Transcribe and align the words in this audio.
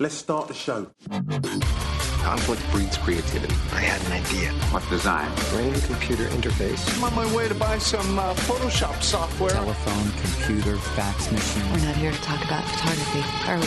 Let's 0.00 0.16
start 0.16 0.48
the 0.48 0.54
show. 0.54 0.88
Conflict 1.08 2.60
breeds 2.72 2.98
creativity. 2.98 3.54
I 3.70 3.78
had 3.78 4.02
an 4.06 4.24
idea. 4.24 4.50
What 4.72 4.82
design? 4.90 5.30
Brain 5.50 5.72
computer 5.82 6.24
interface. 6.30 6.82
I'm 6.96 7.04
on 7.04 7.14
my 7.14 7.32
way 7.32 7.46
to 7.46 7.54
buy 7.54 7.78
some 7.78 8.18
uh, 8.18 8.34
Photoshop 8.34 9.00
software. 9.00 9.52
Telephone, 9.52 10.10
computer, 10.20 10.76
fax 10.98 11.30
machine. 11.30 11.62
We're 11.70 11.86
not 11.86 11.94
here 11.94 12.10
to 12.10 12.22
talk 12.22 12.44
about 12.44 12.64
photography, 12.64 13.22
are 13.48 13.56
we? 13.56 13.66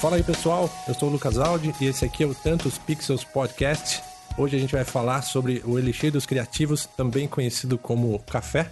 Fala 0.00 0.16
aí 0.16 0.24
pessoal, 0.24 0.68
eu 0.88 0.94
sou 0.94 1.08
o 1.08 1.12
Lucas 1.12 1.38
Aldi 1.38 1.72
e 1.80 1.86
esse 1.86 2.04
aqui 2.04 2.24
é 2.24 2.26
o 2.26 2.34
Tantos 2.34 2.76
Pixels 2.78 3.22
Podcast. 3.22 4.13
Hoje 4.36 4.56
a 4.56 4.58
gente 4.58 4.74
vai 4.74 4.84
falar 4.84 5.22
sobre 5.22 5.62
o 5.64 5.78
Elixir 5.78 6.10
dos 6.10 6.26
Criativos, 6.26 6.86
também 6.86 7.28
conhecido 7.28 7.78
como 7.78 8.18
café, 8.20 8.70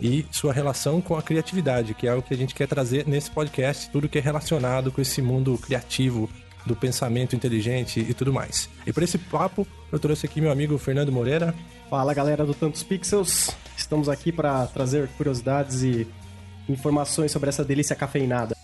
e 0.00 0.26
sua 0.30 0.52
relação 0.52 1.00
com 1.00 1.16
a 1.16 1.22
criatividade, 1.22 1.94
que 1.94 2.06
é 2.06 2.14
o 2.14 2.22
que 2.22 2.32
a 2.32 2.36
gente 2.36 2.54
quer 2.54 2.66
trazer 2.66 3.06
nesse 3.06 3.30
podcast, 3.30 3.90
tudo 3.90 4.08
que 4.08 4.18
é 4.18 4.20
relacionado 4.20 4.90
com 4.90 5.00
esse 5.00 5.20
mundo 5.20 5.56
criativo, 5.58 6.28
do 6.64 6.76
pensamento 6.76 7.34
inteligente 7.34 8.00
e 8.00 8.14
tudo 8.14 8.32
mais. 8.32 8.68
E 8.86 8.92
para 8.92 9.04
esse 9.04 9.18
papo, 9.18 9.66
eu 9.90 9.98
trouxe 9.98 10.26
aqui 10.26 10.40
meu 10.40 10.50
amigo 10.50 10.76
Fernando 10.78 11.10
Moreira. 11.10 11.54
Fala 11.88 12.14
galera 12.14 12.44
do 12.44 12.54
Tantos 12.54 12.82
Pixels, 12.82 13.50
estamos 13.76 14.08
aqui 14.08 14.30
para 14.30 14.66
trazer 14.66 15.08
curiosidades 15.16 15.82
e 15.82 16.06
informações 16.68 17.32
sobre 17.32 17.48
essa 17.48 17.64
delícia 17.64 17.96
cafeinada. 17.96 18.59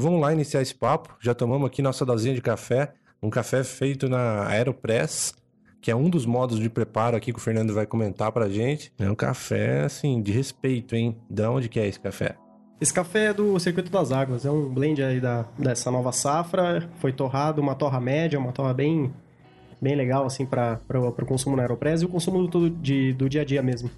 Então 0.00 0.10
vamos 0.10 0.24
lá 0.26 0.32
iniciar 0.32 0.62
esse 0.62 0.74
papo. 0.74 1.14
Já 1.20 1.34
tomamos 1.34 1.66
aqui 1.66 1.82
nossa 1.82 2.06
dosinha 2.06 2.34
de 2.34 2.40
café, 2.40 2.94
um 3.22 3.28
café 3.28 3.62
feito 3.62 4.08
na 4.08 4.48
Aeropress, 4.48 5.34
que 5.78 5.90
é 5.90 5.94
um 5.94 6.08
dos 6.08 6.24
modos 6.24 6.58
de 6.58 6.70
preparo 6.70 7.18
aqui 7.18 7.34
que 7.34 7.38
o 7.38 7.42
Fernando 7.42 7.74
vai 7.74 7.84
comentar 7.84 8.32
pra 8.32 8.48
gente. 8.48 8.90
É 8.98 9.10
um 9.10 9.14
café, 9.14 9.82
assim, 9.82 10.22
de 10.22 10.32
respeito, 10.32 10.96
hein? 10.96 11.18
De 11.28 11.42
onde 11.42 11.68
que 11.68 11.78
é 11.78 11.86
esse 11.86 12.00
café? 12.00 12.34
Esse 12.80 12.94
café 12.94 13.26
é 13.26 13.34
do 13.34 13.58
Circuito 13.58 13.92
das 13.92 14.10
Águas, 14.10 14.46
é 14.46 14.50
um 14.50 14.72
blend 14.72 15.02
aí 15.02 15.20
da, 15.20 15.44
dessa 15.58 15.90
nova 15.90 16.12
safra, 16.12 16.88
foi 16.96 17.12
torrado, 17.12 17.60
uma 17.60 17.74
torra 17.74 18.00
média, 18.00 18.38
uma 18.38 18.52
torra 18.52 18.72
bem, 18.72 19.12
bem 19.82 19.94
legal, 19.94 20.24
assim, 20.24 20.46
para 20.46 20.80
o 20.98 21.26
consumo 21.26 21.56
na 21.56 21.64
Aeropress 21.64 22.00
e 22.00 22.06
o 22.06 22.08
consumo 22.08 22.48
do, 22.48 22.70
de, 22.70 23.12
do 23.12 23.28
dia 23.28 23.42
a 23.42 23.44
dia 23.44 23.62
mesmo. 23.62 23.90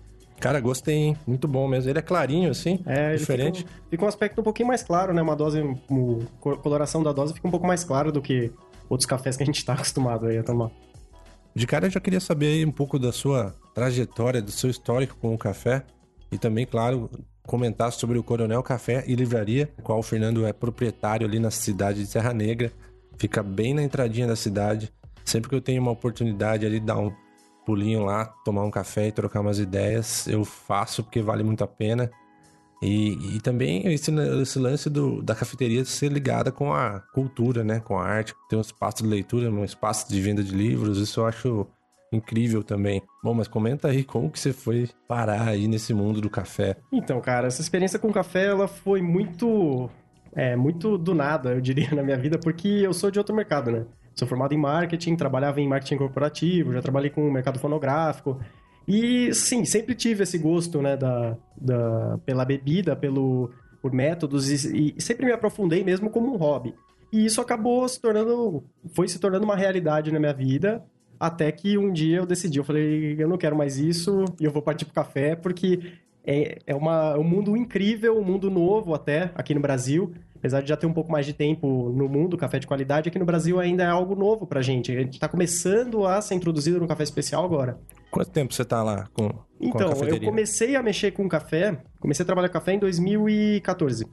Cara, 0.43 0.61
gostei, 0.61 0.95
hein? 0.97 1.17
Muito 1.27 1.47
bom 1.47 1.69
mesmo. 1.69 1.89
Ele 1.89 1.99
é 1.99 2.03
clarinho, 2.03 2.51
assim, 2.51 2.81
É, 2.85 3.15
diferente. 3.15 3.59
Fica, 3.61 3.71
um- 3.71 3.91
fica 3.91 4.05
um 4.05 4.09
aspecto 4.09 4.41
um 4.41 4.45
pouquinho 4.45 4.67
mais 4.69 4.83
claro, 4.83 5.15
né? 5.15 5.23
Uma 5.23 5.37
dose, 5.37 5.61
a 5.61 6.57
coloração 6.57 7.03
da 7.03 7.13
dose 7.13 7.33
fica 7.33 7.47
um 7.47 7.51
pouco 7.51 7.67
mais 7.67 7.85
clara 7.85 8.11
do 8.11 8.21
que 8.21 8.51
outros 8.89 9.07
cafés 9.07 9.37
que 9.37 9.43
a 9.45 9.47
gente 9.47 9.65
tá 9.65 9.75
acostumado 9.75 10.27
aí 10.27 10.37
a 10.39 10.43
tomar. 10.43 10.71
De 11.55 11.67
cara, 11.67 11.87
eu 11.87 11.91
já 11.91 12.01
queria 12.01 12.19
saber 12.19 12.47
aí 12.47 12.65
um 12.67 12.73
pouco 12.73 12.99
da 12.99 13.13
sua 13.13 13.55
trajetória, 13.75 14.43
do 14.43 14.51
seu 14.51 14.69
histórico 14.69 15.17
com 15.21 15.33
o 15.33 15.39
café 15.39 15.85
e 16.33 16.39
também, 16.39 16.67
claro, 16.67 17.09
comentar 17.47 17.93
sobre 17.93 18.19
o 18.19 18.23
Coronel 18.23 18.63
Café 18.63 19.05
e 19.07 19.15
Livraria, 19.15 19.71
qual 19.83 19.99
o 19.99 20.03
Fernando 20.03 20.47
é 20.47 20.53
proprietário 20.53 21.27
ali 21.27 21.39
na 21.39 21.51
cidade 21.51 22.01
de 22.01 22.07
Serra 22.07 22.33
Negra. 22.33 22.73
Fica 23.19 23.43
bem 23.43 23.75
na 23.75 23.83
entradinha 23.83 24.27
da 24.27 24.35
cidade. 24.35 24.91
Sempre 25.25 25.49
que 25.51 25.55
eu 25.55 25.61
tenho 25.61 25.81
uma 25.83 25.91
oportunidade 25.93 26.67
ali 26.67 26.81
dar 26.81 26.99
um 26.99 27.13
pulinho 27.65 28.05
lá, 28.05 28.27
tomar 28.45 28.65
um 28.65 28.71
café 28.71 29.09
e 29.09 29.13
trocar 29.13 29.41
umas 29.41 29.59
ideias, 29.59 30.27
eu 30.27 30.45
faço 30.45 31.03
porque 31.03 31.23
vale 31.23 31.43
muito 31.43 31.63
a 31.65 31.67
pena. 31.67 32.11
E, 32.83 33.37
e 33.37 33.41
também 33.41 33.87
esse, 33.93 34.11
esse 34.41 34.59
lance 34.59 34.91
do, 34.91 35.23
da 35.23 35.37
cafeteria 35.37 35.85
ser 35.85 36.11
ligada 36.11 36.51
com 36.51 36.75
a 36.75 36.99
cultura, 37.15 37.63
né? 37.63 37.79
Com 37.79 37.97
a 37.97 38.05
arte. 38.05 38.35
Tem 38.49 38.59
um 38.59 38.63
espaço 38.63 39.05
de 39.05 39.09
leitura, 39.09 39.49
um 39.51 39.65
espaço 39.65 40.09
de 40.09 40.21
venda 40.21 40.43
de 40.43 40.53
livros. 40.53 40.99
Isso 40.99 41.21
eu 41.21 41.27
acho 41.27 41.67
incrível 42.13 42.63
também. 42.65 43.01
Bom, 43.23 43.35
mas 43.35 43.47
comenta 43.47 43.89
aí 43.89 44.03
como 44.03 44.31
que 44.31 44.39
você 44.39 44.53
foi 44.53 44.89
parar 45.07 45.49
aí 45.49 45.69
nesse 45.69 45.95
mundo 45.95 46.21
do 46.21 46.29
café. 46.29 46.77
Então, 46.93 47.21
cara, 47.21 47.47
essa 47.47 47.63
experiência 47.63 48.01
com 48.01 48.13
café, 48.13 48.47
ela 48.47 48.67
foi 48.67 49.01
muito, 49.01 49.89
é, 50.35 50.57
muito 50.57 50.99
do 50.99 51.15
nada, 51.15 51.51
eu 51.51 51.61
diria, 51.61 51.89
na 51.95 52.03
minha 52.03 52.19
vida, 52.19 52.37
porque 52.37 52.69
eu 52.69 52.93
sou 52.93 53.13
de 53.13 53.19
outro 53.19 53.35
mercado, 53.35 53.71
né? 53.71 53.87
Sou 54.15 54.29
formado 54.29 54.53
em 54.53 54.59
marketing, 54.59 55.17
trabalhava 55.17 55.61
em 55.61 55.69
marketing 55.69 55.97
corporativo, 55.97 56.73
já 56.73 56.83
trabalhei 56.83 57.11
com 57.11 57.27
o 57.27 57.33
mercado 57.33 57.59
fonográfico. 57.59 58.39
E, 58.87 59.33
sim, 59.33 59.65
sempre 59.65 59.95
tive 59.95 60.25
esse 60.25 60.37
gosto, 60.39 60.83
né, 60.83 60.97
da, 60.97 61.37
da, 61.57 62.19
pela 62.25 62.45
bebida, 62.45 62.97
pelo, 62.97 63.51
por 63.81 63.93
métodos, 63.93 64.51
e, 64.65 64.95
e 64.97 65.01
sempre 65.01 65.25
me 65.25 65.33
aprofundei 65.33 65.85
mesmo 65.85 66.11
como 66.11 66.33
um 66.33 66.37
hobby. 66.37 66.75
E 67.13 67.25
isso 67.25 67.41
acabou 67.41 67.87
se 67.89 68.01
tornando, 68.01 68.65
foi 68.95 69.07
se 69.07 69.19
tornando 69.19 69.45
uma 69.45 69.57
realidade 69.57 70.11
na 70.11 70.19
minha 70.19 70.33
vida, 70.33 70.83
até 71.21 71.53
que 71.53 71.79
um 71.79 71.93
dia 71.93 72.19
eu 72.19 72.27
decidi, 72.27 72.59
eu 72.59 72.65
falei, 72.65 73.15
eu 73.19 73.29
não 73.29 73.39
quero 73.39 73.57
mais 73.57 73.79
isso, 73.79 74.25
e 74.41 74.45
eu 74.45 74.51
vou 74.51 74.63
partir 74.63 74.85
pro 74.85 74.95
café, 74.95 75.37
porque 75.37 75.93
é, 76.25 76.59
é 76.67 76.75
uma, 76.75 77.17
um 77.19 77.25
mundo 77.25 77.57
incrível, 77.57 78.19
um 78.19 78.25
mundo 78.25 78.51
novo 78.51 78.95
até, 78.95 79.31
aqui 79.35 79.55
no 79.55 79.61
Brasil. 79.61 80.13
Apesar 80.43 80.61
de 80.61 80.69
já 80.69 80.77
ter 80.77 80.89
um 80.89 80.93
pouco 80.93 81.13
mais 81.13 81.25
de 81.25 81.33
tempo 81.33 81.91
no 81.91 82.09
mundo, 82.09 82.37
café 82.37 82.59
de 82.59 82.67
qualidade, 82.67 83.09
aqui 83.09 83.17
no 83.17 83.25
Brasil 83.25 83.61
ainda 83.61 83.85
é 83.85 83.87
algo 83.87 84.17
novo 84.17 84.45
pra 84.45 84.61
gente. 84.61 84.91
A 84.91 85.01
gente 85.01 85.17
tá 85.17 85.29
começando 85.29 86.05
a 86.05 86.21
ser 86.21 86.35
introduzido 86.35 86.81
no 86.81 86.89
café 86.89 87.05
especial 87.05 87.45
agora. 87.45 87.79
Quanto 88.11 88.29
tempo 88.29 88.53
você 88.53 88.65
tá 88.65 88.83
lá 88.83 89.07
com, 89.15 89.29
com 89.29 89.35
a 89.35 89.45
Então, 89.61 89.93
eu 90.05 90.21
comecei 90.21 90.75
a 90.75 90.83
mexer 90.83 91.13
com 91.13 91.29
café, 91.29 91.81
comecei 92.01 92.25
a 92.25 92.27
trabalhar 92.27 92.49
com 92.49 92.55
café 92.55 92.73
em 92.73 92.81
2014. 92.81 94.05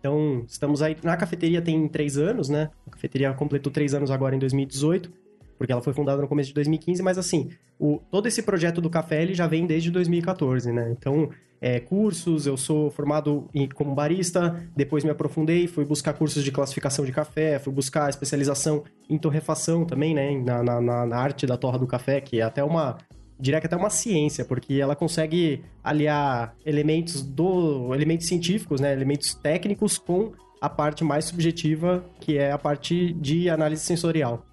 Então, 0.00 0.46
estamos 0.48 0.80
aí. 0.80 0.96
Na 1.04 1.14
cafeteria 1.14 1.60
tem 1.60 1.86
três 1.88 2.16
anos, 2.16 2.48
né? 2.48 2.70
A 2.86 2.92
cafeteria 2.92 3.30
completou 3.34 3.70
três 3.70 3.92
anos 3.92 4.10
agora 4.10 4.34
em 4.34 4.38
2018, 4.38 5.12
porque 5.58 5.72
ela 5.72 5.82
foi 5.82 5.92
fundada 5.92 6.20
no 6.20 6.28
começo 6.28 6.48
de 6.48 6.54
2015, 6.54 7.02
mas 7.02 7.18
assim, 7.18 7.50
o, 7.78 8.00
todo 8.10 8.26
esse 8.26 8.42
projeto 8.42 8.80
do 8.80 8.90
café 8.90 9.22
ele 9.22 9.34
já 9.34 9.46
vem 9.46 9.66
desde 9.66 9.90
2014, 9.90 10.72
né? 10.72 10.90
Então, 10.98 11.30
é, 11.60 11.80
cursos, 11.80 12.46
eu 12.46 12.56
sou 12.56 12.90
formado 12.90 13.48
em- 13.54 13.68
como 13.68 13.94
barista, 13.94 14.62
depois 14.76 15.02
me 15.04 15.10
aprofundei, 15.10 15.66
fui 15.66 15.84
buscar 15.84 16.12
cursos 16.12 16.44
de 16.44 16.52
classificação 16.52 17.04
de 17.04 17.12
café, 17.12 17.58
fui 17.58 17.72
buscar 17.72 18.10
especialização 18.10 18.84
em 19.08 19.16
torrefação 19.16 19.84
também, 19.84 20.12
né? 20.14 20.36
Na, 20.44 20.62
na- 20.62 21.06
na- 21.06 21.16
arte 21.16 21.46
da 21.46 21.56
torra 21.56 21.78
do 21.78 21.86
café, 21.86 22.20
que 22.20 22.40
é 22.40 22.42
até 22.42 22.62
uma, 22.62 22.98
diria 23.40 23.60
que 23.60 23.66
até 23.66 23.76
uma 23.76 23.88
ciência, 23.90 24.44
porque 24.44 24.74
ela 24.74 24.94
consegue 24.94 25.62
aliar 25.82 26.54
elementos 26.66 27.22
do 27.22 27.94
elementos 27.94 28.26
científicos, 28.26 28.80
né, 28.80 28.92
elementos 28.92 29.34
técnicos 29.34 29.96
com 29.96 30.32
a 30.60 30.68
parte 30.68 31.02
mais 31.04 31.26
subjetiva, 31.26 32.04
que 32.20 32.36
é 32.38 32.50
a 32.52 32.58
parte 32.58 33.12
de 33.14 33.48
análise 33.50 33.82
sensorial. 33.82 34.44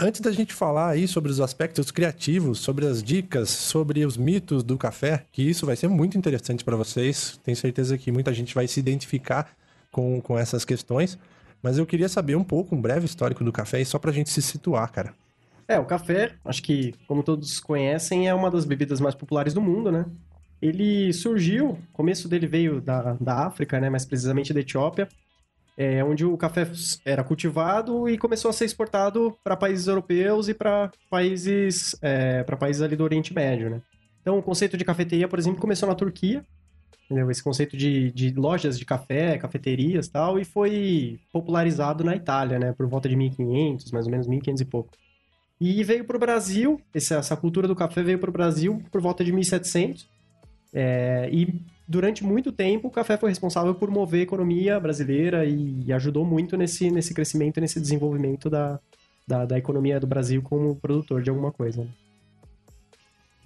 Antes 0.00 0.20
da 0.20 0.30
gente 0.30 0.54
falar 0.54 0.90
aí 0.90 1.08
sobre 1.08 1.28
os 1.28 1.40
aspectos 1.40 1.90
criativos, 1.90 2.60
sobre 2.60 2.86
as 2.86 3.02
dicas, 3.02 3.50
sobre 3.50 4.06
os 4.06 4.16
mitos 4.16 4.62
do 4.62 4.78
café, 4.78 5.24
que 5.32 5.42
isso 5.42 5.66
vai 5.66 5.74
ser 5.74 5.88
muito 5.88 6.16
interessante 6.16 6.62
para 6.62 6.76
vocês. 6.76 7.40
Tenho 7.42 7.56
certeza 7.56 7.98
que 7.98 8.12
muita 8.12 8.32
gente 8.32 8.54
vai 8.54 8.68
se 8.68 8.78
identificar 8.78 9.50
com, 9.90 10.20
com 10.20 10.38
essas 10.38 10.64
questões. 10.64 11.18
Mas 11.60 11.78
eu 11.78 11.84
queria 11.84 12.08
saber 12.08 12.36
um 12.36 12.44
pouco, 12.44 12.76
um 12.76 12.80
breve 12.80 13.06
histórico 13.06 13.42
do 13.42 13.50
café, 13.50 13.84
só 13.84 13.98
pra 13.98 14.12
gente 14.12 14.30
se 14.30 14.40
situar, 14.40 14.88
cara. 14.92 15.12
É, 15.66 15.80
o 15.80 15.84
café, 15.84 16.36
acho 16.44 16.62
que, 16.62 16.94
como 17.08 17.24
todos 17.24 17.58
conhecem, 17.58 18.28
é 18.28 18.32
uma 18.32 18.52
das 18.52 18.64
bebidas 18.64 19.00
mais 19.00 19.16
populares 19.16 19.52
do 19.52 19.60
mundo, 19.60 19.90
né? 19.90 20.06
Ele 20.62 21.12
surgiu, 21.12 21.70
o 21.70 21.78
começo 21.92 22.28
dele 22.28 22.46
veio 22.46 22.80
da, 22.80 23.14
da 23.20 23.46
África, 23.46 23.80
né? 23.80 23.90
Mais 23.90 24.06
precisamente 24.06 24.54
da 24.54 24.60
Etiópia, 24.60 25.08
é, 25.78 26.02
onde 26.02 26.24
o 26.24 26.36
café 26.36 26.68
era 27.04 27.22
cultivado 27.22 28.08
e 28.08 28.18
começou 28.18 28.48
a 28.48 28.52
ser 28.52 28.64
exportado 28.64 29.38
para 29.44 29.56
países 29.56 29.86
europeus 29.86 30.48
e 30.48 30.54
para 30.54 30.90
países, 31.08 31.96
é, 32.02 32.42
países 32.42 32.82
ali 32.82 32.96
do 32.96 33.04
Oriente 33.04 33.32
Médio, 33.32 33.70
né? 33.70 33.80
Então, 34.20 34.36
o 34.36 34.42
conceito 34.42 34.76
de 34.76 34.84
cafeteria, 34.84 35.28
por 35.28 35.38
exemplo, 35.38 35.60
começou 35.60 35.88
na 35.88 35.94
Turquia, 35.94 36.44
entendeu? 37.04 37.30
Esse 37.30 37.40
conceito 37.40 37.76
de, 37.76 38.10
de 38.10 38.32
lojas 38.32 38.76
de 38.76 38.84
café, 38.84 39.38
cafeterias 39.38 40.06
e 40.06 40.10
tal, 40.10 40.36
e 40.40 40.44
foi 40.44 41.20
popularizado 41.32 42.02
na 42.02 42.16
Itália, 42.16 42.58
né? 42.58 42.72
Por 42.72 42.88
volta 42.88 43.08
de 43.08 43.14
1500, 43.14 43.92
mais 43.92 44.06
ou 44.06 44.10
menos 44.10 44.26
1500 44.26 44.60
e 44.60 44.64
pouco. 44.64 44.90
E 45.60 45.84
veio 45.84 46.04
para 46.04 46.16
o 46.16 46.20
Brasil, 46.20 46.80
essa, 46.92 47.16
essa 47.18 47.36
cultura 47.36 47.68
do 47.68 47.76
café 47.76 48.02
veio 48.02 48.18
para 48.18 48.30
o 48.30 48.32
Brasil 48.32 48.82
por 48.90 49.00
volta 49.00 49.24
de 49.24 49.30
1700. 49.30 50.08
É, 50.74 51.28
e 51.32 51.62
durante 51.88 52.22
muito 52.22 52.52
tempo 52.52 52.88
o 52.88 52.90
café 52.90 53.16
foi 53.16 53.30
responsável 53.30 53.74
por 53.74 53.90
mover 53.90 54.20
a 54.20 54.22
economia 54.24 54.78
brasileira 54.78 55.46
e, 55.46 55.82
e 55.86 55.92
ajudou 55.92 56.24
muito 56.24 56.56
nesse, 56.56 56.90
nesse 56.90 57.14
crescimento, 57.14 57.60
nesse 57.60 57.80
desenvolvimento 57.80 58.50
da, 58.50 58.78
da, 59.26 59.46
da 59.46 59.58
economia 59.58 59.98
do 59.98 60.06
Brasil 60.06 60.42
como 60.42 60.76
produtor 60.76 61.22
de 61.22 61.30
alguma 61.30 61.50
coisa. 61.50 61.82
né? 61.82 61.88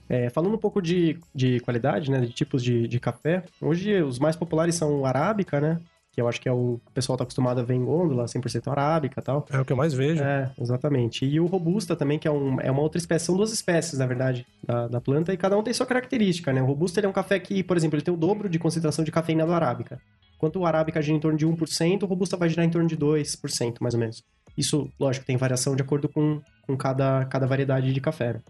É, 0.09 0.29
falando 0.29 0.55
um 0.55 0.59
pouco 0.59 0.83
de, 0.83 1.19
de 1.35 1.61
qualidade, 1.61 2.11
né, 2.11 2.21
de 2.21 2.33
tipos 2.33 2.62
de, 2.62 2.87
de 2.87 3.00
café, 3.00 3.44
hoje 3.61 4.03
os 4.03 4.19
mais 4.19 4.37
populares 4.37 4.75
são 4.75 5.00
o 5.00 5.06
arábica, 5.06 5.59
né, 5.59 5.81
que 6.12 6.20
eu 6.20 6.29
acho 6.29 6.41
que 6.41 6.49
é 6.49 6.53
o 6.53 6.73
o 6.93 6.94
pessoal 6.94 7.17
tá 7.17 7.25
acostumado 7.25 7.59
a 7.59 7.62
ver 7.62 7.75
em 7.75 7.85
gôndola, 7.85 8.26
100% 8.26 8.70
arábica 8.70 9.20
e 9.20 9.25
tal. 9.25 9.47
É 9.50 9.59
o 9.59 9.64
que 9.64 9.73
eu 9.73 9.76
mais 9.76 9.94
vejo. 9.94 10.23
É, 10.23 10.50
exatamente. 10.61 11.25
E 11.25 11.41
o 11.41 11.47
robusta 11.47 11.97
também, 11.97 12.19
que 12.19 12.29
é, 12.29 12.31
um, 12.31 12.61
é 12.61 12.70
uma 12.70 12.82
outra 12.82 12.99
espécie, 12.99 13.26
são 13.26 13.37
duas 13.37 13.53
espécies, 13.53 13.99
na 13.99 14.06
verdade, 14.06 14.47
da, 14.62 14.88
da 14.88 15.00
planta, 15.00 15.32
e 15.32 15.37
cada 15.37 15.56
um 15.56 15.62
tem 15.62 15.73
sua 15.73 15.87
característica, 15.87 16.53
né? 16.53 16.62
O 16.62 16.67
robusta 16.67 17.00
ele 17.00 17.06
é 17.06 17.11
um 17.11 17.14
café 17.14 17.41
que, 17.41 17.62
por 17.62 17.76
exemplo, 17.76 17.97
ele 17.97 18.05
tem 18.05 18.12
o 18.12 18.17
dobro 18.17 18.49
de 18.49 18.59
concentração 18.59 19.05
de 19.05 19.11
cafeína 19.11 19.47
do 19.47 19.53
arábica. 19.53 20.00
Enquanto 20.37 20.56
o 20.56 20.67
arábica 20.67 21.00
gira 21.00 21.17
em 21.17 21.20
torno 21.20 21.38
de 21.38 21.47
1%, 21.47 22.03
o 22.03 22.06
robusta 22.06 22.37
vai 22.37 22.49
girar 22.49 22.67
em 22.67 22.70
torno 22.70 22.88
de 22.88 22.97
2%, 22.97 23.76
mais 23.81 23.94
ou 23.94 24.00
menos. 24.00 24.23
Isso, 24.56 24.91
lógico, 25.00 25.25
tem 25.25 25.37
variação 25.37 25.75
de 25.75 25.82
acordo 25.82 26.09
com, 26.09 26.41
com 26.67 26.76
cada, 26.76 27.25
cada 27.26 27.47
variedade 27.47 27.93
de 27.93 28.00
café. 28.00 28.35
Né? 28.35 28.41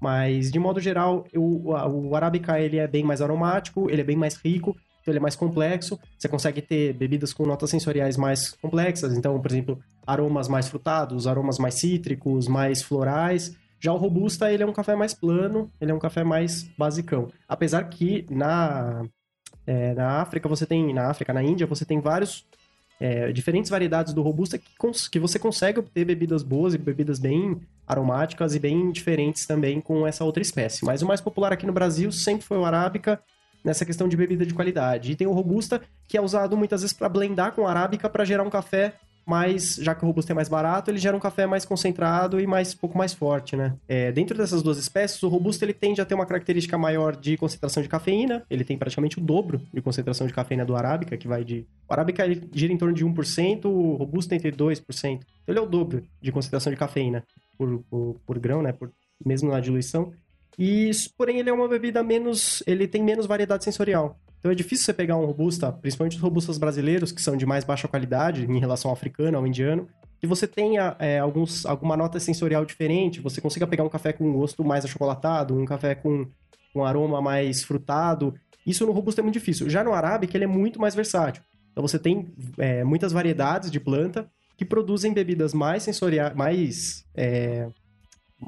Mas, 0.00 0.50
de 0.52 0.58
modo 0.58 0.78
geral, 0.78 1.24
o, 1.34 1.72
o 1.72 2.14
arábica 2.14 2.60
ele 2.60 2.76
é 2.76 2.86
bem 2.86 3.02
mais 3.02 3.20
aromático, 3.20 3.90
ele 3.90 4.02
é 4.02 4.04
bem 4.04 4.16
mais 4.16 4.36
rico, 4.36 4.76
então 5.08 5.12
ele 5.12 5.18
é 5.18 5.22
mais 5.22 5.36
complexo. 5.36 5.98
Você 6.18 6.28
consegue 6.28 6.60
ter 6.60 6.92
bebidas 6.92 7.32
com 7.32 7.46
notas 7.46 7.70
sensoriais 7.70 8.16
mais 8.16 8.50
complexas, 8.50 9.16
então, 9.16 9.40
por 9.40 9.50
exemplo, 9.50 9.78
aromas 10.06 10.48
mais 10.48 10.68
frutados, 10.68 11.26
aromas 11.26 11.58
mais 11.58 11.74
cítricos, 11.74 12.46
mais 12.46 12.82
florais. 12.82 13.56
Já 13.80 13.92
o 13.92 13.96
robusta, 13.96 14.52
ele 14.52 14.62
é 14.62 14.66
um 14.66 14.72
café 14.72 14.94
mais 14.94 15.14
plano, 15.14 15.70
ele 15.80 15.90
é 15.90 15.94
um 15.94 15.98
café 15.98 16.24
mais 16.24 16.68
basicão. 16.76 17.28
Apesar 17.48 17.84
que 17.84 18.26
na 18.30 19.04
é, 19.66 19.94
na 19.94 20.20
África 20.20 20.48
você 20.48 20.66
tem, 20.66 20.92
na 20.92 21.08
África, 21.08 21.32
na 21.32 21.42
Índia, 21.42 21.66
você 21.66 21.84
tem 21.84 22.00
vários 22.00 22.46
é, 23.00 23.30
diferentes 23.32 23.70
variedades 23.70 24.12
do 24.12 24.22
robusta 24.22 24.58
que, 24.58 24.70
que 25.10 25.18
você 25.18 25.38
consegue 25.38 25.78
obter 25.78 26.04
bebidas 26.04 26.42
boas 26.42 26.74
e 26.74 26.78
bebidas 26.78 27.18
bem 27.18 27.60
aromáticas 27.86 28.54
e 28.54 28.58
bem 28.58 28.90
diferentes 28.90 29.46
também 29.46 29.80
com 29.80 30.06
essa 30.06 30.24
outra 30.24 30.42
espécie. 30.42 30.84
Mas 30.84 31.02
o 31.02 31.06
mais 31.06 31.20
popular 31.20 31.52
aqui 31.52 31.66
no 31.66 31.72
Brasil 31.72 32.10
sempre 32.10 32.44
foi 32.44 32.58
o 32.58 32.64
arábica 32.64 33.20
nessa 33.68 33.84
questão 33.84 34.08
de 34.08 34.16
bebida 34.16 34.44
de 34.44 34.54
qualidade. 34.54 35.12
E 35.12 35.16
tem 35.16 35.26
o 35.26 35.32
robusta 35.32 35.80
que 36.06 36.16
é 36.16 36.20
usado 36.20 36.56
muitas 36.56 36.80
vezes 36.80 36.96
para 36.96 37.08
blendar 37.08 37.52
com 37.52 37.66
arábica 37.66 38.08
para 38.08 38.24
gerar 38.24 38.42
um 38.42 38.50
café 38.50 38.94
mas 39.28 39.76
já 39.76 39.94
que 39.94 40.02
o 40.02 40.06
robusta 40.06 40.32
é 40.32 40.34
mais 40.34 40.48
barato, 40.48 40.90
ele 40.90 40.96
gera 40.96 41.14
um 41.14 41.20
café 41.20 41.44
mais 41.44 41.62
concentrado 41.66 42.40
e 42.40 42.46
mais 42.46 42.72
pouco 42.72 42.96
mais 42.96 43.12
forte, 43.12 43.56
né? 43.56 43.76
É, 43.86 44.10
dentro 44.10 44.34
dessas 44.34 44.62
duas 44.62 44.78
espécies, 44.78 45.22
o 45.22 45.28
robusta 45.28 45.66
ele 45.66 45.74
tende 45.74 46.00
a 46.00 46.06
ter 46.06 46.14
uma 46.14 46.24
característica 46.24 46.78
maior 46.78 47.14
de 47.14 47.36
concentração 47.36 47.82
de 47.82 47.90
cafeína, 47.90 48.42
ele 48.48 48.64
tem 48.64 48.78
praticamente 48.78 49.18
o 49.18 49.20
dobro 49.20 49.60
de 49.70 49.82
concentração 49.82 50.26
de 50.26 50.32
cafeína 50.32 50.64
do 50.64 50.74
arábica, 50.74 51.14
que 51.14 51.28
vai 51.28 51.44
de... 51.44 51.66
O 51.86 51.92
arábica 51.92 52.24
gira 52.54 52.72
em 52.72 52.78
torno 52.78 52.94
de 52.94 53.04
1%, 53.04 53.66
o 53.66 53.96
robusta 53.96 54.34
entre 54.34 54.50
2%. 54.50 54.80
Então 55.04 55.20
ele 55.46 55.58
é 55.58 55.62
o 55.62 55.66
dobro 55.66 56.02
de 56.22 56.32
concentração 56.32 56.72
de 56.72 56.78
cafeína 56.78 57.22
por, 57.58 57.84
por, 57.90 58.16
por 58.24 58.38
grão, 58.38 58.62
né? 58.62 58.72
Por, 58.72 58.90
mesmo 59.22 59.50
na 59.50 59.60
diluição. 59.60 60.10
E, 60.58 60.90
porém, 61.16 61.38
ele 61.38 61.50
é 61.50 61.52
uma 61.52 61.68
bebida 61.68 62.02
menos... 62.02 62.62
ele 62.66 62.88
tem 62.88 63.02
menos 63.02 63.26
variedade 63.26 63.64
sensorial. 63.64 64.18
Então 64.38 64.50
é 64.50 64.54
difícil 64.54 64.84
você 64.84 64.92
pegar 64.92 65.16
um 65.16 65.24
robusta, 65.24 65.72
principalmente 65.72 66.16
os 66.16 66.22
robustas 66.22 66.58
brasileiros, 66.58 67.12
que 67.12 67.20
são 67.20 67.36
de 67.36 67.46
mais 67.46 67.64
baixa 67.64 67.88
qualidade 67.88 68.44
em 68.44 68.58
relação 68.58 68.90
ao 68.90 68.96
africano, 68.96 69.36
ao 69.36 69.46
indiano, 69.46 69.88
e 70.22 70.26
você 70.26 70.46
tenha 70.46 70.96
é, 70.98 71.18
alguns, 71.18 71.64
alguma 71.64 71.96
nota 71.96 72.18
sensorial 72.18 72.64
diferente, 72.64 73.20
você 73.20 73.40
consiga 73.40 73.66
pegar 73.66 73.84
um 73.84 73.88
café 73.88 74.12
com 74.12 74.24
um 74.28 74.32
gosto 74.32 74.64
mais 74.64 74.84
achocolatado, 74.84 75.56
um 75.56 75.64
café 75.64 75.94
com 75.94 76.26
um 76.74 76.84
aroma 76.84 77.20
mais 77.20 77.62
frutado. 77.62 78.34
Isso 78.66 78.84
no 78.84 78.92
robusta 78.92 79.20
é 79.20 79.22
muito 79.22 79.34
difícil. 79.34 79.70
Já 79.70 79.84
no 79.84 79.92
arábica, 79.92 80.36
ele 80.36 80.44
é 80.44 80.48
muito 80.48 80.80
mais 80.80 80.94
versátil. 80.94 81.42
Então 81.70 81.86
você 81.86 81.98
tem 81.98 82.32
é, 82.58 82.82
muitas 82.82 83.12
variedades 83.12 83.70
de 83.70 83.78
planta 83.78 84.28
que 84.56 84.64
produzem 84.64 85.12
bebidas 85.12 85.54
mais 85.54 85.84
sensoriais, 85.84 86.34
mais... 86.34 87.04
É, 87.14 87.68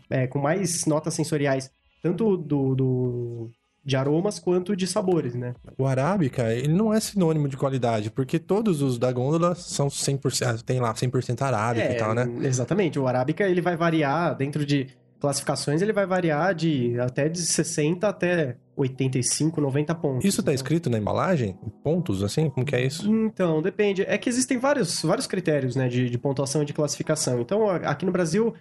é, 0.08 0.26
com 0.28 0.38
mais 0.38 0.86
notas 0.86 1.14
sensoriais, 1.14 1.70
tanto 2.02 2.36
do, 2.36 2.74
do, 2.74 3.50
de 3.84 3.96
aromas 3.96 4.38
quanto 4.38 4.76
de 4.76 4.86
sabores, 4.86 5.34
né? 5.34 5.54
O 5.78 5.86
arábica, 5.86 6.52
ele 6.52 6.72
não 6.72 6.92
é 6.92 7.00
sinônimo 7.00 7.48
de 7.48 7.56
qualidade, 7.56 8.10
porque 8.10 8.38
todos 8.38 8.82
os 8.82 8.98
da 8.98 9.10
gôndola 9.10 9.54
são 9.54 9.88
100%, 9.88 10.46
ah, 10.46 10.62
tem 10.64 10.80
lá 10.80 10.92
100% 10.92 11.42
arábica 11.42 11.86
é, 11.86 11.92
e 11.92 11.98
tal, 11.98 12.14
né? 12.14 12.28
Exatamente, 12.42 12.98
o 12.98 13.06
arábica 13.06 13.48
ele 13.48 13.60
vai 13.60 13.76
variar 13.76 14.36
dentro 14.36 14.64
de 14.64 14.88
classificações, 15.20 15.82
ele 15.82 15.92
vai 15.92 16.06
variar 16.06 16.54
de 16.54 16.98
até 16.98 17.28
de 17.28 17.40
60 17.40 18.08
até 18.08 18.56
85, 18.74 19.60
90 19.60 19.94
pontos. 19.94 20.24
Isso 20.24 20.42
tá 20.42 20.52
escrito 20.52 20.88
na 20.88 20.98
embalagem? 20.98 21.58
Pontos, 21.84 22.22
assim? 22.22 22.48
Como 22.48 22.64
que 22.64 22.74
é 22.74 22.84
isso? 22.84 23.08
Então, 23.12 23.60
depende. 23.60 24.02
É 24.02 24.16
que 24.16 24.28
existem 24.28 24.58
vários, 24.58 25.02
vários 25.02 25.26
critérios, 25.26 25.76
né, 25.76 25.88
de, 25.88 26.08
de 26.08 26.18
pontuação 26.18 26.62
e 26.62 26.64
de 26.64 26.72
classificação. 26.72 27.38
Então, 27.40 27.68
aqui 27.68 28.06
no 28.06 28.12
Brasil, 28.12 28.54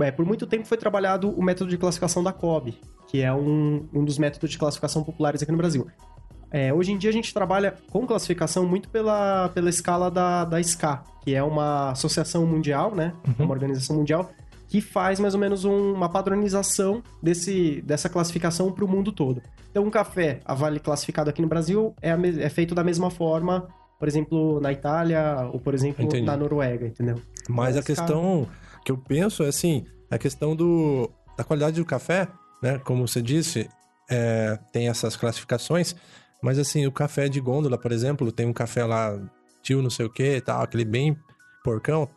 é, 0.00 0.10
por 0.10 0.24
muito 0.24 0.46
tempo 0.46 0.66
foi 0.66 0.78
trabalhado 0.78 1.30
o 1.30 1.42
método 1.42 1.70
de 1.70 1.78
classificação 1.78 2.22
da 2.22 2.32
COB, 2.32 2.78
que 3.08 3.20
é 3.20 3.32
um, 3.32 3.86
um 3.92 4.04
dos 4.04 4.18
métodos 4.18 4.50
de 4.50 4.58
classificação 4.58 5.02
populares 5.02 5.42
aqui 5.42 5.52
no 5.52 5.58
Brasil. 5.58 5.86
É, 6.50 6.72
hoje 6.72 6.92
em 6.92 6.98
dia 6.98 7.08
a 7.08 7.12
gente 7.12 7.32
trabalha 7.32 7.74
com 7.90 8.06
classificação 8.06 8.66
muito 8.66 8.88
pela, 8.90 9.48
pela 9.50 9.70
escala 9.70 10.10
da, 10.10 10.44
da 10.44 10.62
SCA, 10.62 11.02
que 11.22 11.34
é 11.34 11.42
uma 11.42 11.92
associação 11.92 12.46
mundial, 12.46 12.94
né? 12.94 13.14
Uhum. 13.26 13.46
Uma 13.46 13.54
organização 13.54 13.96
mundial 13.96 14.30
que 14.68 14.80
faz 14.80 15.20
mais 15.20 15.34
ou 15.34 15.40
menos 15.40 15.66
um, 15.66 15.92
uma 15.92 16.08
padronização 16.08 17.02
desse, 17.22 17.82
dessa 17.82 18.08
classificação 18.08 18.72
para 18.72 18.84
o 18.84 18.88
mundo 18.88 19.12
todo. 19.12 19.42
Então, 19.70 19.84
um 19.84 19.90
café 19.90 20.40
a 20.46 20.54
Vale 20.54 20.80
classificado 20.80 21.28
aqui 21.28 21.42
no 21.42 21.48
Brasil 21.48 21.94
é, 22.00 22.10
é 22.10 22.48
feito 22.48 22.74
da 22.74 22.82
mesma 22.82 23.10
forma, 23.10 23.68
por 23.98 24.08
exemplo, 24.08 24.60
na 24.60 24.72
Itália 24.72 25.50
ou, 25.52 25.60
por 25.60 25.74
exemplo, 25.74 26.02
Entendi. 26.02 26.24
na 26.24 26.38
Noruega, 26.38 26.86
entendeu? 26.86 27.16
Mas 27.50 27.76
a 27.76 27.82
questão 27.82 28.48
que 28.84 28.92
eu 28.92 28.98
penso 28.98 29.42
é 29.42 29.48
assim, 29.48 29.84
a 30.10 30.18
questão 30.18 30.54
do, 30.54 31.10
da 31.36 31.44
qualidade 31.44 31.80
do 31.80 31.84
café, 31.84 32.28
né? 32.62 32.78
Como 32.78 33.06
você 33.06 33.22
disse, 33.22 33.68
é, 34.10 34.58
tem 34.72 34.88
essas 34.88 35.16
classificações, 35.16 35.94
mas 36.42 36.58
assim, 36.58 36.86
o 36.86 36.92
café 36.92 37.28
de 37.28 37.40
gôndola, 37.40 37.78
por 37.78 37.92
exemplo, 37.92 38.32
tem 38.32 38.46
um 38.46 38.52
café 38.52 38.84
lá, 38.84 39.18
tio 39.62 39.82
não 39.82 39.90
sei 39.90 40.06
o 40.06 40.10
que 40.10 40.40
tal, 40.40 40.62
aquele 40.62 40.84
bem 40.84 41.16
porcão, 41.64 42.08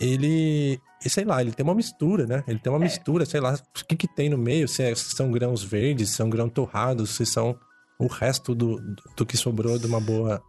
ele, 0.00 0.80
sei 1.00 1.24
lá, 1.24 1.40
ele 1.40 1.52
tem 1.52 1.64
uma 1.64 1.74
mistura, 1.74 2.26
né? 2.26 2.44
Ele 2.46 2.58
tem 2.58 2.72
uma 2.72 2.78
é. 2.78 2.84
mistura, 2.84 3.26
sei 3.26 3.40
lá, 3.40 3.54
o 3.54 3.84
que 3.84 3.96
que 3.96 4.08
tem 4.08 4.28
no 4.28 4.38
meio, 4.38 4.68
se, 4.68 4.82
é, 4.82 4.94
se 4.94 5.14
são 5.14 5.30
grãos 5.30 5.62
verdes, 5.62 6.10
se 6.10 6.16
são 6.16 6.30
grãos 6.30 6.52
torrados, 6.52 7.10
se 7.10 7.26
são 7.26 7.58
o 7.98 8.06
resto 8.06 8.54
do, 8.54 8.80
do 9.16 9.26
que 9.26 9.36
sobrou 9.36 9.78
de 9.78 9.86
uma 9.86 10.00
boa 10.00 10.42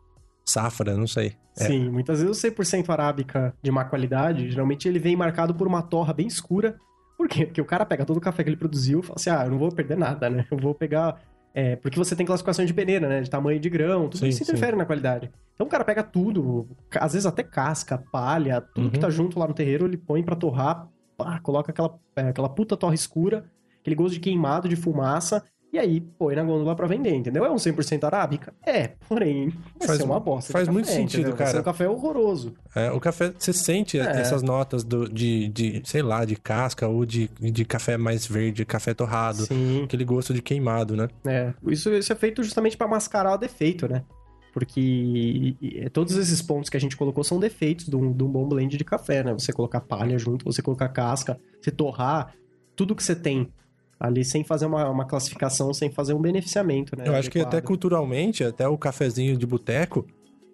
safra, 0.50 0.98
não 0.98 1.08
sei. 1.08 1.34
É. 1.58 1.66
Sim, 1.66 1.90
muitas 1.90 2.22
vezes 2.22 2.44
o 2.44 2.48
100% 2.48 2.90
arábica 2.90 3.54
de 3.62 3.72
má 3.72 3.86
qualidade, 3.86 4.50
geralmente 4.50 4.88
ele 4.88 5.00
vem 5.00 5.16
marcado 5.16 5.54
por 5.54 5.68
uma 5.68 5.82
torra 5.82 6.14
bem 6.14 6.28
escura. 6.28 6.78
Por 7.18 7.28
quê? 7.28 7.46
Porque 7.46 7.62
o 7.62 7.66
cara 7.66 7.86
pega 7.86 8.06
todo 8.06 8.18
o 8.18 8.22
café 8.22 8.44
que 8.44 8.50
ele 8.50 8.58
produziu 8.58 9.00
e 9.00 9.04
fala 9.04 9.16
assim, 9.18 9.30
ah, 9.30 9.46
eu 9.46 9.52
não 9.52 9.58
vou 9.58 9.72
perder 9.72 9.98
nada, 9.98 10.30
né? 10.30 10.46
Eu 10.50 10.58
vou 10.58 10.74
pegar... 10.74 11.22
É, 11.54 11.76
porque 11.76 11.98
você 11.98 12.16
tem 12.16 12.26
classificação 12.26 12.64
de 12.64 12.74
peneira, 12.74 13.10
né? 13.10 13.22
De 13.22 13.30
tamanho 13.30 13.60
de 13.60 13.70
grão, 13.70 14.08
tudo 14.08 14.20
sim, 14.20 14.28
isso 14.28 14.44
interfere 14.44 14.74
sim. 14.74 14.78
na 14.78 14.86
qualidade. 14.86 15.32
Então 15.54 15.68
o 15.68 15.70
cara 15.70 15.84
pega 15.84 16.04
tudo, 16.04 16.70
às 16.96 17.14
vezes 17.14 17.26
até 17.26 17.44
casca, 17.44 17.98
palha, 18.12 18.62
tudo 18.62 18.86
uhum. 18.86 18.90
que 18.92 19.00
tá 19.00 19.10
junto 19.10 19.38
lá 19.38 19.48
no 19.48 19.54
terreiro, 19.54 19.86
ele 19.86 19.98
põe 19.98 20.24
para 20.24 20.36
torrar, 20.36 20.88
pá, 21.18 21.40
coloca 21.40 21.72
aquela, 21.72 22.00
é, 22.16 22.30
aquela 22.30 22.48
puta 22.48 22.78
torra 22.78 22.96
escura, 22.96 23.44
aquele 23.82 23.96
gosto 23.96 24.14
de 24.14 24.20
queimado, 24.22 24.70
de 24.70 24.78
fumaça, 24.78 25.44
e 25.72 25.78
aí 25.78 26.02
põe 26.02 26.36
na 26.36 26.44
gôndola 26.44 26.76
pra 26.76 26.88
vender, 26.88 27.14
entendeu? 27.14 27.46
É 27.46 27.52
um 27.52 27.56
100% 27.56 28.04
arábica? 28.04 28.54
É, 28.66 28.88
porém, 29.08 29.50
vai 29.78 29.88
faz, 29.88 30.00
ser 30.00 30.06
uma 30.06 30.20
bosta. 30.20 30.52
Faz 30.52 30.68
muito 30.68 30.88
sentido, 30.88 31.20
entendeu? 31.20 31.36
cara. 31.36 31.46
Vai 31.46 31.54
ser 31.54 31.60
um 31.60 31.64
café 31.64 31.90
horroroso. 31.90 32.54
É, 32.76 32.92
o 32.92 33.00
café, 33.00 33.32
você 33.38 33.54
sente 33.54 34.00
é. 34.00 34.04
essas 34.20 34.42
notas 34.42 34.84
do, 34.84 35.08
de, 35.08 35.48
de, 35.50 35.82
sei 35.86 36.02
lá, 36.02 36.26
de 36.26 36.36
casca 36.36 36.88
ou 36.88 37.06
de, 37.06 37.30
de 37.40 37.66
café 37.66 37.98
mais 37.98 38.26
verde, 38.26 38.66
café 38.66 38.96
torrado. 38.96 39.46
Sim. 39.46 39.84
Aquele 39.84 40.04
gosto 40.04 40.34
de 40.34 40.42
queimado, 40.42 40.96
né? 40.96 41.08
É, 41.26 41.54
isso, 41.68 41.94
isso 41.94 42.12
é 42.12 42.16
feito 42.16 42.42
justamente 42.42 42.76
para 42.76 42.88
mascarar 42.88 43.36
o 43.36 43.38
defeito, 43.38 43.88
né? 43.88 44.04
Porque 44.52 45.56
todos 45.94 46.16
esses 46.16 46.42
pontos 46.42 46.72
que 46.72 46.78
a 46.78 46.80
gente 46.80 46.98
colocou 46.98 47.24
são 47.24 47.40
defeitos 47.40 47.86
de 47.86 47.96
um, 47.96 48.12
de 48.12 48.24
um 48.24 48.28
bom 48.28 48.48
blend 48.48 48.76
de 48.76 48.84
café, 48.84 49.24
né? 49.24 49.34
Você 49.34 49.54
colocar 49.54 49.82
palha 49.82 50.18
junto, 50.18 50.46
você 50.46 50.64
colocar 50.64 50.90
casca, 50.90 51.40
você 51.62 51.70
torrar, 51.70 52.34
tudo 52.76 52.96
que 52.96 53.04
você 53.04 53.16
tem 53.16 53.52
ali 54.00 54.24
sem 54.24 54.44
fazer 54.44 54.66
uma, 54.66 54.90
uma 54.90 55.06
classificação, 55.06 55.74
sem 55.74 55.92
fazer 55.92 56.14
um 56.14 56.22
beneficiamento, 56.22 56.96
né? 56.96 57.04
Eu 57.08 57.16
acho 57.16 57.30
que 57.30 57.40
até 57.40 57.60
culturalmente, 57.60 58.44
até 58.44 58.68
o 58.68 58.78
cafezinho 58.78 59.38
de 59.38 59.46
boteco, 59.46 60.06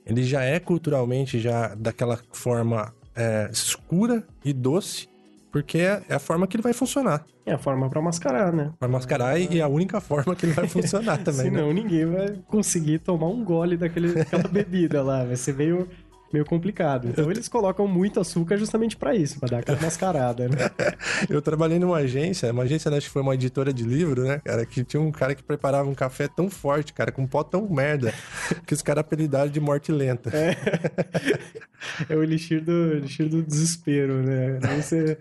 ele 0.06 0.24
já 0.24 0.44
é 0.44 0.60
culturalmente 0.60 1.40
já 1.40 1.76
daquela 1.76 2.20
forma 2.32 2.94
é, 3.16 3.50
escura 3.52 4.24
e 4.44 4.52
doce, 4.52 5.08
porque 5.52 5.78
é, 5.78 6.02
é 6.10 6.16
a 6.16 6.20
forma 6.20 6.48
que 6.48 6.56
ele 6.56 6.64
vai 6.64 6.74
funcionar. 6.74 7.26
É 7.46 7.54
a 7.54 7.58
forma 7.58 7.88
para 7.90 8.02
mascarar, 8.02 8.52
né? 8.52 8.74
Para 8.80 8.88
mascarar 8.88 9.40
e 9.40 9.60
é 9.60 9.62
a 9.62 9.68
única 9.68 10.02
forma 10.02 10.36
que 10.36 10.48
ele 10.48 10.54
vai 10.54 10.68
funcionar 10.68 11.18
também. 11.24 11.46
Senão 11.46 11.68
né? 11.68 11.74
ninguém 11.74 12.06
vai 12.06 12.40
conseguir 12.48 13.00
tomar 13.00 13.28
um 13.28 13.44
gole 13.44 13.78
daquele, 13.78 14.14
daquela 14.14 14.48
bebida 14.48 15.04
lá. 15.04 15.24
Vai 15.24 15.36
ser 15.36 15.54
meio 15.56 15.88
meio 16.32 16.46
complicado. 16.46 17.08
Então 17.08 17.30
eles 17.32 17.48
colocam 17.48 17.88
muito 17.88 18.20
açúcar 18.20 18.58
justamente 18.58 18.98
para 18.98 19.16
isso, 19.16 19.40
para 19.40 19.50
dar 19.50 19.60
aquela 19.60 19.80
mascarada, 19.80 20.48
né? 20.48 20.58
Eu 21.30 21.42
trabalhei 21.42 21.80
numa 21.80 21.98
agência, 21.98 22.52
uma 22.52 22.64
agência, 22.64 22.90
né, 22.92 22.98
acho 22.98 23.08
que 23.08 23.14
foi 23.14 23.22
uma 23.22 23.36
editora 23.36 23.74
de 23.74 23.84
livro, 23.84 24.24
né, 24.24 24.40
cara, 24.44 24.66
que 24.66 24.84
tinha 24.84 25.02
um 25.02 25.12
cara 25.12 25.36
que 25.36 25.44
preparava 25.44 25.90
um 25.90 25.96
café 25.96 26.28
tão 26.28 26.50
forte, 26.50 26.94
cara, 26.94 27.12
com 27.12 27.24
um 27.24 27.28
pó 27.28 27.44
tão 27.44 27.70
merda, 27.70 28.14
que 28.66 28.74
os 28.74 28.82
caras 28.82 29.02
apelidaram 29.02 29.50
de 29.50 29.60
morte 29.60 29.92
lenta. 29.92 30.32
É, 30.36 30.56
é 32.10 32.16
o 32.16 32.24
elixir 32.24 32.64
do, 32.64 32.94
elixir 32.94 33.30
do 33.30 33.42
desespero, 33.42 34.22
né? 34.22 34.60
Aí 34.64 34.82
você 34.82 35.18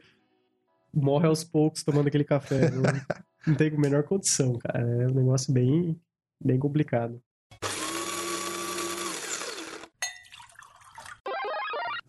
morre 0.93 1.27
aos 1.27 1.45
poucos 1.45 1.83
tomando 1.83 2.09
aquele 2.09 2.25
café. 2.25 2.71
Não, 2.71 2.83
não 3.47 3.55
tem 3.55 3.69
a 3.69 3.79
menor 3.79 4.05
condição, 4.05 4.59
cara. 4.59 4.81
É 4.81 5.07
um 5.07 5.15
negócio 5.15 5.53
bem, 5.53 6.01
bem 6.43 6.59
complicado. 6.59 7.21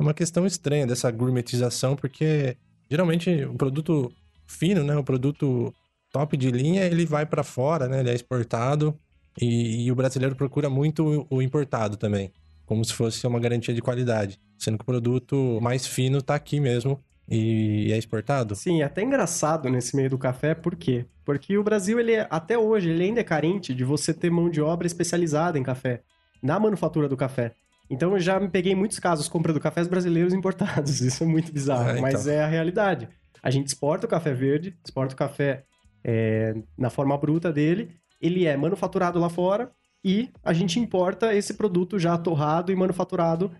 Uma 0.05 0.13
questão 0.13 0.45
estranha 0.45 0.85
dessa 0.85 1.09
gourmetização, 1.09 1.95
porque 1.95 2.55
geralmente 2.89 3.43
o 3.45 3.55
produto 3.55 4.11
fino, 4.45 4.83
né, 4.83 4.95
o 4.95 5.03
produto 5.03 5.73
top 6.11 6.37
de 6.37 6.51
linha, 6.51 6.83
ele 6.85 7.05
vai 7.05 7.25
para 7.25 7.43
fora, 7.43 7.87
né, 7.87 7.99
ele 7.99 8.11
é 8.11 8.13
exportado 8.13 8.97
e, 9.41 9.85
e, 9.85 9.91
o 9.91 9.95
brasileiro 9.95 10.35
procura 10.35 10.69
muito 10.69 11.27
o 11.29 11.41
importado 11.41 11.97
também, 11.97 12.31
como 12.65 12.85
se 12.85 12.93
fosse 12.93 13.25
uma 13.27 13.39
garantia 13.39 13.73
de 13.73 13.81
qualidade, 13.81 14.39
sendo 14.57 14.77
que 14.77 14.83
o 14.83 14.85
produto 14.85 15.59
mais 15.61 15.85
fino 15.85 16.19
está 16.19 16.35
aqui 16.35 16.59
mesmo 16.59 16.99
e 17.27 17.91
é 17.91 17.97
exportado? 17.97 18.55
Sim, 18.55 18.83
até 18.83 19.01
engraçado 19.01 19.69
nesse 19.69 19.95
meio 19.95 20.09
do 20.09 20.17
café, 20.17 20.53
por 20.53 20.75
quê? 20.75 21.05
Porque 21.25 21.57
o 21.57 21.63
Brasil, 21.63 21.99
ele 21.99 22.13
é, 22.13 22.27
até 22.29 22.57
hoje, 22.57 22.89
ele 22.89 23.03
ainda 23.03 23.19
é 23.19 23.23
carente 23.23 23.73
de 23.73 23.83
você 23.83 24.13
ter 24.13 24.29
mão 24.29 24.49
de 24.49 24.61
obra 24.61 24.85
especializada 24.85 25.57
em 25.57 25.63
café, 25.63 26.01
na 26.41 26.59
manufatura 26.59 27.09
do 27.09 27.17
café. 27.17 27.53
Então 27.89 28.13
eu 28.13 28.19
já 28.19 28.39
me 28.39 28.49
peguei 28.49 28.73
em 28.73 28.75
muitos 28.75 28.99
casos 28.99 29.27
comprando 29.27 29.59
cafés 29.59 29.87
brasileiros 29.87 30.33
importados. 30.33 30.99
Isso 31.01 31.23
é 31.23 31.27
muito 31.27 31.51
bizarro, 31.51 31.89
é, 31.89 31.91
então. 31.91 32.01
mas 32.01 32.27
é 32.27 32.43
a 32.43 32.47
realidade. 32.47 33.07
A 33.41 33.49
gente 33.51 33.67
exporta 33.67 34.07
o 34.07 34.09
café 34.09 34.33
verde, 34.33 34.75
exporta 34.83 35.13
o 35.13 35.17
café 35.17 35.63
é, 36.03 36.55
na 36.77 36.89
forma 36.89 37.17
bruta 37.17 37.51
dele, 37.51 37.91
ele 38.21 38.45
é 38.45 38.55
manufaturado 38.57 39.19
lá 39.19 39.29
fora 39.29 39.71
e 40.03 40.29
a 40.43 40.53
gente 40.53 40.79
importa 40.79 41.33
esse 41.33 41.53
produto 41.53 41.97
já 41.99 42.17
torrado 42.17 42.71
e 42.71 42.75
manufaturado 42.75 43.51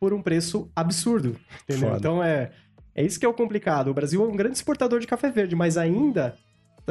por 0.00 0.12
um 0.12 0.22
preço 0.22 0.70
absurdo. 0.74 1.36
Entendeu? 1.64 1.88
Foda. 1.88 1.98
Então 1.98 2.22
é, 2.22 2.50
é 2.94 3.04
isso 3.04 3.18
que 3.18 3.26
é 3.26 3.28
o 3.28 3.34
complicado. 3.34 3.88
O 3.88 3.94
Brasil 3.94 4.24
é 4.24 4.28
um 4.28 4.36
grande 4.36 4.56
exportador 4.56 5.00
de 5.00 5.06
café 5.06 5.30
verde, 5.30 5.54
mas 5.54 5.76
ainda 5.76 6.36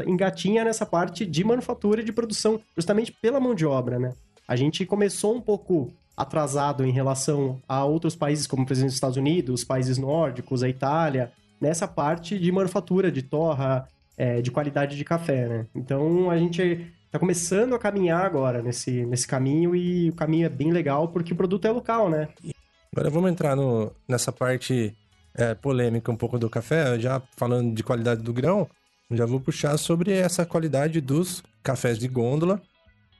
engatinha 0.06 0.64
nessa 0.64 0.86
parte 0.86 1.26
de 1.26 1.44
manufatura 1.44 2.02
e 2.02 2.04
de 2.04 2.12
produção, 2.12 2.62
justamente 2.76 3.12
pela 3.12 3.40
mão 3.40 3.56
de 3.56 3.66
obra, 3.66 3.98
né? 3.98 4.14
A 4.48 4.56
gente 4.56 4.86
começou 4.86 5.36
um 5.36 5.42
pouco 5.42 5.92
atrasado 6.18 6.84
em 6.84 6.92
relação 6.92 7.62
a 7.70 7.86
outros 7.86 8.16
países, 8.16 8.48
como 8.48 8.66
por 8.66 8.74
exemplo 8.74 8.90
os 8.90 8.96
Estados 8.96 9.18
Unidos, 9.18 9.62
os 9.62 9.64
países 9.64 10.00
nórdicos, 10.00 10.64
a 10.64 10.70
Itália, 10.70 11.32
nessa 11.62 11.88
parte 11.88 12.40
de 12.40 12.52
manufatura, 12.52 13.12
de 13.12 13.22
torra, 13.22 13.88
é, 14.18 14.42
de 14.42 14.50
qualidade 14.50 14.98
de 14.98 15.06
café, 15.06 15.48
né? 15.48 15.66
Então 15.76 16.32
a 16.32 16.38
gente 16.38 16.92
está 17.06 17.20
começando 17.20 17.76
a 17.76 17.80
caminhar 17.80 18.26
agora 18.26 18.64
nesse, 18.64 19.06
nesse 19.06 19.28
caminho 19.28 19.76
e 19.76 20.10
o 20.10 20.14
caminho 20.14 20.48
é 20.48 20.50
bem 20.50 20.72
legal 20.72 21.08
porque 21.08 21.34
o 21.34 21.36
produto 21.36 21.66
é 21.66 21.72
local, 21.72 22.10
né? 22.10 22.28
Agora 22.92 23.12
vamos 23.12 23.30
entrar 23.30 23.56
no, 23.56 23.92
nessa 24.08 24.32
parte 24.32 24.98
é, 25.36 25.54
polêmica 25.54 26.12
um 26.12 26.16
pouco 26.16 26.40
do 26.40 26.50
café, 26.50 27.00
já 27.00 27.22
falando 27.36 27.76
de 27.76 27.84
qualidade 27.84 28.24
do 28.24 28.34
grão, 28.34 28.68
já 29.12 29.26
vou 29.26 29.40
puxar 29.40 29.78
sobre 29.78 30.12
essa 30.12 30.46
qualidade 30.46 31.00
dos 31.00 31.44
cafés 31.62 32.00
de 32.00 32.08
gôndola 32.08 32.60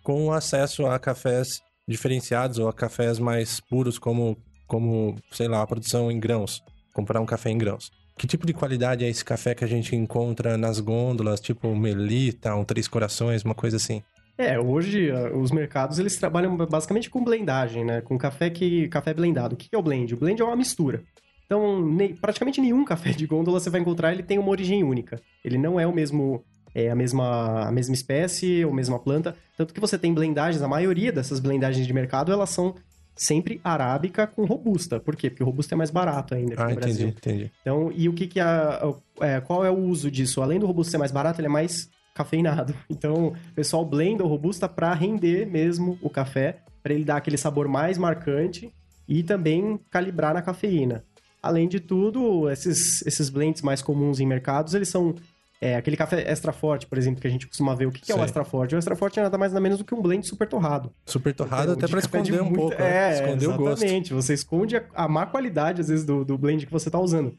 com 0.02 0.32
acesso 0.34 0.88
a 0.88 0.98
cafés 0.98 1.62
diferenciados 1.88 2.60
ou 2.60 2.68
a 2.68 2.74
cafés 2.74 3.18
mais 3.20 3.60
puros, 3.60 3.98
como, 3.98 4.38
como 4.68 5.16
sei 5.32 5.48
lá, 5.48 5.62
a 5.62 5.68
produção 5.68 6.12
em 6.12 6.20
grãos. 6.20 6.62
Comprar 6.94 7.22
um 7.22 7.26
café 7.26 7.50
em 7.50 7.58
grãos. 7.58 7.92
Que 8.18 8.26
tipo 8.26 8.48
de 8.48 8.54
qualidade 8.54 9.06
é 9.06 9.10
esse 9.10 9.24
café 9.24 9.54
que 9.54 9.64
a 9.64 9.68
gente 9.68 9.96
encontra 9.96 10.58
nas 10.58 10.80
gôndolas, 10.80 11.40
tipo 11.40 11.76
Melita, 11.76 12.56
um 12.56 12.66
Três 12.66 12.88
Corações, 12.88 13.44
uma 13.44 13.54
coisa 13.54 13.78
assim? 13.78 14.02
É, 14.38 14.60
hoje 14.60 15.12
os 15.34 15.52
mercados 15.52 15.98
eles 15.98 16.16
trabalham 16.16 16.56
basicamente 16.58 17.10
com 17.10 17.24
blendagem, 17.24 17.84
né? 17.84 18.02
Com 18.02 18.18
café 18.18 18.50
que 18.50 18.88
café 18.88 19.14
blendado. 19.14 19.56
O 19.56 19.58
que 19.58 19.70
é 19.72 19.78
o 19.78 19.82
blend? 19.82 20.14
O 20.14 20.18
blend 20.18 20.42
é 20.42 20.46
uma 20.46 20.56
mistura. 20.56 21.04
Então, 21.46 21.82
ne, 21.82 22.14
praticamente 22.14 22.62
nenhum 22.62 22.84
café 22.86 23.12
de 23.12 23.26
gôndola 23.26 23.60
você 23.60 23.70
vai 23.70 23.82
encontrar, 23.82 24.12
ele 24.12 24.24
tem 24.24 24.38
uma 24.38 24.50
origem 24.50 24.84
única. 24.84 25.20
Ele 25.44 25.58
não 25.58 25.80
é 25.80 25.88
o 25.88 25.94
mesmo 25.94 26.44
é 26.78 26.92
a 26.92 26.96
mesma, 26.96 27.68
a 27.68 27.72
mesma 27.72 27.96
espécie 27.96 28.64
ou 28.64 28.72
mesma 28.72 29.00
planta. 29.00 29.36
Tanto 29.58 29.74
que 29.74 29.80
você 29.80 29.98
tem 29.98 30.14
blendagens, 30.14 30.62
a 30.62 30.68
maioria 30.68 31.12
dessas 31.12 31.40
blendagens 31.40 31.88
de 31.88 31.92
mercado, 31.92 32.32
elas 32.32 32.52
são 32.52 32.76
sempre 33.16 33.60
arábica 33.64 34.28
com 34.28 34.46
robusta. 34.46 35.00
Por 35.00 35.16
quê? 35.16 35.28
Porque 35.28 35.42
o 35.42 35.46
robusta 35.48 35.74
é 35.74 35.78
mais 35.78 35.90
barato 35.90 36.36
ainda 36.36 36.54
ah, 36.56 36.66
no 36.66 36.72
entendi, 36.72 36.80
Brasil. 36.80 37.08
entendi. 37.08 37.52
Então, 37.62 37.92
e 37.96 38.08
o 38.08 38.14
que 38.14 38.28
que 38.28 38.40
a, 38.40 38.94
é, 39.20 39.42
qual 39.42 39.66
é 39.66 39.72
o 39.72 39.78
uso 39.78 40.12
disso? 40.12 40.40
Além 40.40 40.60
do 40.60 40.68
robusta 40.68 40.92
ser 40.92 40.98
mais 41.00 41.12
barato, 41.12 41.42
ele 41.42 41.48
é 41.48 41.50
mais 41.50 41.90
cafeinado. 42.14 42.76
Então, 42.88 43.30
o 43.30 43.56
pessoal 43.56 43.84
blenda 43.84 44.24
o 44.24 44.28
robusta 44.28 44.70
para 44.70 44.94
render 44.94 45.48
mesmo 45.48 45.98
o 46.00 46.12
café, 46.12 46.60
para 46.84 46.94
ele 46.94 47.04
dar 47.04 47.18
aquele 47.18 47.38
sabor 47.38 47.68
mais 47.68 47.98
marcante 47.98 48.72
e 49.10 49.24
também 49.24 49.80
calibrar 49.90 50.36
na 50.36 50.44
cafeína. 50.44 51.04
Além 51.42 51.68
de 51.68 51.80
tudo, 51.80 52.48
esses, 52.52 53.04
esses 53.04 53.30
blends 53.30 53.64
mais 53.64 53.82
comuns 53.82 54.20
em 54.20 54.28
mercados, 54.28 54.76
eles 54.76 54.90
são 54.90 55.16
é, 55.60 55.76
aquele 55.76 55.98
café 55.98 56.30
extra 56.30 56.52
forte, 56.54 56.86
por 56.86 56.98
exemplo, 56.98 57.20
que 57.20 57.28
a 57.28 57.32
gente 57.32 57.48
costuma 57.48 57.74
ver. 57.74 57.88
O 57.88 57.92
que, 57.92 58.02
que 58.02 58.12
é 58.12 58.16
o 58.16 58.24
extra 58.24 58.44
forte? 58.44 58.76
O 58.76 58.78
extra 58.78 58.96
forte 58.96 59.20
é 59.20 59.24
nada 59.24 59.38
mais 59.38 59.52
nada 59.52 59.62
menos 59.62 59.80
do 59.80 59.84
que 59.84 59.96
um 59.96 60.02
blend 60.02 60.26
super 60.28 60.48
torrado. 60.48 60.94
Super 61.06 61.34
torrado 61.34 61.72
até 61.72 61.88
para 61.88 62.00
esconder 62.00 62.42
um 62.42 62.54
pouco, 62.54 62.78
né? 62.78 63.10
É, 63.10 63.14
esconder 63.16 63.48
o 63.48 63.58
gosto. 63.58 63.84
Exatamente. 63.84 64.14
Você 64.14 64.34
esconde 64.36 64.78
a, 64.78 64.84
a, 64.94 65.08
má 65.08 65.26
qualidade, 65.26 65.82
às 65.82 65.88
vezes, 65.88 66.06
do, 66.06 66.24
do 66.24 66.38
blend 66.38 66.66
que 66.66 66.72
você 66.72 66.90
está 66.90 67.00
usando. 67.00 67.36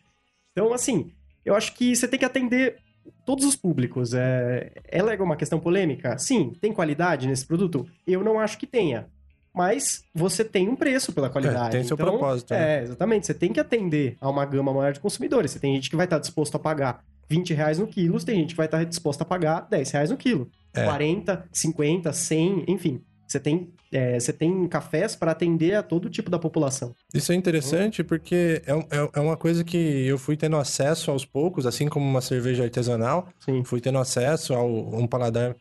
Então, 0.51 0.73
assim, 0.73 1.13
eu 1.45 1.55
acho 1.55 1.75
que 1.75 1.95
você 1.95 2.09
tem 2.09 2.19
que 2.19 2.25
atender 2.25 2.79
todos 3.25 3.45
os 3.45 3.55
públicos. 3.55 4.13
É, 4.13 4.73
ela 4.89 5.15
é 5.15 5.23
uma 5.23 5.37
questão 5.37 5.61
polêmica? 5.61 6.19
Sim. 6.19 6.53
Tem 6.61 6.73
qualidade 6.73 7.29
nesse 7.29 7.47
produto? 7.47 7.87
Eu 8.05 8.25
não 8.25 8.41
acho 8.41 8.59
que 8.59 8.67
tenha. 8.67 9.07
Mas 9.55 10.05
você 10.13 10.45
tem 10.45 10.69
um 10.69 10.75
preço 10.75 11.13
pela 11.13 11.31
qualidade. 11.31 11.69
É, 11.69 11.79
tem 11.79 11.85
seu 11.85 11.95
então, 11.95 12.07
propósito. 12.07 12.53
Né? 12.53 12.79
É, 12.79 12.83
exatamente. 12.83 13.27
Você 13.27 13.35
tem 13.35 13.53
que 13.53 13.61
atender 13.61 14.17
a 14.21 14.29
uma 14.29 14.45
gama 14.45 14.73
maior 14.73 14.93
de 14.93 14.99
consumidores. 14.99 15.53
Você 15.53 15.61
tem 15.61 15.75
gente 15.77 15.89
que 15.89 15.97
vai 15.97 16.07
estar 16.07 16.19
disposto 16.19 16.57
a 16.57 16.59
pagar 16.59 17.05
20 17.29 17.55
reais 17.55 17.79
no 17.79 17.87
quilo, 17.87 18.23
tem 18.25 18.41
gente 18.41 18.51
que 18.51 18.57
vai 18.57 18.67
estar 18.67 18.85
disposta 18.85 19.23
a 19.23 19.27
pagar 19.27 19.67
10 19.69 19.91
reais 19.91 20.11
no 20.11 20.17
quilo. 20.17 20.49
É. 20.75 20.85
40, 20.85 21.45
50, 21.53 22.13
100, 22.13 22.65
enfim. 22.69 23.03
Você 23.27 23.39
tem, 23.39 23.71
é, 23.93 24.19
você 24.19 24.33
tem 24.33 24.67
cafés 24.69 25.15
para 25.15 25.33
atender 25.33 25.75
a 25.75 25.83
todo 25.83 26.09
tipo 26.09 26.31
da 26.31 26.39
população. 26.39 26.95
Isso 27.13 27.31
é 27.31 27.35
interessante 27.35 28.03
porque 28.03 28.63
é, 28.67 28.73
é, 28.73 29.11
é, 29.13 29.21
uma 29.21 29.37
coisa 29.37 29.63
que 29.63 29.77
eu 29.77 30.17
fui 30.17 30.35
tendo 30.35 30.57
acesso 30.57 31.11
aos 31.11 31.27
poucos, 31.27 31.67
assim 31.67 31.89
como 31.89 32.09
uma 32.09 32.23
cerveja 32.23 32.65
artesanal. 32.65 33.29
Sim. 33.41 33.63
Fui 33.65 33.83
tendo 33.83 33.99
acesso 33.99 34.55
a 34.55 34.65
um 34.65 35.07
paladar 35.07 35.55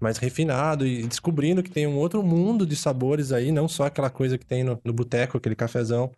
mais 0.00 0.18
refinado 0.18 0.84
e 0.84 1.06
descobrindo 1.06 1.62
que 1.62 1.70
tem 1.70 1.86
um 1.86 1.96
outro 1.96 2.24
mundo 2.24 2.66
de 2.66 2.74
sabores 2.74 3.30
aí, 3.30 3.52
não 3.52 3.68
só 3.68 3.84
aquela 3.84 4.10
coisa 4.10 4.36
que 4.36 4.44
tem 4.44 4.64
no, 4.64 4.76
no 4.84 4.92
boteco, 4.92 5.36
aquele 5.36 5.54
cafezão 5.54 6.10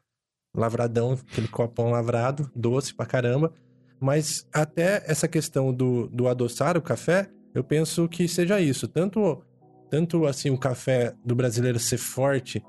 lavradão, 0.56 1.18
aquele 1.30 1.49
copão 1.49 1.90
lavrado, 1.90 2.50
doce 2.54 2.94
pra 2.94 3.04
caramba. 3.04 3.52
Mas 4.01 4.47
até 4.53 5.03
essa 5.07 5.27
questão 5.27 5.73
do, 5.73 6.09
do 6.09 6.29
adoçar 6.29 6.77
o 6.77 6.83
café, 6.83 7.29
eu 7.55 7.63
penso 7.63 8.09
que 8.09 8.27
seja 8.29 8.61
isso. 8.61 8.89
Tanto, 8.89 9.43
tanto 9.91 10.27
assim 10.27 10.51
o 10.51 10.59
café 10.59 11.15
do 11.25 11.35
brasileiro 11.35 11.79
ser 11.79 11.99
forte 11.99 12.63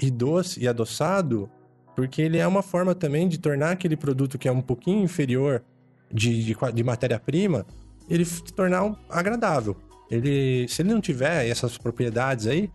e 0.00 0.10
doce 0.10 0.60
e 0.60 0.66
adoçado, 0.66 1.48
porque 1.94 2.22
ele 2.22 2.38
é 2.38 2.46
uma 2.46 2.62
forma 2.62 2.94
também 2.94 3.28
de 3.28 3.38
tornar 3.38 3.70
aquele 3.72 3.96
produto 3.96 4.38
que 4.38 4.48
é 4.48 4.52
um 4.52 4.62
pouquinho 4.62 5.04
inferior 5.04 5.62
de, 6.12 6.44
de, 6.44 6.56
de 6.74 6.84
matéria-prima, 6.84 7.66
ele 8.08 8.24
se 8.24 8.42
tornar 8.42 8.84
um, 8.84 8.96
agradável. 9.08 9.76
Ele, 10.10 10.66
se 10.68 10.82
ele 10.82 10.92
não 10.92 11.00
tiver 11.00 11.48
essas 11.48 11.78
propriedades 11.78 12.46
aí, 12.46 12.70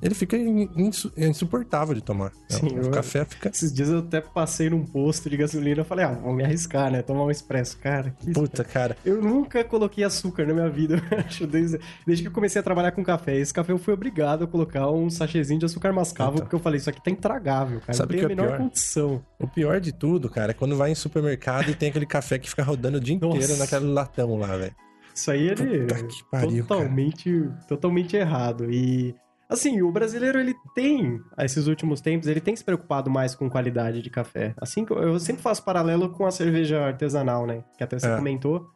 ele 0.00 0.14
fica 0.14 0.36
insuportável 1.16 1.94
de 1.94 2.00
tomar. 2.00 2.32
Sim, 2.48 2.68
o 2.68 2.84
eu, 2.84 2.90
café 2.90 3.24
fica. 3.24 3.48
Esses 3.48 3.72
dias 3.72 3.88
eu 3.88 3.98
até 3.98 4.20
passei 4.20 4.70
num 4.70 4.84
posto 4.84 5.28
de 5.28 5.36
gasolina 5.36 5.82
e 5.82 5.84
falei, 5.84 6.04
ah, 6.04 6.12
vou 6.12 6.32
me 6.32 6.44
arriscar, 6.44 6.90
né? 6.90 7.02
Tomar 7.02 7.24
um 7.24 7.30
expresso. 7.30 7.76
Cara, 7.78 8.10
que 8.10 8.32
Puta, 8.32 8.62
cara. 8.62 8.96
Eu 9.04 9.20
nunca 9.20 9.64
coloquei 9.64 10.04
açúcar 10.04 10.46
na 10.46 10.54
minha 10.54 10.68
vida, 10.68 11.02
eu 11.10 11.18
acho, 11.18 11.46
desde, 11.46 11.80
desde 12.06 12.22
que 12.22 12.28
eu 12.28 12.32
comecei 12.32 12.60
a 12.60 12.62
trabalhar 12.62 12.92
com 12.92 13.02
café. 13.02 13.36
Esse 13.36 13.52
café 13.52 13.72
eu 13.72 13.78
fui 13.78 13.92
obrigado 13.92 14.44
a 14.44 14.46
colocar 14.46 14.88
um 14.90 15.10
sachêzinho 15.10 15.58
de 15.58 15.66
açúcar 15.66 15.92
mascavo, 15.92 16.34
então. 16.34 16.44
porque 16.44 16.54
eu 16.54 16.60
falei, 16.60 16.78
isso 16.78 16.90
aqui 16.90 17.02
tá 17.02 17.10
intragável, 17.10 17.80
cara. 17.80 17.94
Sabe 17.94 18.14
não 18.14 18.20
tem 18.20 18.28
que 18.28 18.32
a 18.32 18.36
menor 18.36 18.56
pior? 18.56 18.58
condição. 18.58 19.24
O 19.38 19.48
pior 19.48 19.80
de 19.80 19.92
tudo, 19.92 20.30
cara, 20.30 20.52
é 20.52 20.54
quando 20.54 20.76
vai 20.76 20.92
em 20.92 20.94
supermercado 20.94 21.70
e 21.70 21.74
tem 21.74 21.88
aquele 21.88 22.06
café 22.06 22.38
que 22.38 22.48
fica 22.48 22.62
rodando 22.62 22.98
o 22.98 23.00
dia 23.00 23.14
inteiro 23.16 23.36
Nossa. 23.36 23.56
naquele 23.58 23.86
latão 23.86 24.36
lá, 24.38 24.56
velho. 24.56 24.74
Isso 25.14 25.32
aí 25.32 25.48
ele 25.48 25.86
pariu, 26.30 26.64
totalmente, 26.64 27.40
cara. 27.40 27.66
totalmente 27.66 28.16
errado. 28.16 28.70
E 28.70 29.16
Assim, 29.48 29.80
o 29.80 29.90
brasileiro, 29.90 30.38
ele 30.38 30.54
tem, 30.74 31.20
esses 31.38 31.66
últimos 31.66 32.02
tempos, 32.02 32.28
ele 32.28 32.40
tem 32.40 32.54
se 32.54 32.62
preocupado 32.62 33.10
mais 33.10 33.34
com 33.34 33.48
qualidade 33.48 34.02
de 34.02 34.10
café. 34.10 34.54
Assim, 34.60 34.84
eu 34.90 35.18
sempre 35.18 35.42
faço 35.42 35.64
paralelo 35.64 36.10
com 36.10 36.26
a 36.26 36.30
cerveja 36.30 36.84
artesanal, 36.84 37.46
né? 37.46 37.64
Que 37.78 37.82
até 37.82 37.98
você 37.98 38.08
é. 38.08 38.16
comentou. 38.16 38.68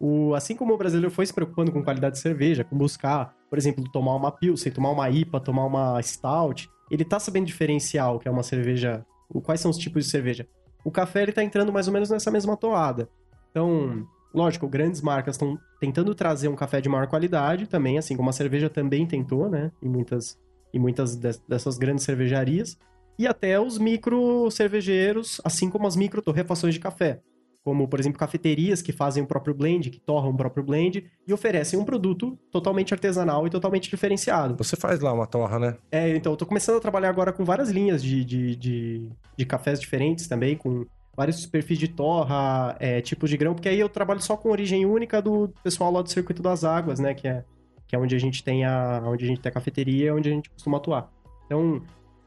O, 0.00 0.34
assim 0.34 0.54
como 0.54 0.74
o 0.74 0.78
brasileiro 0.78 1.12
foi 1.12 1.26
se 1.26 1.34
preocupando 1.34 1.72
com 1.72 1.82
qualidade 1.82 2.16
de 2.16 2.20
cerveja, 2.20 2.62
com 2.62 2.76
buscar, 2.76 3.34
por 3.50 3.58
exemplo, 3.58 3.84
tomar 3.92 4.14
uma 4.14 4.30
Pilsen, 4.30 4.72
tomar 4.72 4.90
uma 4.90 5.10
IPA, 5.10 5.40
tomar 5.40 5.64
uma 5.64 6.00
Stout, 6.02 6.68
ele 6.90 7.04
tá 7.04 7.18
sabendo 7.18 7.46
diferenciar 7.46 8.14
o 8.14 8.18
que 8.18 8.28
é 8.28 8.30
uma 8.30 8.42
cerveja, 8.42 9.04
quais 9.42 9.60
são 9.60 9.70
os 9.70 9.78
tipos 9.78 10.04
de 10.04 10.10
cerveja. 10.10 10.46
O 10.84 10.90
café, 10.90 11.22
ele 11.22 11.32
tá 11.32 11.42
entrando 11.42 11.72
mais 11.72 11.86
ou 11.88 11.92
menos 11.92 12.10
nessa 12.10 12.30
mesma 12.30 12.56
toada. 12.56 13.08
Então, 13.50 14.06
Lógico, 14.34 14.68
grandes 14.68 15.00
marcas 15.00 15.34
estão 15.34 15.58
tentando 15.78 16.14
trazer 16.14 16.48
um 16.48 16.56
café 16.56 16.80
de 16.80 16.88
maior 16.88 17.06
qualidade 17.06 17.66
também, 17.66 17.98
assim 17.98 18.16
como 18.16 18.30
a 18.30 18.32
cerveja 18.32 18.70
também 18.70 19.06
tentou, 19.06 19.48
né? 19.48 19.70
Em 19.82 19.88
muitas, 19.88 20.38
em 20.72 20.78
muitas 20.78 21.16
dessas 21.16 21.76
grandes 21.78 22.04
cervejarias. 22.04 22.78
E 23.18 23.26
até 23.26 23.60
os 23.60 23.78
micro 23.78 24.50
cervejeiros, 24.50 25.40
assim 25.44 25.68
como 25.68 25.86
as 25.86 25.96
micro 25.96 26.22
torrefações 26.22 26.74
de 26.74 26.80
café. 26.80 27.20
como, 27.64 27.86
por 27.86 28.00
exemplo, 28.00 28.18
cafeterias 28.18 28.82
que 28.82 28.92
fazem 28.92 29.22
o 29.22 29.26
próprio 29.26 29.54
blend, 29.54 29.90
que 29.90 30.00
torram 30.00 30.30
o 30.30 30.36
próprio 30.36 30.64
blend 30.64 31.04
e 31.26 31.32
oferecem 31.32 31.78
um 31.78 31.84
produto 31.84 32.36
totalmente 32.50 32.92
artesanal 32.92 33.46
e 33.46 33.50
totalmente 33.50 33.88
diferenciado. 33.88 34.56
Você 34.56 34.76
faz 34.76 35.00
lá 35.00 35.12
uma 35.12 35.26
torra, 35.26 35.58
né? 35.58 35.76
É, 35.90 36.14
então, 36.16 36.32
eu 36.32 36.36
tô 36.36 36.44
começando 36.44 36.76
a 36.76 36.80
trabalhar 36.80 37.08
agora 37.08 37.32
com 37.32 37.44
várias 37.44 37.70
linhas 37.70 38.02
de, 38.02 38.24
de, 38.24 38.56
de, 38.56 39.10
de 39.36 39.46
cafés 39.46 39.78
diferentes 39.78 40.26
também, 40.26 40.56
com 40.56 40.84
vários 41.16 41.44
perfis 41.46 41.78
de 41.78 41.88
torra, 41.88 42.76
é, 42.80 43.00
tipos 43.00 43.28
de 43.28 43.36
grão, 43.36 43.54
porque 43.54 43.68
aí 43.68 43.78
eu 43.78 43.88
trabalho 43.88 44.20
só 44.20 44.36
com 44.36 44.50
origem 44.50 44.86
única 44.86 45.20
do 45.20 45.52
pessoal 45.62 45.92
lá 45.92 46.02
do 46.02 46.10
Circuito 46.10 46.42
das 46.42 46.64
Águas, 46.64 46.98
né, 46.98 47.14
que 47.14 47.28
é, 47.28 47.44
que 47.86 47.94
é 47.94 47.98
onde 47.98 48.16
a 48.16 48.18
gente 48.18 48.42
tem 48.42 48.64
a, 48.64 49.02
onde 49.04 49.24
a 49.24 49.28
gente 49.28 49.40
tem 49.40 49.50
a 49.50 49.52
cafeteria, 49.52 50.14
onde 50.14 50.30
a 50.30 50.32
gente 50.32 50.48
costuma 50.50 50.78
atuar. 50.78 51.10
Então, 51.44 51.82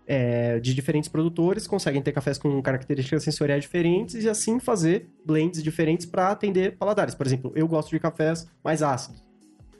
é, 0.08 0.60
de 0.60 0.74
diferentes 0.75 1.10
produtores, 1.10 1.65
conseguem 1.65 2.01
ter 2.01 2.12
cafés 2.12 2.38
com 2.38 2.62
características 2.62 3.24
sensoriais 3.24 3.63
diferentes 3.63 4.24
e 4.24 4.30
assim 4.30 4.60
fazer 4.60 5.10
blends 5.25 5.63
diferentes 5.63 6.06
para 6.06 6.30
atender 6.30 6.77
paladares. 6.77 7.15
Por 7.15 7.25
exemplo, 7.25 7.51
eu 7.56 7.68
gosto 7.68 7.89
de 7.89 8.00
cafés 8.00 8.48
mais 8.63 8.84
ácidos, 8.84 9.24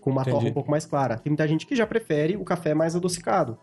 com 0.02 0.10
uma 0.10 0.22
Entendi. 0.22 0.38
torra 0.38 0.50
um 0.50 0.54
pouco 0.54 0.72
mais 0.72 0.86
clara. 0.86 1.18
Tem 1.18 1.30
muita 1.30 1.48
gente 1.48 1.68
que 1.68 1.76
já 1.76 1.86
prefere 1.86 2.36
o 2.36 2.44
café 2.44 2.74
mais 2.74 2.96
adocicado, 2.96 3.58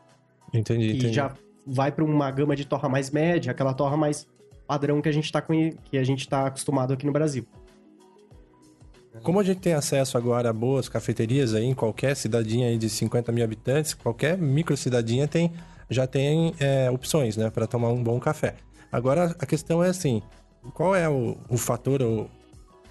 Entendi, 0.55 0.85
e 0.85 0.97
entendi. 0.97 1.13
já 1.13 1.35
vai 1.67 1.91
para 1.91 2.05
uma 2.05 2.31
gama 2.31 2.55
de 2.55 2.65
torra 2.65 2.89
mais 2.89 3.11
média, 3.11 3.51
aquela 3.51 3.75
torra 3.75 3.97
mais 3.97 4.29
padrão 4.73 5.03
que 5.03 5.09
a 5.09 5.13
gente 5.13 5.31
tá 5.31 5.43
conhe- 5.43 5.77
que 5.85 5.99
a 5.99 6.05
gente 6.05 6.27
tá 6.27 6.47
acostumado 6.47 6.95
aqui 6.95 7.05
no 7.05 7.13
Brasil. 7.13 7.45
Como 9.23 9.39
a 9.39 9.45
gente 9.45 9.61
tem 9.61 9.75
acesso 9.75 10.17
agora 10.17 10.49
a 10.49 10.53
boas 10.53 10.89
cafeterias 10.89 11.53
aí 11.53 11.67
em 11.67 11.75
qualquer 11.75 12.17
cidadinha 12.17 12.69
aí 12.69 12.79
de 12.79 12.89
50 12.89 13.31
mil 13.31 13.45
habitantes, 13.45 13.93
qualquer 13.93 14.39
micro 14.39 14.75
cidadinha 14.75 15.29
tem, 15.29 15.53
já 15.91 16.07
tem 16.07 16.55
é, 16.59 16.91
opções, 16.91 17.37
né, 17.37 17.51
para 17.51 17.67
tomar 17.67 17.91
um 17.91 18.03
bom 18.03 18.19
café. 18.19 18.55
Agora 18.91 19.37
a 19.39 19.45
questão 19.45 19.85
é 19.85 19.91
assim, 19.91 20.23
qual 20.73 20.97
é 20.97 21.07
o, 21.07 21.37
o 21.51 21.59
fator, 21.59 22.01
o, 22.01 22.31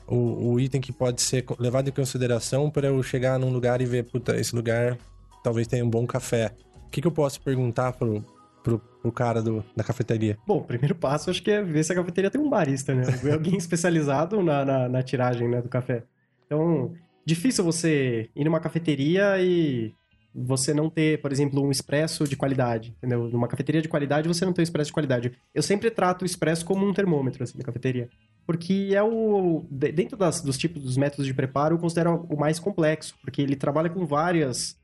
o, 0.08 0.52
o 0.52 0.60
item 0.60 0.80
que 0.80 0.92
pode 0.94 1.24
ser 1.24 1.44
levado 1.58 1.88
em 1.90 1.92
consideração 1.92 2.70
para 2.70 2.90
eu 2.90 3.02
chegar 3.02 3.40
num 3.40 3.52
lugar 3.52 3.82
e 3.82 3.86
ver, 3.86 4.04
puta, 4.04 4.40
esse 4.40 4.56
lugar 4.56 5.00
talvez 5.44 5.66
tenha 5.66 5.84
um 5.84 5.90
bom 5.90 6.06
café. 6.06 6.52
O 6.86 6.92
que, 6.92 7.02
que 7.02 7.08
eu 7.08 7.12
posso 7.12 7.42
perguntar 7.42 7.94
pro, 7.94 8.24
pro, 8.64 8.80
pro 8.80 9.12
cara 9.12 9.42
do, 9.42 9.64
da 9.76 9.84
cafeteria? 9.84 10.38
Bom, 10.48 10.58
o 10.58 10.64
primeiro 10.64 10.96
passo 10.96 11.30
acho 11.30 11.42
que 11.44 11.52
é 11.52 11.62
ver 11.62 11.84
se 11.84 11.92
a 11.92 11.96
cafeteria 11.96 12.30
tem 12.32 12.40
um 12.42 12.50
barista, 12.50 12.94
né? 12.94 13.04
Alguém 13.32 13.56
especializado 13.58 14.42
na, 14.44 14.64
na, 14.66 14.90
na 14.90 15.04
tiragem 15.04 15.48
né, 15.48 15.62
do 15.62 15.70
café. 15.70 16.04
Então, 16.46 16.94
difícil 17.26 17.64
você 17.64 18.30
ir 18.36 18.44
numa 18.46 18.60
cafeteria 18.60 19.40
e 19.40 19.94
você 20.34 20.74
não 20.74 20.90
ter, 20.90 21.22
por 21.22 21.32
exemplo, 21.32 21.62
um 21.62 21.72
expresso 21.72 22.26
de 22.26 22.38
qualidade, 22.38 22.94
entendeu? 22.98 23.28
Numa 23.30 23.48
cafeteria 23.50 23.82
de 23.82 23.90
qualidade, 23.90 24.28
você 24.30 24.46
não 24.46 24.54
tem 24.54 24.62
um 24.62 24.64
expresso 24.64 24.88
de 24.88 24.94
qualidade. 24.94 25.34
Eu 25.54 25.62
sempre 25.62 25.92
trato 25.92 26.22
o 26.22 26.26
expresso 26.26 26.64
como 26.66 26.88
um 26.88 26.94
termômetro, 26.94 27.44
assim, 27.44 27.58
na 27.58 27.64
cafeteria. 27.66 28.10
Porque 28.46 28.92
é 28.94 29.04
o... 29.04 29.66
de- 29.70 29.92
Dentro 29.92 30.16
das, 30.18 30.42
dos 30.42 30.58
tipos, 30.58 30.82
dos 30.84 30.96
métodos 30.96 31.26
de 31.26 31.34
preparo, 31.34 31.76
eu 31.76 31.80
considero 31.80 32.26
o 32.30 32.38
mais 32.40 32.60
complexo, 32.60 33.14
porque 33.22 33.42
ele 33.42 33.58
trabalha 33.58 33.90
com 33.90 34.06
várias... 34.06 34.78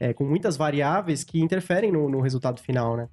é, 0.00 0.12
com 0.12 0.24
muitas 0.24 0.56
variáveis 0.56 1.22
que 1.22 1.40
interferem 1.40 1.92
no, 1.92 2.08
no 2.08 2.20
resultado 2.20 2.60
final, 2.60 2.96
né? 2.96 3.08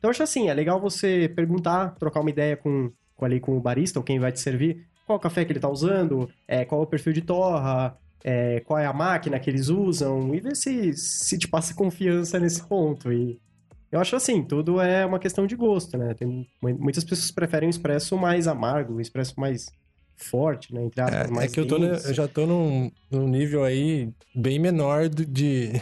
Então, 0.00 0.08
eu 0.08 0.10
acho 0.12 0.22
assim, 0.22 0.48
é 0.48 0.54
legal 0.54 0.80
você 0.80 1.30
perguntar, 1.36 1.94
trocar 1.98 2.20
uma 2.20 2.30
ideia 2.30 2.56
com, 2.56 2.90
com, 3.14 3.24
ali, 3.24 3.38
com 3.38 3.54
o 3.56 3.60
barista 3.60 3.98
ou 3.98 4.02
quem 4.04 4.18
vai 4.18 4.32
te 4.32 4.40
servir, 4.40 4.86
qual 5.06 5.18
o 5.18 5.20
café 5.20 5.44
que 5.44 5.52
ele 5.52 5.60
tá 5.60 5.68
usando, 5.68 6.28
é, 6.48 6.64
qual 6.64 6.80
é 6.80 6.84
o 6.84 6.86
perfil 6.86 7.12
de 7.12 7.20
torra, 7.20 7.94
é, 8.24 8.60
qual 8.60 8.78
é 8.78 8.86
a 8.86 8.92
máquina 8.94 9.38
que 9.38 9.50
eles 9.50 9.68
usam, 9.68 10.34
e 10.34 10.40
ver 10.40 10.56
se, 10.56 10.94
se 10.94 11.36
te 11.38 11.46
passa 11.46 11.74
confiança 11.74 12.38
nesse 12.40 12.62
ponto. 12.66 13.12
E 13.12 13.38
eu 13.92 14.00
acho 14.00 14.16
assim, 14.16 14.42
tudo 14.42 14.80
é 14.80 15.04
uma 15.04 15.18
questão 15.18 15.46
de 15.46 15.54
gosto, 15.54 15.98
né? 15.98 16.14
Tem, 16.14 16.26
mu- 16.26 16.78
muitas 16.78 17.04
pessoas 17.04 17.30
preferem 17.30 17.66
um 17.66 17.70
expresso 17.70 18.16
mais 18.16 18.46
amargo, 18.48 18.94
um 18.94 19.00
expresso 19.00 19.38
mais 19.38 19.66
forte, 20.16 20.72
né? 20.72 20.82
Entre 20.84 21.00
aspas, 21.00 21.20
É, 21.20 21.26
é 21.26 21.30
mais 21.34 21.52
que 21.52 21.60
eu, 21.60 21.66
tô 21.66 21.76
eu 21.76 22.14
já 22.14 22.26
tô 22.28 22.46
num, 22.46 22.90
num 23.10 23.28
nível 23.28 23.64
aí 23.64 24.10
bem 24.34 24.58
menor 24.58 25.08
de, 25.08 25.72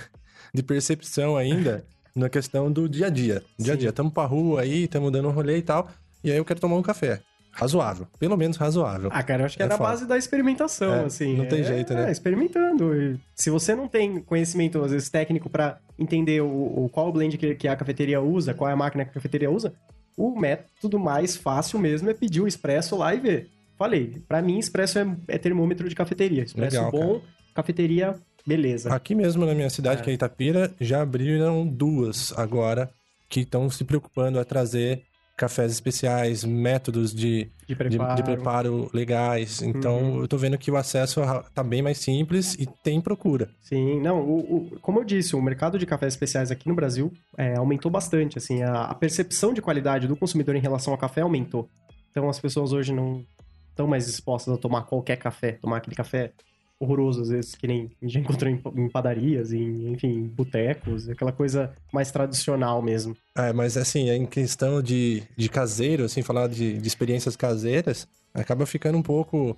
de 0.54 0.62
percepção 0.62 1.36
ainda 1.36 1.86
na 2.18 2.28
questão 2.28 2.70
do 2.70 2.88
dia 2.88 3.06
a 3.06 3.10
dia. 3.10 3.42
Dia 3.58 3.74
a 3.74 3.76
dia, 3.76 3.92
tamo 3.92 4.10
pra 4.10 4.24
rua 4.24 4.62
aí, 4.62 4.86
tamo 4.88 5.10
dando 5.10 5.28
um 5.28 5.32
rolê 5.32 5.58
e 5.58 5.62
tal, 5.62 5.88
e 6.22 6.30
aí 6.30 6.36
eu 6.36 6.44
quero 6.44 6.60
tomar 6.60 6.76
um 6.76 6.82
café. 6.82 7.20
Razoável, 7.50 8.06
pelo 8.20 8.36
menos 8.36 8.56
razoável. 8.56 9.10
Ah, 9.12 9.22
cara, 9.22 9.42
eu 9.42 9.46
acho 9.46 9.56
que 9.56 9.62
é, 9.62 9.66
É 9.66 9.68
na 9.68 9.76
foda. 9.76 9.88
base 9.90 10.06
da 10.06 10.16
experimentação, 10.16 10.92
É, 10.94 11.04
assim. 11.06 11.34
não 11.36 11.46
tem 11.46 11.60
É, 11.60 11.64
jeito, 11.64 11.92
né? 11.92 12.08
É, 12.08 12.12
experimentando. 12.12 12.94
E 12.94 13.18
se 13.34 13.50
você 13.50 13.74
não 13.74 13.88
tem 13.88 14.20
conhecimento, 14.20 14.80
às 14.84 14.92
vezes, 14.92 15.08
técnico 15.08 15.48
pra 15.50 15.78
entender 15.98 16.40
o, 16.40 16.46
o- 16.46 16.88
qual 16.92 17.12
blend 17.12 17.36
que, 17.36 17.54
que 17.56 17.66
a 17.66 17.74
cafeteria 17.74 18.20
usa, 18.20 18.54
qual 18.54 18.70
é 18.70 18.74
a 18.74 18.76
máquina 18.76 19.04
que 19.04 19.10
a 19.10 19.14
cafeteria 19.14 19.50
usa, 19.50 19.72
o 20.16 20.38
método 20.38 21.00
mais 21.00 21.36
fácil 21.36 21.80
mesmo 21.80 22.08
é 22.10 22.14
pedir 22.14 22.40
o 22.42 22.46
expresso 22.46 22.96
lá 22.96 23.12
e 23.14 23.18
ver. 23.18 23.48
Falei, 23.76 24.22
pra 24.28 24.40
mim, 24.42 24.58
expresso 24.58 24.98
é, 25.00 25.06
é 25.26 25.38
termômetro 25.38 25.88
de 25.88 25.94
cafeteria. 25.96 26.44
Expresso 26.44 26.76
Legal, 26.76 26.90
bom, 26.92 27.20
cafeteria, 27.54 28.14
beleza. 28.48 28.92
Aqui 28.94 29.14
mesmo 29.14 29.44
na 29.46 29.54
minha 29.54 29.70
cidade, 29.70 30.00
É. 30.00 30.04
que 30.04 30.10
é 30.10 30.14
Itapira, 30.14 30.72
já 30.80 31.02
abriram 31.02 31.66
duas 31.66 32.32
agora 32.36 32.90
que 33.28 33.40
estão 33.40 33.68
se 33.70 33.84
preocupando 33.84 34.40
a 34.40 34.44
trazer 34.44 35.02
cafés 35.36 35.70
especiais, 35.70 36.42
métodos 36.42 37.14
de, 37.14 37.44
de 37.44 37.50
de, 37.68 37.74
preparo. 37.76 38.14
de 38.16 38.22
preparo 38.24 38.90
legais. 38.92 39.62
Então, 39.62 40.14
Uhum. 40.14 40.20
eu 40.22 40.26
tô 40.26 40.36
vendo 40.36 40.58
que 40.58 40.68
o 40.68 40.76
acesso 40.76 41.20
tá 41.54 41.62
bem 41.62 41.80
mais 41.80 41.98
simples 41.98 42.54
e 42.54 42.66
tem 42.82 43.00
procura. 43.00 43.48
Sim, 43.60 44.00
não, 44.00 44.20
o, 44.20 44.56
o- 44.74 44.80
como 44.80 44.98
eu 44.98 45.04
disse, 45.04 45.36
o 45.36 45.40
mercado 45.40 45.78
de 45.78 45.86
cafés 45.86 46.14
especiais 46.14 46.50
aqui 46.50 46.68
no 46.68 46.74
Brasil 46.74 47.12
é, 47.36 47.56
aumentou 47.56 47.88
bastante, 47.88 48.36
assim, 48.36 48.64
a, 48.64 48.86
a 48.86 48.94
percepção 48.96 49.54
de 49.54 49.62
qualidade 49.62 50.08
do 50.08 50.16
consumidor 50.16 50.56
em 50.56 50.60
relação 50.60 50.92
ao 50.92 50.98
café 50.98 51.20
aumentou. 51.20 51.68
Então 52.10 52.28
as 52.28 52.40
pessoas 52.40 52.72
hoje 52.72 52.92
não 52.92 53.24
estão 53.70 53.86
mais 53.86 54.06
dispostas 54.06 54.52
a 54.52 54.56
tomar 54.58 54.82
qualquer 54.86 55.18
café, 55.18 55.52
tomar 55.52 55.76
aquele 55.76 55.94
café 55.94 56.32
horroroso, 56.80 57.22
às 57.22 57.28
vezes, 57.28 57.54
que 57.54 57.66
nem 57.66 57.90
a 58.00 58.06
gente 58.06 58.18
encontrou 58.20 58.50
em, 58.50 58.60
em 58.76 58.88
padarias, 58.88 59.52
em, 59.52 59.92
enfim, 59.92 60.22
botecos, 60.34 61.08
aquela 61.08 61.32
coisa 61.32 61.72
mais 61.92 62.10
tradicional 62.10 62.80
mesmo. 62.80 63.16
É, 63.36 63.52
mas 63.52 63.76
assim, 63.76 64.08
em 64.10 64.26
questão 64.26 64.80
de, 64.80 65.22
de 65.36 65.48
caseiro, 65.48 66.04
assim, 66.04 66.22
falar 66.22 66.48
de, 66.48 66.78
de 66.78 66.88
experiências 66.88 67.36
caseiras, 67.36 68.06
acaba 68.32 68.64
ficando 68.64 68.96
um 68.96 69.02
pouco 69.02 69.56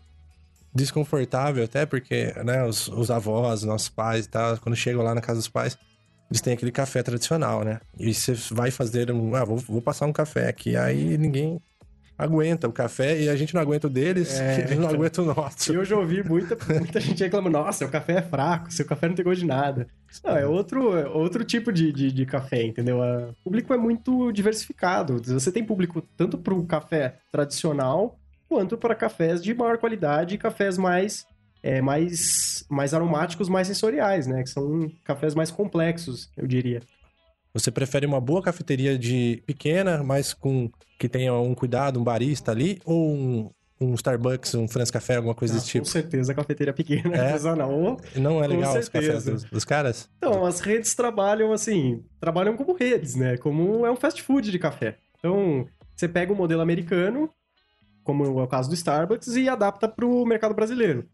desconfortável 0.75 1.65
até, 1.65 1.85
porque, 1.85 2.33
né, 2.45 2.65
os, 2.65 2.89
os 2.89 3.11
avós, 3.11 3.65
nossos 3.65 3.89
pais 3.89 4.25
e 4.25 4.29
tal, 4.29 4.57
quando 4.59 4.77
chegam 4.77 5.03
lá 5.03 5.15
na 5.15 5.21
casa 5.21 5.39
dos 5.39 5.49
pais, 5.49 5.77
eles 6.31 6.41
têm 6.41 6.53
aquele 6.53 6.71
café 6.71 7.03
tradicional, 7.03 7.65
né? 7.65 7.81
E 7.99 8.15
você 8.15 8.35
vai 8.53 8.71
fazer 8.71 9.11
um, 9.11 9.35
ah, 9.35 9.45
vou, 9.45 9.57
vou 9.57 9.83
passar 9.83 10.07
um 10.07 10.13
café 10.13 10.49
aqui, 10.49 10.77
aí 10.77 11.19
ninguém 11.19 11.61
aguenta 12.21 12.69
o 12.69 12.73
café 12.73 13.21
e 13.21 13.29
a 13.29 13.37
gente 13.37 13.55
não 13.55 13.61
aguenta 13.61 13.87
o 13.87 13.91
deles, 13.91 14.39
É, 14.39 14.61
eles 14.61 14.71
não 14.79 14.85
então. 14.85 14.95
aguentam 14.95 15.25
o 15.25 15.35
nosso. 15.35 15.73
E 15.73 15.75
eu 15.75 15.85
já 15.85 15.97
ouvi 15.97 16.23
muita, 16.23 16.57
muita 16.75 16.99
gente 17.01 17.23
reclamando, 17.23 17.59
nossa, 17.59 17.79
seu 17.79 17.89
café 17.89 18.19
é 18.19 18.23
fraco, 18.23 18.73
seu 18.73 18.85
café 18.87 19.09
não 19.09 19.15
tem 19.15 19.25
gosto 19.25 19.41
de 19.41 19.47
nada. 19.47 19.87
Não, 20.25 20.37
é 20.37 20.47
outro, 20.47 20.97
é 20.97 21.09
outro 21.09 21.45
tipo 21.45 21.73
de, 21.73 21.93
de, 21.93 22.13
de 22.13 22.27
café, 22.27 22.63
entendeu? 22.63 22.99
O 22.99 23.35
público 23.45 23.73
é 23.73 23.79
muito 23.79 24.33
diversificado. 24.33 25.21
Você 25.23 25.53
tem 25.53 25.65
público 25.65 26.03
tanto 26.17 26.37
para 26.37 26.55
o 26.55 26.67
café 26.67 27.17
tradicional, 27.31 28.19
quanto 28.49 28.77
para 28.77 28.95
cafés 28.95 29.43
de 29.43 29.55
maior 29.55 29.79
qualidade 29.79 30.35
e 30.35 30.39
cafés 30.39 30.77
mais, 30.77 31.25
é, 31.63 31.81
mais, 31.81 32.65
mais 32.69 32.93
aromáticos, 32.93 33.49
mais 33.49 33.69
sensoriais, 33.69 34.27
né? 34.27 34.43
Que 34.43 34.51
são 34.51 34.91
cafés 35.05 35.35
mais 35.35 35.51
complexos, 35.51 36.29
eu 36.37 36.47
diria. 36.47 36.81
Você 37.53 37.71
prefere 37.71 38.07
uma 38.07 38.21
boa 38.21 38.43
cafeteria 38.43 38.99
de 38.99 39.43
pequena, 39.47 40.03
mas 40.05 40.33
com 40.33 40.71
que 40.99 41.09
tenha 41.09 41.35
um 41.35 41.55
cuidado, 41.55 41.99
um 41.99 42.05
barista 42.05 42.53
ali, 42.53 42.81
ou 42.85 43.13
um, 43.13 43.51
um 43.81 43.95
Starbucks, 43.95 44.55
um 44.55 44.69
France 44.69 44.93
Café, 44.93 45.17
alguma 45.17 45.35
coisa 45.35 45.55
Ah, 45.55 45.57
desse 45.57 45.69
tipo? 45.69 45.85
Com 45.85 45.91
certeza, 45.91 46.33
a 46.33 46.35
cafeteria 46.35 46.73
pequena, 46.73 47.17
É? 47.17 47.21
artesanal. 47.29 47.97
Não 48.17 48.43
é 48.43 48.47
legal 48.47 48.79
os 48.79 48.89
cafés 48.89 49.25
dos, 49.25 49.45
dos 49.45 49.65
caras? 49.65 50.09
Então, 50.19 50.45
as 50.45 50.61
redes 50.61 50.95
trabalham 50.95 51.53
assim, 51.53 52.05
trabalham 52.21 52.57
como 52.57 52.73
redes, 52.75 53.15
né? 53.17 53.37
Como 53.39 53.85
é 53.87 53.91
um 53.91 53.97
fast 53.97 54.23
food 54.23 54.51
de 54.51 54.59
café. 54.59 54.99
Então, 55.19 55.67
você 55.97 56.07
pega 56.09 56.33
o 56.33 56.37
modelo 56.37 56.61
americano, 56.63 57.29
como 58.05 58.25
é 58.25 58.43
o 58.43 58.47
caso 58.47 58.69
do 58.69 58.75
Starbucks, 58.75 59.35
e 59.37 59.49
adapta 59.49 59.89
para 59.89 60.07
o 60.07 60.25
mercado 60.25 60.55
brasileiro. 60.55 61.07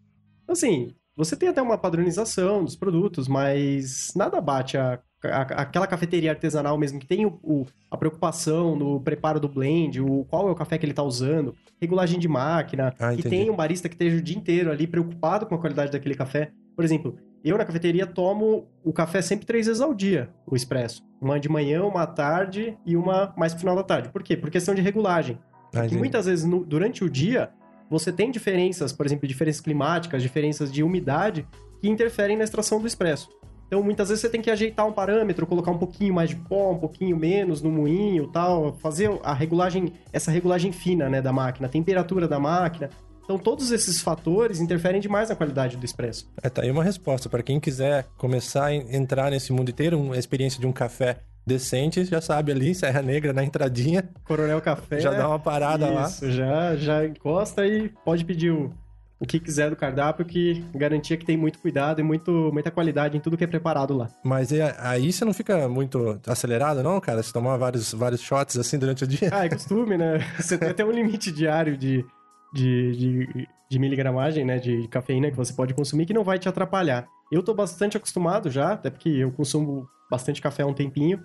Então, 0.42 0.53
Assim, 0.53 0.94
você 1.16 1.35
tem 1.37 1.49
até 1.49 1.62
uma 1.62 1.79
padronização 1.79 2.62
dos 2.64 2.77
produtos, 2.77 3.27
mas 3.27 4.12
nada 4.14 4.40
bate 4.40 4.77
a- 4.77 5.01
aquela 5.22 5.87
cafeteria 5.87 6.31
artesanal 6.31 6.76
mesmo, 6.79 6.98
que 6.98 7.07
tem 7.07 7.24
o, 7.26 7.38
o- 7.42 7.66
a 7.90 7.96
preocupação 7.96 8.76
no 8.76 9.00
preparo 9.00 9.40
do 9.40 9.48
blend, 9.48 10.00
o 10.00 10.24
qual 10.29 10.48
é 10.48 10.50
o 10.50 10.55
café 10.55 10.79
que 10.79 10.85
ele 10.85 10.92
está 10.92 11.02
usando, 11.02 11.55
regulagem 11.81 12.18
de 12.20 12.29
máquina, 12.29 12.94
Ah, 12.98 13.12
e 13.12 13.18
entendi. 13.18 13.29
tem 13.37 13.50
um 13.50 13.57
barista 13.57 13.88
que 13.88 13.94
esteja 13.94 14.16
o 14.18 14.22
dia 14.22 14.37
inteiro 14.37 14.70
ali 14.70 14.87
preocupado 14.87 15.46
com 15.46 15.55
a 15.55 15.59
qualidade 15.59 15.90
daquele 15.92 16.14
café. 16.14 16.50
Por 16.74 16.85
exemplo, 16.85 17.16
eu 17.42 17.57
na 17.57 17.64
cafeteria 17.64 18.07
tomo 18.07 18.66
o 18.85 18.92
café 18.92 19.22
sempre 19.22 19.46
três 19.46 19.66
vezes 19.66 19.81
ao 19.81 19.94
dia, 19.94 20.29
o 20.46 20.55
expresso. 20.55 21.02
Uma 21.20 21.40
de 21.40 21.48
manhã, 21.48 21.83
uma 21.85 22.02
à 22.02 22.07
tarde 22.07 22.76
e 22.85 22.96
uma 22.96 23.33
mais 23.37 23.52
pro 23.52 23.61
final 23.61 23.74
da 23.76 23.83
tarde. 23.83 24.11
Por 24.11 24.22
quê? 24.22 24.37
Por 24.37 24.50
questão 24.50 24.74
de 24.74 24.83
regulagem. 24.83 25.38
Ah, 25.74 25.81
entendi. 25.81 25.96
muitas 25.96 26.26
vezes 26.26 26.44
no- 26.44 26.64
durante 26.64 27.05
o 27.05 27.11
dia 27.11 27.50
você 27.90 28.11
tem 28.12 28.31
diferenças, 28.31 28.92
por 28.92 29.05
exemplo, 29.05 29.26
diferenças 29.29 29.61
climáticas, 29.61 30.22
diferenças 30.22 30.72
de 30.72 30.83
umidade 30.83 31.46
que 31.81 31.88
interferem 31.88 32.37
na 32.37 32.44
extração 32.44 32.81
do 32.81 32.87
expresso. 32.87 33.29
Então, 33.66 33.83
muitas 33.83 34.09
vezes 34.09 34.22
você 34.22 34.29
tem 34.29 34.40
que 34.40 34.50
ajeitar 34.50 34.87
um 34.87 34.92
parâmetro, 34.92 35.46
colocar 35.46 35.70
um 35.70 35.79
pouquinho 35.79 36.14
mais 36.14 36.31
de 36.31 36.37
pó, 36.37 36.72
um 36.72 36.79
pouquinho 36.79 37.16
menos 37.16 37.61
no 37.61 37.70
moinho, 37.70 38.29
tal, 38.29 38.76
fazer 38.79 39.11
a 39.22 39.35
regulagem, 39.35 39.92
essa 40.12 40.31
regulagem 40.31 40.72
fina, 40.72 41.09
né, 41.09 41.20
da 41.20 41.33
máquina, 41.33 41.66
a 41.66 41.70
temperatura 41.70 42.29
da 42.29 42.38
máquina. 42.38 42.90
Então, 43.24 43.38
todos 43.38 43.72
esses 43.72 44.00
fatores 44.00 44.61
interferem 44.61 45.00
demais 45.00 45.31
na 45.31 45.35
qualidade 45.35 45.76
do 45.76 45.85
expresso. 45.85 46.31
É, 46.40 46.48
tá 46.48 46.62
aí 46.62 46.70
uma 46.70 46.85
resposta. 46.85 47.29
Para 47.29 47.42
quem 47.42 47.59
quiser 47.59 48.07
começar 48.16 48.66
a 48.66 48.74
entrar 48.74 49.33
nesse 49.33 49.52
mundo 49.52 49.68
e 49.68 49.72
ter 49.72 49.94
uma 49.94 50.16
experiência 50.16 50.61
de 50.61 50.66
um 50.66 50.70
café 50.70 51.18
decente, 51.44 52.05
já 52.05 52.20
sabe 52.20 52.52
ali, 52.52 52.72
Serra 52.72 53.02
Negra 53.02 53.33
na 53.33 53.42
entradinha. 53.42 54.09
Coronel 54.24 54.61
Café. 54.61 55.00
Já 55.00 55.12
dá 55.12 55.29
uma 55.29 55.40
parada 55.40 55.88
lá. 55.90 56.07
Isso, 56.07 56.31
já, 56.31 56.76
já 56.76 57.05
encosta 57.05 57.66
e 57.66 57.88
pode 58.05 58.24
pedir 58.24 58.52
o, 58.52 58.72
o 59.18 59.26
que 59.26 59.40
quiser 59.40 59.70
do 59.70 59.76
cardápio, 59.76 60.24
que 60.24 60.64
garantia 60.74 61.16
que 61.16 61.24
tem 61.24 61.37
muito 61.37 61.59
cuidado 61.59 62.00
e 62.00 62.02
muito, 62.02 62.50
muita 62.52 62.70
qualidade 62.70 63.16
em 63.16 63.20
tudo 63.20 63.37
que 63.37 63.44
é 63.44 63.46
preparado 63.46 63.96
lá. 63.96 64.11
Mas 64.22 64.50
aí 64.79 65.11
você 65.11 65.24
não 65.24 65.33
fica 65.33 65.68
muito 65.68 66.20
acelerado, 66.26 66.83
não, 66.83 67.00
cara? 67.00 67.22
Se 67.22 67.33
tomar 67.33 67.57
vários, 67.57 67.92
vários 67.94 68.20
shots 68.20 68.59
assim 68.59 68.79
durante 68.79 69.05
o 69.05 69.07
dia? 69.07 69.31
Ah, 69.33 69.46
é 69.46 69.48
costume, 69.48 69.96
né? 69.96 70.18
Você 70.38 70.59
tem 70.59 70.68
até 70.68 70.85
um 70.85 70.90
limite 70.90 71.33
diário 71.33 71.76
de, 71.76 72.05
de, 72.52 72.96
de, 72.96 73.48
de 73.70 73.79
miligramagem, 73.79 74.44
né? 74.44 74.59
De 74.59 74.87
cafeína 74.88 75.31
que 75.31 75.37
você 75.37 75.52
pode 75.52 75.74
consumir 75.74 76.07
que 76.07 76.14
não 76.14 76.24
vai 76.24 76.38
te 76.38 76.48
atrapalhar. 76.48 77.07
Eu 77.33 77.42
tô 77.42 77.55
bastante 77.55 77.96
acostumado 77.96 78.50
já, 78.50 78.72
até 78.72 78.90
porque 78.90 79.09
eu 79.09 79.33
consumo 79.33 79.88
bastante 80.11 80.40
café 80.40 80.62
há 80.62 80.66
um 80.66 80.74
tempinho. 80.74 81.22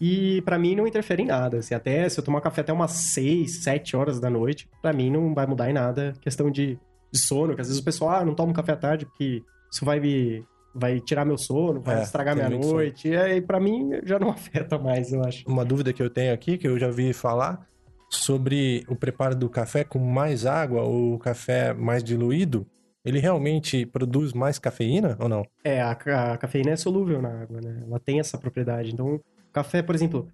E 0.00 0.42
pra 0.42 0.58
mim 0.58 0.74
não 0.74 0.86
interfere 0.86 1.22
em 1.22 1.26
nada. 1.26 1.58
Assim, 1.58 1.74
até 1.74 2.08
se 2.08 2.18
eu 2.18 2.24
tomar 2.24 2.40
café 2.40 2.60
até 2.60 2.72
umas 2.72 2.92
6, 2.92 3.62
7 3.62 3.96
horas 3.96 4.20
da 4.20 4.28
noite, 4.28 4.68
pra 4.82 4.92
mim 4.92 5.10
não 5.10 5.34
vai 5.34 5.46
mudar 5.46 5.70
em 5.70 5.72
nada. 5.72 6.12
Questão 6.20 6.50
de, 6.50 6.78
de 7.16 7.26
sono, 7.26 7.54
que 7.54 7.60
às 7.60 7.68
vezes 7.68 7.80
o 7.80 7.84
pessoal, 7.84 8.10
ah, 8.10 8.24
não 8.24 8.34
tomo 8.34 8.52
café 8.52 8.72
à 8.72 8.76
tarde 8.76 9.06
porque 9.06 9.42
isso 9.70 9.84
vai 9.84 10.00
me. 10.00 10.44
Vai 10.78 11.00
tirar 11.00 11.24
meu 11.24 11.38
sono, 11.38 11.80
vai 11.80 12.00
É, 12.00 12.02
estragar 12.02 12.36
minha 12.36 12.50
noite. 12.50 13.08
E 13.08 13.16
aí, 13.16 13.40
pra 13.40 13.58
mim, 13.58 13.92
já 14.04 14.18
não 14.18 14.28
afeta 14.30 14.78
mais, 14.78 15.10
eu 15.10 15.22
acho. 15.24 15.42
Uma 15.48 15.64
dúvida 15.64 15.92
que 15.92 16.02
eu 16.02 16.10
tenho 16.10 16.34
aqui, 16.34 16.58
que 16.58 16.68
eu 16.68 16.78
já 16.78 16.90
vi 16.90 17.14
falar, 17.14 17.66
sobre 18.10 18.84
o 18.88 18.94
preparo 18.94 19.34
do 19.34 19.48
café 19.48 19.84
com 19.84 19.98
mais 19.98 20.44
água 20.44 20.82
ou 20.82 21.18
café 21.18 21.72
mais 21.72 22.04
diluído, 22.04 22.66
ele 23.04 23.18
realmente 23.18 23.86
produz 23.86 24.32
mais 24.32 24.58
cafeína 24.58 25.16
ou 25.18 25.28
não? 25.28 25.44
É, 25.64 25.80
a, 25.80 25.92
a 25.92 26.36
cafeína 26.36 26.72
é 26.72 26.76
solúvel 26.76 27.22
na 27.22 27.42
água, 27.42 27.60
né? 27.60 27.82
Ela 27.86 27.98
tem 27.98 28.20
essa 28.20 28.36
propriedade. 28.36 28.92
Então, 28.92 29.18
café, 29.52 29.80
por 29.80 29.94
exemplo, 29.94 30.28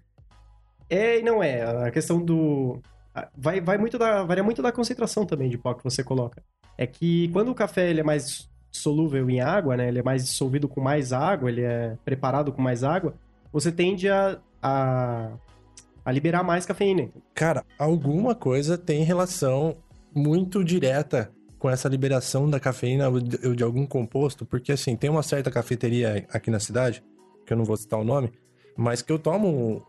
é 0.89 1.19
e 1.19 1.23
não 1.23 1.41
é. 1.41 1.87
A 1.87 1.91
questão 1.91 2.23
do. 2.23 2.81
Vai, 3.37 3.61
vai 3.61 3.77
muito 3.77 3.97
da, 3.97 4.23
varia 4.23 4.43
muito 4.43 4.61
da 4.61 4.71
concentração 4.71 5.25
também 5.25 5.49
de 5.49 5.57
pó 5.57 5.73
que 5.73 5.83
você 5.83 6.03
coloca. 6.03 6.43
É 6.77 6.87
que 6.87 7.27
quando 7.29 7.49
o 7.49 7.55
café 7.55 7.89
ele 7.89 7.99
é 7.99 8.03
mais 8.03 8.49
solúvel 8.71 9.29
em 9.29 9.39
água, 9.41 9.77
né? 9.77 9.87
Ele 9.87 9.99
é 9.99 10.03
mais 10.03 10.23
dissolvido 10.25 10.67
com 10.67 10.81
mais 10.81 11.13
água, 11.13 11.49
ele 11.49 11.61
é 11.61 11.95
preparado 12.03 12.51
com 12.51 12.61
mais 12.61 12.83
água, 12.83 13.13
você 13.51 13.71
tende 13.71 14.09
a, 14.09 14.39
a, 14.61 15.29
a 16.03 16.11
liberar 16.11 16.43
mais 16.43 16.65
cafeína. 16.65 17.09
Cara, 17.35 17.63
alguma 17.77 18.33
coisa 18.33 18.77
tem 18.77 19.03
relação 19.03 19.75
muito 20.15 20.63
direta 20.63 21.31
com 21.59 21.69
essa 21.69 21.87
liberação 21.87 22.49
da 22.49 22.59
cafeína 22.59 23.07
ou 23.09 23.19
de, 23.19 23.55
de 23.55 23.63
algum 23.63 23.85
composto, 23.85 24.45
porque 24.45 24.71
assim, 24.71 24.95
tem 24.95 25.09
uma 25.09 25.23
certa 25.23 25.49
cafeteria 25.51 26.25
aqui 26.33 26.49
na 26.51 26.59
cidade, 26.59 27.03
que 27.45 27.53
eu 27.53 27.57
não 27.57 27.63
vou 27.63 27.77
citar 27.77 27.99
o 27.99 28.03
nome, 28.03 28.31
mas 28.75 29.01
que 29.01 29.11
eu 29.11 29.19
tomo 29.19 29.47
um- 29.47 29.81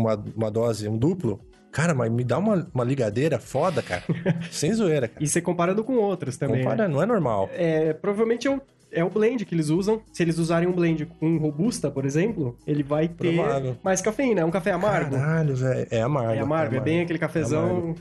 uma, 0.00 0.14
uma 0.36 0.50
dose, 0.50 0.88
um 0.88 0.98
duplo, 0.98 1.40
cara, 1.74 1.92
mas 1.92 2.10
me 2.10 2.22
dá 2.22 2.38
uma, 2.38 2.66
uma 2.72 2.84
ligadeira 2.84 3.38
foda, 3.40 3.82
cara. 3.82 4.04
Sem 4.50 4.72
zoeira, 4.72 5.08
cara. 5.08 5.22
E 5.22 5.26
você 5.28 5.42
comparando 5.42 5.82
com 5.82 5.94
outras 5.96 6.36
também. 6.36 6.58
né? 6.58 6.62
Compara, 6.62 6.88
não 6.88 7.02
é 7.02 7.06
normal. 7.06 7.50
É, 7.52 7.92
provavelmente 7.92 8.46
é 8.46 8.50
o, 8.50 8.60
é 8.92 9.04
o 9.04 9.10
blend 9.10 9.44
que 9.44 9.54
eles 9.54 9.68
usam. 9.68 10.00
Se 10.12 10.22
eles 10.22 10.38
usarem 10.38 10.68
um 10.68 10.72
blend 10.72 11.04
com 11.18 11.36
robusta, 11.36 11.90
por 11.90 12.06
exemplo, 12.06 12.56
ele 12.64 12.84
vai 12.84 13.08
ter 13.08 13.34
Provável. 13.34 13.76
mais 13.82 14.00
cafeína. 14.00 14.42
É 14.42 14.44
um 14.44 14.52
café 14.52 14.70
amargo. 14.70 15.16
Caralho, 15.16 15.56
velho. 15.56 15.88
É 15.90 16.00
amargo. 16.00 16.32
é 16.34 16.38
amargo, 16.38 16.76
é, 16.76 16.80
bem 16.80 17.00
aquele 17.00 17.18
cafezão 17.18 17.68
amargo. 17.68 17.94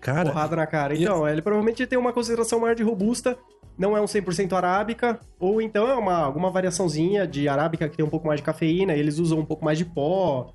Cara, 0.00 0.30
porrada 0.30 0.56
na 0.56 0.66
cara. 0.66 0.96
Então, 0.96 1.26
ele 1.28 1.40
provavelmente 1.42 1.86
tem 1.86 1.98
uma 1.98 2.12
concentração 2.12 2.60
maior 2.60 2.74
de 2.74 2.82
robusta, 2.82 3.36
não 3.76 3.96
é 3.96 4.00
um 4.00 4.04
100% 4.06 4.52
arábica, 4.52 5.20
ou 5.38 5.62
então 5.62 5.88
é 5.88 5.94
uma, 5.94 6.16
alguma 6.16 6.50
variaçãozinha 6.50 7.26
de 7.26 7.48
arábica 7.48 7.88
que 7.88 7.96
tem 7.96 8.04
um 8.04 8.10
pouco 8.10 8.26
mais 8.26 8.40
de 8.40 8.44
cafeína, 8.44 8.94
e 8.94 9.00
eles 9.00 9.18
usam 9.18 9.38
um 9.38 9.44
pouco 9.44 9.64
mais 9.64 9.78
de 9.78 9.84
pó. 9.84 10.52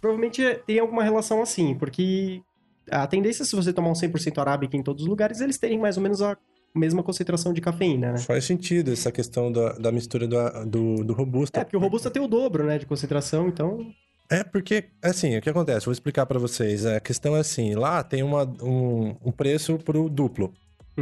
Provavelmente 0.00 0.42
tem 0.66 0.78
alguma 0.78 1.02
relação 1.02 1.42
assim, 1.42 1.74
porque 1.74 2.42
a 2.90 3.06
tendência, 3.06 3.44
se 3.44 3.54
você 3.54 3.72
tomar 3.72 3.90
um 3.90 3.94
100% 3.94 4.38
arábica 4.38 4.76
em 4.76 4.82
todos 4.82 5.02
os 5.02 5.08
lugares, 5.08 5.40
eles 5.40 5.58
terem 5.58 5.78
mais 5.78 5.96
ou 5.96 6.02
menos 6.02 6.22
a 6.22 6.36
mesma 6.74 7.02
concentração 7.02 7.52
de 7.52 7.60
cafeína, 7.60 8.12
né? 8.12 8.18
faz 8.18 8.44
sentido 8.44 8.92
essa 8.92 9.10
questão 9.10 9.50
da, 9.50 9.72
da 9.72 9.92
mistura 9.92 10.26
do, 10.26 10.64
do, 10.66 11.04
do 11.04 11.12
robusta. 11.12 11.60
É, 11.60 11.64
porque 11.64 11.76
o 11.76 11.80
robusta 11.80 12.10
tem 12.10 12.22
o 12.22 12.28
dobro, 12.28 12.64
né, 12.64 12.78
de 12.78 12.86
concentração, 12.86 13.48
então... 13.48 13.92
É 14.30 14.44
porque, 14.44 14.84
assim, 15.02 15.36
o 15.36 15.42
que 15.42 15.50
acontece? 15.50 15.86
Vou 15.86 15.92
explicar 15.92 16.24
pra 16.24 16.38
vocês. 16.38 16.86
A 16.86 17.00
questão 17.00 17.36
é 17.36 17.40
assim, 17.40 17.74
lá 17.74 18.04
tem 18.04 18.22
uma, 18.22 18.44
um, 18.62 19.16
um 19.24 19.32
preço 19.32 19.76
pro 19.78 20.08
duplo, 20.08 20.54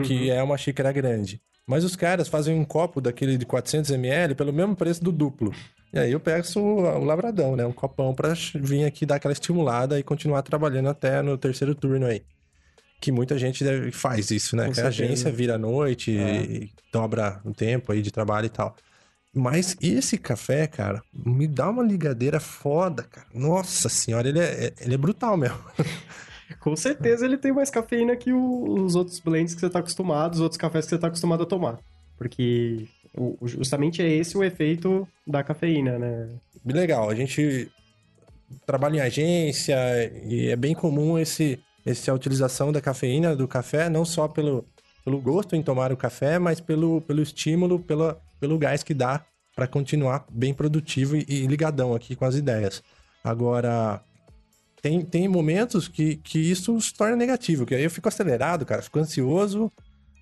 que 0.02 0.30
é 0.30 0.42
uma 0.42 0.56
xícara 0.56 0.90
grande. 0.92 1.38
Mas 1.66 1.84
os 1.84 1.94
caras 1.94 2.26
fazem 2.26 2.58
um 2.58 2.64
copo 2.64 3.02
daquele 3.02 3.36
de 3.36 3.44
400ml 3.44 4.34
pelo 4.34 4.50
mesmo 4.50 4.74
preço 4.74 5.04
do 5.04 5.12
duplo. 5.12 5.52
E 5.92 5.98
aí 5.98 6.12
eu 6.12 6.20
peço 6.20 6.60
o, 6.60 6.82
o 6.82 7.04
lavradão, 7.04 7.56
né? 7.56 7.64
Um 7.64 7.72
copão 7.72 8.14
pra 8.14 8.34
vir 8.54 8.84
aqui 8.84 9.06
dar 9.06 9.16
aquela 9.16 9.32
estimulada 9.32 9.98
e 9.98 10.02
continuar 10.02 10.42
trabalhando 10.42 10.88
até 10.88 11.22
no 11.22 11.36
terceiro 11.38 11.74
turno 11.74 12.06
aí. 12.06 12.22
Que 13.00 13.12
muita 13.12 13.38
gente 13.38 13.62
deve, 13.62 13.92
faz 13.92 14.30
isso, 14.30 14.56
né? 14.56 14.66
Com 14.66 14.72
Que 14.72 14.80
a 14.80 14.88
agência 14.88 15.30
vira 15.30 15.54
à 15.54 15.58
noite 15.58 16.10
e 16.10 16.70
dobra 16.92 17.40
um 17.44 17.52
tempo 17.52 17.92
aí 17.92 18.02
de 18.02 18.10
trabalho 18.10 18.46
e 18.46 18.50
tal. 18.50 18.74
Mas 19.34 19.76
esse 19.80 20.18
café, 20.18 20.66
cara, 20.66 21.02
me 21.12 21.46
dá 21.46 21.70
uma 21.70 21.82
ligadeira 21.82 22.40
foda, 22.40 23.04
cara. 23.04 23.26
Nossa 23.32 23.88
senhora, 23.88 24.28
ele 24.28 24.40
é, 24.40 24.72
ele 24.80 24.94
é 24.94 24.98
brutal 24.98 25.36
mesmo. 25.36 25.58
Com 26.60 26.74
certeza 26.74 27.24
ele 27.24 27.36
tem 27.36 27.52
mais 27.52 27.70
cafeína 27.70 28.16
que 28.16 28.32
os 28.32 28.94
outros 28.94 29.20
blends 29.20 29.54
que 29.54 29.60
você 29.60 29.68
tá 29.68 29.80
acostumado, 29.80 30.34
os 30.34 30.40
outros 30.40 30.58
cafés 30.58 30.86
que 30.86 30.90
você 30.90 30.98
tá 30.98 31.06
acostumado 31.08 31.42
a 31.42 31.46
tomar. 31.46 31.78
Porque 32.16 32.88
justamente 33.42 34.02
é 34.02 34.08
esse 34.08 34.36
o 34.36 34.44
efeito 34.44 35.06
da 35.26 35.42
cafeína, 35.42 35.98
né? 35.98 36.28
Legal. 36.64 37.10
A 37.10 37.14
gente 37.14 37.70
trabalha 38.66 38.98
em 38.98 39.00
agência 39.00 39.76
e 40.24 40.48
é 40.48 40.56
bem 40.56 40.74
comum 40.74 41.18
esse, 41.18 41.58
esse 41.84 42.10
a 42.10 42.14
utilização 42.14 42.72
da 42.72 42.80
cafeína 42.80 43.36
do 43.36 43.48
café, 43.48 43.88
não 43.88 44.04
só 44.04 44.28
pelo, 44.28 44.64
pelo 45.04 45.20
gosto 45.20 45.56
em 45.56 45.62
tomar 45.62 45.92
o 45.92 45.96
café, 45.96 46.38
mas 46.38 46.60
pelo, 46.60 47.00
pelo 47.02 47.22
estímulo, 47.22 47.78
pela, 47.78 48.20
pelo 48.40 48.58
gás 48.58 48.82
que 48.82 48.94
dá 48.94 49.24
para 49.54 49.66
continuar 49.66 50.24
bem 50.30 50.54
produtivo 50.54 51.16
e, 51.16 51.24
e 51.28 51.46
ligadão 51.46 51.94
aqui 51.94 52.14
com 52.14 52.24
as 52.24 52.36
ideias. 52.36 52.82
Agora, 53.24 54.00
tem, 54.80 55.04
tem 55.04 55.26
momentos 55.26 55.88
que, 55.88 56.16
que 56.16 56.38
isso 56.38 56.80
se 56.80 56.94
torna 56.94 57.16
negativo, 57.16 57.66
que 57.66 57.74
aí 57.74 57.82
eu 57.82 57.90
fico 57.90 58.08
acelerado, 58.08 58.64
cara, 58.64 58.82
fico 58.82 58.98
ansioso 58.98 59.70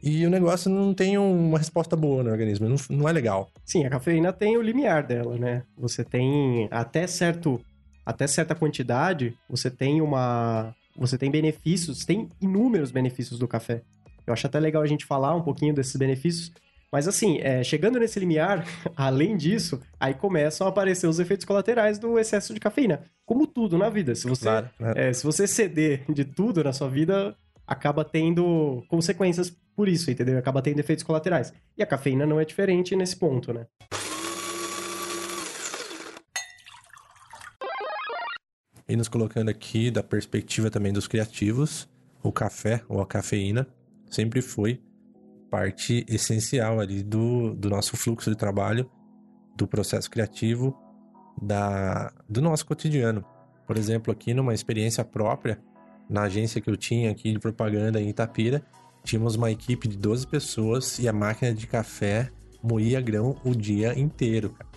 e 0.08 0.24
o 0.26 0.30
negócio 0.30 0.70
não 0.70 0.94
tem 0.94 1.18
uma 1.18 1.58
resposta 1.58 1.96
boa 1.96 2.22
no 2.22 2.30
organismo, 2.30 2.68
não, 2.68 2.76
não 2.90 3.08
é 3.08 3.12
legal. 3.12 3.50
Sim, 3.64 3.84
a 3.84 3.90
cafeína 3.90 4.32
tem 4.32 4.56
o 4.56 4.62
limiar 4.62 5.02
dela, 5.06 5.36
né? 5.36 5.62
Você 5.76 6.04
tem 6.04 6.68
até 6.70 7.06
certo 7.06 7.60
até 8.04 8.26
certa 8.28 8.54
quantidade, 8.54 9.34
você 9.50 9.68
tem 9.68 10.00
uma 10.00 10.74
você 10.96 11.18
tem 11.18 11.30
benefícios, 11.30 12.04
tem 12.04 12.28
inúmeros 12.40 12.90
benefícios 12.90 13.38
do 13.38 13.48
café. 13.48 13.82
Eu 14.26 14.32
acho 14.32 14.46
até 14.46 14.58
legal 14.58 14.82
a 14.82 14.86
gente 14.86 15.04
falar 15.04 15.34
um 15.34 15.42
pouquinho 15.42 15.74
desses 15.74 15.94
benefícios. 15.96 16.52
Mas 16.90 17.06
assim, 17.08 17.38
é, 17.42 17.62
chegando 17.64 17.98
nesse 17.98 18.18
limiar, 18.18 18.64
além 18.96 19.36
disso, 19.36 19.80
aí 20.00 20.14
começam 20.14 20.66
a 20.66 20.70
aparecer 20.70 21.06
os 21.08 21.18
efeitos 21.18 21.44
colaterais 21.44 21.98
do 21.98 22.18
excesso 22.18 22.54
de 22.54 22.60
cafeína. 22.60 23.02
Como 23.26 23.46
tudo 23.46 23.76
na 23.76 23.90
vida. 23.90 24.14
Se 24.14 24.26
você, 24.26 24.42
Claro, 24.42 24.70
né? 24.78 24.92
é, 24.96 25.12
se 25.12 25.24
você 25.24 25.46
ceder 25.46 26.04
de 26.08 26.24
tudo 26.24 26.62
na 26.64 26.72
sua 26.72 26.88
vida, 26.88 27.36
acaba 27.66 28.04
tendo 28.04 28.84
consequências 28.88 29.50
por 29.74 29.88
isso, 29.88 30.10
entendeu? 30.10 30.38
Acaba 30.38 30.62
tendo 30.62 30.78
efeitos 30.78 31.04
colaterais. 31.04 31.52
E 31.76 31.82
a 31.82 31.86
cafeína 31.86 32.24
não 32.24 32.40
é 32.40 32.44
diferente 32.44 32.94
nesse 32.94 33.16
ponto, 33.16 33.52
né? 33.52 33.66
E 38.88 38.94
nos 38.94 39.08
colocando 39.08 39.48
aqui 39.48 39.90
da 39.90 40.02
perspectiva 40.02 40.70
também 40.70 40.92
dos 40.92 41.08
criativos, 41.08 41.88
o 42.22 42.30
café 42.30 42.82
ou 42.88 43.00
a 43.00 43.06
cafeína 43.06 43.66
sempre 44.08 44.40
foi 44.40 44.80
parte 45.50 46.06
essencial 46.08 46.78
ali 46.78 47.02
do, 47.02 47.54
do 47.54 47.68
nosso 47.68 47.96
fluxo 47.96 48.30
de 48.30 48.36
trabalho, 48.36 48.88
do 49.56 49.66
processo 49.66 50.08
criativo, 50.08 50.76
da, 51.40 52.12
do 52.28 52.40
nosso 52.40 52.64
cotidiano. 52.64 53.24
Por 53.66 53.76
exemplo, 53.76 54.12
aqui 54.12 54.32
numa 54.32 54.54
experiência 54.54 55.04
própria, 55.04 55.60
na 56.08 56.22
agência 56.22 56.60
que 56.60 56.70
eu 56.70 56.76
tinha 56.76 57.10
aqui 57.10 57.32
de 57.32 57.38
propaganda 57.38 58.00
em 58.00 58.08
Itapira, 58.08 58.62
tínhamos 59.04 59.34
uma 59.34 59.50
equipe 59.50 59.88
de 59.88 59.96
12 59.96 60.26
pessoas 60.26 60.98
e 60.98 61.08
a 61.08 61.12
máquina 61.12 61.52
de 61.52 61.66
café 61.66 62.30
moía 62.62 63.00
grão 63.00 63.36
o 63.44 63.54
dia 63.54 63.98
inteiro, 63.98 64.50
cara. 64.50 64.70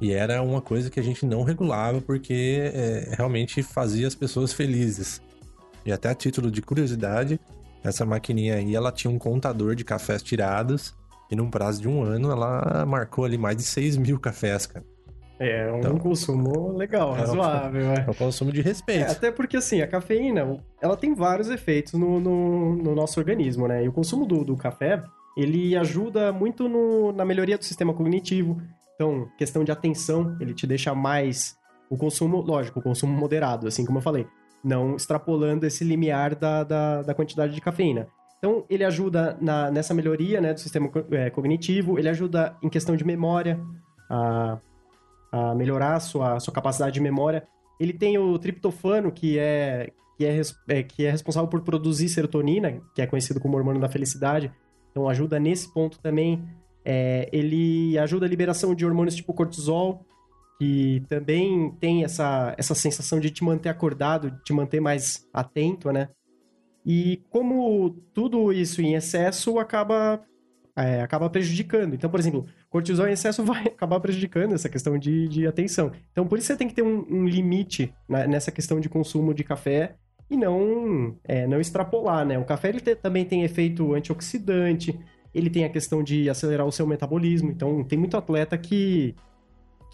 E 0.00 0.12
era 0.12 0.42
uma 0.42 0.60
coisa 0.60 0.90
que 0.90 1.00
a 1.00 1.02
gente 1.02 1.24
não 1.24 1.42
regulava 1.42 2.00
porque 2.00 2.70
é, 2.74 3.14
realmente 3.16 3.62
fazia 3.62 4.06
as 4.06 4.14
pessoas 4.14 4.52
felizes. 4.52 5.20
E 5.86 5.92
até 5.92 6.08
a 6.08 6.14
título 6.14 6.50
de 6.50 6.60
curiosidade, 6.60 7.38
essa 7.82 8.04
maquininha 8.04 8.56
aí, 8.56 8.74
ela 8.74 8.90
tinha 8.90 9.10
um 9.10 9.18
contador 9.18 9.74
de 9.74 9.84
cafés 9.84 10.22
tirados 10.22 10.94
e 11.30 11.36
num 11.36 11.50
prazo 11.50 11.82
de 11.82 11.88
um 11.88 12.02
ano 12.02 12.30
ela 12.30 12.84
marcou 12.86 13.24
ali 13.24 13.38
mais 13.38 13.56
de 13.56 13.62
6 13.62 13.96
mil 13.96 14.18
cafés, 14.18 14.66
cara. 14.66 14.84
É 15.38 15.70
um 15.72 15.78
Então, 15.78 15.98
consumo 15.98 16.72
legal, 16.76 17.08
é 17.10 17.12
um- 17.12 17.14
razoável. 17.14 17.90
É. 17.90 18.04
É 18.06 18.10
um 18.10 18.14
consumo 18.14 18.52
de 18.52 18.60
É, 18.60 18.62
respeito. 18.62 19.10
até 19.10 19.30
porque, 19.32 19.56
assim, 19.56 19.80
a 19.80 19.86
cafeína, 19.88 20.58
ela 20.80 20.96
tem 20.96 21.12
vários 21.14 21.50
efeitos 21.50 21.94
no, 21.94 22.20
no, 22.20 22.76
no 22.76 22.94
nosso 22.94 23.18
organismo, 23.18 23.66
né? 23.66 23.84
E 23.84 23.88
o 23.88 23.92
consumo 23.92 24.24
do, 24.26 24.44
do 24.44 24.56
café, 24.56 25.02
ele 25.36 25.76
ajuda 25.76 26.32
muito 26.32 26.68
no- 26.68 27.10
na 27.12 27.24
melhoria 27.24 27.58
do 27.58 27.64
sistema 27.64 27.92
cognitivo. 27.92 28.60
Então, 28.94 29.26
questão 29.36 29.64
de 29.64 29.72
atenção, 29.72 30.36
ele 30.40 30.54
te 30.54 30.66
deixa 30.66 30.94
mais... 30.94 31.56
O 31.90 31.96
consumo, 31.96 32.40
lógico, 32.40 32.78
o 32.78 32.82
consumo 32.82 33.12
moderado, 33.12 33.66
assim 33.68 33.84
como 33.84 33.98
eu 33.98 34.02
falei. 34.02 34.26
Não 34.64 34.96
extrapolando 34.96 35.66
esse 35.66 35.84
limiar 35.84 36.34
da, 36.34 36.62
da, 36.64 37.02
da 37.02 37.14
quantidade 37.14 37.52
de 37.54 37.60
cafeína. 37.60 38.06
Então, 38.38 38.64
ele 38.70 38.84
ajuda 38.84 39.36
na, 39.40 39.70
nessa 39.70 39.92
melhoria 39.92 40.40
né, 40.40 40.54
do 40.54 40.60
sistema 40.60 40.88
é, 41.10 41.28
cognitivo, 41.30 41.98
ele 41.98 42.08
ajuda 42.08 42.56
em 42.62 42.68
questão 42.68 42.94
de 42.96 43.04
memória, 43.04 43.60
a, 44.10 44.58
a 45.34 45.52
melhorar 45.52 45.96
a 45.96 46.00
sua, 46.00 46.34
a 46.34 46.40
sua 46.40 46.54
capacidade 46.54 46.94
de 46.94 47.00
memória. 47.00 47.44
Ele 47.80 47.92
tem 47.92 48.16
o 48.16 48.38
triptofano, 48.38 49.10
que 49.10 49.36
é, 49.36 49.90
que, 50.16 50.24
é, 50.24 50.40
é, 50.68 50.82
que 50.84 51.04
é 51.04 51.10
responsável 51.10 51.48
por 51.48 51.62
produzir 51.62 52.08
serotonina, 52.08 52.80
que 52.94 53.02
é 53.02 53.06
conhecido 53.06 53.40
como 53.40 53.56
hormônio 53.56 53.80
da 53.80 53.88
felicidade. 53.88 54.52
Então, 54.92 55.08
ajuda 55.08 55.40
nesse 55.40 55.74
ponto 55.74 55.98
também. 55.98 56.44
É, 56.84 57.28
ele 57.32 57.98
ajuda 57.98 58.26
a 58.26 58.28
liberação 58.28 58.76
de 58.76 58.86
hormônios 58.86 59.16
tipo 59.16 59.34
cortisol, 59.34 60.06
que 60.56 61.02
também 61.08 61.72
tem 61.80 62.04
essa, 62.04 62.54
essa 62.56 62.74
sensação 62.76 63.18
de 63.18 63.28
te 63.28 63.42
manter 63.42 63.70
acordado, 63.70 64.30
de 64.30 64.44
te 64.44 64.52
manter 64.52 64.80
mais 64.80 65.26
atento, 65.32 65.90
né? 65.90 66.10
E 66.86 67.24
como 67.28 67.90
tudo 68.12 68.52
isso 68.52 68.80
em 68.80 68.94
excesso 68.94 69.58
acaba, 69.58 70.22
é, 70.76 71.00
acaba 71.00 71.28
prejudicando. 71.28 71.94
Então, 71.94 72.08
por 72.08 72.20
exemplo, 72.20 72.46
cortisol 72.74 73.06
em 73.06 73.12
excesso 73.12 73.44
vai 73.44 73.62
acabar 73.68 74.00
prejudicando 74.00 74.52
essa 74.52 74.68
questão 74.68 74.98
de, 74.98 75.28
de 75.28 75.46
atenção. 75.46 75.92
Então, 76.10 76.26
por 76.26 76.38
isso 76.38 76.48
você 76.48 76.56
tem 76.56 76.66
que 76.66 76.74
ter 76.74 76.82
um, 76.82 77.06
um 77.08 77.24
limite 77.24 77.94
né, 78.08 78.26
nessa 78.26 78.50
questão 78.50 78.80
de 78.80 78.88
consumo 78.88 79.32
de 79.32 79.44
café 79.44 79.94
e 80.28 80.36
não, 80.36 81.14
é, 81.22 81.46
não 81.46 81.60
extrapolar, 81.60 82.26
né? 82.26 82.36
O 82.36 82.44
café 82.44 82.70
ele 82.70 82.80
te- 82.80 82.96
também 82.96 83.24
tem 83.24 83.44
efeito 83.44 83.94
antioxidante, 83.94 84.98
ele 85.32 85.48
tem 85.48 85.64
a 85.64 85.68
questão 85.68 86.02
de 86.02 86.28
acelerar 86.28 86.66
o 86.66 86.72
seu 86.72 86.84
metabolismo. 86.84 87.48
Então, 87.48 87.84
tem 87.84 87.96
muito 87.96 88.16
atleta 88.16 88.58
que, 88.58 89.14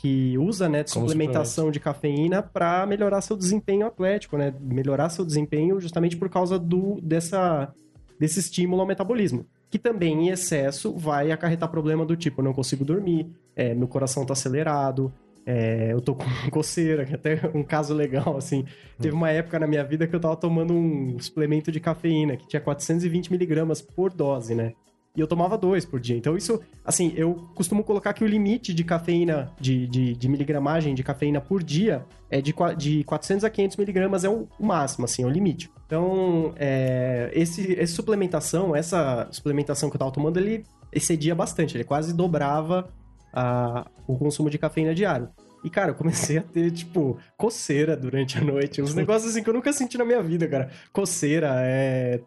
que 0.00 0.38
usa 0.38 0.66
né, 0.66 0.82
de 0.82 0.90
Como 0.94 1.06
suplementação 1.06 1.70
de 1.70 1.78
cafeína 1.78 2.42
para 2.42 2.86
melhorar 2.86 3.20
seu 3.20 3.36
desempenho 3.36 3.86
atlético, 3.86 4.38
né? 4.38 4.54
Melhorar 4.58 5.10
seu 5.10 5.26
desempenho 5.26 5.78
justamente 5.78 6.16
por 6.16 6.30
causa 6.30 6.58
do, 6.58 6.98
dessa, 7.02 7.74
desse 8.18 8.40
estímulo 8.40 8.80
ao 8.80 8.88
metabolismo. 8.88 9.44
Que 9.70 9.78
também, 9.78 10.26
em 10.26 10.28
excesso, 10.30 10.92
vai 10.92 11.30
acarretar 11.30 11.70
problema 11.70 12.04
do 12.04 12.16
tipo, 12.16 12.40
eu 12.40 12.44
não 12.44 12.52
consigo 12.52 12.84
dormir, 12.84 13.30
é, 13.54 13.72
meu 13.72 13.86
coração 13.86 14.26
tá 14.26 14.32
acelerado, 14.32 15.12
é, 15.46 15.92
eu 15.92 16.00
tô 16.00 16.14
com 16.16 16.24
coceira, 16.50 17.04
que 17.04 17.14
até 17.14 17.34
é 17.34 17.50
um 17.54 17.62
caso 17.62 17.94
legal, 17.94 18.36
assim. 18.36 18.64
Teve 19.00 19.14
uma 19.14 19.30
época 19.30 19.58
na 19.58 19.66
minha 19.66 19.84
vida 19.84 20.06
que 20.06 20.14
eu 20.14 20.20
tava 20.20 20.36
tomando 20.36 20.74
um 20.74 21.18
suplemento 21.18 21.70
de 21.72 21.80
cafeína, 21.80 22.36
que 22.36 22.46
tinha 22.48 22.60
420 22.60 23.30
miligramas 23.30 23.80
por 23.80 24.12
dose, 24.12 24.54
né? 24.54 24.74
E 25.16 25.20
eu 25.20 25.26
tomava 25.26 25.58
dois 25.58 25.84
por 25.84 25.98
dia. 25.98 26.16
Então, 26.16 26.36
isso, 26.36 26.60
assim, 26.84 27.12
eu 27.16 27.34
costumo 27.54 27.82
colocar 27.82 28.12
que 28.12 28.22
o 28.22 28.26
limite 28.26 28.72
de 28.72 28.84
cafeína, 28.84 29.52
de, 29.60 29.86
de, 29.88 30.14
de 30.14 30.28
miligramagem 30.28 30.94
de 30.94 31.02
cafeína 31.02 31.40
por 31.40 31.62
dia, 31.64 32.04
é 32.30 32.40
de, 32.40 32.54
de 32.78 33.02
400 33.04 33.44
a 33.44 33.50
500 33.50 33.76
miligramas, 33.76 34.22
é 34.22 34.28
o, 34.28 34.46
o 34.58 34.64
máximo, 34.66 35.04
assim, 35.04 35.24
é 35.24 35.26
o 35.26 35.30
limite. 35.30 35.68
Então, 35.84 36.54
é, 36.56 37.28
esse, 37.34 37.78
essa 37.78 37.92
suplementação, 37.92 38.74
essa 38.76 39.26
suplementação 39.32 39.90
que 39.90 39.96
eu 39.96 39.98
tava 39.98 40.12
tomando, 40.12 40.38
ele 40.38 40.62
excedia 40.92 41.34
bastante, 41.34 41.76
ele 41.76 41.84
quase 41.84 42.14
dobrava 42.14 42.88
a- 43.32 43.86
o 44.06 44.16
consumo 44.16 44.48
de 44.48 44.58
cafeína 44.58 44.94
diário. 44.94 45.28
E, 45.62 45.68
cara, 45.68 45.90
eu 45.90 45.94
comecei 45.94 46.38
a 46.38 46.42
ter, 46.42 46.70
tipo, 46.70 47.18
coceira 47.36 47.96
durante 47.96 48.38
a 48.38 48.40
noite. 48.40 48.80
Uns 48.80 48.94
negócios 48.94 49.30
assim 49.32 49.42
que 49.42 49.50
eu 49.50 49.54
nunca 49.54 49.72
senti 49.72 49.98
na 49.98 50.04
minha 50.04 50.22
vida, 50.22 50.48
cara. 50.48 50.70
Coceira, 50.92 51.50
é. 51.58 52.20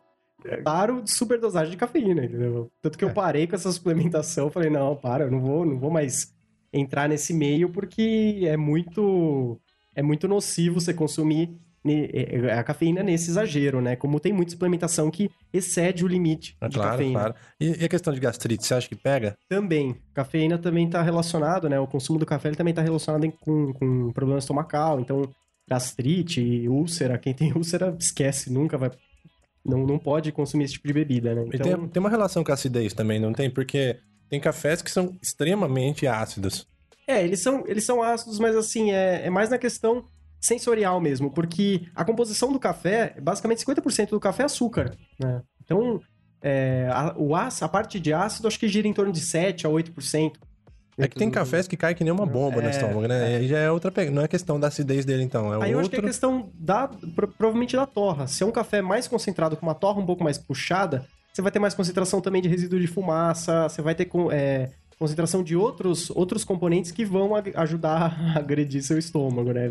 É 0.45 0.57
Claro, 0.57 1.01
de 1.01 1.11
superdosagem 1.11 1.71
de 1.71 1.77
cafeína, 1.77 2.23
entendeu? 2.25 2.71
Tanto 2.81 2.97
que 2.97 3.03
eu 3.03 3.09
É. 3.09 3.13
parei 3.13 3.47
com 3.47 3.55
essa 3.55 3.71
suplementação, 3.71 4.49
falei, 4.51 4.69
não, 4.69 4.95
para, 4.95 5.25
eu 5.25 5.31
não 5.31 5.39
vou, 5.41 5.65
não 5.65 5.79
vou 5.79 5.91
mais 5.91 6.33
entrar 6.71 7.07
nesse 7.07 7.33
meio 7.33 7.69
porque 7.69 8.41
é 8.45 8.57
muito 8.57 9.59
é 9.95 10.01
muito 10.01 10.27
nocivo 10.27 10.81
você 10.81 10.91
consumir 10.93 11.55
ne- 11.83 12.09
é, 12.11 12.53
a 12.53 12.63
cafeína 12.63 13.03
nesse 13.03 13.29
exagero, 13.29 13.79
né? 13.79 13.95
Como 13.95 14.19
tem 14.19 14.33
muita 14.33 14.51
suplementação 14.53 15.11
que 15.11 15.29
excede 15.53 16.03
o 16.03 16.07
limite 16.07 16.57
É 16.59 16.67
de 16.67 16.75
claro, 16.77 16.91
cafeína. 16.91 17.19
claro. 17.19 17.35
E, 17.59 17.85
a 17.85 17.89
questão 17.89 18.11
de 18.11 18.19
gastrite, 18.19 18.65
você 18.65 18.73
acha 18.73 18.89
que 18.89 18.95
pega? 18.95 19.37
Também. 19.47 19.95
Cafeína 20.13 20.57
também 20.57 20.87
está 20.87 21.03
relacionado, 21.03 21.69
né? 21.69 21.79
O 21.79 21.85
consumo 21.85 22.17
do 22.17 22.25
café 22.25 22.49
também 22.51 22.71
está 22.71 22.81
relacionado 22.81 23.31
com, 23.39 23.71
com 23.73 24.11
problema 24.13 24.39
estomacal. 24.39 24.99
Então, 24.99 25.29
gastrite, 25.69 26.67
úlcera. 26.67 27.17
Quem 27.17 27.33
tem 27.33 27.51
úlcera, 27.57 27.95
esquece, 27.99 28.51
nunca 28.51 28.77
vai. 28.77 28.89
Não, 29.65 29.85
não 29.85 29.97
pode 29.97 30.31
consumir 30.31 30.65
esse 30.65 30.73
tipo 30.73 30.87
de 30.87 30.93
bebida, 30.93 31.33
né? 31.33 31.43
E 31.45 31.55
Então, 31.55 31.79
tem, 31.79 31.87
tem 31.87 31.99
uma 31.99 32.09
relação 32.09 32.43
com 32.43 32.51
a 32.51 32.53
acidez 32.53 32.93
também, 32.93 33.19
não 33.19 33.31
tem? 33.31 33.49
Porque 33.49 33.97
tem 34.29 34.39
cafés 34.39 34.81
que 34.81 34.91
são 34.91 35.17
extremamente 35.21 36.05
ácidos. 36.05 36.67
é, 37.07 37.23
eles 37.23 37.39
são, 37.39 37.63
eles 37.67 37.85
são 37.85 38.01
ácidos, 38.01 38.39
mas 38.39 38.55
assim, 38.55 38.91
é, 38.91 39.25
é 39.25 39.29
mais 39.29 39.49
na 39.49 39.57
questão 39.57 40.05
sensorial 40.39 40.99
mesmo, 40.99 41.31
porque 41.31 41.83
a 41.95 42.03
composição 42.03 42.51
do 42.51 42.59
café, 42.59 43.15
basicamente 43.21 43.63
50% 43.63 44.09
do 44.09 44.19
café 44.19 44.43
é 44.43 44.45
açúcar, 44.45 44.95
né? 45.17 45.41
Então, 45.63 46.01
é, 46.41 46.89
a, 46.91 47.15
o 47.17 47.33
ácido, 47.33 47.65
a 47.65 47.69
parte 47.69 47.99
de 47.99 48.13
ácido, 48.13 48.47
acho 48.47 48.59
que 48.59 48.67
gira 48.67 48.87
em 48.87 48.93
torno 48.93 49.13
de 49.13 49.21
7 49.21 49.65
a 49.65 49.69
8%. 49.69 50.33
É 50.97 51.07
que 51.07 51.15
tem 51.15 51.29
cafés 51.31 51.67
que 51.67 51.75
caem 51.75 51.95
que 51.95 52.03
nem 52.03 52.13
uma 52.13 52.25
bomba 52.25 52.61
no 52.61 52.67
É, 52.67 52.71
estômago, 52.71 53.07
né? 53.07 53.31
E 53.31 53.35
aí 53.37 53.47
já 53.47 53.57
é 53.57 53.71
outra 53.71 53.91
pegada. 53.91 54.15
Não 54.15 54.23
é 54.23 54.27
questão 54.27 54.59
da 54.59 54.67
acidez 54.67 55.05
dele, 55.05 55.23
então. 55.23 55.53
É 55.53 55.65
Aí 55.65 55.71
eu 55.71 55.79
acho 55.79 55.89
que 55.89 55.95
é 55.95 55.99
outro. 55.99 56.09
questão 56.09 56.49
da, 56.53 56.87
pro- 56.87 57.27
provavelmente 57.27 57.75
da 57.75 57.85
torra. 57.85 58.27
Se 58.27 58.43
é 58.43 58.45
um 58.45 58.51
café 58.51 58.81
mais 58.81 59.07
concentrado 59.07 59.57
com 59.57 59.65
uma 59.65 59.73
torra 59.75 59.99
um 59.99 60.05
pouco 60.05 60.23
mais 60.23 60.37
puxada, 60.37 61.05
você 61.33 61.41
vai 61.41 61.51
ter 61.51 61.59
mais 61.59 61.73
concentração 61.73 62.21
também 62.21 62.41
de 62.41 62.47
resíduo 62.47 62.79
de 62.79 62.85
fumaça, 62.87 63.67
você 63.67 63.81
vai 63.81 63.95
ter 63.95 64.05
com- 64.05 64.31
é, 64.31 64.69
concentração 64.99 65.43
de 65.43 65.55
outros, 65.55 66.11
outros 66.11 66.43
componentes 66.43 66.91
que 66.91 67.03
vão 67.03 67.31
ajudar 67.55 68.15
a 68.35 68.39
agredir 68.39 68.83
seu 68.83 68.97
estômago, 68.99 69.51
né? 69.51 69.67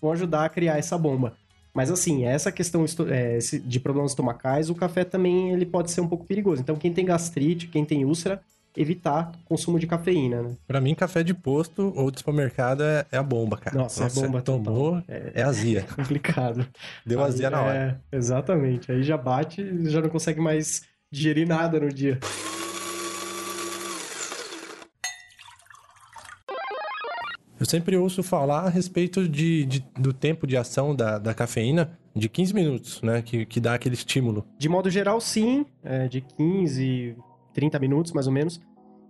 Vão 0.00 0.12
ajudar 0.12 0.44
a 0.44 0.48
criar 0.48 0.76
essa 0.78 0.98
bomba. 0.98 1.32
Mas 1.74 1.90
assim, 1.90 2.24
essa 2.24 2.50
questão 2.52 2.84
é, 3.10 3.38
de 3.64 3.80
problemas 3.80 4.12
estomacais, 4.12 4.70
o 4.70 4.74
café 4.74 5.04
também 5.04 5.52
ele 5.52 5.66
pode 5.66 5.90
ser 5.90 6.00
um 6.00 6.08
pouco 6.08 6.24
perigoso. 6.24 6.60
Então 6.62 6.76
quem 6.76 6.92
tem 6.92 7.04
gastrite, 7.04 7.66
quem 7.66 7.84
tem 7.84 8.04
úlcera, 8.04 8.40
evitar 8.76 9.32
consumo 9.44 9.78
de 9.78 9.86
cafeína, 9.86 10.42
né? 10.42 10.56
Pra 10.66 10.80
mim, 10.80 10.94
café 10.94 11.22
de 11.22 11.32
posto 11.34 11.92
ou 11.96 12.10
de 12.10 12.18
supermercado 12.18 12.82
é, 12.82 13.06
é 13.10 13.16
a 13.16 13.22
bomba, 13.22 13.56
cara. 13.56 13.76
Nossa, 13.76 14.04
é 14.04 14.10
bomba 14.10 14.42
tomou, 14.42 15.00
total. 15.00 15.04
é 15.08 15.42
azia. 15.42 15.82
Complicado. 15.96 16.66
Deu 17.04 17.20
Aí, 17.20 17.26
azia 17.28 17.50
na 17.50 17.62
hora. 17.62 18.02
É, 18.12 18.16
exatamente. 18.16 18.90
Aí 18.92 19.02
já 19.02 19.16
bate 19.16 19.62
e 19.62 19.88
já 19.88 20.00
não 20.00 20.08
consegue 20.08 20.40
mais 20.40 20.82
digerir 21.10 21.46
nada 21.48 21.80
no 21.80 21.88
dia. 21.88 22.18
Eu 27.58 27.64
sempre 27.64 27.96
ouço 27.96 28.22
falar 28.22 28.66
a 28.66 28.68
respeito 28.68 29.26
de, 29.26 29.64
de- 29.64 29.84
do 29.98 30.12
tempo 30.12 30.46
de 30.46 30.56
ação 30.56 30.94
da, 30.94 31.18
da 31.18 31.32
cafeína 31.32 31.98
de 32.14 32.28
15 32.28 32.54
minutos, 32.54 33.00
né? 33.02 33.22
Que, 33.22 33.46
que 33.46 33.58
dá 33.60 33.74
aquele 33.74 33.94
estímulo. 33.94 34.46
De 34.58 34.68
modo 34.68 34.90
geral, 34.90 35.20
sim, 35.22 35.64
é, 35.82 36.06
de 36.06 36.20
15, 36.20 37.16
30 37.56 37.78
minutos 37.78 38.12
mais 38.12 38.26
ou 38.26 38.32
menos. 38.32 38.60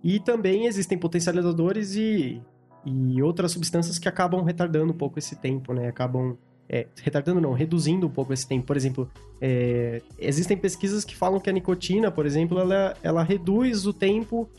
E 0.03 0.19
também 0.19 0.65
existem 0.65 0.97
potencializadores 0.97 1.95
e, 1.95 2.41
e 2.85 3.21
outras 3.21 3.51
substâncias 3.51 3.99
que 3.99 4.07
acabam 4.07 4.41
retardando 4.43 4.93
um 4.93 4.97
pouco 4.97 5.19
esse 5.19 5.35
tempo, 5.35 5.73
né? 5.73 5.87
Acabam. 5.89 6.37
é, 6.69 6.87
retardando 7.03 7.39
não, 7.41 7.53
reduzindo 7.53 8.07
um 8.07 8.09
pouco 8.09 8.31
esse 8.33 8.47
tempo. 8.47 8.65
Por 8.65 8.75
exemplo, 8.77 9.09
é, 9.41 10.01
existem 10.19 10.55
pesquisas 10.57 11.03
que 11.05 11.15
falam 11.15 11.39
que 11.39 11.49
a 11.49 11.53
nicotina, 11.53 12.09
por 12.11 12.25
exemplo, 12.25 12.59
ela, 12.59 12.95
ela 13.03 13.23
reduz 13.23 13.85
o 13.85 13.93
tempo 13.93 14.49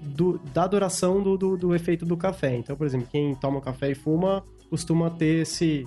do- 0.00 0.38
da 0.54 0.66
duração 0.66 1.22
do, 1.22 1.36
do, 1.36 1.56
do 1.56 1.74
efeito 1.74 2.04
do 2.04 2.16
café. 2.16 2.56
Então, 2.56 2.76
por 2.76 2.86
exemplo, 2.86 3.06
quem 3.10 3.34
toma 3.34 3.60
café 3.60 3.90
e 3.90 3.94
fuma 3.94 4.42
costuma 4.70 5.08
ter 5.10 5.42
esse 5.42 5.84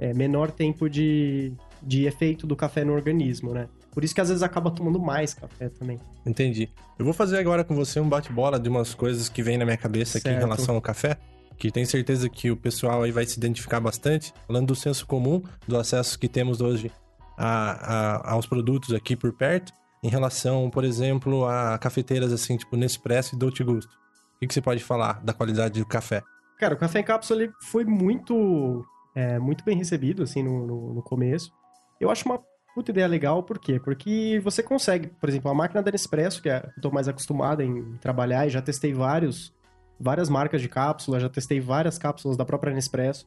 é, 0.00 0.12
menor 0.14 0.50
tempo 0.50 0.88
de, 0.88 1.52
de 1.82 2.06
efeito 2.06 2.46
do 2.46 2.54
café 2.56 2.84
no 2.84 2.92
organismo, 2.92 3.52
né? 3.52 3.68
Por 3.92 4.02
isso 4.02 4.14
que 4.14 4.20
às 4.20 4.28
vezes 4.28 4.42
acaba 4.42 4.70
tomando 4.70 4.98
mais 4.98 5.34
café 5.34 5.68
também. 5.68 6.00
Entendi. 6.26 6.68
Eu 6.98 7.04
vou 7.04 7.12
fazer 7.14 7.38
agora 7.38 7.62
com 7.62 7.74
você 7.74 8.00
um 8.00 8.08
bate-bola 8.08 8.58
de 8.58 8.68
umas 8.68 8.94
coisas 8.94 9.28
que 9.28 9.42
vem 9.42 9.56
na 9.58 9.64
minha 9.64 9.76
cabeça 9.76 10.18
aqui 10.18 10.28
em 10.28 10.32
Certo. 10.32 10.44
relação 10.44 10.74
ao 10.74 10.80
café, 10.80 11.18
que 11.58 11.70
tenho 11.70 11.86
certeza 11.86 12.28
que 12.28 12.50
o 12.50 12.56
pessoal 12.56 13.02
aí 13.02 13.12
vai 13.12 13.26
se 13.26 13.36
identificar 13.38 13.78
bastante. 13.80 14.32
Falando 14.46 14.68
do 14.68 14.74
senso 14.74 15.06
comum, 15.06 15.42
do 15.68 15.76
acesso 15.76 16.18
que 16.18 16.26
temos 16.26 16.60
hoje 16.62 16.90
a- 17.36 18.16
a- 18.26 18.32
aos 18.32 18.46
produtos 18.46 18.94
aqui 18.94 19.14
por 19.14 19.32
perto, 19.32 19.72
em 20.02 20.08
relação, 20.08 20.68
por 20.70 20.84
exemplo, 20.84 21.44
a 21.46 21.78
cafeteiras 21.78 22.32
assim, 22.32 22.56
tipo 22.56 22.76
Nespresso 22.76 23.34
e 23.34 23.38
Dolce 23.38 23.62
Gusto. 23.62 23.92
O 24.36 24.38
que, 24.40 24.46
que 24.48 24.54
você 24.54 24.60
pode 24.62 24.82
falar 24.82 25.22
da 25.22 25.32
qualidade 25.32 25.78
do 25.78 25.86
café? 25.86 26.22
Cara, 26.58 26.74
o 26.74 26.78
café 26.78 27.00
em 27.00 27.04
cápsula 27.04 27.42
ele 27.44 27.52
foi 27.62 27.84
muito, 27.84 28.84
é, 29.14 29.38
muito 29.38 29.64
bem 29.64 29.76
recebido, 29.76 30.22
assim, 30.22 30.42
no, 30.42 30.66
no, 30.66 30.94
no 30.94 31.02
começo. 31.02 31.52
Eu 32.00 32.10
acho 32.10 32.24
uma 32.28 32.40
puta 32.74 32.90
ideia 32.90 33.06
legal, 33.06 33.42
por 33.42 33.58
quê? 33.58 33.78
Porque 33.78 34.40
você 34.42 34.62
consegue, 34.62 35.08
por 35.08 35.28
exemplo, 35.28 35.50
a 35.50 35.54
máquina 35.54 35.82
da 35.82 35.90
Nespresso, 35.90 36.42
que 36.42 36.48
é, 36.48 36.70
eu 36.76 36.82
tô 36.82 36.90
mais 36.90 37.08
acostumado 37.08 37.62
em 37.62 37.96
trabalhar 37.98 38.46
e 38.46 38.50
já 38.50 38.62
testei 38.62 38.92
vários, 38.92 39.52
várias 39.98 40.28
marcas 40.28 40.60
de 40.60 40.68
cápsula, 40.68 41.20
já 41.20 41.28
testei 41.28 41.60
várias 41.60 41.98
cápsulas 41.98 42.36
da 42.36 42.44
própria 42.44 42.72
Nespresso. 42.72 43.26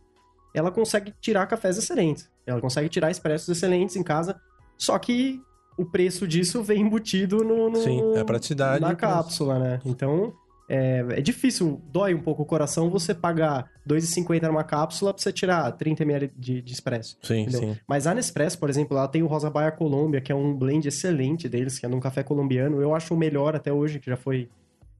Ela 0.54 0.72
consegue 0.72 1.14
tirar 1.20 1.46
cafés 1.48 1.78
excelentes. 1.78 2.30
Ela 2.46 2.62
consegue 2.62 2.90
tirar 2.90 3.12
expressos 3.12 3.50
excelentes 3.50 3.96
em 3.96 4.04
casa, 4.04 4.40
só 4.78 4.98
que 4.98 5.42
o 5.78 5.86
preço 5.86 6.28
disso 6.28 6.62
vem 6.64 6.82
embutido 6.82 7.44
no, 7.44 7.70
no 7.70 7.78
Sim, 7.78 8.16
é 8.16 8.24
praticidade. 8.24 8.82
na 8.82 8.96
preço. 8.96 9.14
cápsula, 9.14 9.60
né? 9.60 9.82
Então, 9.86 10.34
é, 10.68 11.06
é 11.10 11.22
difícil, 11.22 11.82
dói 11.92 12.14
um 12.16 12.22
pouco 12.22 12.42
o 12.42 12.46
coração 12.46 12.90
você 12.90 13.14
pagar 13.14 13.70
R$ 13.88 13.96
2,50 13.96 14.48
numa 14.48 14.64
cápsula 14.64 15.14
pra 15.14 15.22
você 15.22 15.32
tirar 15.32 15.72
30 15.72 16.04
ml 16.04 16.32
de, 16.36 16.62
de 16.62 16.74
expresso. 16.74 17.18
Sim, 17.22 17.42
entendeu? 17.42 17.60
sim. 17.62 17.78
Mas 17.88 18.08
a 18.08 18.14
Nespresso, 18.14 18.58
por 18.58 18.70
exemplo, 18.70 18.98
ela 18.98 19.08
tem 19.08 19.22
o 19.22 19.28
Rosa 19.28 19.50
Baia 19.50 19.72
Colômbia, 19.72 20.22
que 20.22 20.32
é 20.32 20.36
um 20.36 20.56
blend 20.56 20.88
excelente 20.88 21.48
deles, 21.48 21.78
que 21.78 21.86
é 21.86 21.90
de 21.90 21.96
um 21.96 22.00
café 22.00 22.24
colombiano. 22.24 22.82
Eu 22.82 22.96
acho 22.96 23.14
o 23.14 23.18
melhor 23.18 23.56
até 23.56 23.72
hoje, 23.72 24.00
que 24.00 24.10
já 24.10 24.18
foi, 24.18 24.50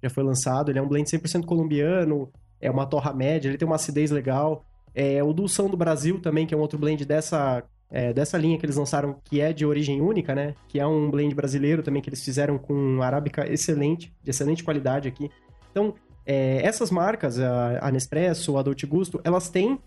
já 0.04 0.10
foi 0.10 0.24
lançado. 0.24 0.70
Ele 0.70 0.78
é 0.78 0.82
um 0.82 0.88
blend 0.88 1.10
100% 1.10 1.46
colombiano, 1.46 2.32
é 2.62 2.70
uma 2.70 2.86
torra 2.86 3.12
média, 3.12 3.50
ele 3.50 3.58
tem 3.58 3.68
uma 3.68 3.76
acidez 3.76 4.12
legal. 4.12 4.64
É, 4.94 5.24
o 5.24 5.34
Dulção 5.34 5.68
do 5.68 5.76
Brasil 5.76 6.22
também, 6.22 6.46
que 6.46 6.54
é 6.54 6.58
um 6.58 6.62
outro 6.62 6.78
blend 6.78 7.04
dessa, 7.06 7.64
é, 7.90 8.14
dessa 8.14 8.38
linha 8.38 8.58
que 8.58 8.66
eles 8.66 8.78
lançaram, 8.78 9.20
que 9.26 9.42
é 9.42 9.52
de 9.52 9.66
origem 9.66 10.00
única, 10.00 10.36
né? 10.36 10.54
Que 10.68 10.80
é 10.80 10.86
um 10.86 11.10
blend 11.10 11.34
brasileiro 11.34 11.82
também, 11.82 12.04
que 12.04 12.10
eles 12.10 12.24
fizeram 12.24 12.58
com 12.58 13.02
arábica 13.02 13.52
excelente, 13.52 14.14
de 14.24 14.30
excelente 14.30 14.64
qualidade 14.64 15.08
aqui. 15.08 15.30
Então, 15.76 15.94
é, 16.26 16.66
essas 16.66 16.90
marcas, 16.90 17.38
a, 17.38 17.86
a 17.86 17.92
Nespresso, 17.92 18.58
a 18.58 18.62
Dolce 18.62 18.86
Gusto, 18.86 19.20
elas 19.26 19.50
têm 19.50 19.78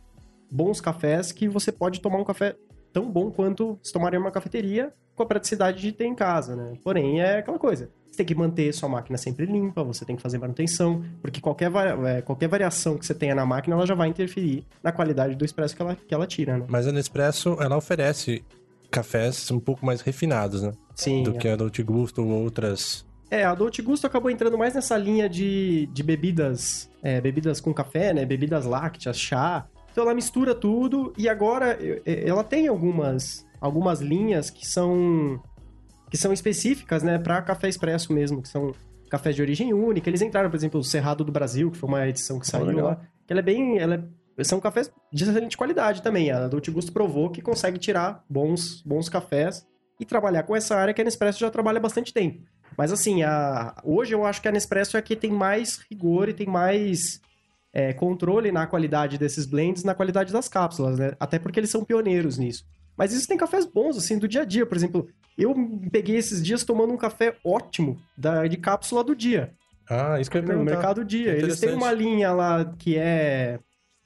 bons 0.53 0.83
cafés 0.83 1.33
que 1.33 1.49
você 1.49 1.73
pode 1.73 2.03
tomar 2.03 2.19
um 2.19 2.25
café 2.25 2.55
tão 2.93 3.11
bom 3.11 3.31
quanto 3.31 3.79
se 3.83 3.91
tomaria 3.91 4.19
em 4.19 4.23
uma 4.23 4.31
cafeteria 4.31 4.93
com 5.17 5.23
a 5.23 5.27
praticidade 5.27 5.81
de 5.81 5.93
ter 5.93 6.05
em 6.05 6.15
casa, 6.15 6.55
né? 6.55 6.75
Porém, 6.85 7.23
é 7.23 7.39
aquela 7.39 7.59
coisa. 7.59 7.91
Você 8.07 8.19
tem 8.19 8.27
que 8.27 8.35
manter 8.35 8.73
sua 8.75 8.89
máquina 8.89 9.17
sempre 9.17 9.47
limpa, 9.47 9.83
você 9.83 10.05
tem 10.05 10.15
que 10.15 10.21
fazer 10.21 10.37
manutenção, 10.37 11.03
porque 11.23 11.41
qualquer, 11.41 11.73
é, 12.07 12.21
qualquer 12.21 12.49
variação 12.49 12.99
que 12.99 13.07
você 13.07 13.15
tenha 13.15 13.35
na 13.35 13.47
máquina, 13.47 13.75
ela 13.75 13.87
já 13.87 13.95
vai 13.95 14.09
interferir 14.09 14.67
na 14.83 14.93
qualidade 14.93 15.37
do 15.37 15.45
expresso 15.45 15.75
que 15.75 15.81
ela, 15.81 15.97
que 15.97 16.15
ela 16.15 16.27
tira, 16.27 16.59
né? 16.59 16.67
Mas 16.69 16.87
a 16.87 16.93
Nespresso, 16.93 17.57
ela 17.61 17.77
oferece 17.79 18.45
cafés 18.91 19.51
um 19.51 19.61
pouco 19.61 19.87
mais 19.87 20.03
refinados, 20.03 20.63
né? 20.63 20.73
Sim. 20.95 21.23
Do 21.23 21.33
que 21.33 21.49
a 21.49 21.57
Dolce 21.57 21.83
Gusto 21.83 22.23
ou 22.23 22.29
outras. 22.29 23.08
É, 23.31 23.45
a 23.45 23.55
Dolce 23.55 23.83
Gusto 23.83 24.07
acabou 24.07 24.31
entrando 24.31 24.57
mais 24.57 24.75
nessa 24.75 24.97
linha 24.97 25.29
de, 25.29 25.87
de 25.93 26.03
bebidas, 26.03 26.91
é, 27.03 27.21
bebidas 27.21 27.61
com 27.61 27.75
café, 27.75 28.15
né? 28.15 28.25
Bebidas 28.25 28.65
lácteas, 28.65 29.19
chá. 29.19 29.67
Então 29.93 30.05
ela 30.05 30.15
mistura 30.15 30.55
tudo 30.55 31.13
e 31.17 31.29
agora 31.29 31.77
eh, 31.81 32.23
ela 32.27 32.45
tem 32.45 32.69
algumas, 32.69 33.45
algumas 33.61 34.01
linhas 34.01 34.49
que 34.49 34.67
são 34.67 35.43
que 36.11 36.17
são 36.17 36.33
específicas, 36.33 37.03
né, 37.03 37.19
para 37.19 37.43
café 37.43 37.69
expresso 37.69 38.15
mesmo, 38.15 38.41
que 38.41 38.49
são 38.49 38.73
cafés 39.11 39.37
de 39.37 39.43
origem 39.43 39.75
única. 39.75 40.09
Eles 40.09 40.23
entraram, 40.23 40.49
por 40.49 40.57
exemplo, 40.57 40.81
o 40.81 40.85
Cerrado 40.85 41.23
do 41.23 41.31
Brasil, 41.31 41.71
que 41.71 41.77
foi 41.77 41.87
uma 41.87 42.09
edição 42.09 42.39
que 42.39 42.47
saiu 42.47 42.65
legal. 42.65 42.87
lá. 42.87 43.01
Que 43.27 43.33
ela 43.35 43.41
é 43.41 43.43
bem, 43.43 43.79
ela 43.79 44.09
é- 44.39 44.45
são 44.45 44.59
cafés 44.59 44.91
de 45.13 45.25
excelente 45.25 45.55
qualidade 45.57 46.01
também. 46.01 46.31
A 46.31 46.49
Dolce 46.49 46.71
Gusto 46.71 46.93
provou 46.93 47.29
que 47.29 47.43
consegue 47.43 47.79
tirar 47.79 48.25
bons, 48.31 48.81
bons 48.87 49.09
cafés 49.11 49.67
e 50.01 50.05
trabalhar 50.07 50.45
com 50.45 50.57
essa 50.57 50.77
área 50.77 50.95
que 50.95 51.01
a 51.03 51.05
Nespresso 51.05 51.41
já 51.41 51.51
trabalha 51.51 51.77
há 51.79 51.81
bastante 51.83 52.15
tempo. 52.15 52.41
Mas 52.79 52.93
assim, 52.93 53.25
a... 53.25 53.75
hoje 53.83 54.15
eu 54.15 54.25
acho 54.25 54.41
que 54.41 54.47
a 54.47 54.53
Nespresso 54.53 54.97
é 54.97 55.01
a 55.01 55.03
que 55.03 55.17
tem 55.17 55.33
mais 55.33 55.81
rigor 55.91 56.29
e 56.29 56.33
tem 56.33 56.47
mais 56.47 57.21
é, 57.73 57.93
controle 57.93 58.53
na 58.53 58.69
qualidade 58.69 59.19
desses 59.19 59.45
blends, 59.45 59.83
na 59.83 59.97
qualidade 59.97 60.33
das 60.33 60.49
cápsulas, 60.49 60.97
né? 60.97 61.13
Até 61.19 61.41
porque 61.41 61.59
eles 61.59 61.71
são 61.71 61.85
pioneiros 61.85 62.39
nisso. 62.39 62.65
Mas 62.97 63.13
existem 63.13 63.37
cafés 63.37 63.67
bons, 63.67 63.99
assim, 63.99 64.17
do 64.17 64.29
dia 64.29 64.43
a 64.43 64.45
dia. 64.45 64.65
Por 64.65 64.77
exemplo, 64.77 65.09
eu 65.37 65.55
peguei 65.91 66.17
esses 66.17 66.41
dias 66.41 66.63
tomando 66.63 66.93
um 66.93 66.97
café 66.97 67.37
ótimo 67.45 68.01
da, 68.17 68.47
de 68.47 68.57
cápsula 68.57 69.03
do 69.03 69.15
dia. 69.15 69.53
Ah, 69.91 70.21
isso 70.21 70.31
que 70.31 70.39
eu 70.39 70.45
ia 70.45 70.55
No 70.55 70.65
mercado 70.65 71.05
dia. 71.05 71.33
Eles 71.33 71.59
têm 71.59 71.75
uma 71.75 71.93
linha 71.93 72.33
lá 72.33 72.65
que 72.79 72.97
é. 72.97 73.59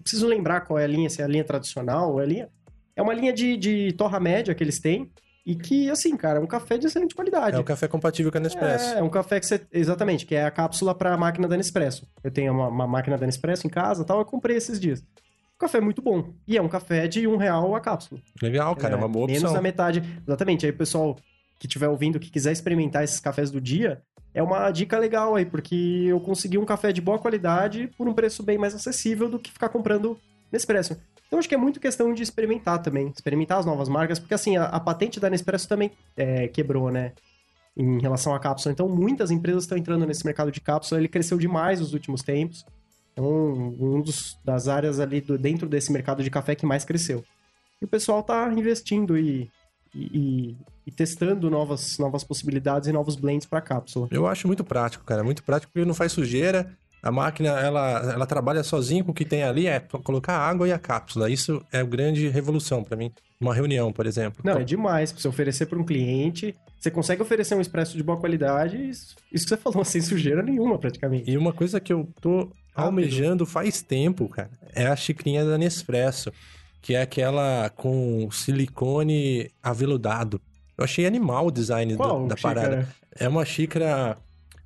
Preciso 0.03 0.27
lembrar 0.27 0.63
qual 0.63 0.79
é 0.79 0.85
a 0.85 0.89
linha, 0.89 1.11
se 1.11 1.21
é 1.21 1.25
a 1.25 1.29
linha 1.29 1.45
tradicional 1.45 2.13
ou 2.13 2.21
é 2.21 2.25
a 2.25 2.27
linha. 2.27 2.49
É 2.97 3.03
uma 3.03 3.13
linha 3.15 3.33
de, 3.33 3.57
de 3.57 3.93
torra 3.93 4.19
média 4.19 4.55
que 4.55 4.65
eles 4.65 4.81
têm. 4.81 5.11
E 5.45 5.57
que, 5.57 5.91
assim, 5.91 6.17
cara, 6.17 6.39
é 6.39 6.43
um 6.43 6.47
café 6.47 6.79
de 6.79 6.87
excelente 6.87 7.15
qualidade. 7.15 7.57
É 7.57 7.59
o 7.59 7.65
café 7.65 7.89
compatível 7.89 8.31
com 8.31 8.39
a 8.39 8.41
Nespresso. 8.41 8.95
É, 8.95 8.99
é 8.99 9.03
um 9.03 9.09
café 9.09 9.41
que 9.41 9.47
você. 9.47 9.61
Exatamente, 9.73 10.25
que 10.25 10.35
é 10.37 10.45
a 10.45 10.51
cápsula 10.51 10.95
para 10.95 11.13
a 11.13 11.17
máquina 11.17 11.49
da 11.49 11.57
Nespresso. 11.57 12.07
Eu 12.23 12.31
tenho 12.31 12.53
uma, 12.53 12.69
uma 12.69 12.87
máquina 12.87 13.19
da 13.19 13.27
Nespresso 13.27 13.67
em 13.67 13.71
casa 13.71 14.03
e 14.03 14.07
tal, 14.07 14.21
eu 14.21 14.25
comprei 14.25 14.57
esses 14.57 14.79
dias. 14.79 15.01
Um 15.01 15.59
café 15.59 15.81
muito 15.81 16.01
bom. 16.01 16.33
E 16.47 16.57
é 16.57 16.63
um 16.63 16.69
café 16.69 17.09
de 17.09 17.27
um 17.27 17.37
real 17.37 17.75
a 17.75 17.81
cápsula. 17.81 18.21
Legal, 18.41 18.75
cara, 18.77 18.95
é 18.95 18.97
uma 18.97 19.09
boa 19.09 19.27
Menos 19.27 19.43
opção. 19.43 19.55
da 19.55 19.63
metade. 19.63 20.03
Exatamente. 20.27 20.65
Aí 20.65 20.71
o 20.71 20.77
pessoal 20.77 21.17
que 21.59 21.67
estiver 21.67 21.89
ouvindo, 21.89 22.21
que 22.21 22.31
quiser 22.31 22.53
experimentar 22.53 23.03
esses 23.03 23.21
cafés 23.21 23.51
do 23.51 23.61
dia, 23.61 24.03
é 24.35 24.43
uma 24.43 24.71
dica 24.71 24.99
legal 24.99 25.35
aí, 25.35 25.45
porque 25.45 26.05
eu 26.07 26.21
consegui 26.21 26.59
um 26.59 26.65
café 26.65 26.93
de 26.93 27.01
boa 27.01 27.19
qualidade 27.19 27.89
por 27.97 28.09
um 28.09 28.15
preço 28.15 28.43
bem 28.43 28.59
mais 28.59 28.75
acessível 28.75 29.29
do 29.29 29.39
que 29.39 29.53
ficar 29.53 29.69
comprando 29.69 30.19
Nespresso. 30.51 30.97
Então 31.33 31.39
acho 31.39 31.49
que 31.49 31.55
é 31.55 31.59
muito 31.59 31.81
questão 31.81 32.13
de 32.13 32.23
experimentar 32.23 32.83
também, 32.83 33.09
experimentar 33.09 33.59
as 33.59 33.65
novas 33.65 33.89
marcas, 33.89 34.19
porque 34.19 34.35
assim, 34.35 34.59
a, 34.59 34.67
a 34.67 34.79
patente 34.79 35.19
da 35.19 35.31
Nespresso 35.31 35.67
também 35.67 35.91
é, 36.15 36.47
quebrou, 36.47 36.91
né? 36.91 37.13
Em 37.75 37.99
relação 38.03 38.35
à 38.35 38.39
cápsula. 38.39 38.71
Então 38.71 38.87
muitas 38.87 39.31
empresas 39.31 39.63
estão 39.65 39.79
entrando 39.79 40.05
nesse 40.05 40.27
mercado 40.27 40.53
de 40.53 40.61
cápsula, 40.61 41.01
ele 41.01 41.09
cresceu 41.09 41.39
demais 41.39 41.81
nos 41.81 41.95
últimos 41.95 42.21
tempos. 42.21 42.67
É 43.17 43.23
um, 43.23 44.03
dos, 44.03 44.39
das 44.45 44.69
áreas 44.69 45.01
ali 45.01 45.23
do- 45.23 45.39
dentro 45.39 45.67
desse 45.67 45.91
mercado 45.91 46.23
de 46.23 46.29
café 46.31 46.55
que 46.55 46.67
mais 46.67 46.85
cresceu. 46.85 47.25
E 47.81 47.85
o 47.87 47.89
pessoal 47.89 48.23
tá 48.23 48.53
investindo 48.53 49.17
e, 49.17 49.51
e, 49.95 50.01
e- 50.19 50.57
e 50.87 50.91
testando 50.91 51.49
novas, 51.49 51.97
novas 51.97 52.23
possibilidades 52.25 52.91
e 52.91 52.93
novos 52.93 53.17
blends 53.17 53.47
para 53.47 53.63
cápsula. 53.63 54.07
Eu 54.11 54.27
acho 54.27 54.47
muito 54.47 54.63
prático, 54.65 55.03
cara. 55.03 55.25
Muito 55.25 55.43
prático 55.43 55.73
porque 55.73 55.87
não 55.87 55.95
faz 55.95 56.13
sujeira. 56.13 56.77
A 57.03 57.11
máquina, 57.11 57.49
ela, 57.59 58.13
ela 58.13 58.27
trabalha 58.27 58.63
sozinha 58.63 59.03
com 59.03 59.11
o 59.11 59.15
que 59.15 59.25
tem 59.25 59.43
ali, 59.43 59.67
é 59.67 59.81
colocar 60.05 60.35
a 60.35 60.49
água 60.49 60.69
e 60.69 60.73
a 60.73 60.79
cápsula. 60.79 61.29
Isso 61.29 61.61
é 61.73 61.79
a 61.81 61.85
grande 61.85 62.29
revolução 62.29 62.85
pra 62.85 62.97
mim. 62.97 63.11
Uma 63.41 63.53
reunião, 63.53 63.93
por 63.93 64.07
exemplo. 64.07 64.41
Não, 64.45 64.59
é 64.59 64.63
demais. 64.65 65.11
Pra 65.11 65.21
você 65.21 65.27
oferecer 65.27 65.67
para 65.67 65.79
um 65.79 65.85
cliente, 65.85 66.55
você 66.79 66.93
consegue 66.93 67.21
oferecer 67.21 67.57
um 67.57 67.61
expresso 67.61 67.97
de 67.97 68.03
boa 68.05 68.17
qualidade, 68.19 68.77
isso 68.89 69.17
isso 69.33 69.45
que 69.45 69.49
você 69.49 69.57
falou, 69.61 69.85
sem 69.85 70.01
sujeira 70.01 70.43
nenhuma, 70.45 70.79
praticamente. 70.79 71.29
E 71.29 71.37
uma 71.37 71.53
coisa 71.53 71.81
que 71.81 71.93
eu 71.93 72.09
tô 72.21 72.49
almejando 72.75 73.45
faz 73.45 73.83
tempo, 73.83 74.29
cara, 74.29 74.51
é 74.73 74.87
a 74.87 74.95
xicrinha 74.95 75.45
da 75.45 75.59
Nespresso, 75.59 76.33
que 76.81 76.95
é 76.95 77.03
aquela 77.03 77.69
com 77.71 78.29
silicone 78.31 79.51
aveludado. 79.63 80.41
Eu 80.79 80.85
achei 80.85 81.05
animal 81.05 81.47
o 81.49 81.51
design 81.51 81.93
do- 81.93 81.99
Qual 81.99 82.27
da 82.27 82.37
xícara? 82.37 82.55
parada. 82.61 82.89
É 83.19 83.29
uma 83.29 83.45
xícara 83.45 84.17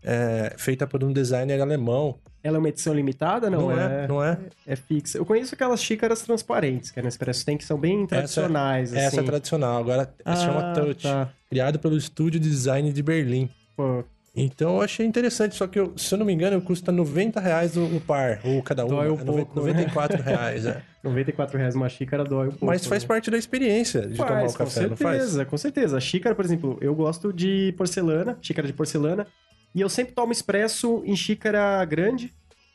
é, 0.03 0.55
feita 0.57 0.87
por 0.87 1.03
um 1.05 1.13
designer 1.13 1.61
alemão. 1.61 2.17
Ela 2.43 2.57
é 2.57 2.59
uma 2.61 2.69
edição 2.69 2.95
limitada? 2.95 3.51
Não, 3.51 3.63
Não 3.63 3.73
é, 3.73 4.05
é, 4.05 4.09
não 4.09 4.23
é? 4.25 4.39
é 4.67 4.77
fixa. 4.77 5.19
Eu 5.19 5.25
conheço 5.27 5.55
aquelas 5.55 5.83
xícaras 5.83 6.23
transparentes 6.23 6.93
que 6.93 7.01
a 7.01 7.03
Nespresso 7.03 7.45
tem, 7.45 7.57
que 7.57 7.65
são 7.65 7.77
bem 7.77 8.07
tradicionais, 8.07 8.93
Essa 8.95 9.09
assim. 9.09 9.19
é 9.19 9.23
tradicional. 9.25 9.79
Agora 9.81 10.15
Ah, 10.25 10.37
se 10.37 10.45
chama 10.45 10.73
Touch. 10.75 11.03
tá. 11.03 11.29
Criado 11.51 11.79
pelo 11.81 11.97
Estúdio 11.97 12.39
de 12.39 12.49
Design 12.49 12.93
de 12.93 13.03
Berlim. 13.03 13.49
Pô, 13.77 14.05
Então 14.39 14.77
eu 14.77 14.83
achei 14.83 15.05
interessante, 15.07 15.57
só 15.57 15.67
que 15.67 15.81
eu- 15.81 15.95
se 15.97 16.13
eu 16.15 16.19
não 16.19 16.27
me 16.27 16.33
engano, 16.33 16.61
custa 16.61 16.93
90 16.93 17.41
reais 17.41 17.75
o, 17.77 17.85
o 17.85 18.01
par, 18.01 18.39
ou 18.45 18.63
cada 18.63 18.85
um. 18.85 18.89
Dói 18.89 19.09
um 19.11 19.15
é 19.15 19.25
pouco, 19.25 19.61
né? 19.65 19.73
94 19.73 20.23
reais, 20.23 20.67
é. 20.67 20.83
94 21.03 21.57
reais 21.59 21.75
uma 21.75 21.89
xícara 21.89 22.23
dói 22.23 22.49
um 22.49 22.51
pouco. 22.51 22.67
Mas 22.67 22.85
faz 22.87 23.03
né? 23.03 23.09
parte 23.09 23.31
da 23.31 23.39
experiência 23.39 24.03
de 24.03 24.15
tomar 24.17 24.29
Faz, 24.29 24.55
o 24.55 24.59
café, 24.59 24.83
com 24.85 24.91
não 24.91 24.97
faz? 24.97 25.17
certeza, 25.23 25.45
com 25.47 25.57
certeza. 25.57 25.97
A 25.97 26.01
xícara, 26.01 26.35
por 26.35 26.45
exemplo, 26.45 26.77
eu 26.83 26.95
gosto 26.95 27.33
de 27.33 27.73
porcelana, 27.79 28.37
xícara 28.43 28.67
de 28.67 28.75
porcelana, 28.75 29.27
e 29.75 29.81
eu 29.81 29.89
sempre 29.89 30.15
tomo 30.15 30.33
expresso 30.33 31.03
em 31.05 31.15
xícara 31.17 31.85
grande. 31.85 32.33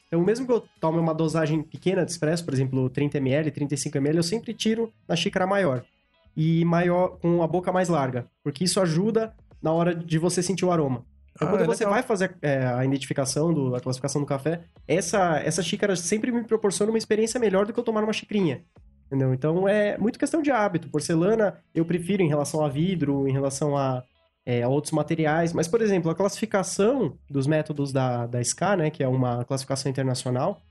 Então, 0.07 0.21
mesmo 0.21 0.45
que 0.45 0.51
eu 0.51 0.63
tome 0.79 0.99
uma 0.99 1.13
dosagem 1.13 1.61
pequena 1.63 2.03
de 2.05 2.11
expresso, 2.11 2.43
por 2.43 2.53
exemplo, 2.53 2.89
30ml, 2.89 3.51
35ml, 3.51 4.15
eu 4.17 4.23
sempre 4.23 4.53
tiro 4.53 4.91
na 5.07 5.15
xícara 5.15 5.47
maior. 5.47 5.83
E 6.35 6.63
maior, 6.65 7.17
com 7.19 7.41
a 7.41 7.47
boca 7.47 7.71
mais 7.71 7.89
larga. 7.89 8.25
Porque 8.43 8.63
isso 8.63 8.79
ajuda 8.81 9.33
na 9.61 9.71
hora 9.71 9.95
de 9.95 10.17
você 10.17 10.43
sentir 10.43 10.65
o 10.65 10.71
aroma. 10.71 11.05
Então, 11.33 11.47
Ah, 11.47 11.51
quando 11.51 11.61
é 11.63 11.65
você 11.65 11.83
legal. 11.85 11.93
vai 11.93 12.03
fazer 12.03 12.35
é, 12.41 12.65
a 12.65 12.83
identificação, 12.83 13.53
do, 13.53 13.73
a 13.75 13.79
classificação 13.79 14.21
do 14.21 14.27
café, 14.27 14.61
essa, 14.87 15.39
essa 15.39 15.63
xícara 15.63 15.95
sempre 15.95 16.31
me 16.31 16.43
proporciona 16.43 16.91
uma 16.91 16.97
experiência 16.97 17.39
melhor 17.39 17.65
do 17.65 17.71
que 17.73 17.79
eu 17.79 17.83
tomar 17.83 18.03
uma 18.03 18.13
xicrinha. 18.13 18.61
Entendeu? 19.07 19.33
Então 19.33 19.67
é 19.67 19.97
muito 19.97 20.19
questão 20.19 20.41
de 20.41 20.51
hábito. 20.51 20.89
Porcelana 20.89 21.57
eu 21.75 21.83
prefiro 21.85 22.21
em 22.21 22.27
relação 22.29 22.63
a 22.63 22.69
vidro, 22.69 23.27
em 23.27 23.31
relação 23.31 23.75
a, 23.77 24.03
é, 24.45 24.67
outros 24.67 24.91
materiais. 24.91 25.53
Mas, 25.53 25.67
por 25.67 25.81
exemplo, 25.81 26.09
a 26.11 26.15
classificação 26.15 27.17
dos 27.29 27.47
métodos 27.47 27.91
da, 27.91 28.27
da 28.27 28.43
SCA, 28.43 28.75
né, 28.75 28.89
que 28.89 29.03
é 29.03 29.07
uma 29.07 29.43
classificação 29.45 29.89
internacional, 29.89 30.61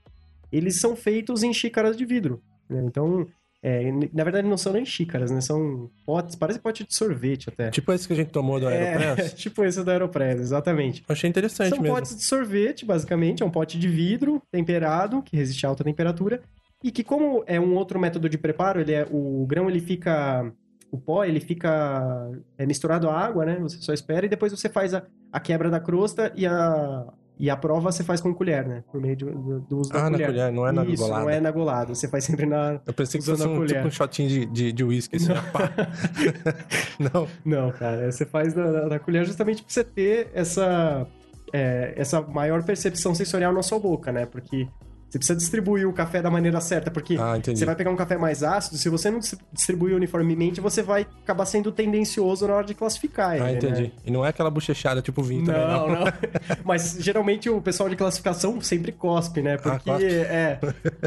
eles 0.51 0.79
são 0.79 0.95
feitos 0.95 1.43
em 1.43 1.53
xícaras 1.53 1.95
de 1.95 2.05
vidro. 2.05 2.41
né? 2.69 2.83
Então, 2.85 3.27
é, 3.63 3.91
na 4.11 4.23
verdade, 4.23 4.47
não 4.47 4.57
são 4.57 4.73
nem 4.73 4.83
xícaras, 4.83 5.29
né? 5.29 5.39
São 5.39 5.89
potes, 6.03 6.35
parece 6.35 6.57
pote 6.57 6.83
de 6.83 6.95
sorvete 6.95 7.47
até. 7.47 7.69
Tipo 7.69 7.93
esse 7.93 8.07
que 8.07 8.13
a 8.13 8.15
gente 8.15 8.31
tomou 8.31 8.59
do 8.59 8.67
é, 8.67 8.95
Aeropress. 8.95 9.33
tipo 9.37 9.63
esse 9.63 9.83
da 9.83 9.91
Aeropress, 9.91 10.41
exatamente. 10.41 11.03
Achei 11.07 11.29
interessante 11.29 11.69
São 11.69 11.79
mesmo. 11.79 11.95
potes 11.95 12.15
de 12.15 12.23
sorvete, 12.23 12.85
basicamente. 12.85 13.43
É 13.43 13.45
um 13.45 13.51
pote 13.51 13.77
de 13.77 13.87
vidro 13.87 14.41
temperado, 14.51 15.21
que 15.21 15.37
resiste 15.37 15.63
a 15.65 15.69
alta 15.69 15.83
temperatura. 15.83 16.41
E 16.83 16.91
que, 16.91 17.03
como 17.03 17.43
é 17.45 17.59
um 17.59 17.75
outro 17.75 17.99
método 17.99 18.27
de 18.27 18.39
preparo, 18.39 18.81
ele 18.81 18.93
é, 18.93 19.07
o 19.11 19.45
grão 19.45 19.69
ele 19.69 19.79
fica. 19.79 20.51
O 20.91 20.97
pó 20.97 21.23
ele 21.23 21.39
fica 21.39 22.29
é, 22.57 22.65
misturado 22.65 23.09
à 23.09 23.17
água, 23.17 23.45
né? 23.45 23.57
Você 23.61 23.77
só 23.77 23.93
espera 23.93 24.25
e 24.25 24.29
depois 24.29 24.51
você 24.51 24.67
faz 24.67 24.93
a, 24.93 25.03
a 25.31 25.39
quebra 25.39 25.69
da 25.69 25.79
crosta 25.79 26.31
e 26.35 26.45
a, 26.45 27.05
E 27.39 27.49
a 27.49 27.55
prova 27.57 27.91
você 27.91 28.03
faz 28.03 28.19
com 28.21 28.33
colher, 28.35 28.67
né? 28.67 28.83
Por 28.91 29.01
meio 29.01 29.15
de- 29.15 29.25
do, 29.25 29.59
do 29.61 29.77
uso 29.79 29.89
da 29.91 29.99
Ah, 29.99 30.03
na 30.09 30.11
colher. 30.11 30.27
colher, 30.27 30.51
não 30.51 30.67
é 30.67 30.71
na 30.71 30.83
Isso, 30.85 31.01
golada. 31.03 31.21
não 31.23 31.29
é 31.29 31.39
na 31.39 31.49
golada. 31.51 31.95
Você 31.95 32.07
faz 32.07 32.23
sempre 32.25 32.45
na... 32.45 32.79
Eu 32.85 32.93
pensei 32.93 33.19
que 33.19 33.25
fosse 33.25 33.47
um, 33.47 33.55
colher. 33.55 33.67
tipo 33.77 33.87
um 33.87 33.91
shotinho 33.91 34.29
de, 34.29 34.45
de, 34.45 34.71
de 34.73 34.83
whisky, 34.83 35.15
assim. 35.15 35.29
Não, 36.99 37.27
Não, 37.43 37.71
cara. 37.71 38.11
Você 38.11 38.25
faz 38.25 38.53
na, 38.53 38.87
na 38.87 38.99
colher 38.99 39.25
justamente 39.25 39.63
pra 39.63 39.71
você 39.73 39.83
ter 39.83 40.29
essa, 40.33 41.07
é, 41.53 41.93
essa 41.95 42.21
maior 42.21 42.63
percepção 42.63 43.15
sensorial 43.15 43.53
na 43.53 43.63
sua 43.63 43.79
boca, 43.79 44.11
né? 44.11 44.25
Porque 44.25 44.67
você 45.11 45.17
precisa 45.19 45.37
distribuir 45.37 45.87
o 45.87 45.93
café 45.93 46.21
da 46.21 46.31
maneira 46.31 46.59
certa, 46.61 46.89
porque 46.89 47.17
Ah, 47.19 47.37
você 47.43 47.65
vai 47.65 47.75
pegar 47.75 47.91
um 47.91 47.95
café 47.95 48.17
mais 48.17 48.41
ácido, 48.43 48.77
se 48.77 48.87
você 48.89 49.11
não 49.11 49.19
dis- 49.19 49.35
distribuir 49.51 49.95
uniformemente, 49.95 50.61
você 50.61 50.81
vai 50.81 51.05
acabar 51.23 51.45
sendo 51.45 51.71
tendencioso 51.71 52.47
na 52.47 52.55
hora 52.55 52.65
de 52.65 52.73
classificar 52.73 53.35
ele, 53.35 53.43
ah, 53.43 53.51
entendi. 53.51 53.81
né? 53.83 53.91
E 54.05 54.09
não 54.11 54.25
é 54.25 54.29
aquela 54.29 54.49
bochechada 54.49 55.01
tipo 55.01 55.21
vinho 55.21 55.45
também, 55.45 55.67
Não, 55.67 55.87
não. 55.89 55.95
não. 56.05 56.13
Mas 56.63 56.95
geralmente 56.99 57.49
o 57.49 57.61
pessoal 57.61 57.89
de 57.89 57.95
classificação 57.95 58.59
sempre 58.61 58.91
cospe, 58.93 59.41
né? 59.41 59.57
Porque 59.57 59.89
Ah, 59.91 60.01
é, 60.01 60.59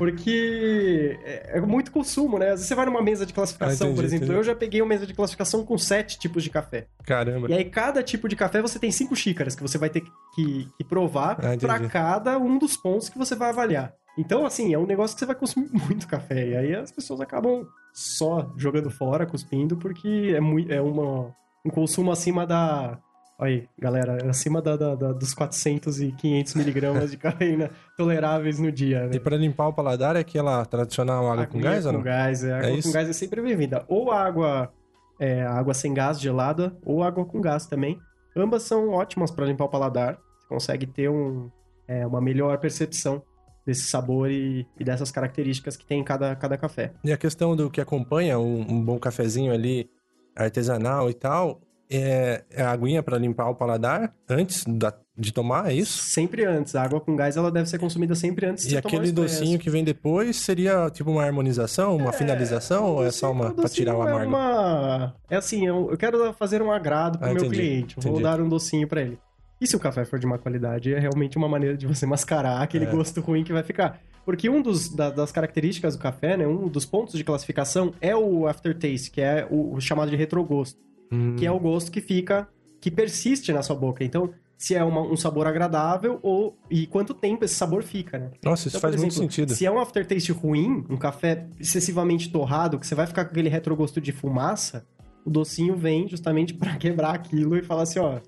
porque 0.09 1.19
é 1.25 1.53
é 1.55 1.61
muito 1.61 1.91
consumo, 1.91 2.39
né? 2.39 2.47
Às 2.47 2.53
vezes 2.55 2.67
você 2.67 2.75
vai 2.75 2.85
numa 2.87 3.03
mesa 3.03 3.25
de 3.25 3.33
classificação, 3.33 3.87
Ah, 3.89 3.91
entendi, 3.91 3.97
por 3.97 4.05
exemplo, 4.05 4.25
entendi. 4.27 4.39
eu 4.39 4.45
já 4.45 4.55
peguei 4.55 4.83
uma 4.83 4.89
mesa 4.89 5.07
de 5.07 5.15
classificação 5.15 5.65
com 5.65 5.79
sete 5.79 6.19
tipos 6.19 6.43
de 6.43 6.51
café. 6.51 6.87
Caramba. 7.07 7.49
E 7.51 7.55
aí, 7.55 7.65
cada 7.65 8.03
tipo 8.03 8.29
de 8.29 8.37
café 8.37 8.61
você 8.61 8.79
tem 8.79 8.91
cinco 8.91 9.15
xícaras 9.17 9.55
que 9.55 9.63
você 9.63 9.79
vai 9.79 9.89
ter 9.89 10.03
que, 10.35 10.69
que 10.77 10.85
provar 10.85 11.39
Ah, 11.43 11.57
pra 11.59 11.81
cada 11.89 12.39
um 12.39 12.59
dos 12.59 12.77
pontos 12.77 13.09
que 13.09 13.19
você 13.19 13.35
vai 13.35 13.51
avaliar. 13.51 13.94
Então, 14.17 14.47
assim, 14.47 14.73
é 14.73 14.79
um 14.79 14.87
negócio 14.87 15.17
que 15.17 15.21
você 15.21 15.27
vai 15.27 15.35
consumir 15.35 15.69
muito 15.87 16.07
café. 16.07 16.49
E 16.49 16.57
aí 16.57 16.75
as 16.75 16.93
pessoas 16.93 17.21
acabam 17.21 17.67
só 17.93 18.53
jogando 18.57 18.91
fora, 18.91 19.27
cuspindo, 19.27 19.77
porque 19.77 20.33
é, 20.37 20.41
muito, 20.41 20.73
é 20.73 20.81
uma, 20.81 21.35
um 21.65 21.71
consumo 21.71 22.11
acima 22.13 22.47
da. 22.47 22.99
Aí, 23.37 23.69
galera, 23.77 24.31
acima 24.31 24.63
da, 24.63 24.77
da- 24.77 24.95
da- 24.95 25.13
dos 25.13 25.35
400 25.35 26.01
e 26.01 26.13
500 26.13 26.55
miligramas 26.55 27.11
de 27.11 27.17
cafeína 27.19 27.69
toleráveis 27.97 28.61
no 28.61 28.71
dia. 28.71 29.07
Né? 29.09 29.17
E 29.17 29.21
pra 29.21 29.37
limpar 29.37 29.67
o 29.69 29.73
paladar 29.73 30.15
é 30.15 30.21
aquela 30.21 30.65
tradicional 30.65 31.29
água 31.31 31.47
com 31.47 31.61
gás 31.61 31.85
ou 31.85 31.93
não? 31.93 31.99
Com 31.99 32.05
gás, 32.05 32.45
é. 32.45 32.53
Água 32.53 32.71
isso? 32.71 32.87
com 32.89 32.95
gás 32.95 33.09
é 33.09 33.13
sempre 33.13 33.43
bem-vinda. 33.43 33.85
Ou 33.89 34.13
água, 34.13 34.73
é, 35.19 35.43
água 35.43 35.75
sem 35.75 35.93
gás 35.93 36.21
gelada, 36.21 36.77
ou 36.87 37.03
água 37.03 37.25
com 37.25 37.41
gás 37.41 37.67
também. 37.67 37.99
Ambas 38.37 38.63
são 38.63 38.91
ótimas 38.91 39.33
para 39.33 39.47
limpar 39.47 39.65
o 39.65 39.69
paladar. 39.69 40.17
Você 40.39 40.49
consegue 40.49 40.87
ter 40.87 41.11
um, 41.11 41.51
é, 41.89 42.07
uma 42.07 42.21
melhor 42.21 42.57
percepção 42.59 43.21
desse 43.67 43.85
sabor 43.89 44.31
e, 44.31 44.67
e 44.79 44.85
dessas 44.85 45.11
características 45.11 45.77
que 45.77 45.87
tem 45.87 46.01
em 46.01 46.05
cada, 46.05 46.35
cada 46.37 46.57
café. 46.57 46.93
E 47.03 47.13
a 47.13 47.17
questão 47.17 47.55
do 47.57 47.71
que 47.71 47.81
acompanha 47.81 48.39
um, 48.39 48.61
um 48.61 48.85
bom 48.85 48.99
cafezinho 48.99 49.53
ali, 49.53 49.89
artesanal 50.37 51.09
e 51.11 51.15
tal, 51.15 51.61
é, 51.91 52.45
é 52.51 52.63
a 52.63 52.71
aguinha 52.71 53.03
pra 53.03 53.19
limpar 53.19 53.49
o 53.51 53.55
paladar 53.55 54.15
antes 54.29 54.65
da- 54.67 54.95
de 55.17 55.33
tomar, 55.33 55.71
é 55.71 55.75
isso? 55.75 56.03
Sempre 56.03 56.45
antes. 56.45 56.75
A 56.75 56.83
água 56.83 57.01
com 57.01 57.15
gás 57.15 57.37
ela 57.37 57.49
deve 57.51 57.69
ser 57.69 57.79
consumida 57.79 58.17
sempre 58.17 58.47
antes 58.47 58.65
E 58.65 58.69
de 58.69 58.81
tomar 58.83 58.95
o 58.95 58.99
aquele 58.99 59.13
docinho 59.13 59.59
que 59.61 59.71
vem 59.71 59.85
depois 59.85 60.37
seria 60.39 60.91
tipo 60.91 61.09
uma 61.11 61.23
harmonização, 61.25 61.95
uma 61.97 62.13
finalização, 62.13 62.85
ou 62.97 63.05
é 63.07 63.13
só 63.13 63.31
uma 63.31 63.51
O 63.51 63.55
pra 63.55 63.69
tirar 63.69 63.95
o 63.95 63.99
docinho 63.99 64.17
amargo? 64.17 64.35
É, 64.35 64.37
uma... 64.37 65.15
é 65.31 65.37
assim, 65.37 65.65
eu, 65.67 65.89
eu 65.91 65.97
quero 65.97 66.33
fazer 66.35 66.61
um 66.63 66.73
agrado 66.73 67.19
pro 67.19 67.29
Ah, 67.29 67.33
meu 67.33 67.45
entendi, 67.45 67.55
cliente. 67.57 67.95
Vou 67.97 68.05
entendi. 68.15 68.23
dar 68.25 68.41
um 68.41 68.49
docinho 68.49 68.89
pra 68.89 69.03
ele. 69.03 69.17
E 69.65 69.67
se 69.67 69.75
o 69.75 69.81
café 69.81 70.05
for 70.05 70.19
de 70.19 70.27
má 70.27 70.37
qualidade, 70.37 70.93
é 70.93 70.99
realmente 70.99 71.39
uma 71.39 71.49
maneira 71.49 71.75
de 71.75 71.87
você 71.87 72.05
mascarar 72.05 72.61
aquele 72.61 72.85
É. 72.85 72.91
gosto 72.91 73.19
ruim 73.23 73.43
que 73.43 73.51
vai 73.53 73.63
ficar. 73.63 73.99
Porque 74.23 74.51
um 74.51 74.61
dos, 74.61 74.91
da- 74.95 75.09
das 75.09 75.33
características 75.33 75.97
do 75.97 76.03
café, 76.03 76.37
né, 76.37 76.47
um 76.47 76.69
dos 76.69 76.85
pontos 76.85 77.15
de 77.15 77.25
classificação 77.25 77.93
é 77.99 78.15
o 78.15 78.47
aftertaste, 78.47 79.11
que 79.11 79.23
é 79.23 79.47
o, 79.51 79.73
o 79.75 79.81
chamado 79.81 80.11
de 80.11 80.17
retrogosto, 80.17 80.79
Hum, 81.11 81.35
que 81.37 81.47
é 81.47 81.51
o 81.51 81.59
gosto 81.59 81.91
que 81.91 82.03
fica, 82.03 82.47
que 82.79 82.91
persiste 82.91 83.53
na 83.55 83.63
sua 83.63 83.75
boca. 83.75 84.05
Então, 84.05 84.31
se 84.59 84.75
é 84.75 84.85
uma- 84.85 85.01
um 85.01 85.17
sabor 85.17 85.47
agradável 85.47 86.19
ou 86.23 86.59
e 86.71 86.87
quanto 86.87 87.15
tempo 87.15 87.43
esse 87.45 87.55
sabor 87.55 87.83
fica, 87.83 88.19
né? 88.19 88.31
Nossa, 88.45 88.69
isso 88.69 88.77
Então, 88.77 88.81
faz 88.83 88.95
por 88.97 89.01
muito 89.01 89.13
exemplo, 89.15 89.31
sentido. 89.33 89.55
Se 89.55 89.65
é 89.65 89.71
um 89.71 89.79
aftertaste 89.79 90.31
ruim, 90.33 90.85
um 90.91 90.97
café 90.99 91.47
excessivamente 91.59 92.31
torrado, 92.31 92.79
que 92.79 92.87
você 92.87 92.95
vai 92.95 93.07
ficar 93.07 93.25
com 93.25 93.31
aquele 93.31 93.49
retrogosto 93.49 93.99
de 94.01 94.13
fumaça, 94.13 94.87
o 95.25 95.31
docinho 95.31 95.75
vem 95.75 96.07
justamente 96.07 96.53
pra 96.55 96.77
quebrar 96.77 97.15
aquilo 97.15 97.57
e 97.57 97.63
falar 97.63 97.83
assim, 97.85 97.99
ó, 97.99 98.21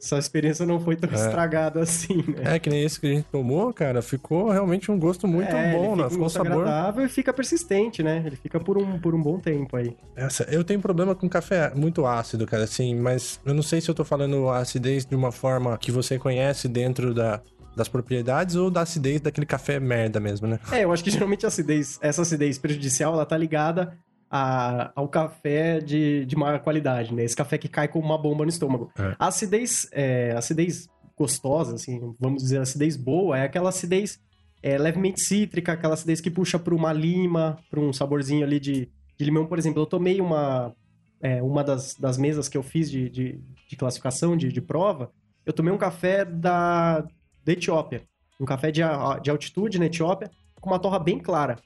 sua 0.00 0.18
experiência 0.18 0.64
não 0.66 0.80
foi 0.80 0.96
tão 0.96 1.10
É. 1.10 1.14
estragada 1.14 1.80
assim, 1.80 2.16
né? 2.26 2.54
É, 2.56 2.58
que 2.58 2.70
nem 2.70 2.82
esse 2.82 2.98
que 2.98 3.06
a 3.06 3.10
gente 3.10 3.26
tomou, 3.30 3.72
cara, 3.72 4.00
ficou 4.02 4.50
realmente 4.50 4.90
um 4.90 4.98
gosto 4.98 5.28
muito 5.28 5.54
É, 5.54 5.72
bom, 5.76 5.94
né? 5.94 6.08
Ficou 6.08 6.26
um 6.26 6.28
sabor. 6.28 6.62
agradável 6.62 7.04
e 7.04 7.08
fica 7.08 7.32
persistente, 7.32 8.02
né? 8.02 8.22
Ele 8.24 8.36
fica 8.36 8.58
por 8.58 8.78
um, 8.78 8.98
por 8.98 9.14
um 9.14 9.22
bom 9.22 9.38
tempo 9.38 9.76
aí. 9.76 9.94
Essa, 10.16 10.44
eu 10.44 10.64
tenho 10.64 10.80
problema 10.80 11.14
com 11.14 11.28
café 11.28 11.70
muito 11.74 12.06
ácido, 12.06 12.46
cara, 12.46 12.64
assim, 12.64 12.94
mas 12.94 13.38
eu 13.44 13.54
não 13.54 13.62
sei 13.62 13.80
se 13.80 13.90
eu 13.90 13.94
tô 13.94 14.04
falando 14.04 14.48
a 14.48 14.58
acidez 14.58 15.04
de 15.04 15.14
uma 15.14 15.30
forma 15.30 15.76
que 15.78 15.92
você 15.92 16.18
conhece 16.18 16.66
dentro 16.66 17.12
da, 17.14 17.40
das 17.76 17.88
propriedades 17.88 18.56
ou 18.56 18.70
da 18.70 18.80
acidez 18.82 19.20
daquele 19.20 19.46
café 19.46 19.78
merda 19.78 20.18
mesmo, 20.18 20.48
né? 20.48 20.58
É, 20.72 20.84
eu 20.84 20.92
acho 20.92 21.04
que 21.04 21.10
geralmente 21.10 21.44
a 21.44 21.48
acidez, 21.48 21.98
essa 22.00 22.22
acidez 22.22 22.56
prejudicial, 22.58 23.12
ela 23.14 23.26
tá 23.26 23.36
ligada 23.36 23.96
a- 24.30 24.92
ao 24.94 25.08
café 25.08 25.80
de, 25.80 26.24
de 26.24 26.36
má 26.36 26.58
qualidade, 26.58 27.12
né? 27.12 27.24
Esse 27.24 27.34
café 27.36 27.58
que 27.58 27.68
cai 27.68 27.88
como 27.88 28.04
uma 28.04 28.16
bomba 28.18 28.44
no 28.44 28.50
estômago. 28.50 28.90
É. 28.98 29.16
A 29.18 29.26
acidez, 29.26 29.88
é, 29.92 30.32
acidez 30.36 30.88
gostosa, 31.18 31.74
assim, 31.74 32.14
vamos 32.18 32.42
dizer, 32.42 32.60
acidez 32.60 32.96
boa, 32.96 33.36
é 33.38 33.42
aquela 33.44 33.68
acidez 33.68 34.18
é, 34.62 34.78
levemente 34.78 35.20
cítrica, 35.20 35.72
aquela 35.72 35.94
acidez 35.94 36.20
que 36.20 36.30
puxa 36.30 36.58
para 36.58 36.74
uma 36.74 36.92
lima, 36.92 37.58
para 37.68 37.80
um 37.80 37.92
saborzinho 37.92 38.44
ali 38.44 38.60
de, 38.60 38.88
de 39.18 39.24
limão, 39.24 39.46
por 39.46 39.58
exemplo. 39.58 39.82
Eu 39.82 39.86
tomei 39.86 40.20
uma, 40.20 40.74
é, 41.20 41.42
uma 41.42 41.64
das, 41.64 41.94
das 41.94 42.16
mesas 42.16 42.48
que 42.48 42.56
eu 42.56 42.62
fiz 42.62 42.90
de, 42.90 43.10
de, 43.10 43.40
de 43.68 43.76
classificação, 43.76 44.36
de, 44.36 44.48
de 44.52 44.60
prova, 44.62 45.10
eu 45.44 45.52
tomei 45.52 45.72
um 45.72 45.78
café 45.78 46.24
da, 46.24 47.00
da 47.44 47.52
Etiópia. 47.52 48.02
Um 48.38 48.44
café 48.46 48.70
de, 48.70 48.80
de 49.22 49.30
altitude 49.30 49.78
na 49.78 49.86
Etiópia, 49.86 50.30
com 50.60 50.70
uma 50.70 50.78
torra 50.78 50.98
bem 50.98 51.18
clara. 51.18 51.56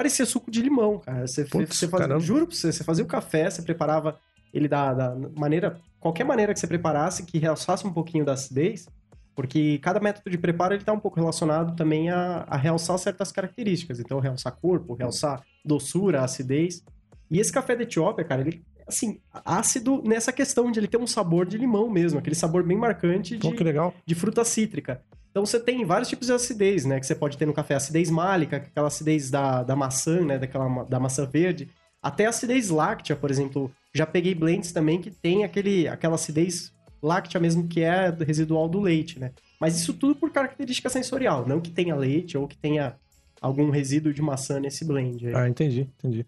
Parecia 0.00 0.24
suco 0.24 0.50
de 0.50 0.62
limão, 0.62 0.98
cara. 0.98 1.26
Você, 1.26 1.44
Putz, 1.44 1.76
você 1.76 1.86
fazia, 1.86 2.18
juro 2.20 2.46
pra 2.46 2.56
você, 2.56 2.72
você 2.72 2.82
fazia 2.82 3.04
o 3.04 3.06
café, 3.06 3.50
você 3.50 3.60
preparava 3.60 4.18
ele 4.50 4.66
da, 4.66 4.94
da 4.94 5.14
maneira, 5.36 5.78
qualquer 6.00 6.24
maneira 6.24 6.54
que 6.54 6.58
você 6.58 6.66
preparasse, 6.66 7.26
que 7.26 7.36
realçasse 7.36 7.86
um 7.86 7.92
pouquinho 7.92 8.24
da 8.24 8.32
acidez, 8.32 8.88
porque 9.36 9.78
cada 9.80 10.00
método 10.00 10.30
de 10.30 10.38
preparo 10.38 10.72
ele 10.72 10.82
tá 10.82 10.90
um 10.94 10.98
pouco 10.98 11.20
relacionado 11.20 11.76
também 11.76 12.08
a, 12.08 12.46
a 12.48 12.56
realçar 12.56 12.96
certas 12.98 13.30
características. 13.30 14.00
Então, 14.00 14.20
realçar 14.20 14.56
corpo, 14.56 14.94
realçar 14.94 15.44
doçura, 15.62 16.24
acidez. 16.24 16.82
E 17.30 17.38
esse 17.38 17.52
café 17.52 17.76
da 17.76 17.82
Etiópia, 17.82 18.24
cara, 18.24 18.40
ele, 18.40 18.64
assim, 18.88 19.20
ácido 19.44 20.02
nessa 20.02 20.32
questão 20.32 20.70
de 20.70 20.80
ele 20.80 20.88
ter 20.88 20.96
um 20.96 21.06
sabor 21.06 21.44
de 21.44 21.58
limão 21.58 21.90
mesmo, 21.90 22.18
aquele 22.18 22.34
sabor 22.34 22.62
bem 22.62 22.78
marcante 22.78 23.36
de, 23.36 23.50
Pô, 23.50 23.92
de 24.06 24.14
fruta 24.14 24.46
cítrica. 24.46 25.02
Então 25.30 25.46
você 25.46 25.60
tem 25.60 25.84
vários 25.84 26.08
tipos 26.08 26.26
de 26.26 26.32
acidez, 26.32 26.84
né? 26.84 26.98
Que 26.98 27.06
você 27.06 27.14
pode 27.14 27.38
ter 27.38 27.46
no 27.46 27.54
café. 27.54 27.74
Acidez 27.74 28.10
málica, 28.10 28.56
aquela 28.56 28.88
acidez 28.88 29.30
da, 29.30 29.62
da 29.62 29.76
maçã, 29.76 30.20
né? 30.24 30.38
Daquela, 30.38 30.84
da 30.84 30.98
maçã 30.98 31.24
verde. 31.24 31.68
Até 32.02 32.26
acidez 32.26 32.70
láctea, 32.70 33.14
por 33.14 33.30
exemplo. 33.30 33.70
Já 33.94 34.06
peguei 34.06 34.34
blends 34.34 34.72
também 34.72 35.00
que 35.00 35.10
tem 35.10 35.44
aquele, 35.44 35.86
aquela 35.88 36.14
acidez 36.14 36.72
láctea 37.02 37.40
mesmo, 37.40 37.66
que 37.66 37.80
é 37.80 38.10
residual 38.10 38.68
do 38.68 38.80
leite, 38.80 39.18
né? 39.18 39.32
Mas 39.60 39.76
isso 39.76 39.94
tudo 39.94 40.14
por 40.14 40.30
característica 40.30 40.88
sensorial. 40.88 41.46
Não 41.46 41.60
que 41.60 41.70
tenha 41.70 41.94
leite 41.94 42.36
ou 42.36 42.48
que 42.48 42.56
tenha 42.56 42.96
algum 43.40 43.70
resíduo 43.70 44.12
de 44.12 44.22
maçã 44.22 44.58
nesse 44.60 44.84
blend. 44.84 45.28
aí. 45.28 45.34
Ah, 45.34 45.48
entendi, 45.48 45.88
entendi. 45.98 46.26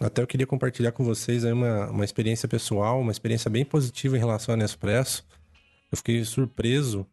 Até 0.00 0.22
eu 0.22 0.26
queria 0.26 0.46
compartilhar 0.46 0.92
com 0.92 1.04
vocês 1.04 1.44
aí 1.44 1.52
uma, 1.52 1.90
uma 1.90 2.04
experiência 2.04 2.48
pessoal, 2.48 3.00
uma 3.00 3.10
experiência 3.10 3.50
bem 3.50 3.64
positiva 3.64 4.16
em 4.16 4.20
relação 4.20 4.54
ao 4.54 4.58
Nespresso. 4.58 5.26
Eu 5.90 5.98
fiquei 5.98 6.24
surpreso 6.24 7.04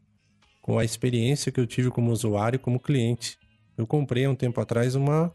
com 0.61 0.77
a 0.77 0.85
experiência 0.85 1.51
que 1.51 1.59
eu 1.59 1.65
tive 1.65 1.89
como 1.89 2.11
usuário 2.11 2.57
e 2.57 2.59
como 2.59 2.79
cliente. 2.79 3.37
Eu 3.77 3.87
comprei 3.87 4.25
há 4.25 4.29
um 4.29 4.35
tempo 4.35 4.61
atrás 4.61 4.93
uma, 4.93 5.31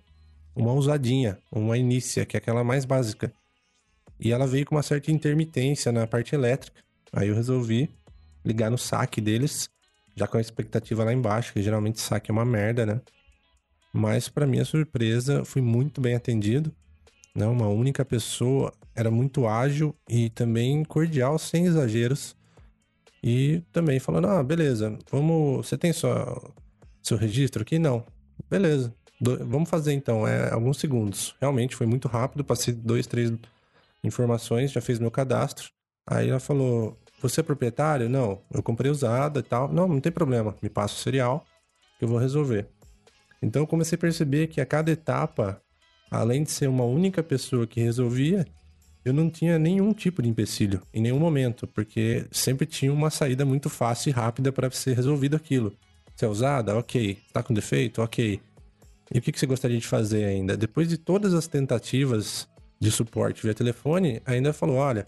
uma 0.54 0.72
usadinha, 0.72 1.38
uma 1.50 1.76
Inicia, 1.76 2.24
que 2.24 2.36
é 2.36 2.38
aquela 2.38 2.62
mais 2.62 2.84
básica. 2.84 3.32
E 4.18 4.30
ela 4.30 4.46
veio 4.46 4.64
com 4.64 4.76
uma 4.76 4.82
certa 4.82 5.10
intermitência 5.10 5.90
na 5.90 6.06
parte 6.06 6.34
elétrica. 6.34 6.80
Aí 7.12 7.28
eu 7.28 7.34
resolvi 7.34 7.90
ligar 8.44 8.70
no 8.70 8.78
saque 8.78 9.20
deles, 9.20 9.68
já 10.14 10.26
com 10.26 10.36
a 10.36 10.40
expectativa 10.40 11.02
lá 11.02 11.12
embaixo, 11.12 11.52
que 11.52 11.62
geralmente 11.62 12.00
saque 12.00 12.30
é 12.30 12.32
uma 12.32 12.44
merda, 12.44 12.86
né? 12.86 13.00
Mas 13.92 14.28
para 14.28 14.46
minha 14.46 14.64
surpresa, 14.64 15.44
fui 15.44 15.60
muito 15.60 16.00
bem 16.00 16.14
atendido. 16.14 16.72
Né? 17.34 17.46
Uma 17.46 17.68
única 17.68 18.04
pessoa, 18.04 18.72
era 18.94 19.10
muito 19.10 19.46
ágil 19.46 19.94
e 20.08 20.30
também 20.30 20.84
cordial, 20.84 21.38
sem 21.38 21.66
exageros. 21.66 22.36
E 23.22 23.62
também 23.72 24.00
falando: 24.00 24.26
ah, 24.28 24.42
beleza, 24.42 24.98
vamos. 25.10 25.66
Você 25.66 25.76
tem 25.76 25.92
sua, 25.92 26.52
seu 27.02 27.16
registro 27.16 27.62
aqui? 27.62 27.78
Não. 27.78 28.04
Beleza. 28.48 28.94
Do- 29.20 29.46
vamos 29.46 29.68
fazer 29.68 29.92
então, 29.92 30.26
é 30.26 30.50
alguns 30.52 30.78
segundos. 30.78 31.34
Realmente 31.40 31.76
foi 31.76 31.86
muito 31.86 32.08
rápido, 32.08 32.42
passei 32.44 32.72
dois, 32.72 33.06
três 33.06 33.30
informações, 34.02 34.72
já 34.72 34.80
fez 34.80 34.98
meu 34.98 35.10
cadastro. 35.10 35.68
Aí 36.06 36.30
ela 36.30 36.40
falou: 36.40 36.98
Você 37.20 37.40
é 37.40 37.44
proprietário? 37.44 38.08
Não, 38.08 38.42
eu 38.52 38.62
comprei 38.62 38.90
usada 38.90 39.40
e 39.40 39.42
tal. 39.42 39.72
Não, 39.72 39.86
não 39.86 40.00
tem 40.00 40.10
problema, 40.10 40.56
me 40.62 40.70
passa 40.70 40.94
o 40.94 40.98
cereal 40.98 41.44
que 41.98 42.04
eu 42.04 42.08
vou 42.08 42.18
resolver. 42.18 42.66
Então 43.42 43.62
eu 43.62 43.66
comecei 43.66 43.96
a 43.96 44.00
perceber 44.00 44.48
que 44.48 44.60
a 44.60 44.66
cada 44.66 44.90
etapa, 44.90 45.60
além 46.10 46.42
de 46.42 46.50
ser 46.50 46.68
uma 46.68 46.84
única 46.84 47.22
pessoa 47.22 47.66
que 47.66 47.80
resolvia, 47.80 48.46
eu 49.04 49.12
não 49.12 49.30
tinha 49.30 49.58
nenhum 49.58 49.92
tipo 49.92 50.20
de 50.20 50.28
empecilho 50.28 50.82
em 50.92 51.00
nenhum 51.00 51.18
momento, 51.18 51.66
porque 51.66 52.26
sempre 52.30 52.66
tinha 52.66 52.92
uma 52.92 53.10
saída 53.10 53.44
muito 53.44 53.70
fácil 53.70 54.10
e 54.10 54.12
rápida 54.12 54.52
para 54.52 54.70
ser 54.70 54.94
resolvido 54.94 55.36
aquilo. 55.36 55.72
Se 56.16 56.24
é 56.24 56.28
usada, 56.28 56.76
ok. 56.76 57.18
Tá 57.32 57.42
com 57.42 57.54
defeito, 57.54 58.02
ok. 58.02 58.40
E 59.12 59.18
o 59.18 59.22
que, 59.22 59.32
que 59.32 59.40
você 59.40 59.46
gostaria 59.46 59.78
de 59.78 59.86
fazer 59.86 60.24
ainda? 60.24 60.56
Depois 60.56 60.88
de 60.88 60.98
todas 60.98 61.32
as 61.32 61.46
tentativas 61.46 62.46
de 62.78 62.90
suporte 62.90 63.42
via 63.42 63.54
telefone, 63.54 64.20
ainda 64.26 64.52
falou: 64.52 64.76
olha, 64.76 65.06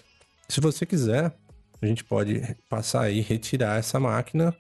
se 0.49 0.61
você 0.61 0.87
quiser, 0.87 1.33
a 1.81 1.87
gente 1.87 2.03
pode 2.03 2.57
passar 2.69 3.03
aí, 3.03 3.21
retirar 3.21 3.79
essa 3.79 4.01
máquina, 4.01 4.55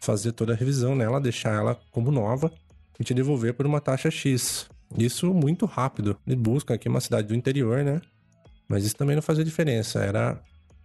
fazer 0.00 0.32
toda 0.32 0.52
a 0.52 0.56
revisão 0.56 0.94
nela, 0.94 1.20
deixar 1.20 1.54
ela 1.54 1.78
como 1.90 2.10
nova 2.10 2.50
e 2.98 3.04
te 3.04 3.12
devolver 3.12 3.54
por 3.54 3.66
uma 3.66 3.80
taxa 3.80 4.10
X. 4.10 4.68
Isso 4.96 5.32
muito 5.34 5.66
rápido. 5.66 6.16
Ele 6.26 6.36
busca 6.36 6.74
aqui 6.74 6.88
uma 6.88 7.00
cidade 7.00 7.28
do 7.28 7.34
interior, 7.34 7.84
né? 7.84 8.00
Mas 8.68 8.84
isso 8.84 8.96
também 8.96 9.16
não 9.16 9.22
fazia 9.22 9.44
diferença. 9.44 10.00
Era 10.00 10.40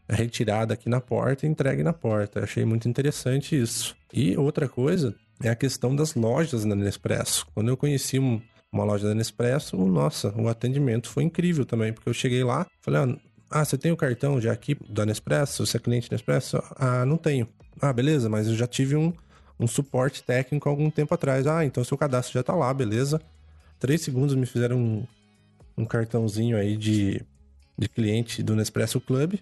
retirada 0.09 0.73
aqui 0.73 0.89
na 0.89 0.99
porta 0.99 1.45
e 1.45 1.49
entregue 1.49 1.83
na 1.83 1.93
porta. 1.93 2.43
achei 2.43 2.65
muito 2.65 2.87
interessante 2.87 3.59
isso. 3.59 3.95
E 4.11 4.37
outra 4.37 4.67
coisa 4.67 5.15
é 5.41 5.49
a 5.49 5.55
questão 5.55 5.95
das 5.95 6.15
lojas 6.15 6.65
da 6.65 6.75
Nespresso. 6.75 7.45
Quando 7.53 7.69
eu 7.69 7.77
conheci 7.77 8.19
um, 8.19 8.41
uma 8.71 8.83
loja 8.83 9.07
da 9.07 9.15
Nespresso, 9.15 9.77
nossa, 9.77 10.33
o 10.37 10.47
atendimento 10.47 11.09
foi 11.09 11.23
incrível 11.23 11.65
também, 11.65 11.93
porque 11.93 12.09
eu 12.09 12.13
cheguei 12.13 12.43
lá, 12.43 12.65
falei, 12.81 13.01
ah, 13.01 13.17
ah 13.49 13.65
você 13.65 13.77
tem 13.77 13.91
o 13.91 13.97
cartão 13.97 14.39
já 14.39 14.51
aqui 14.51 14.77
da 14.89 15.05
Nespresso? 15.05 15.65
Você 15.65 15.77
é 15.77 15.79
cliente 15.79 16.09
da 16.09 16.15
Nespresso? 16.15 16.61
Ah, 16.75 17.05
não 17.05 17.17
tenho. 17.17 17.47
Ah, 17.81 17.91
beleza, 17.91 18.29
mas 18.29 18.47
eu 18.47 18.55
já 18.55 18.67
tive 18.67 18.95
um, 18.95 19.11
um 19.59 19.67
suporte 19.67 20.23
técnico 20.23 20.69
algum 20.69 20.89
tempo 20.89 21.13
atrás. 21.13 21.47
Ah, 21.47 21.65
então 21.65 21.83
seu 21.83 21.97
cadastro 21.97 22.33
já 22.33 22.43
tá 22.43 22.53
lá, 22.53 22.73
beleza. 22.73 23.19
Três 23.83 23.99
segundos 23.99 24.33
me 24.33 24.45
fizeram 24.45 24.77
um, 24.77 25.07
um 25.77 25.83
cartãozinho 25.83 26.55
aí 26.55 26.77
de, 26.77 27.21
de 27.77 27.89
cliente 27.89 28.41
do 28.41 28.55
Nespresso 28.55 29.01
Club. 29.01 29.33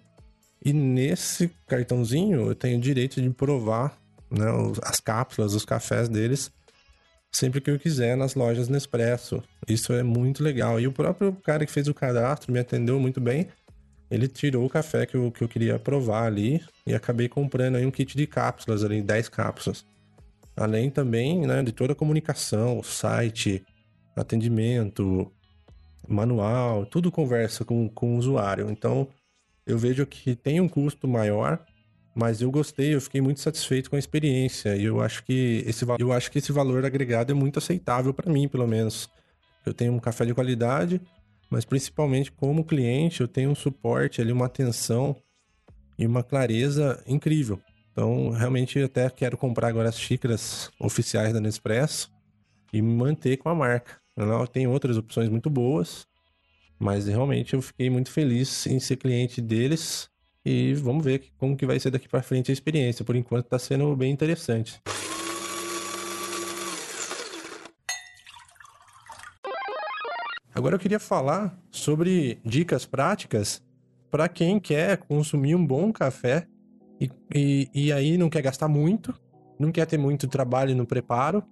E 0.66 0.74
nesse 0.74 1.52
cartãozinho 1.68 2.48
eu 2.48 2.56
tenho 2.56 2.80
o 2.80 2.82
direito 2.82 3.22
de 3.22 3.30
provar 3.30 3.96
né, 4.32 4.48
as 4.82 5.00
cápsulas, 5.00 5.54
os 5.54 5.64
cafés 5.64 6.10
deles 6.10 6.52
sempre 7.32 7.62
que 7.62 7.70
eu 7.70 7.78
quiser 7.78 8.18
nas 8.18 8.34
lojas 8.34 8.68
Nespresso. 8.68 9.44
Isso 9.70 9.94
é 9.94 10.02
muito 10.02 10.44
legal. 10.44 10.80
E 10.80 10.88
o 10.88 10.92
próprio 10.92 11.34
cara 11.44 11.64
que 11.64 11.72
fez 11.72 11.88
o 11.88 11.94
cadastro 11.94 12.52
me 12.52 12.58
atendeu 12.58 13.00
muito 13.00 13.22
bem. 13.22 13.48
Ele 14.10 14.28
tirou 14.28 14.66
o 14.66 14.70
café 14.72 15.06
que 15.06 15.14
eu, 15.14 15.32
que 15.32 15.44
eu 15.44 15.48
queria 15.48 15.78
provar 15.78 16.26
ali 16.26 16.60
e 16.88 16.96
acabei 16.96 17.30
comprando 17.30 17.76
aí 17.76 17.86
um 17.86 17.92
kit 17.92 18.18
de 18.18 18.26
cápsulas 18.26 18.84
ali, 18.84 19.04
10 19.04 19.30
cápsulas. 19.30 19.86
Além 20.58 20.90
também 20.90 21.46
né, 21.46 21.62
de 21.62 21.72
toda 21.72 21.94
a 21.94 21.96
comunicação, 21.96 22.82
site, 22.82 23.64
atendimento, 24.16 25.32
manual, 26.08 26.86
tudo 26.86 27.12
conversa 27.12 27.64
com, 27.64 27.88
com 27.90 28.16
o 28.16 28.18
usuário. 28.18 28.70
Então, 28.70 29.08
eu 29.66 29.78
vejo 29.78 30.06
que 30.06 30.36
tem 30.36 30.60
um 30.60 30.68
custo 30.68 31.08
maior, 31.08 31.64
mas 32.16 32.42
eu 32.42 32.52
gostei, 32.52 32.96
eu 32.96 33.02
fiquei 33.02 33.22
muito 33.22 33.40
satisfeito 33.40 33.90
com 33.90 33.96
a 33.96 34.00
experiência 34.00 34.76
e 34.76 34.84
eu 34.84 35.02
acho 35.02 35.24
que 35.24 35.64
esse, 35.66 35.86
eu 36.00 36.12
acho 36.12 36.30
que 36.30 36.40
esse 36.40 36.52
valor 36.52 36.86
agregado 36.86 37.32
é 37.32 37.36
muito 37.36 37.60
aceitável 37.60 38.14
para 38.14 38.32
mim, 38.32 38.48
pelo 38.48 38.68
menos. 38.68 39.10
Eu 39.66 39.74
tenho 39.74 39.94
um 39.94 40.00
café 40.00 40.26
de 40.26 40.34
qualidade, 40.34 41.00
mas 41.50 41.64
principalmente 41.64 42.32
como 42.32 42.66
cliente, 42.66 43.22
eu 43.22 43.28
tenho 43.28 43.52
um 43.52 43.56
suporte 43.56 44.20
ali, 44.20 44.32
uma 44.32 44.48
atenção 44.48 45.16
e 45.98 46.06
uma 46.06 46.24
clareza 46.24 47.02
incrível. 47.06 47.62
Então, 47.92 48.30
realmente, 48.30 48.80
até 48.80 49.10
quero 49.10 49.38
comprar 49.38 49.68
agora 49.68 49.90
as 49.90 50.00
xícaras 50.00 50.72
oficiais 50.80 51.34
da 51.34 51.40
Nespresso 51.40 52.12
e 52.74 52.82
me 52.82 52.94
manter 52.94 53.38
com 53.38 53.50
a 53.50 53.56
marca. 53.56 54.01
Ela 54.16 54.46
tem 54.46 54.68
outras 54.68 54.98
opções 54.98 55.30
muito 55.30 55.50
boas, 55.50 56.06
mas 56.78 57.08
realmente 57.08 57.54
eu 57.54 57.62
fiquei 57.62 57.90
muito 57.90 58.12
feliz 58.12 58.66
em 58.68 58.80
ser 58.80 58.98
cliente 58.98 59.42
deles 59.42 60.10
e 60.44 60.74
vamos 60.74 61.04
ver 61.04 61.32
como 61.38 61.56
que 61.56 61.66
vai 61.66 61.80
ser 61.80 61.92
daqui 61.92 62.10
para 62.10 62.22
frente 62.22 62.52
a 62.52 62.54
experiência. 62.54 63.06
Por 63.06 63.16
enquanto 63.16 63.46
está 63.46 63.60
sendo 63.60 63.96
bem 63.96 64.12
interessante. 64.12 64.82
Agora 70.54 70.76
eu 70.76 70.80
queria 70.80 71.00
falar 71.00 71.58
sobre 71.72 72.40
dicas 72.44 72.86
práticas 72.86 73.64
para 74.10 74.28
quem 74.28 74.60
quer 74.60 74.98
consumir 74.98 75.56
um 75.56 75.66
bom 75.66 75.92
café 75.94 76.46
e, 77.00 77.10
e, 77.34 77.70
e, 77.74 77.94
aí 77.94 78.18
não 78.18 78.30
quer 78.30 78.42
gastar 78.42 78.68
muito, 78.68 79.18
não 79.58 79.72
quer 79.72 79.88
ter 79.88 79.98
muito 79.98 80.28
trabalho 80.28 80.76
no 80.76 80.86
preparo 80.86 81.44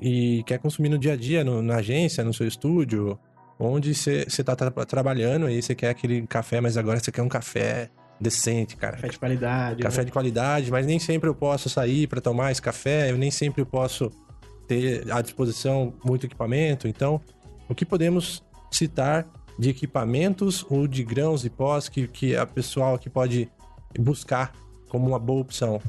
e 0.00 0.42
quer 0.44 0.58
consumir 0.58 0.88
no 0.88 0.98
dia 0.98 1.12
a 1.12 1.16
dia, 1.16 1.44
no, 1.44 1.62
na 1.62 1.76
agência, 1.76 2.24
no 2.24 2.32
seu 2.32 2.46
estúdio, 2.46 3.18
onde 3.58 3.94
você 3.94 4.26
está 4.26 4.56
tra 4.56 4.70
trabalhando 4.84 5.48
e 5.48 5.62
você 5.62 5.74
quer 5.74 5.90
aquele 5.90 6.26
café, 6.26 6.60
mas 6.60 6.76
agora 6.76 6.98
você 6.98 7.12
quer 7.12 7.22
um 7.22 7.28
café 7.28 7.90
decente, 8.20 8.76
cara. 8.76 8.96
Café 8.96 9.08
de 9.08 9.18
qualidade. 9.18 9.82
Café 9.82 9.98
né? 9.98 10.04
de 10.04 10.12
qualidade, 10.12 10.70
mas 10.70 10.86
nem 10.86 10.98
sempre 10.98 11.28
eu 11.28 11.34
posso 11.34 11.68
sair 11.68 12.06
para 12.06 12.20
tomar 12.20 12.52
esse 12.52 12.62
café, 12.62 13.10
eu 13.10 13.18
nem 13.18 13.30
sempre 13.30 13.64
posso 13.64 14.10
ter 14.66 15.10
à 15.12 15.20
disposição 15.20 15.92
muito 16.04 16.26
equipamento. 16.26 16.88
Então, 16.88 17.20
o 17.68 17.74
que 17.74 17.84
podemos 17.84 18.42
citar 18.70 19.26
de 19.58 19.70
equipamentos 19.70 20.66
ou 20.68 20.86
de 20.86 21.04
grãos 21.04 21.44
e 21.44 21.50
pós 21.50 21.88
que, 21.88 22.08
que 22.08 22.36
a 22.36 22.46
pessoal 22.46 22.94
aqui 22.94 23.08
pode 23.08 23.48
buscar 23.98 24.52
como 24.88 25.08
uma 25.08 25.18
boa 25.18 25.40
opção? 25.40 25.80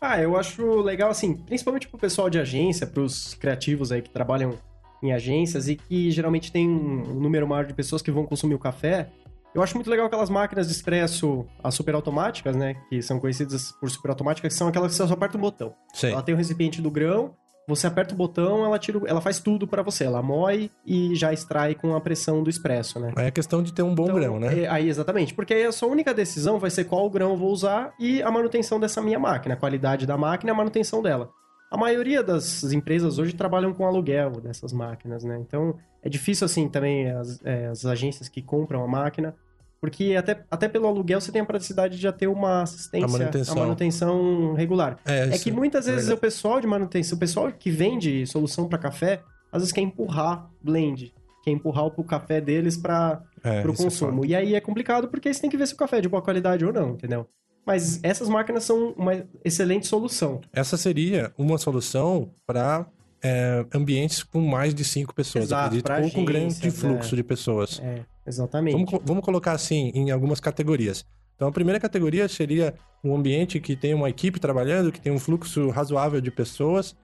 Ah, 0.00 0.20
eu 0.20 0.36
acho 0.36 0.80
legal, 0.80 1.10
assim, 1.10 1.36
principalmente 1.36 1.86
pro 1.86 1.98
pessoal 1.98 2.30
de 2.30 2.38
agência, 2.38 2.86
pros 2.86 3.34
criativos 3.34 3.92
aí 3.92 4.00
que 4.00 4.08
trabalham 4.08 4.58
em 5.02 5.12
agências 5.12 5.68
e 5.68 5.76
que 5.76 6.10
geralmente 6.10 6.50
tem 6.50 6.68
um 6.68 7.20
número 7.20 7.46
maior 7.46 7.66
de 7.66 7.74
pessoas 7.74 8.00
que 8.00 8.10
vão 8.10 8.24
consumir 8.24 8.54
o 8.54 8.58
café. 8.58 9.10
Eu 9.54 9.62
acho 9.62 9.74
muito 9.74 9.90
legal 9.90 10.06
aquelas 10.06 10.30
máquinas 10.30 10.68
de 10.68 10.72
expresso, 10.72 11.44
as 11.62 11.74
super 11.74 11.94
automáticas, 11.94 12.56
né? 12.56 12.76
Que 12.88 13.02
são 13.02 13.18
conhecidas 13.18 13.72
por 13.72 13.90
super 13.90 14.10
automáticas, 14.10 14.52
que 14.52 14.58
são 14.58 14.68
aquelas 14.68 14.92
que 14.92 14.96
você 14.96 15.06
só 15.06 15.12
aperta 15.12 15.36
um 15.36 15.40
botão. 15.40 15.74
Sim. 15.92 16.12
Ela 16.12 16.22
tem 16.22 16.34
o 16.34 16.38
recipiente 16.38 16.80
do 16.80 16.90
grão, 16.90 17.34
você 17.68 17.86
aperta 17.86 18.14
o 18.14 18.16
botão, 18.16 18.64
ela 18.64 18.78
tira, 18.78 19.00
ela 19.06 19.20
faz 19.20 19.38
tudo 19.38 19.66
para 19.66 19.82
você. 19.82 20.04
Ela 20.04 20.22
moe 20.22 20.70
e 20.84 21.14
já 21.14 21.32
extrai 21.32 21.74
com 21.74 21.94
a 21.94 22.00
pressão 22.00 22.42
do 22.42 22.50
expresso, 22.50 22.98
né? 22.98 23.12
Aí 23.16 23.26
é 23.26 23.30
questão 23.30 23.62
de 23.62 23.72
ter 23.72 23.82
um 23.82 23.94
bom 23.94 24.04
então, 24.04 24.16
grão, 24.16 24.40
né? 24.40 24.62
É, 24.62 24.68
aí, 24.68 24.88
exatamente. 24.88 25.34
Porque 25.34 25.54
aí 25.54 25.64
a 25.64 25.72
sua 25.72 25.88
única 25.88 26.12
decisão 26.12 26.58
vai 26.58 26.70
ser 26.70 26.84
qual 26.84 27.08
grão 27.08 27.30
eu 27.30 27.36
vou 27.36 27.50
usar 27.50 27.92
e 27.98 28.22
a 28.22 28.30
manutenção 28.30 28.80
dessa 28.80 29.00
minha 29.00 29.18
máquina, 29.18 29.54
a 29.54 29.58
qualidade 29.58 30.06
da 30.06 30.16
máquina 30.16 30.50
e 30.50 30.54
a 30.54 30.56
manutenção 30.56 31.02
dela. 31.02 31.30
A 31.70 31.76
maioria 31.76 32.22
das 32.22 32.64
empresas 32.72 33.18
hoje 33.18 33.32
trabalham 33.32 33.72
com 33.72 33.86
aluguel 33.86 34.32
dessas 34.40 34.72
máquinas, 34.72 35.22
né? 35.22 35.38
Então, 35.38 35.76
é 36.02 36.08
difícil, 36.08 36.44
assim, 36.44 36.68
também 36.68 37.08
as, 37.12 37.40
é, 37.44 37.66
as 37.66 37.86
agências 37.86 38.28
que 38.28 38.42
compram 38.42 38.82
a 38.82 38.88
máquina 38.88 39.36
porque 39.80 40.14
até, 40.16 40.44
até 40.50 40.68
pelo 40.68 40.86
aluguel 40.86 41.20
você 41.20 41.32
tem 41.32 41.40
a 41.40 41.44
praticidade 41.44 41.96
de 41.96 42.02
já 42.02 42.12
ter 42.12 42.26
uma 42.26 42.62
assistência, 42.62 43.06
a 43.06 43.10
manutenção, 43.10 43.54
a 43.54 43.60
manutenção 43.60 44.54
regular. 44.54 44.98
É, 45.06 45.34
é 45.34 45.38
que 45.38 45.50
muitas 45.50 45.86
vezes 45.86 46.10
é 46.10 46.14
o 46.14 46.18
pessoal 46.18 46.60
de 46.60 46.66
manutenção, 46.66 47.16
o 47.16 47.18
pessoal 47.18 47.50
que 47.50 47.70
vende 47.70 48.26
solução 48.26 48.68
para 48.68 48.78
café, 48.78 49.22
às 49.50 49.62
vezes 49.62 49.72
quer 49.72 49.80
empurrar 49.80 50.50
blend, 50.62 51.14
quer 51.42 51.50
empurrar 51.50 51.86
o 51.86 52.04
café 52.04 52.40
deles 52.40 52.76
para 52.76 53.22
é, 53.42 53.66
o 53.66 53.70
é 53.70 53.76
consumo. 53.76 54.24
e 54.24 54.34
aí 54.34 54.54
é 54.54 54.60
complicado 54.60 55.08
porque 55.08 55.32
você 55.32 55.40
tem 55.40 55.48
que 55.48 55.56
ver 55.56 55.66
se 55.66 55.74
o 55.74 55.76
café 55.76 55.98
é 55.98 56.00
de 56.02 56.08
boa 56.08 56.22
qualidade 56.22 56.64
ou 56.64 56.72
não, 56.72 56.90
entendeu? 56.90 57.26
Mas 57.64 58.00
essas 58.02 58.28
máquinas 58.28 58.64
são 58.64 58.94
uma 58.96 59.24
excelente 59.44 59.86
solução. 59.86 60.40
Essa 60.52 60.76
seria 60.76 61.32
uma 61.38 61.56
solução 61.58 62.30
para 62.46 62.86
é, 63.22 63.64
ambientes 63.74 64.22
com 64.22 64.40
mais 64.40 64.74
de 64.74 64.84
cinco 64.84 65.14
pessoas, 65.14 65.44
Exato, 65.44 65.76
acredito, 65.76 65.92
ou 65.92 66.10
com 66.10 66.24
grande 66.24 66.70
fluxo 66.70 67.14
é. 67.14 67.16
de 67.16 67.22
pessoas. 67.22 67.80
É. 67.82 68.04
Exatamente. 68.26 68.72
Vamos, 68.72 69.02
vamos 69.04 69.24
colocar 69.24 69.52
assim 69.52 69.90
em 69.94 70.10
algumas 70.10 70.40
categorias. 70.40 71.04
Então, 71.34 71.48
a 71.48 71.52
primeira 71.52 71.80
categoria 71.80 72.28
seria 72.28 72.74
um 73.02 73.16
ambiente 73.16 73.60
que 73.60 73.74
tem 73.74 73.94
uma 73.94 74.10
equipe 74.10 74.38
trabalhando, 74.38 74.92
que 74.92 75.00
tem 75.00 75.10
um 75.10 75.18
fluxo 75.18 75.70
razoável 75.70 76.20
de 76.20 76.30
pessoas 76.30 76.94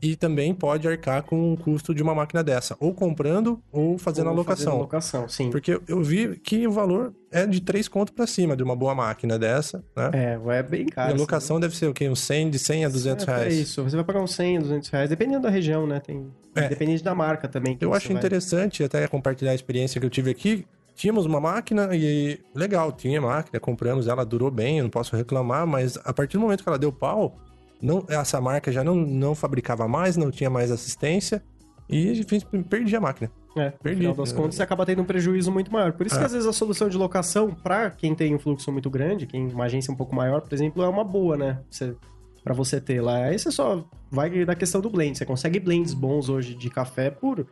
e 0.00 0.14
também 0.14 0.54
pode 0.54 0.86
arcar 0.86 1.22
com 1.22 1.52
o 1.52 1.56
custo 1.56 1.94
de 1.94 2.02
uma 2.02 2.14
máquina 2.14 2.42
dessa, 2.44 2.76
ou 2.78 2.92
comprando 2.94 3.60
ou 3.72 3.98
fazendo 3.98 4.26
ou 4.26 4.32
alocação. 4.32 4.64
Fazendo 4.64 4.80
alocação, 4.80 5.28
sim. 5.28 5.50
Porque 5.50 5.80
eu 5.88 6.02
vi 6.02 6.36
que 6.36 6.66
o 6.66 6.72
valor 6.72 7.14
é 7.30 7.46
de 7.46 7.60
3 7.60 7.88
conto 7.88 8.12
para 8.12 8.26
cima 8.26 8.56
de 8.56 8.62
uma 8.62 8.76
boa 8.76 8.94
máquina 8.94 9.38
dessa, 9.38 9.84
né? 9.96 10.10
É, 10.12 10.58
é 10.58 10.62
bem 10.62 10.86
caro. 10.86 11.10
E 11.10 11.14
a 11.14 11.16
locação 11.16 11.58
deve 11.58 11.76
ser 11.76 11.86
o 11.86 11.94
quê? 11.94 12.08
Uns 12.08 12.20
100, 12.20 12.50
de 12.50 12.58
100 12.58 12.84
a 12.84 12.88
200 12.88 13.26
é, 13.26 13.30
reais. 13.30 13.54
É 13.54 13.56
isso, 13.56 13.82
você 13.82 13.96
vai 13.96 14.04
pagar 14.04 14.20
uns 14.20 14.34
100, 14.34 14.60
200 14.60 14.88
reais, 14.90 15.10
dependendo 15.10 15.42
da 15.42 15.50
região, 15.50 15.86
né? 15.86 16.00
Tem... 16.00 16.26
É. 16.54 16.68
Dependendo 16.68 17.02
da 17.02 17.14
marca 17.14 17.48
também. 17.48 17.76
eu 17.80 17.92
acho 17.92 18.08
vai... 18.08 18.16
interessante 18.16 18.82
até 18.82 19.06
compartilhar 19.06 19.52
a 19.52 19.54
experiência 19.54 20.00
que 20.00 20.06
eu 20.06 20.10
tive 20.10 20.30
aqui, 20.30 20.64
tínhamos 20.94 21.26
uma 21.26 21.38
máquina 21.38 21.90
e 21.94 22.40
legal, 22.54 22.90
tinha 22.90 23.20
máquina, 23.20 23.60
compramos 23.60 24.08
ela, 24.08 24.24
durou 24.24 24.50
bem, 24.50 24.78
eu 24.78 24.84
não 24.84 24.90
posso 24.90 25.14
reclamar, 25.14 25.66
mas 25.66 25.98
a 26.02 26.12
partir 26.12 26.38
do 26.38 26.40
momento 26.40 26.62
que 26.62 26.68
ela 26.68 26.78
deu 26.78 26.90
pau, 26.90 27.36
não, 27.80 28.04
essa 28.08 28.40
marca 28.40 28.72
já 28.72 28.82
não, 28.82 28.94
não 28.94 29.34
fabricava 29.34 29.86
mais, 29.86 30.16
não 30.16 30.30
tinha 30.30 30.50
mais 30.50 30.70
assistência 30.70 31.42
e 31.88 32.24
perdi 32.68 32.96
a 32.96 33.00
máquina. 33.00 33.30
É, 33.56 33.70
perdi. 33.70 34.06
No 34.06 34.12
final 34.12 34.24
das 34.26 34.32
contas, 34.32 34.56
você 34.56 34.62
acaba 34.62 34.84
tendo 34.84 35.00
um 35.02 35.04
prejuízo 35.04 35.50
muito 35.50 35.72
maior. 35.72 35.92
Por 35.92 36.06
isso 36.06 36.16
é. 36.16 36.18
que 36.18 36.24
às 36.24 36.32
vezes 36.32 36.46
a 36.46 36.52
solução 36.52 36.88
de 36.88 36.96
locação, 36.96 37.50
para 37.50 37.90
quem 37.90 38.14
tem 38.14 38.34
um 38.34 38.38
fluxo 38.38 38.70
muito 38.70 38.90
grande, 38.90 39.26
quem 39.26 39.46
uma 39.48 39.64
agência 39.64 39.92
um 39.92 39.96
pouco 39.96 40.14
maior, 40.14 40.42
por 40.42 40.52
exemplo, 40.52 40.82
é 40.82 40.88
uma 40.88 41.02
boa, 41.04 41.36
né? 41.36 41.60
Você, 41.70 41.96
para 42.44 42.52
você 42.54 42.80
ter 42.80 43.00
lá. 43.00 43.16
Aí 43.24 43.38
você 43.38 43.50
só 43.50 43.84
vai 44.10 44.44
da 44.44 44.54
questão 44.54 44.80
do 44.80 44.90
blend. 44.90 45.16
Você 45.16 45.24
consegue 45.24 45.58
blends 45.58 45.94
bons 45.94 46.28
hoje 46.28 46.54
de 46.54 46.68
café 46.68 47.10
por 47.10 47.46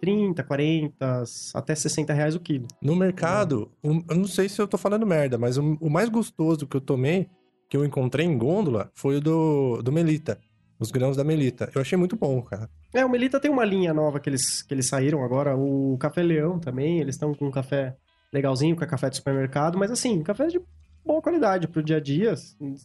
30, 0.00 0.42
40, 0.42 1.24
até 1.54 1.74
60 1.74 2.12
reais 2.12 2.34
o 2.34 2.40
quilo. 2.40 2.66
No 2.82 2.96
mercado, 2.96 3.70
um- 3.82 4.02
eu 4.10 4.16
não 4.16 4.26
sei 4.26 4.48
se 4.48 4.60
eu 4.60 4.66
tô 4.66 4.76
falando 4.76 5.06
merda, 5.06 5.38
mas 5.38 5.56
o 5.56 5.88
mais 5.88 6.08
gostoso 6.08 6.66
que 6.66 6.76
eu 6.76 6.80
tomei, 6.80 7.28
que 7.68 7.76
eu 7.76 7.84
encontrei 7.84 8.26
em 8.26 8.36
gôndola, 8.36 8.90
foi 8.94 9.16
o 9.16 9.20
do, 9.20 9.82
do 9.82 9.92
Melita. 9.92 10.38
Os 10.78 10.90
grãos 10.90 11.16
da 11.16 11.24
Melita. 11.24 11.70
Eu 11.74 11.80
achei 11.80 11.96
muito 11.96 12.16
bom, 12.16 12.42
cara. 12.42 12.68
É, 12.92 13.04
o 13.04 13.08
Melita 13.08 13.40
tem 13.40 13.50
uma 13.50 13.64
linha 13.64 13.94
nova 13.94 14.20
que 14.20 14.28
eles, 14.28 14.62
que 14.62 14.74
eles 14.74 14.88
saíram 14.88 15.24
agora, 15.24 15.56
o 15.56 15.96
Café 15.98 16.22
Leão 16.22 16.58
também, 16.58 17.00
eles 17.00 17.14
estão 17.14 17.34
com 17.34 17.46
um 17.46 17.50
café 17.50 17.96
legalzinho, 18.32 18.76
que 18.76 18.84
é 18.84 18.86
café 18.86 19.08
de 19.08 19.16
supermercado, 19.16 19.78
mas 19.78 19.90
assim, 19.90 20.22
café 20.22 20.48
de 20.48 20.60
boa 21.04 21.22
qualidade 21.22 21.68
pro 21.68 21.82
dia 21.82 21.96
a 21.96 22.00
dia, 22.00 22.34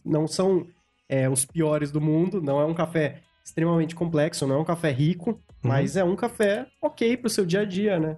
não 0.04 0.26
são 0.26 0.66
é, 1.08 1.28
os 1.28 1.44
piores 1.44 1.90
do 1.90 2.00
mundo, 2.00 2.40
não 2.40 2.60
é 2.60 2.64
um 2.64 2.74
café 2.74 3.20
extremamente 3.44 3.94
complexo, 3.94 4.46
não 4.46 4.56
é 4.56 4.58
um 4.58 4.64
café 4.64 4.90
rico, 4.90 5.38
mas 5.62 5.96
é 5.96 6.04
um 6.04 6.16
café 6.16 6.66
ok 6.80 7.16
pro 7.16 7.28
seu 7.28 7.44
dia 7.44 7.60
a 7.60 7.64
dia, 7.64 7.98
né? 7.98 8.16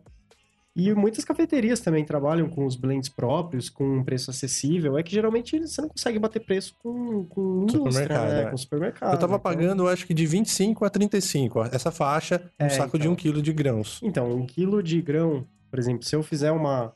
E 0.77 0.93
muitas 0.93 1.25
cafeterias 1.25 1.79
também 1.79 2.05
trabalham 2.05 2.49
com 2.49 2.67
os 2.67 2.75
blends 2.75 3.09
próprios, 3.09 3.71
com 3.71 3.99
um 3.99 4.03
preço 4.05 4.31
acessível. 4.31 4.99
É 4.99 5.05
que 5.05 5.13
geralmente 5.13 5.57
você 5.61 5.81
não 5.81 5.89
consegue 5.89 6.19
bater 6.19 6.41
preço 6.45 6.75
com, 6.83 7.25
com 7.27 7.67
Supermercado, 7.69 8.29
né? 8.29 8.43
é. 8.43 8.51
Com 8.51 8.57
supermercado. 8.57 9.13
eu 9.13 9.19
tava 9.19 9.35
Então- 9.35 9.39
pagando, 9.41 9.87
acho 9.89 10.05
que 10.05 10.13
de 10.13 10.27
25 10.27 10.85
a 10.85 10.91
35, 10.91 11.61
ó, 11.61 11.67
essa 11.67 11.93
faixa, 11.93 12.43
um 12.61 12.65
É, 12.67 12.69
saco 12.71 12.99
de 12.99 13.05
então. 13.05 13.13
um 13.13 13.17
quilo 13.17 13.41
de 13.41 13.53
grãos. 13.53 14.01
Então, 14.03 14.29
um 14.33 14.45
quilo 14.45 14.83
de 14.83 15.01
grão, 15.01 15.47
por 15.71 15.79
exemplo, 15.79 16.03
se 16.05 16.17
eu 16.17 16.25
fizer 16.25 16.51
uma, 16.51 16.93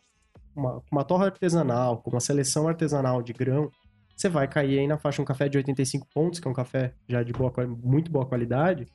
uma, 0.56 0.82
uma 0.90 1.04
torra 1.04 1.26
artesanal, 1.26 1.98
com 1.98 2.10
uma 2.10 2.20
seleção 2.20 2.66
artesanal 2.66 3.22
de 3.22 3.32
grão, 3.32 3.70
você 4.16 4.28
vai 4.28 4.48
cair 4.48 4.80
aí 4.80 4.88
na 4.88 4.98
faixa 4.98 5.22
um 5.22 5.24
café 5.24 5.48
de 5.48 5.56
85 5.56 6.04
pontos, 6.12 6.40
que 6.40 6.48
é 6.48 6.50
um 6.50 6.54
café 6.54 6.92
já 7.08 7.22
de 7.22 7.32
boa, 7.32 7.52
muito 7.84 8.10
boa 8.10 8.26
qualidade, 8.26 8.88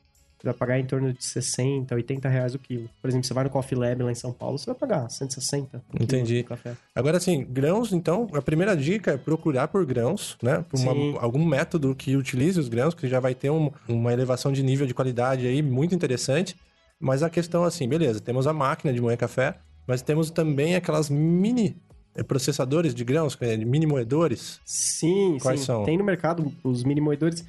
você 0.44 0.48
vai 0.48 0.54
pagar 0.54 0.78
em 0.78 0.86
torno 0.86 1.14
de 1.14 1.24
60, 1.24 1.96
80 1.96 2.28
reais 2.28 2.54
o 2.54 2.60
quilo. 2.60 2.90
Por 3.02 3.08
exemplo, 3.10 3.26
você 3.26 3.34
vai 3.34 3.46
no 3.46 3.50
Coffee 3.50 3.78
Lab 3.78 4.04
lá 4.04 4.12
em 4.12 4.16
São 4.16 4.34
Paulo, 4.34 4.58
você 4.60 4.66
vai 4.66 4.76
pagar 4.76 5.10
160 5.10 5.78
o 5.78 5.92
quilo 5.92 6.04
Entendi. 6.04 6.44
café. 6.44 6.76
Agora, 6.94 7.16
assim, 7.18 7.46
grãos, 7.50 7.94
então, 7.94 8.28
a 8.34 8.42
primeira 8.42 8.76
dica 8.76 9.12
é 9.12 9.18
procurar 9.18 9.70
por 9.70 9.86
grãos, 9.86 10.38
né? 10.44 10.66
Por 10.70 10.78
uma- 10.82 11.22
algum 11.22 11.46
método 11.46 11.96
que 11.96 12.18
utilize 12.18 12.60
os 12.60 12.68
grãos, 12.68 12.94
que 12.94 13.08
já 13.08 13.22
vai 13.22 13.34
ter 13.34 13.50
um- 13.50 13.72
uma 13.88 14.12
elevação 14.12 14.52
de 14.52 14.62
nível 14.62 14.86
de 14.86 14.94
qualidade 14.94 15.48
aí 15.48 15.62
muito 15.62 15.96
interessante. 15.96 16.58
Mas 17.00 17.24
a 17.24 17.30
questão, 17.30 17.64
assim, 17.64 17.88
beleza, 17.88 18.20
temos 18.20 18.46
a 18.46 18.52
máquina 18.54 18.92
de 18.94 19.00
moer 19.02 19.18
café, 19.18 19.56
mas 19.88 20.02
temos 20.02 20.30
também 20.30 20.76
aquelas 20.76 21.10
mini 21.10 21.78
eh, 22.16 22.22
processadores 22.22 22.94
de 22.94 23.04
grãos, 23.04 23.36
é 23.42 23.58
mini 23.58 23.88
moedores. 23.88 24.60
Sim, 24.64 25.38
Quais 25.42 25.62
sim. 25.62 25.66
são? 25.66 25.84
Tem 25.84 25.98
no 25.98 26.04
mercado 26.04 26.54
os 26.64 26.84
mini 26.84 27.02
moedores. 27.02 27.44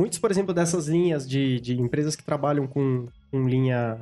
Muitos, 0.00 0.18
por 0.18 0.30
exemplo, 0.30 0.52
dessas 0.54 0.86
linhas 0.88 1.28
de, 1.28 1.60
de 1.60 1.78
empresas 1.80 2.16
que 2.16 2.24
trabalham 2.24 2.66
com, 2.66 3.06
com 3.30 3.48
linha 3.48 3.98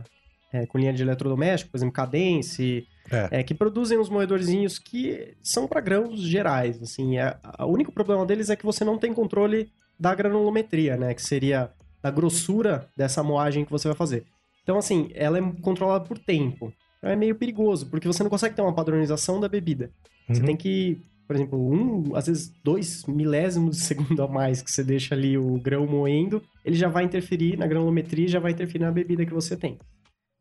é, 0.53 0.64
com 0.64 0.78
linha 0.78 0.92
de 0.94 1.03
eletrodoméstico, 1.03 1.70
por 1.72 1.76
exemplo, 1.76 1.92
Cadence, 1.92 2.86
É. 3.11 3.40
é, 3.40 3.42
que 3.42 3.53
produzem 3.55 3.99
uns 3.99 4.09
moedorzinhos 4.09 4.78
que 4.78 5.34
são 5.42 5.66
para 5.66 5.80
grãos 5.80 6.20
gerais. 6.20 6.80
Assim, 6.82 7.18
é, 7.18 7.36
o 7.61 7.66
único 7.66 7.92
problema 7.92 8.24
deles 8.24 8.49
é 8.49 8.57
que 8.57 8.64
você 8.64 8.82
não 8.84 8.96
tem 8.96 9.12
controle 9.12 9.70
da 10.01 10.14
granulometria, 10.14 10.96
né? 10.96 11.12
Que 11.12 11.20
seria 11.22 11.70
da 12.03 12.11
grossura 12.11 12.88
dessa 12.96 13.22
moagem 13.22 13.64
que 13.64 13.70
você 13.70 13.88
vai 13.88 13.96
fazer. 13.96 14.24
Então, 14.62 14.78
assim, 14.78 15.11
ela 15.14 15.36
é 15.38 15.42
controlada 15.61 16.05
por 16.05 16.18
tempo. 16.18 16.72
Então 16.99 17.11
é 17.11 17.16
meio 17.16 17.34
perigoso, 17.34 17.86
porque 17.90 18.07
você 18.07 18.22
não 18.22 18.30
consegue 18.30 18.55
ter 18.55 18.62
uma 18.62 18.74
padronização 18.74 19.38
da 19.40 19.49
bebida. 19.49 19.90
Você 20.28 20.40
Uhum. 20.40 20.46
tem 20.46 20.57
que, 20.57 21.01
por 21.29 21.37
exemplo, 21.37 21.59
um, 21.61 22.16
às 22.16 22.26
vezes 22.26 22.51
dois 22.64 23.05
milésimos 23.05 23.76
de 23.76 23.83
segundo 23.85 24.22
a 24.22 24.26
mais 24.26 24.62
que 24.62 24.70
você 24.72 24.83
deixa 24.83 25.14
ali 25.14 25.37
o 25.37 25.61
grão 25.61 25.87
moendo, 25.87 26.43
ele 26.64 26.74
já 26.74 26.89
vai 26.89 27.05
interferir 27.05 27.59
na 27.59 27.66
granulometria 27.66 28.24
e 28.24 28.29
já 28.29 28.41
vai 28.41 28.53
interferir 28.53 28.83
na 28.83 28.91
bebida 28.91 29.26
que 29.26 29.35
você 29.35 29.55
tem. 29.55 29.79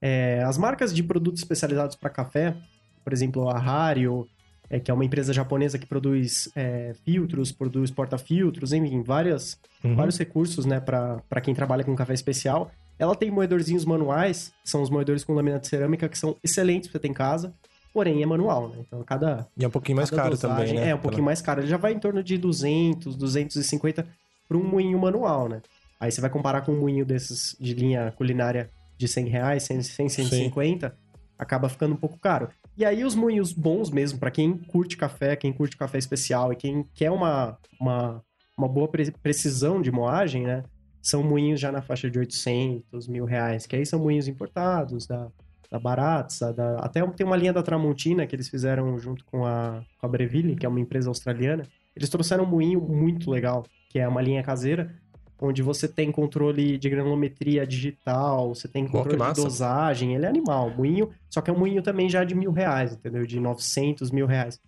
É, 0.01 0.41
as 0.43 0.57
marcas 0.57 0.95
de 0.95 1.03
produtos 1.03 1.41
especializados 1.41 1.97
para 1.97 2.09
café, 2.09 2.55
por 3.03 3.11
exemplo, 3.11 3.49
a 3.49 3.57
Hario, 3.59 4.25
é, 4.69 4.79
que 4.79 4.89
é 4.89 4.93
uma 4.93 5.03
empresa 5.03 5.33
japonesa 5.33 5.77
que 5.77 5.85
produz 5.85 6.49
é, 6.55 6.93
filtros, 7.03 7.51
produz 7.51 7.91
porta-filtros, 7.91 8.71
enfim, 8.71 9.01
várias, 9.01 9.59
Uhum. 9.83 9.95
vários 9.95 10.17
recursos 10.17 10.65
né, 10.65 10.79
para 10.79 11.41
quem 11.41 11.53
trabalha 11.53 11.83
com 11.83 11.95
café 11.95 12.13
especial. 12.13 12.71
Ela 12.97 13.15
tem 13.15 13.29
moedorzinhos 13.29 13.85
manuais, 13.85 14.51
são 14.63 14.81
os 14.81 14.89
moedores 14.89 15.23
com 15.23 15.33
lâmina 15.33 15.59
de 15.59 15.67
cerâmica, 15.67 16.09
que 16.09 16.17
são 16.17 16.35
excelentes 16.43 16.89
para 16.89 16.93
você 16.93 16.99
ter 16.99 17.07
em 17.09 17.13
casa, 17.13 17.53
porém 17.93 18.21
é 18.21 18.25
manual, 18.25 18.69
né? 18.69 18.77
Então 18.87 19.03
cada, 19.03 19.47
E 19.57 19.63
é 19.63 19.67
um 19.67 19.71
pouquinho 19.71 19.95
mais 19.95 20.09
caro 20.09 20.29
dosagem 20.31 20.57
também, 20.67 20.73
né? 20.75 20.89
É, 20.91 20.95
um 20.95 20.99
pouquinho 20.99 21.23
mais 21.23 21.41
caro. 21.41 21.61
Ele 21.61 21.67
já 21.67 21.77
vai 21.77 21.93
em 21.93 21.99
torno 21.99 22.23
de 22.23 22.37
200, 22.37 23.15
250 23.15 24.07
para 24.47 24.57
um 24.57 24.63
moinho 24.63 24.97
manual, 24.99 25.47
né? 25.49 25.61
Aí 25.99 26.11
você 26.11 26.21
vai 26.21 26.29
comparar 26.29 26.61
com 26.61 26.71
um 26.71 26.79
moinho 26.79 27.05
desses 27.05 27.55
de 27.59 27.73
linha 27.73 28.11
culinária 28.15 28.69
de 28.97 29.07
100 29.07 29.27
reais, 29.27 29.63
100, 29.63 29.81
100 29.83 30.09
150, 30.09 30.95
acaba 31.37 31.69
ficando 31.69 31.93
um 31.93 31.97
pouco 31.97 32.17
caro. 32.19 32.49
E 32.77 32.85
aí 32.85 33.03
os 33.03 33.15
moinhos 33.15 33.51
bons 33.51 33.89
mesmo, 33.89 34.19
para 34.19 34.29
quem 34.29 34.55
curte 34.57 34.95
café, 34.95 35.35
quem 35.35 35.51
curte 35.51 35.75
café 35.75 35.97
especial 35.97 36.53
e 36.53 36.55
quem 36.55 36.85
quer 36.93 37.09
uma, 37.11 37.57
uma, 37.79 38.21
uma 38.55 38.67
boa 38.67 38.87
pre- 38.87 39.11
precisão 39.11 39.81
de 39.81 39.91
moagem, 39.91 40.43
né? 40.43 40.63
São 41.01 41.23
moinhos 41.23 41.59
já 41.59 41.71
na 41.71 41.81
faixa 41.81 42.09
de 42.09 42.19
800, 42.19 43.07
mil 43.07 43.25
reais, 43.25 43.65
que 43.65 43.75
aí 43.75 43.85
são 43.85 43.99
moinhos 43.99 44.27
importados, 44.27 45.07
da, 45.07 45.27
da 45.69 45.79
Baratza, 45.79 46.53
da, 46.53 46.79
até 46.79 47.05
tem 47.07 47.25
uma 47.25 47.35
linha 47.35 47.53
da 47.53 47.61
Tramontina 47.61 48.25
que 48.25 48.35
eles 48.35 48.49
fizeram 48.49 48.97
junto 48.97 49.25
com 49.25 49.45
a, 49.45 49.83
com 49.99 50.05
a 50.05 50.09
Breville, 50.09 50.55
que 50.55 50.65
é 50.65 50.69
uma 50.69 50.79
empresa 50.79 51.09
australiana. 51.09 51.63
Eles 51.95 52.09
trouxeram 52.09 52.43
um 52.43 52.47
moinho 52.47 52.81
muito 52.81 53.29
legal, 53.29 53.65
que 53.89 53.99
é 53.99 54.07
uma 54.07 54.21
linha 54.21 54.43
caseira, 54.43 54.93
onde 55.41 55.61
você 55.61 55.87
tem 55.87 56.11
controle 56.11 56.77
de 56.77 56.89
granulometria 56.89 57.65
digital, 57.65 58.53
você 58.53 58.67
tem 58.67 58.87
controle 58.87 59.33
de 59.33 59.41
dosagem, 59.41 60.15
ele 60.15 60.25
é 60.25 60.29
animal, 60.29 60.69
moinho, 60.69 61.09
só 61.29 61.41
que 61.41 61.49
é 61.49 61.53
um 61.53 61.59
moinho 61.59 61.81
também 61.81 62.09
já 62.09 62.23
de 62.23 62.33
mil 62.33 62.51
reais, 62.51 62.93
entendeu? 62.93 63.25
De 63.25 63.39
900, 63.39 64.09
mil 64.11 64.25
reais. 64.25 64.59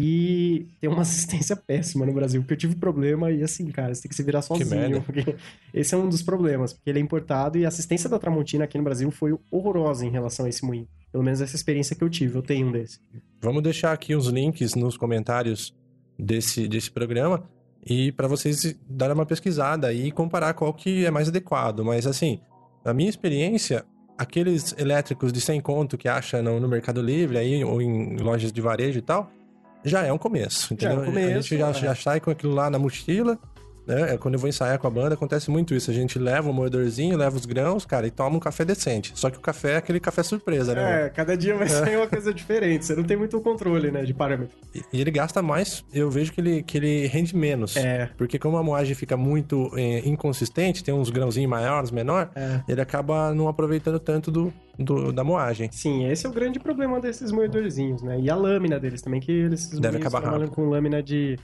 E 0.00 0.68
tem 0.80 0.88
uma 0.88 1.02
assistência 1.02 1.56
péssima 1.56 2.06
no 2.06 2.12
Brasil, 2.12 2.40
porque 2.40 2.54
eu 2.54 2.58
tive 2.58 2.76
problema 2.76 3.32
e 3.32 3.42
assim, 3.42 3.66
cara, 3.66 3.92
você 3.92 4.02
tem 4.02 4.08
que 4.08 4.14
se 4.14 4.22
virar 4.22 4.42
sozinho. 4.42 5.02
Porque 5.02 5.34
esse 5.74 5.92
é 5.92 5.98
um 5.98 6.08
dos 6.08 6.22
problemas, 6.22 6.72
porque 6.72 6.88
ele 6.88 7.00
é 7.00 7.02
importado 7.02 7.58
e 7.58 7.64
a 7.64 7.68
assistência 7.68 8.08
da 8.08 8.16
Tramontina 8.16 8.62
aqui 8.62 8.78
no 8.78 8.84
Brasil 8.84 9.10
foi 9.10 9.36
horrorosa 9.50 10.06
em 10.06 10.10
relação 10.10 10.46
a 10.46 10.48
esse 10.48 10.64
moinho. 10.64 10.86
Pelo 11.10 11.24
menos 11.24 11.40
essa 11.40 11.56
experiência 11.56 11.96
que 11.96 12.04
eu 12.04 12.08
tive, 12.08 12.36
eu 12.36 12.42
tenho 12.42 12.68
um 12.68 12.70
desse. 12.70 13.00
Vamos 13.42 13.60
deixar 13.60 13.92
aqui 13.92 14.14
os 14.14 14.28
links 14.28 14.76
nos 14.76 14.96
comentários 14.96 15.74
desse, 16.16 16.68
desse 16.68 16.92
programa 16.92 17.42
e 17.84 18.12
para 18.12 18.28
vocês 18.28 18.76
darem 18.88 19.14
uma 19.14 19.26
pesquisada 19.26 19.92
e 19.92 20.12
comparar 20.12 20.54
qual 20.54 20.72
que 20.72 21.06
é 21.06 21.10
mais 21.10 21.26
adequado. 21.26 21.84
Mas 21.84 22.06
assim, 22.06 22.38
na 22.84 22.94
minha 22.94 23.10
experiência, 23.10 23.84
aqueles 24.16 24.76
elétricos 24.78 25.32
de 25.32 25.40
100 25.40 25.60
conto 25.60 25.98
que 25.98 26.06
acha 26.06 26.40
no, 26.40 26.60
no 26.60 26.68
Mercado 26.68 27.02
Livre 27.02 27.36
aí, 27.36 27.64
ou 27.64 27.82
em 27.82 28.16
lojas 28.18 28.52
de 28.52 28.60
varejo 28.60 28.98
e 29.00 29.02
tal, 29.02 29.32
já 29.84 30.04
é 30.04 30.12
um 30.12 30.18
começo, 30.18 30.74
Já 30.78 30.90
é 30.90 30.92
um 30.92 31.02
entendeu? 31.02 31.02
a 31.02 31.06
começo, 31.06 31.48
gente 31.48 31.58
já, 31.58 31.68
é. 31.70 31.74
já 31.74 31.94
sai 31.94 32.20
com 32.20 32.30
aquilo 32.30 32.54
lá 32.54 32.68
na 32.70 32.78
mochila, 32.78 33.38
né? 33.88 34.16
Quando 34.18 34.34
eu 34.34 34.40
vou 34.40 34.48
ensaiar 34.48 34.78
com 34.78 34.86
a 34.86 34.90
banda, 34.90 35.14
acontece 35.14 35.50
muito 35.50 35.74
isso. 35.74 35.90
A 35.90 35.94
gente 35.94 36.18
leva 36.18 36.48
o 36.50 36.52
moedorzinho, 36.52 37.16
leva 37.16 37.36
os 37.36 37.46
grãos, 37.46 37.84
cara, 37.84 38.06
e 38.06 38.10
toma 38.10 38.36
um 38.36 38.40
café 38.40 38.64
decente. 38.64 39.12
Só 39.14 39.30
que 39.30 39.38
o 39.38 39.40
café 39.40 39.72
é 39.72 39.76
aquele 39.78 39.98
café 39.98 40.22
surpresa, 40.22 40.74
né? 40.74 41.06
É, 41.06 41.08
cada 41.08 41.36
dia 41.36 41.56
vai 41.56 41.68
ser 41.68 41.96
uma 41.96 42.06
coisa 42.06 42.32
diferente, 42.32 42.84
você 42.84 42.94
não 42.94 43.02
tem 43.04 43.16
muito 43.16 43.40
controle, 43.40 43.90
né, 43.90 44.04
de 44.04 44.12
parâmetro. 44.14 44.54
E- 44.74 44.82
E 44.92 45.00
ele 45.00 45.10
gasta 45.10 45.40
mais, 45.42 45.84
eu 45.92 46.10
vejo 46.10 46.32
que 46.32 46.40
ele, 46.40 46.62
que 46.62 46.76
ele 46.76 47.06
rende 47.06 47.34
menos. 47.34 47.76
É. 47.76 48.10
Porque 48.18 48.38
como 48.38 48.56
a 48.58 48.62
moagem 48.62 48.94
fica 48.94 49.16
muito 49.16 49.70
eh, 49.76 50.02
inconsistente, 50.06 50.84
tem 50.84 50.92
uns 50.94 51.08
grãozinhos 51.10 51.48
maiores, 51.50 51.90
menor, 51.90 52.30
É. 52.36 52.60
ele 52.68 52.80
acaba 52.80 53.32
não 53.34 53.48
aproveitando 53.48 53.98
tanto 53.98 54.30
do, 54.30 54.52
do- 54.78 55.12
da 55.12 55.24
moagem. 55.24 55.70
Sim, 55.72 56.06
esse 56.10 56.26
é 56.26 56.28
o 56.28 56.32
grande 56.32 56.58
problema 56.60 57.00
desses 57.00 57.32
moedorzinhos, 57.32 58.02
né? 58.02 58.20
E 58.20 58.28
a 58.28 58.34
lâmina 58.36 58.78
deles 58.78 59.00
também, 59.00 59.20
que 59.20 59.32
eles 59.32 59.68
Deve 59.70 59.96
acabar 59.96 60.20
trabalham 60.20 60.44
rápido. 60.46 60.54
com 60.54 60.68
lâmina 60.68 61.02
de, 61.02 61.38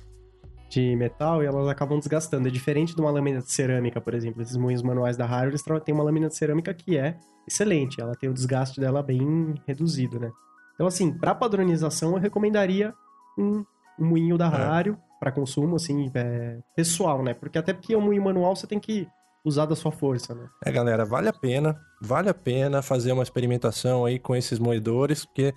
de 0.75 0.97
metal 0.97 1.43
e 1.43 1.47
elas 1.47 1.69
acabam 1.69 1.99
desgastando. 1.99 2.49
É 2.49 2.51
diferente 2.51 2.95
de 2.95 3.01
uma 3.01 3.11
lâmina 3.11 3.41
de 3.41 3.51
cerâmica, 3.51 4.01
por 4.01 4.15
exemplo. 4.15 4.43
Esses 4.43 4.57
moinhos 4.57 4.83
manuais 4.83 5.17
da 5.17 5.27
tra- 5.65 5.81
têm 5.81 5.95
uma 5.95 6.05
lâmina 6.05 6.29
de 6.29 6.37
cerâmica 6.37 6.75
que 6.75 6.97
é 6.97 7.17
excelente. 7.47 8.01
Ela 8.01 8.15
tem 8.15 8.29
o 8.29 8.35
desgaste 8.35 8.81
dela 8.81 9.03
bem 9.03 9.55
reduzido, 9.67 10.19
né? 10.19 10.31
Então, 10.75 10.87
assim, 10.87 11.13
para 11.13 11.35
padronização, 11.35 12.13
eu 12.13 12.19
recomendaria 12.19 12.93
um, 13.39 13.65
um 13.99 14.07
moinho 14.07 14.37
da 14.37 14.47
É. 14.47 14.57
Hario 14.57 14.99
para 15.21 15.31
consumo, 15.31 15.77
assim, 15.77 16.11
é, 16.15 16.59
pessoal, 16.75 17.23
né? 17.23 17.33
Porque 17.35 17.57
até 17.59 17.73
porque 17.73 17.95
o 17.95 18.01
moinho 18.01 18.23
manual 18.23 18.55
você 18.57 18.67
tem 18.67 18.81
que 18.81 19.07
usar 19.45 19.67
da 19.67 19.77
sua 19.77 19.93
força, 19.93 20.35
né? 20.35 20.49
É, 20.65 20.73
galera, 20.73 21.05
vale 21.05 21.29
a 21.29 21.33
pena, 21.33 21.79
vale 22.01 22.29
a 22.31 22.35
pena 22.35 22.83
fazer 22.83 23.13
uma 23.13 23.23
experimentação 23.23 24.05
aí 24.05 24.19
com 24.19 24.35
esses 24.35 24.59
moedores, 24.59 25.25
porque 25.25 25.55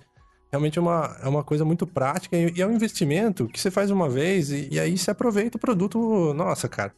realmente 0.50 0.78
é 0.78 0.82
uma, 0.82 1.16
é 1.22 1.28
uma 1.28 1.44
coisa 1.44 1.64
muito 1.64 1.86
prática 1.86 2.36
e, 2.36 2.60
é 2.60 2.66
um 2.66 2.72
investimento 2.72 3.46
que 3.48 3.60
você 3.60 3.70
faz 3.70 3.90
uma 3.90 4.08
vez 4.08 4.50
e, 4.50 4.68
e 4.70 4.80
aí 4.80 4.96
você 4.96 5.10
aproveita 5.10 5.56
o 5.56 5.60
produto. 5.60 6.32
Nossa, 6.34 6.68
cara. 6.68 6.92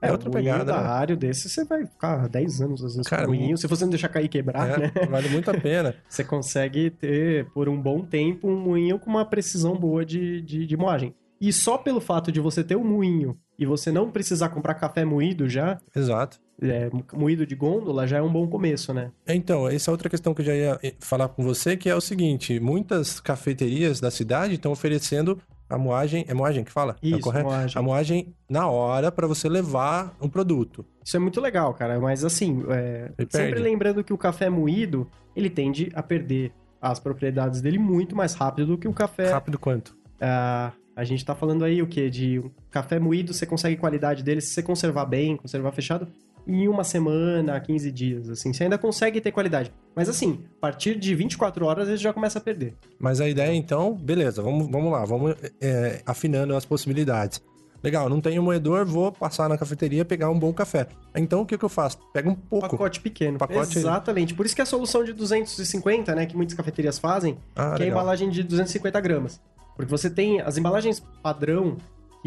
É, 0.00 0.12
outra 0.12 0.28
o 0.28 0.32
moinho 0.32 0.52
pegada, 0.52 0.72
da 0.72 0.82
né? 0.82 0.88
Hario 0.88 1.16
desse, 1.16 1.48
você 1.48 1.64
vai 1.64 1.86
ficar 1.86 2.28
10 2.28 2.60
anos, 2.60 2.84
às 2.84 2.96
vezes, 2.96 3.08
Cara, 3.08 3.24
com 3.24 3.32
o 3.32 3.34
moinho. 3.34 3.56
Se 3.56 3.66
você 3.66 3.84
não 3.84 3.90
deixar 3.90 4.08
cair 4.08 4.26
e 4.26 4.28
quebrar, 4.28 4.78
né? 4.78 4.92
É, 4.94 5.06
vale 5.06 5.28
muito 5.28 5.50
a 5.50 5.54
pena. 5.58 5.94
Você 6.08 6.22
consegue 6.22 6.90
ter, 6.90 7.46
por 7.52 7.68
um 7.68 7.80
bom 7.80 8.04
tempo, 8.04 8.46
um 8.46 8.58
moinho 8.58 8.98
com 8.98 9.08
uma 9.08 9.24
precisão 9.24 9.74
boa 9.74 10.04
de, 10.04 10.42
de, 10.42 10.66
de 10.66 10.76
moagem. 10.76 11.14
E 11.40 11.52
só 11.52 11.78
pelo 11.78 12.00
fato 12.00 12.30
de 12.30 12.40
você 12.40 12.62
ter 12.62 12.76
um 12.76 12.84
moinho 12.84 13.38
e 13.58 13.66
você 13.66 13.90
não 13.90 14.10
precisar 14.10 14.50
comprar 14.50 14.74
café 14.74 15.04
moído 15.04 15.48
já, 15.48 15.78
Exato. 15.94 16.38
É, 16.62 16.90
moído 17.12 17.46
de 17.46 17.54
gôndola, 17.54 18.06
já 18.06 18.18
é 18.18 18.22
um 18.22 18.32
bom 18.32 18.46
começo, 18.46 18.92
né? 18.94 19.10
Então, 19.26 19.68
essa 19.68 19.90
é 19.90 19.92
outra 19.92 20.08
questão 20.08 20.34
que 20.34 20.40
eu 20.42 20.46
já 20.46 20.54
ia 20.54 20.78
eh, 20.82 20.94
falar 21.00 21.28
com 21.28 21.42
você, 21.42 21.76
que 21.76 21.88
é 21.88 21.94
o 21.94 22.00
seguinte: 22.00 22.58
muitas 22.60 23.20
cafeterias 23.20 24.00
da 24.00 24.10
cidade 24.10 24.54
estão 24.54 24.72
oferecendo 24.72 25.40
a 25.68 25.76
moagem. 25.76 26.24
É 26.28 26.34
moagem 26.34 26.64
que 26.64 26.72
fala? 26.72 26.96
é 27.02 27.08
Isso, 27.08 27.20
correto? 27.20 27.46
moagem. 27.46 27.78
A 27.78 27.82
moagem 27.82 28.34
na 28.48 28.68
hora 28.68 29.12
para 29.12 29.26
você 29.26 29.48
levar 29.48 30.16
um 30.20 30.28
produto. 30.28 30.84
Isso 31.04 31.16
é 31.16 31.20
muito 31.20 31.40
legal, 31.40 31.72
cara, 31.74 32.00
mas 32.00 32.24
assim, 32.24 32.64
é, 32.70 33.10
sempre 33.28 33.60
lembrando 33.60 34.02
que 34.02 34.12
o 34.12 34.18
café 34.18 34.48
moído, 34.48 35.08
ele 35.34 35.50
tende 35.50 35.90
a 35.94 36.02
perder 36.02 36.52
as 36.80 36.98
propriedades 37.00 37.60
dele 37.60 37.78
muito 37.78 38.14
mais 38.14 38.34
rápido 38.34 38.66
do 38.68 38.78
que 38.78 38.86
o 38.86 38.92
café 38.92 39.30
Rápido 39.30 39.58
quanto? 39.58 39.96
Ah, 40.20 40.72
a 40.94 41.04
gente 41.04 41.24
tá 41.24 41.34
falando 41.34 41.64
aí 41.64 41.82
o 41.82 41.86
quê? 41.86 42.08
De 42.08 42.38
um 42.38 42.50
café 42.70 42.98
moído, 42.98 43.34
você 43.34 43.44
consegue 43.44 43.76
qualidade 43.76 44.22
dele, 44.22 44.40
se 44.40 44.48
você 44.48 44.62
conservar 44.62 45.04
bem, 45.04 45.36
conservar 45.36 45.72
fechado, 45.72 46.08
em 46.46 46.68
uma 46.68 46.84
semana, 46.84 47.58
15 47.60 47.90
dias, 47.90 48.28
assim. 48.30 48.52
Você 48.52 48.64
ainda 48.64 48.78
consegue 48.78 49.20
ter 49.20 49.32
qualidade. 49.32 49.72
Mas 49.94 50.08
assim, 50.08 50.44
a 50.58 50.60
partir 50.60 50.96
de 50.98 51.14
24 51.14 51.64
horas 51.66 51.88
ele 51.88 51.96
já 51.96 52.12
começa 52.12 52.38
a 52.38 52.42
perder. 52.42 52.74
Mas 52.98 53.20
a 53.20 53.28
ideia, 53.28 53.52
então, 53.54 53.94
beleza, 53.94 54.42
vamos, 54.42 54.68
vamos 54.70 54.92
lá, 54.92 55.04
vamos 55.04 55.34
é, 55.60 56.02
afinando 56.06 56.54
as 56.54 56.64
possibilidades. 56.64 57.42
Legal, 57.82 58.08
não 58.08 58.20
tenho 58.20 58.42
moedor, 58.42 58.84
vou 58.86 59.12
passar 59.12 59.48
na 59.48 59.56
cafeteria 59.58 60.04
pegar 60.04 60.30
um 60.30 60.38
bom 60.38 60.52
café. 60.52 60.88
Então, 61.14 61.42
o 61.42 61.46
que, 61.46 61.56
que 61.58 61.64
eu 61.64 61.68
faço? 61.68 61.98
Pega 62.12 62.28
um 62.28 62.34
pouco. 62.34 62.68
Pacote 62.70 63.00
pequeno. 63.00 63.38
Pacote- 63.38 63.78
Exatamente. 63.78 64.34
Por 64.34 64.44
isso 64.46 64.56
que 64.56 64.62
a 64.62 64.66
solução 64.66 65.04
de 65.04 65.12
250, 65.12 66.14
né, 66.14 66.26
que 66.26 66.36
muitas 66.36 66.54
cafeterias 66.56 66.98
fazem, 66.98 67.36
Ah, 67.54 67.62
que 67.76 67.82
é 67.82 67.84
a 67.84 67.86
legal. 67.86 67.88
embalagem 67.90 68.30
de 68.30 68.42
250 68.42 69.00
gramas. 69.00 69.40
Porque 69.76 69.90
você 69.90 70.08
tem 70.08 70.40
as 70.40 70.56
embalagens 70.56 71.00
padrão 71.22 71.76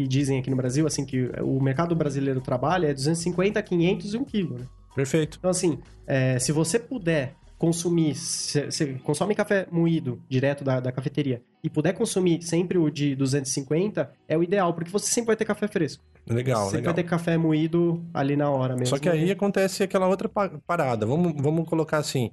que 0.02 0.08
dizem 0.08 0.38
aqui 0.38 0.50
no 0.50 0.56
Brasil, 0.56 0.86
assim, 0.86 1.04
que 1.04 1.30
o 1.42 1.60
mercado 1.60 1.94
brasileiro 1.94 2.40
trabalha, 2.40 2.88
é 2.88 2.94
250, 2.94 3.62
500 3.62 4.14
e 4.14 4.16
1 4.18 4.24
quilo, 4.24 4.58
né? 4.58 4.64
Perfeito. 4.94 5.36
Então, 5.38 5.50
assim, 5.50 5.78
é, 6.06 6.38
se 6.38 6.52
você 6.52 6.78
puder 6.78 7.34
consumir, 7.58 8.14
você 8.14 8.94
consome 9.04 9.34
café 9.34 9.66
moído 9.70 10.20
direto 10.28 10.64
da, 10.64 10.80
da 10.80 10.90
cafeteria 10.90 11.42
e 11.62 11.68
puder 11.68 11.92
consumir 11.92 12.42
sempre 12.42 12.78
o 12.78 12.88
de 12.90 13.14
250, 13.14 14.10
é 14.26 14.36
o 14.38 14.42
ideal, 14.42 14.72
porque 14.72 14.90
você 14.90 15.06
sempre 15.12 15.26
vai 15.28 15.36
ter 15.36 15.44
café 15.44 15.68
fresco. 15.68 16.02
Legal, 16.28 16.64
sempre 16.64 16.78
legal. 16.78 16.94
vai 16.94 17.02
ter 17.04 17.08
café 17.08 17.36
moído 17.36 18.02
ali 18.14 18.34
na 18.36 18.48
hora 18.50 18.74
mesmo. 18.74 18.86
Só 18.86 18.98
que 18.98 19.08
aí 19.08 19.30
acontece 19.30 19.82
aquela 19.82 20.06
outra 20.08 20.28
pa- 20.28 20.50
parada. 20.66 21.04
Vamos, 21.04 21.34
vamos 21.36 21.68
colocar 21.68 21.98
assim: 21.98 22.30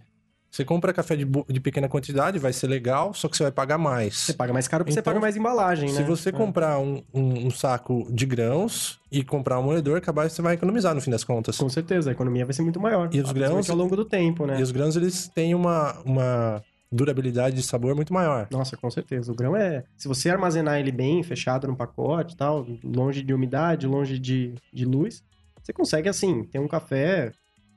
você 0.50 0.64
compra 0.66 0.92
café 0.94 1.16
de, 1.16 1.26
de 1.26 1.60
pequena 1.60 1.88
quantidade, 1.88 2.40
vai 2.40 2.52
ser 2.54 2.68
legal, 2.68 3.14
só 3.14 3.28
que 3.28 3.38
você 3.38 3.44
vai 3.44 3.52
pagar 3.52 3.78
mais. 3.78 4.16
Você 4.18 4.34
paga 4.34 4.52
mais 4.54 4.68
caro 4.68 4.84
porque 4.84 4.94
você 4.94 5.00
Então, 5.02 5.12
paga 5.14 5.20
mais 5.22 5.36
embalagem, 5.36 5.90
né? 5.90 5.96
Se 5.96 6.04
você 6.04 6.30
É. 6.30 6.32
comprar 6.32 6.80
um, 6.80 7.04
um- 7.14 7.48
um 7.48 7.52
saco 7.52 8.08
de 8.10 8.26
grãos 8.26 9.00
e 9.12 9.24
comprar 9.24 9.60
um 9.60 9.64
moedor, 9.64 9.98
acabar 9.98 10.30
você 10.30 10.42
vai 10.42 10.56
economizar 10.56 10.96
no 10.96 11.02
fim 11.02 11.12
das 11.12 11.24
contas. 11.24 11.58
Com 11.58 11.70
certeza, 11.70 12.10
a 12.10 12.14
economia 12.14 12.46
vai 12.46 12.54
ser 12.54 12.62
muito 12.64 12.80
maior. 12.80 13.10
E 13.14 13.20
os 13.22 13.32
grãos- 13.32 13.70
ao 13.70 13.76
longo 13.76 13.96
do 13.96 14.06
tempo, 14.06 14.46
né? 14.46 14.60
E 14.60 14.64
os 14.64 14.72
grãos, 14.72 14.96
eles 14.96 15.28
têm 15.28 15.54
uma, 15.54 15.94
uma 16.06 16.64
durabilidade 16.92 17.56
de 17.56 17.64
sabor 17.64 17.94
muito 17.96 18.14
maior. 18.14 18.48
Nossa, 18.50 18.78
com 18.78 18.90
certeza. 18.90 19.32
O 19.32 19.36
grão 19.36 19.56
é. 19.56 19.84
Se 19.98 20.08
você 20.08 20.30
armazenar 20.30 20.80
ele 20.80 20.92
bem, 20.92 21.22
fechado 21.24 21.68
no 21.68 21.76
pacote 21.76 22.34
e 22.34 22.38
tal, 22.38 22.66
longe 22.84 23.22
de 23.22 23.34
umidade, 23.34 23.86
longe 23.86 24.18
de, 24.18 24.56
de 24.74 24.86
luz, 24.86 25.22
você 25.62 25.74
consegue, 25.74 26.08
assim, 26.08 26.44
ter 26.46 26.60
um 26.60 26.68
café 26.68 27.34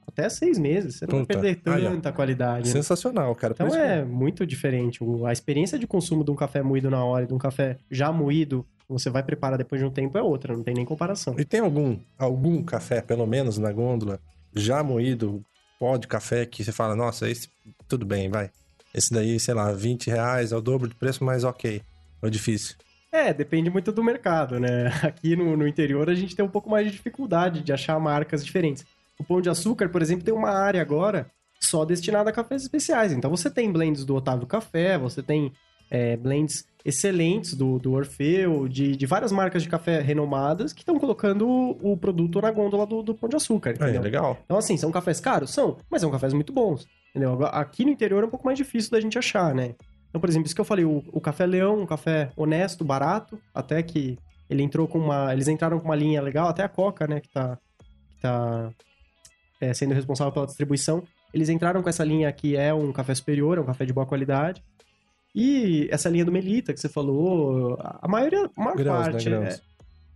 até 0.06 0.28
seis 0.28 0.58
meses. 0.58 0.96
Você 0.96 1.06
não 1.06 1.20
Puta, 1.20 1.34
vai 1.34 1.54
perder 1.54 1.62
tanta 1.62 2.12
qualidade. 2.12 2.68
né? 2.68 2.72
Sensacional, 2.72 3.34
cara. 3.34 3.54
Então 3.54 3.74
é 3.74 4.04
muito 4.04 4.46
diferente. 4.46 5.00
A 5.26 5.32
experiência 5.32 5.78
de 5.78 5.86
consumo 5.86 6.24
de 6.24 6.30
um 6.30 6.36
café 6.36 6.62
moído 6.62 6.90
na 6.90 7.04
hora 7.04 7.24
e 7.24 7.26
de 7.26 7.34
um 7.34 7.38
café 7.38 7.76
já 7.90 8.12
moído, 8.12 8.66
você 8.88 9.08
vai 9.08 9.22
preparar 9.22 9.56
depois 9.56 9.80
de 9.80 9.86
um 9.86 9.90
tempo, 9.90 10.18
é 10.18 10.22
outra, 10.22 10.56
não 10.56 10.62
tem 10.62 10.74
nem 10.74 10.84
comparação. 10.84 11.34
E 11.38 11.44
tem 11.44 11.60
algum, 11.60 11.98
algum 12.18 12.62
café, 12.62 13.00
pelo 13.00 13.26
menos 13.26 13.56
na 13.58 13.72
gôndola, 13.72 14.18
já 14.54 14.82
moído, 14.82 15.44
pó 15.78 15.96
de 15.96 16.08
café, 16.08 16.44
que 16.44 16.64
você 16.64 16.72
fala, 16.72 16.96
nossa, 16.96 17.28
esse 17.28 17.48
tudo 17.88 18.04
bem, 18.04 18.28
vai. 18.28 18.50
Esse 18.92 19.12
daí, 19.12 19.38
sei 19.38 19.54
lá, 19.54 19.72
20 19.72 20.10
reais 20.10 20.52
é 20.52 20.56
o 20.56 20.60
dobro 20.60 20.88
do 20.88 20.96
preço, 20.96 21.24
mas 21.24 21.44
ok. 21.44 21.80
Ou 22.20 22.28
difícil. 22.28 22.76
É, 23.12 23.32
depende 23.32 23.70
muito 23.70 23.90
do 23.90 24.04
mercado, 24.04 24.60
né? 24.60 24.86
Aqui 25.02 25.34
no, 25.34 25.56
no 25.56 25.66
interior 25.66 26.08
a 26.08 26.14
gente 26.14 26.36
tem 26.36 26.44
um 26.44 26.50
pouco 26.50 26.70
mais 26.70 26.86
de 26.86 26.92
dificuldade 26.92 27.60
de 27.62 27.72
achar 27.72 27.98
marcas 27.98 28.44
diferentes. 28.44 28.84
O 29.20 29.24
Pão 29.24 29.40
de 29.40 29.50
Açúcar, 29.50 29.88
por 29.88 30.00
exemplo, 30.02 30.24
tem 30.24 30.32
uma 30.34 30.50
área 30.50 30.80
agora 30.80 31.30
só 31.60 31.84
destinada 31.84 32.30
a 32.30 32.32
cafés 32.32 32.62
especiais. 32.62 33.12
Então 33.12 33.30
você 33.30 33.50
tem 33.50 33.70
blends 33.70 34.04
do 34.04 34.16
Otávio 34.16 34.46
Café, 34.46 34.96
você 34.96 35.22
tem 35.22 35.52
é, 35.90 36.16
blends 36.16 36.64
excelentes 36.84 37.54
do, 37.54 37.78
do 37.78 37.92
Orfeu, 37.92 38.66
de, 38.66 38.96
de 38.96 39.06
várias 39.06 39.30
marcas 39.30 39.62
de 39.62 39.68
café 39.68 40.00
renomadas 40.00 40.72
que 40.72 40.80
estão 40.80 40.98
colocando 40.98 41.46
o, 41.46 41.92
o 41.92 41.96
produto 41.96 42.40
na 42.40 42.50
gôndola 42.50 42.86
do, 42.86 43.02
do 43.02 43.14
Pão 43.14 43.28
de 43.28 43.36
Açúcar, 43.36 43.70
É, 43.70 43.74
entendeu? 43.74 44.00
legal. 44.02 44.38
Então, 44.44 44.56
assim, 44.56 44.76
são 44.78 44.90
cafés 44.90 45.20
caros? 45.20 45.50
São, 45.50 45.76
mas 45.90 46.00
são 46.00 46.10
cafés 46.10 46.32
muito 46.32 46.52
bons. 46.52 46.86
Entendeu? 47.10 47.44
Aqui 47.46 47.84
no 47.84 47.90
interior 47.90 48.22
é 48.22 48.26
um 48.26 48.30
pouco 48.30 48.46
mais 48.46 48.56
difícil 48.56 48.90
da 48.90 49.00
gente 49.00 49.18
achar, 49.18 49.54
né? 49.54 49.74
Então, 50.08 50.20
por 50.20 50.30
exemplo, 50.30 50.46
isso 50.46 50.54
que 50.54 50.60
eu 50.60 50.64
falei, 50.64 50.84
o, 50.84 51.04
o 51.12 51.20
Café 51.20 51.44
Leão, 51.44 51.80
um 51.80 51.86
café 51.86 52.30
honesto, 52.36 52.84
barato, 52.84 53.38
até 53.54 53.82
que 53.82 54.18
ele 54.48 54.62
entrou 54.62 54.88
com 54.88 54.98
uma. 54.98 55.32
Eles 55.32 55.46
entraram 55.46 55.78
com 55.78 55.84
uma 55.84 55.94
linha 55.94 56.20
legal, 56.22 56.48
até 56.48 56.62
a 56.64 56.68
Coca, 56.68 57.06
né, 57.06 57.20
que 57.20 57.28
tá, 57.28 57.58
que 58.10 58.20
tá 58.20 58.70
é, 59.60 59.72
sendo 59.74 59.94
responsável 59.94 60.32
pela 60.32 60.46
distribuição. 60.46 61.02
Eles 61.32 61.48
entraram 61.48 61.82
com 61.82 61.88
essa 61.88 62.04
linha 62.04 62.30
que 62.32 62.56
é 62.56 62.72
um 62.72 62.92
café 62.92 63.14
superior, 63.14 63.58
é 63.58 63.60
um 63.60 63.64
café 63.66 63.84
de 63.84 63.92
boa 63.92 64.06
qualidade. 64.06 64.62
E 65.34 65.88
essa 65.90 66.08
linha 66.08 66.24
do 66.24 66.32
Melita 66.32 66.72
que 66.72 66.80
você 66.80 66.88
falou, 66.88 67.76
a 67.80 68.08
maioria, 68.08 68.50
a 68.56 68.60
maior 68.60 68.76
Grãos, 68.76 69.06
né? 69.06 69.12
parte 69.12 69.24
Grãos. 69.30 69.62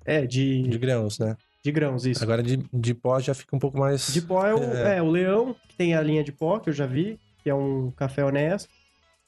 é, 0.05 0.17
é 0.23 0.27
de, 0.27 0.63
De 0.63 0.69
de, 0.71 0.79
grãos, 0.79 1.19
né? 1.19 1.37
grãos, 1.67 2.05
isso. 2.05 2.23
Agora 2.23 2.43
de, 2.43 2.57
de 2.73 2.95
pó 2.95 3.21
já 3.21 3.33
fica 3.33 3.55
um 3.55 3.59
pouco 3.59 3.79
mais. 3.79 4.13
De 4.13 4.21
pó 4.21 4.45
é 4.45 4.55
o, 4.55 4.59
É. 4.63 4.97
é, 4.99 5.03
o 5.03 5.09
Leão, 5.09 5.55
que 5.69 5.77
tem 5.77 5.95
a 5.95 6.01
linha 6.03 6.25
de 6.25 6.33
pó, 6.33 6.59
que 6.59 6.69
eu 6.69 6.75
já 6.75 6.85
vi, 6.87 7.19
que 7.43 7.49
é 7.49 7.55
um 7.55 7.91
café 7.93 8.25
honesto. 8.25 8.69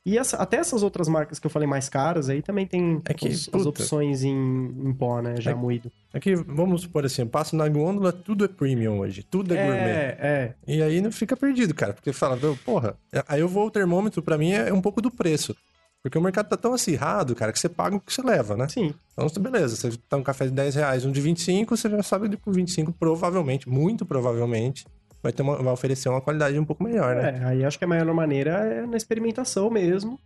E 0.07 0.17
essa- 0.17 0.37
até 0.37 0.59
essas 0.59 0.83
outras 0.85 1.09
marcas 1.09 1.39
que 1.41 1.47
eu 1.47 1.51
falei 1.51 1.67
mais 1.69 1.89
caras 1.89 2.29
aí 2.31 2.41
também 2.41 2.65
tem 2.67 3.03
É 3.05 3.13
que, 3.13 3.27
os- 3.29 3.51
as 3.53 3.67
opções 3.67 4.23
em, 4.23 4.31
em 4.33 4.93
pó, 4.95 5.21
né? 5.21 5.35
Já 5.41 5.51
É- 5.51 5.55
moído. 5.55 5.91
Aqui, 6.15 6.35
vamos 6.35 6.83
supor 6.83 7.05
assim, 7.05 7.23
eu 7.23 7.29
passo 7.29 7.57
na 7.57 7.69
gôndola, 7.69 8.13
tudo 8.13 8.45
é 8.45 8.49
premium 8.49 9.01
hoje, 9.01 9.23
tudo 9.23 9.53
é, 9.55 9.63
gourmet. 9.67 9.91
É, 9.91 10.17
é. 10.21 10.55
E 10.67 10.81
aí 10.83 11.01
não 11.01 11.11
fica 11.11 11.37
perdido, 11.37 11.75
cara, 11.75 11.93
porque 11.93 12.13
fala, 12.13 12.37
"Meu, 12.37 12.57
porra, 12.65 12.97
aí 13.29 13.41
eu 13.41 13.49
vou, 13.49 13.67
o 13.67 13.71
termômetro 13.71 14.23
pra 14.23 14.39
mim 14.39 14.53
é 14.53 14.73
um 14.73 14.81
pouco 14.81 15.03
do 15.03 15.11
preço. 15.11 15.55
Porque 16.03 16.17
o 16.17 16.23
mercado 16.23 16.49
tá 16.49 16.57
tão 16.57 16.73
acirrado, 16.73 17.35
cara, 17.35 17.53
que 17.53 17.59
você 17.59 17.69
paga 17.69 17.97
o 17.97 18.01
que 18.01 18.13
você 18.13 18.23
leva, 18.23 18.57
né? 18.57 18.69
Sim. 18.69 18.95
Então, 19.13 19.27
beleza, 19.43 19.75
você 19.75 19.99
tá 20.09 20.17
um 20.17 20.23
café 20.23 20.45
de 20.45 20.53
10 20.53 20.77
reais, 20.77 21.05
um 21.05 21.11
de 21.11 21.21
25, 21.21 21.77
você 21.77 21.91
já 21.91 22.01
sabe 22.01 22.29
que 22.29 22.37
por 22.37 22.55
25, 22.55 22.93
provavelmente, 22.93 23.69
muito 23.69 24.07
provavelmente, 24.07 24.87
vai, 25.23 25.33
ter 25.33 25.43
uma- 25.43 25.57
vai 25.57 25.73
oferecer 25.73 26.09
uma 26.09 26.21
qualidade 26.21 26.59
um 26.59 26.65
pouco 26.65 26.83
melhor, 26.85 27.17
né? 27.17 27.39
É, 27.41 27.45
aí 27.45 27.65
acho 27.65 27.79
que 27.79 27.85
a 27.85 27.89
melhor 27.89 28.13
maneira 28.15 28.51
é 28.53 28.87
na 28.87 28.97
experimentação 28.97 29.71
mesmo. 29.71 30.19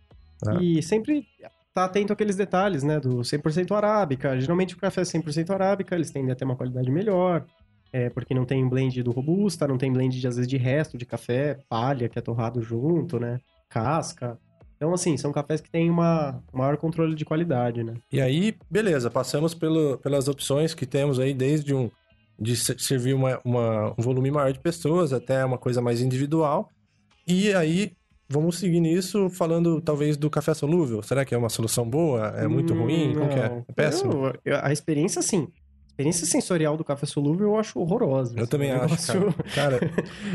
Ah. 0.45 0.57
E 0.61 0.81
sempre 0.81 1.25
tá 1.73 1.85
atento 1.85 2.11
àqueles 2.11 2.35
detalhes, 2.35 2.83
né? 2.83 2.99
Do 2.99 3.23
100% 3.23 3.73
arábica. 3.75 4.39
Geralmente 4.39 4.75
o 4.75 4.77
café 4.77 5.01
é 5.01 5.05
100% 5.05 5.51
arábica, 5.51 5.95
eles 5.95 6.11
tendem 6.11 6.31
a 6.31 6.35
ter 6.35 6.45
uma 6.45 6.55
qualidade 6.55 6.89
melhor. 6.91 7.45
É, 7.93 8.09
porque 8.09 8.33
não 8.33 8.45
tem 8.45 8.67
blend 8.69 9.03
do 9.03 9.11
robusta, 9.11 9.67
não 9.67 9.77
tem 9.77 9.91
blend, 9.91 10.17
de, 10.17 10.25
às 10.25 10.37
vezes, 10.37 10.47
de 10.49 10.55
resto 10.55 10.97
de 10.97 11.05
café, 11.05 11.59
palha, 11.67 12.07
que 12.07 12.17
é 12.17 12.21
torrado 12.21 12.61
junto, 12.61 13.19
né? 13.19 13.39
Casca. 13.69 14.37
Então, 14.77 14.93
assim, 14.93 15.17
são 15.17 15.31
cafés 15.31 15.59
que 15.59 15.69
têm 15.69 15.89
uma 15.89 16.41
um 16.53 16.57
maior 16.57 16.77
controle 16.77 17.13
de 17.15 17.25
qualidade, 17.25 17.83
né? 17.83 17.93
E 18.11 18.21
aí, 18.21 18.55
beleza, 18.69 19.11
passamos 19.11 19.53
pelo, 19.53 19.97
pelas 19.97 20.27
opções 20.29 20.73
que 20.73 20.85
temos 20.85 21.19
aí, 21.19 21.33
desde 21.33 21.73
um 21.73 21.91
de 22.41 22.55
ser- 22.55 22.79
servir 22.79 23.13
uma, 23.13 23.39
uma- 23.45 23.91
um 23.91 24.01
volume 24.01 24.31
maior 24.31 24.51
de 24.51 24.59
pessoas 24.59 25.13
até 25.13 25.45
uma 25.45 25.57
coisa 25.59 25.79
mais 25.81 26.01
individual. 26.01 26.69
E 27.27 27.53
aí, 27.53 27.91
vamos 28.27 28.57
seguir 28.57 28.79
nisso 28.79 29.29
falando 29.29 29.79
talvez 29.79 30.17
do 30.17 30.29
café 30.29 30.53
solúvel. 30.53 31.03
Será 31.03 31.23
que 31.23 31.35
é 31.35 31.37
uma 31.37 31.49
solução 31.49 31.87
boa? 31.87 32.29
É 32.37 32.47
muito 32.47 32.73
Hum, 32.73 32.79
ruim? 32.81 33.13
Como 33.13 33.29
que 33.29 33.39
é? 33.39 33.63
É 33.67 33.73
péssimo? 33.73 34.33
Eu- 34.43 34.57
a 34.61 34.71
experiência, 34.73 35.19
assim, 35.19 35.47
a 35.49 35.87
experiência 35.91 36.25
sensorial 36.25 36.75
do 36.75 36.83
café 36.83 37.05
solúvel 37.05 37.49
eu 37.49 37.57
acho 37.59 37.79
horrorosa. 37.79 38.33
Eu 38.35 38.41
assim, 38.43 38.49
também 38.49 38.71
acho, 38.71 39.05
cara. 39.05 39.19
Cara, 39.53 39.79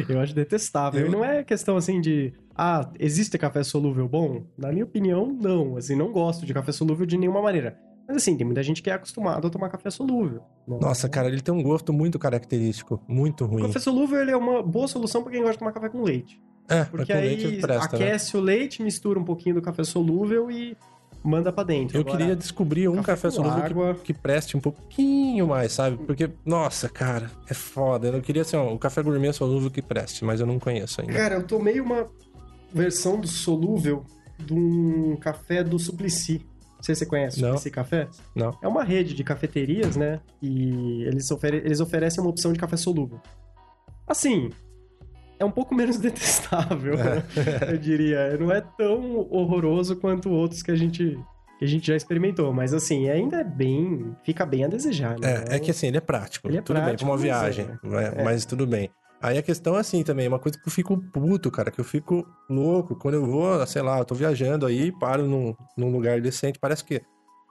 eu 0.09 0.21
acho 0.21 0.33
detestável. 0.33 1.01
Eu- 1.01 1.07
E 1.09 1.11
não 1.11 1.25
é 1.25 1.43
questão 1.43 1.77
assim 1.77 2.01
de, 2.01 2.33
ah, 2.55 2.89
existe 3.01 3.37
café 3.37 3.65
solúvel 3.65 4.07
bom? 4.09 4.45
Na 4.57 4.71
minha 4.71 4.85
opinião, 4.85 5.27
não. 5.27 5.77
Assim, 5.77 5.97
não 5.97 6.13
gosto 6.13 6.47
de 6.47 6.55
café 6.55 6.71
solúvel 6.71 7.05
de 7.05 7.17
nenhuma 7.19 7.43
maneira. 7.43 7.77
Mas 8.07 8.19
assim, 8.19 8.37
tem 8.37 8.45
muita 8.47 8.63
gente 8.63 8.83
que 8.83 8.89
é 8.91 8.93
acostumado 8.93 9.47
a 9.47 9.51
tomar 9.51 9.69
café 9.69 9.91
solúvel. 9.91 10.43
né? 10.67 10.79
nossa, 10.81 11.09
cara, 11.09 11.29
ele 11.29 11.41
tem 11.41 11.53
um 11.53 11.63
gosto 11.63 11.93
muito 11.93 12.19
característico, 12.19 13.03
muito 13.09 13.45
O 13.45 13.49
ruim. 13.49 13.63
café 13.67 13.79
solúvel 13.81 14.21
ele 14.21 14.31
é 14.31 14.37
uma 14.37 14.63
boa 14.63 14.87
solução 14.87 15.23
pra 15.23 15.33
quem 15.33 15.41
gosta 15.41 15.55
de 15.55 15.59
tomar 15.59 15.73
café 15.73 15.89
com 15.89 16.03
leite. 16.03 16.41
É, 16.69 16.85
Porque 16.85 17.13
com 17.13 17.19
aí 17.19 17.37
leite 17.37 17.61
presta, 17.61 17.97
né? 17.97 18.05
aquece 18.05 18.37
o 18.37 18.41
leite, 18.41 18.83
mistura 18.83 19.19
um 19.19 19.25
pouquinho 19.25 19.57
do 19.57 19.63
café 19.63 19.85
solúvel 19.85 20.51
e 20.51 20.77
manda 21.23 21.53
pra 21.53 21.65
dentro. 21.65 21.97
Eu 21.97 22.03
Agora, 22.03 22.17
queria 22.19 22.37
descobrir 22.37 22.89
um 22.89 22.97
café 22.97 23.29
café 23.29 23.31
solúvel 23.31 23.95
que, 23.97 24.03
que 24.05 24.15
preste 24.15 24.57
um 24.57 24.61
pouquinho 24.61 25.49
mais, 25.49 25.73
sabe? 25.73 25.97
Porque, 25.97 26.31
nossa, 26.45 26.89
cara, 26.89 27.31
é 27.49 27.55
foda. 27.55 28.09
Eu 28.09 28.23
queria 28.23 28.45
ser 28.45 28.57
um, 28.57 28.79
café 28.79 29.03
gourmet 29.03 29.33
solúvel 29.33 29.71
que 29.71 29.83
preste, 29.83 30.25
mas 30.25 30.41
eu 30.41 30.47
não 30.47 30.59
conheço 30.59 31.01
ainda. 31.01 31.13
Cara, 31.13 31.35
eu 31.37 31.45
tomei 31.45 31.81
uma 31.81 32.07
versão 32.73 33.19
do 33.21 33.27
solúvel 33.27 34.05
de 34.39 34.55
um 34.55 35.17
café 35.17 35.65
do 35.65 35.79
Suplicy. 35.79 36.45
Não 36.87 36.95
sei 36.95 36.95
se 36.95 36.99
você 37.01 37.07
conhece 37.07 37.43
Não. 37.43 37.55
esse 37.57 37.69
café. 37.69 38.07
Não. 38.33 38.57
É 38.63 38.69
uma 38.69 38.85
rede 38.85 39.13
de 39.13 39.25
cafeterias, 39.25 39.97
né? 39.97 40.21
E 40.41 41.03
eles, 41.03 41.29
ofere- 41.33 41.57
eles 41.65 41.81
oferecem 41.81 42.23
uma 42.23 42.31
opção 42.31 42.53
de 42.53 42.59
café 42.61 42.77
solúvel. 42.77 43.21
Assim, 44.07 44.51
é 45.37 45.45
um 45.45 45.51
pouco 45.51 45.75
menos 45.75 45.99
detestável, 45.99 46.95
eu 47.69 47.77
diria. 47.77 48.37
Não 48.39 48.53
é 48.53 48.61
tão 48.61 49.27
horroroso 49.31 49.97
quanto 49.97 50.31
outros 50.31 50.63
que 50.63 50.71
a 50.71 50.77
gente 50.77 51.19
que 51.59 51.65
a 51.65 51.69
gente 51.69 51.87
já 51.87 51.97
experimentou, 51.97 52.53
mas 52.53 52.75
assim, 52.75 53.09
ainda 53.09 53.39
é 53.41 53.45
bem, 53.45 54.15
fica 54.23 54.45
bem 54.45 54.65
a 54.65 54.69
desejar, 54.69 55.19
né? 55.19 55.43
É, 55.51 55.57
é 55.57 55.59
que 55.59 55.71
assim, 55.71 55.87
ele 55.87 55.97
é 55.97 56.01
prático. 56.03 56.47
Ele 56.49 56.59
é 56.59 56.61
tudo 56.61 56.77
bem, 56.77 56.85
prático, 56.85 57.07
pra 57.07 57.13
uma 57.15 57.19
viagem. 57.19 57.67
vai- 57.83 58.23
Mas 58.23 58.45
tudo 58.45 58.67
bem. 58.67 58.91
Aí 59.27 59.39
a 59.39 59.43
questão 59.43 59.77
é 59.77 59.81
assim 59.81 60.05
também, 60.05 60.29
uma 60.29 60.39
coisa 60.39 60.57
que 60.57 60.69
eu 60.69 60.71
fico 60.73 60.97
puto, 60.97 61.51
cara, 61.51 61.71
que 61.73 61.81
eu 61.81 61.85
fico 61.85 62.25
louco. 62.49 62.95
Quando 62.95 63.15
eu 63.15 63.27
vou, 63.27 63.67
sei 63.67 63.83
lá, 63.83 63.99
eu 63.99 64.05
tô 64.05 64.15
viajando 64.15 64.65
aí, 64.67 64.93
paro 64.93 65.27
num, 65.27 65.53
num 65.77 65.91
lugar 65.91 66.21
decente, 66.21 66.61
parece 66.61 66.85
que 66.85 67.03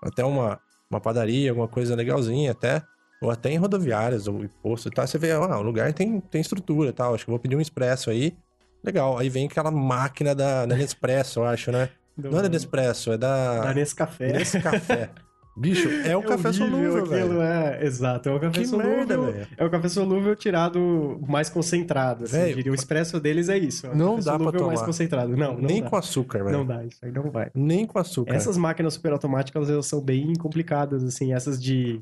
até 0.01 0.23
uma, 0.23 0.57
uma 0.89 1.01
padaria, 1.01 1.49
alguma 1.51 1.67
coisa 1.67 1.93
legalzinha 1.93 2.51
até, 2.51 2.81
ou 3.21 3.29
até 3.29 3.51
em 3.51 3.57
rodoviárias, 3.57 4.25
ou 4.25 4.47
posto 4.63 4.87
e 4.87 4.91
tal, 4.91 5.05
você 5.05 5.17
vê, 5.17 5.33
ah, 5.33 5.57
o 5.57 5.61
lugar 5.61 5.91
tem, 5.91 6.21
tem 6.21 6.39
estrutura 6.39 6.91
e 6.91 6.93
tal, 6.93 7.13
acho 7.13 7.25
que 7.25 7.29
vou 7.31 7.39
pedir 7.39 7.57
um 7.57 7.61
expresso 7.61 8.09
aí, 8.09 8.33
legal. 8.81 9.17
Aí 9.17 9.27
vem 9.27 9.45
aquela 9.47 9.69
máquina 9.69 10.33
da, 10.33 10.65
da 10.65 10.75
Nespresso, 10.77 11.39
eu 11.41 11.43
acho, 11.45 11.73
né? 11.73 11.89
Do- 12.15 12.31
Não 12.31 12.39
é 12.39 12.43
da 12.43 12.47
Nespresso, 12.49 13.11
é 13.11 13.17
da... 13.17 13.59
Da 13.59 13.73
Nescafé. 13.73 14.31
Nesse 14.31 14.61
café. 14.61 15.09
Bicho, 15.57 15.87
é 15.89 16.15
o 16.17 16.21
café 16.21 16.49
horrível 16.49 16.53
solúvel, 16.69 16.97
aquilo, 17.05 17.39
velho. 17.39 17.41
É, 17.41 17.85
exato. 17.85 18.27
É 18.27 18.33
o 18.33 18.39
café 18.39 18.61
Que 18.61 18.67
merda, 18.75 19.13
solúvel. 19.15 19.31
velho. 19.33 19.47
é 19.57 19.65
o 19.65 19.69
café 19.69 19.87
solúvel 19.89 20.35
tirado 20.35 21.19
mais 21.27 21.49
concentrado, 21.49 22.25
assim, 22.25 22.53
diria. 22.55 22.71
O 22.71 22.75
expresso 22.75 23.19
deles 23.19 23.47
é 23.47 23.57
isso. 23.57 23.87
é 23.87 23.91
o 23.91 23.95
não 23.95 24.15
café 24.17 24.25
dá 24.25 24.31
pra 24.31 24.37
solúvel 24.45 24.67
mais 24.67 24.79
tomar. 24.79 24.85
concentrado. 24.87 25.37
Não, 25.37 25.53
não 25.53 25.61
Nem 25.61 25.81
dá. 25.81 25.89
com 25.89 25.95
açúcar, 25.95 26.43
velho. 26.43 26.57
Não 26.57 26.65
dá, 26.65 26.83
isso 26.83 26.97
aí 27.01 27.11
não 27.11 27.31
vai. 27.31 27.49
Nem 27.55 27.85
com 27.85 27.97
açúcar. 27.97 28.33
Essas 28.35 28.57
máquinas 28.57 28.93
superautomáticas, 28.95 29.69
elas 29.69 29.85
são 29.85 30.01
bem 30.01 30.33
complicadas, 30.35 31.03
assim, 31.03 31.33
essas 31.33 31.61
de, 31.61 32.01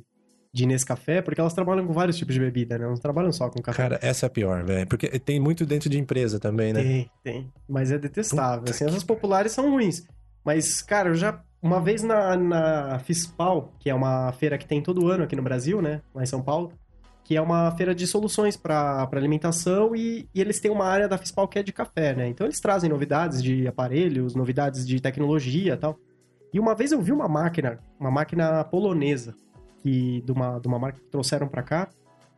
de 0.52 0.66
Nescafé, 0.66 1.22
porque 1.22 1.40
elas 1.40 1.54
trabalham 1.54 1.86
com 1.86 1.94
vários 1.94 2.18
tipos 2.18 2.34
de 2.34 2.40
bebida, 2.40 2.78
né? 2.80 2.88
Não 2.88 2.96
trabalham 2.96 3.32
só 3.32 3.50
com 3.50 3.62
café. 3.62 3.78
Cara, 3.84 4.00
essa 4.02 4.26
é 4.26 4.28
a 4.28 4.30
pior, 4.32 4.64
velho. 4.64 4.88
Porque 4.88 5.08
tem 5.20 5.40
muito 5.40 5.64
dentro 5.64 5.90
de 5.90 6.00
empresa 6.00 6.40
também, 6.40 6.74
né? 6.74 6.82
Tem, 6.82 7.12
tem. 7.24 7.52
Mas 7.70 7.92
é 7.92 8.00
detestável. 8.00 8.60
Puta 8.62 8.72
Assim, 8.72 8.86
essas 8.86 9.04
populares 9.04 9.52
são 9.52 9.70
ruins. 9.70 10.04
Mas, 10.44 10.82
cara, 10.82 11.10
eu 11.10 11.16
já. 11.16 11.42
Uma 11.62 11.80
vez 11.80 12.04
na, 12.04 12.36
na 12.36 13.00
FISPAL, 13.00 13.74
que 13.80 13.90
é 13.90 13.96
uma 13.96 14.34
feira 14.34 14.58
que 14.58 14.68
tem 14.68 14.82
todo 14.82 15.08
ano 15.08 15.24
aqui 15.24 15.36
no 15.36 15.42
Brasil, 15.42 15.82
né? 15.82 16.02
Lá 16.14 16.22
em 16.22 16.26
São 16.26 16.42
Paulo, 16.42 16.74
que 17.24 17.38
é 17.38 17.42
uma 17.42 17.72
feira 17.72 17.96
de 17.96 18.06
soluções 18.06 18.58
para 18.58 19.08
alimentação 19.14 19.96
e, 19.96 20.28
e 20.36 20.42
eles 20.42 20.60
têm 20.60 20.70
uma 20.70 20.86
área 20.86 21.08
da 21.08 21.18
FISPAL 21.18 21.48
que 21.48 21.58
é 21.58 21.64
de 21.64 21.72
café, 21.72 22.14
né? 22.14 22.28
Então 22.28 22.46
eles 22.46 22.60
trazem 22.60 22.90
novidades 22.90 23.42
de 23.42 23.66
aparelhos, 23.66 24.36
novidades 24.36 24.86
de 24.86 25.00
tecnologia 25.00 25.74
e 25.74 25.78
tal. 25.78 25.98
E 26.54 26.60
uma 26.60 26.76
vez 26.76 26.92
eu 26.92 27.02
vi 27.02 27.14
uma 27.14 27.30
máquina, 27.30 27.80
uma 27.98 28.12
máquina 28.12 28.64
polonesa, 28.66 29.34
que 29.82 30.22
de 30.22 30.32
uma, 30.32 30.60
de 30.60 30.68
uma 30.68 30.78
marca 30.78 31.00
que 31.00 31.10
trouxeram 31.10 31.48
para 31.48 31.64
cá, 31.64 31.90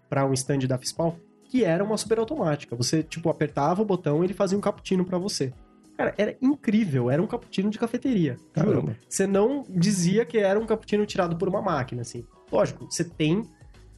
para 0.08 0.26
um 0.26 0.34
stand 0.34 0.60
da 0.60 0.78
FISPAL, 0.78 1.18
que 1.44 1.64
era 1.64 1.84
uma 1.84 1.98
super 1.98 2.20
automática. 2.20 2.76
Você, 2.76 3.02
tipo, 3.02 3.30
apertava 3.30 3.82
o 3.82 3.86
botão 3.86 4.22
e 4.22 4.28
ele 4.28 4.34
fazia 4.34 4.58
um 4.58 4.62
cappuccino 4.62 5.04
para 5.04 5.18
você. 5.18 5.52
Cara, 5.98 6.14
era 6.18 6.36
incrível, 6.42 7.10
era 7.10 7.22
um 7.22 7.28
cappuccino 7.28 7.70
de 7.70 7.80
cafeteria. 7.80 8.38
Juro. 8.56 8.72
Caramba. 8.72 8.98
Você 9.08 9.26
não 9.26 9.64
dizia 9.70 10.26
que 10.26 10.38
era 10.38 10.60
um 10.60 10.66
cappuccino 10.66 11.06
tirado 11.06 11.38
por 11.38 11.48
uma 11.48 11.62
máquina, 11.62 12.02
assim. 12.02 12.26
Lógico, 12.52 12.86
você 12.90 13.04
tem. 13.04 13.44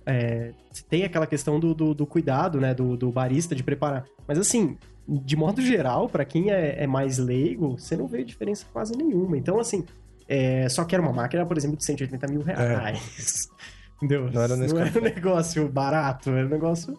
é, 0.05 0.53
você 0.71 0.83
tem 0.83 1.03
aquela 1.03 1.25
questão 1.25 1.59
do, 1.59 1.73
do, 1.73 1.93
do 1.93 2.05
cuidado, 2.05 2.59
né? 2.61 2.73
Do, 2.73 2.95
do 2.95 3.11
barista 3.11 3.55
de 3.55 3.63
preparar. 3.63 4.05
Mas 4.27 4.37
assim, 4.37 4.77
de 5.07 5.35
modo 5.35 5.61
geral, 5.61 6.07
pra 6.09 6.25
quem 6.25 6.51
é, 6.51 6.83
é 6.83 6.87
mais 6.87 7.17
leigo, 7.17 7.77
você 7.77 7.95
não 7.95 8.07
vê 8.07 8.23
diferença 8.23 8.65
quase 8.71 8.95
nenhuma. 8.95 9.37
Então, 9.37 9.59
assim, 9.59 9.85
é, 10.27 10.67
só 10.69 10.83
que 10.83 10.93
era 10.93 11.01
uma 11.01 11.13
máquina, 11.13 11.45
por 11.45 11.57
exemplo, 11.57 11.77
de 11.77 11.85
180 11.85 12.27
mil 12.27 12.41
reais. 12.41 13.49
Entendeu? 13.97 14.27
É. 14.27 14.31
Não 14.31 14.41
era 14.41 14.55
não 14.55 14.79
era 14.79 14.99
um 14.99 15.01
negócio 15.01 15.67
barato, 15.69 16.29
era 16.29 16.45
um 16.45 16.49
negócio 16.49 16.93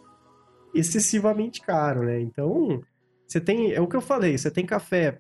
excessivamente 0.74 1.61
caro, 1.61 2.05
né? 2.05 2.20
Então, 2.20 2.82
você 3.29 3.41
tem. 3.41 3.72
É 3.72 3.81
o 3.81 3.87
que 3.87 3.95
eu 3.97 4.01
falei, 4.01 4.37
você 4.39 4.51
tem 4.51 4.64
café 4.66 5.18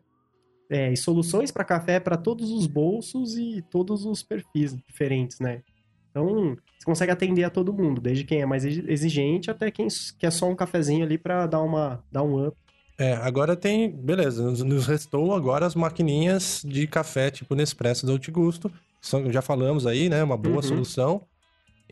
é, 0.70 0.92
e 0.92 0.96
soluções 0.96 1.50
para 1.50 1.64
café 1.64 2.00
para 2.00 2.16
todos 2.16 2.50
os 2.50 2.66
bolsos 2.66 3.36
e 3.36 3.62
todos 3.70 4.04
os 4.04 4.22
perfis 4.22 4.74
diferentes, 4.86 5.38
né? 5.40 5.62
Então, 6.10 6.56
você 6.78 6.84
consegue 6.84 7.12
atender 7.12 7.44
a 7.44 7.50
todo 7.50 7.72
mundo, 7.72 8.00
desde 8.00 8.24
quem 8.24 8.40
é 8.40 8.46
mais 8.46 8.64
exigente 8.64 9.50
até 9.50 9.70
quem 9.70 9.86
quer 10.18 10.32
só 10.32 10.48
um 10.48 10.56
cafezinho 10.56 11.04
ali 11.04 11.18
para 11.18 11.46
dar 11.46 11.60
uma 11.62 12.02
dar 12.10 12.22
um 12.22 12.46
up. 12.46 12.56
É, 12.98 13.12
agora 13.14 13.54
tem. 13.54 13.90
Beleza, 13.90 14.42
nos, 14.42 14.62
nos 14.64 14.86
restou 14.86 15.32
agora 15.32 15.64
as 15.64 15.76
maquininhas 15.76 16.62
de 16.66 16.86
café, 16.88 17.30
tipo 17.30 17.54
Nespresso 17.54 18.04
do 18.04 18.32
Gusto. 18.32 18.72
São, 19.00 19.30
já 19.30 19.40
falamos 19.40 19.86
aí, 19.86 20.08
né? 20.08 20.24
Uma 20.24 20.36
boa 20.36 20.56
Uhum. 20.56 20.62
solução. 20.62 21.22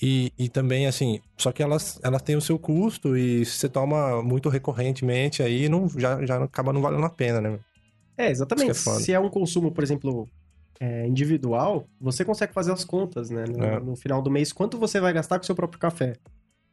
E, 0.00 0.32
e 0.38 0.48
também, 0.48 0.86
assim, 0.86 1.20
só 1.38 1.50
que 1.50 1.62
elas, 1.62 1.98
elas 2.02 2.20
têm 2.20 2.36
o 2.36 2.40
seu 2.40 2.58
custo 2.58 3.16
e 3.16 3.44
se 3.46 3.52
você 3.52 3.68
toma 3.68 4.22
muito 4.22 4.48
recorrentemente 4.48 5.42
aí, 5.42 5.68
não, 5.68 5.88
já, 5.88 6.24
já 6.24 6.42
acaba 6.42 6.72
não 6.72 6.82
valendo 6.82 7.06
a 7.06 7.10
pena, 7.10 7.40
né? 7.40 7.58
É, 8.16 8.30
exatamente. 8.30 8.70
É. 8.70 8.74
Se 8.74 9.12
é 9.12 9.20
um 9.20 9.30
consumo, 9.30 9.72
por 9.72 9.82
exemplo, 9.82 10.28
é, 10.78 11.06
individual, 11.06 11.86
você 11.98 12.24
consegue 12.24 12.52
fazer 12.52 12.72
as 12.72 12.84
contas, 12.84 13.30
né? 13.30 13.44
No, 13.48 13.64
É. 13.64 13.80
no 13.80 13.96
final 13.96 14.20
do 14.20 14.30
mês, 14.30 14.52
quanto 14.52 14.78
você 14.78 15.00
vai 15.00 15.12
gastar 15.12 15.38
com 15.38 15.44
o 15.44 15.46
seu 15.46 15.54
próprio 15.54 15.80
café. 15.80 16.14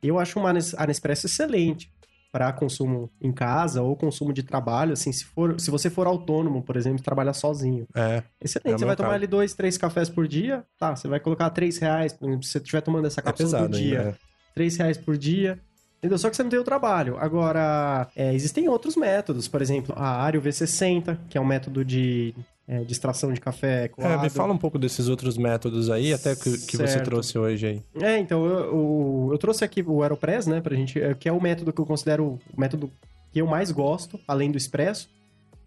Eu 0.01 0.19
acho 0.19 0.37
uma 0.37 0.49
a 0.49 0.87
Nespresso 0.87 1.27
excelente 1.27 1.89
para 2.33 2.51
consumo 2.51 3.11
em 3.21 3.31
casa 3.31 3.83
ou 3.83 3.95
consumo 3.95 4.33
de 4.33 4.41
trabalho, 4.41 4.93
assim, 4.93 5.11
se, 5.13 5.23
for, 5.23 5.59
se 5.61 5.69
você 5.69 5.87
for 5.87 6.07
autônomo, 6.07 6.63
por 6.63 6.75
exemplo, 6.75 7.03
trabalhar 7.03 7.33
sozinho. 7.33 7.87
É, 7.95 8.23
Excelente, 8.41 8.73
É 8.73 8.77
você 8.79 8.85
vai 8.85 8.95
tomar 8.95 9.09
caso. 9.09 9.17
ali 9.17 9.27
dois, 9.27 9.53
três 9.53 9.77
cafés 9.77 10.09
por 10.09 10.27
dia, 10.27 10.63
tá, 10.79 10.95
você 10.95 11.07
vai 11.07 11.19
colocar 11.19 11.51
três 11.51 11.77
reais, 11.77 12.13
se 12.13 12.17
você 12.49 12.57
estiver 12.57 12.81
tomando 12.81 13.05
essa 13.05 13.21
é 13.21 13.23
cápsula 13.23 13.49
pesado 13.51 13.69
por 13.69 13.77
dia, 13.77 13.99
ainda. 13.99 14.11
né? 14.11 14.17
três 14.55 14.75
reais 14.77 14.97
por 14.97 15.15
dia. 15.15 15.59
Entendeu? 15.99 16.17
Só 16.17 16.29
que 16.29 16.35
você 16.35 16.43
não 16.43 16.49
tem 16.49 16.59
o 16.59 16.63
trabalho. 16.65 17.17
Agora, 17.17 18.09
é, 18.15 18.33
existem 18.33 18.67
outros 18.67 18.97
métodos, 18.97 19.47
por 19.47 19.61
exemplo, 19.61 19.93
a 19.95 20.21
Ario 20.23 20.41
V60, 20.41 21.17
que 21.29 21.37
é 21.37 21.41
um 21.41 21.45
método 21.45 21.85
de, 21.85 22.35
é, 22.67 22.83
de 22.83 22.91
extração 22.93 23.33
de 23.33 23.41
café 23.41 23.85
É, 23.85 23.87
coado. 23.87 24.21
me 24.23 24.29
fala 24.29 24.53
um 24.53 24.57
pouco 24.57 24.79
desses 24.79 25.09
outros 25.09 25.37
métodos 25.37 25.89
aí, 25.89 26.13
até 26.13 26.35
que, 26.35 26.57
que 26.65 26.77
você 26.77 26.99
trouxe 27.01 27.37
hoje 27.37 27.67
aí. 27.67 27.81
É, 28.01 28.17
então, 28.17 28.45
eu, 28.45 28.59
eu, 28.59 29.29
eu 29.33 29.37
trouxe 29.37 29.63
aqui 29.63 29.83
o 29.85 30.01
Aeropress, 30.01 30.47
né, 30.47 30.61
pra 30.61 30.75
gente, 30.75 30.99
é, 31.01 31.13
que 31.13 31.27
é 31.27 31.31
o 31.31 31.41
método 31.41 31.73
que 31.73 31.81
eu 31.81 31.85
considero 31.85 32.39
o 32.55 32.59
método 32.59 32.91
que 33.31 33.39
eu 33.41 33.47
mais 33.47 33.71
gosto, 33.71 34.19
além 34.27 34.51
do 34.51 34.57
Expresso, 34.57 35.09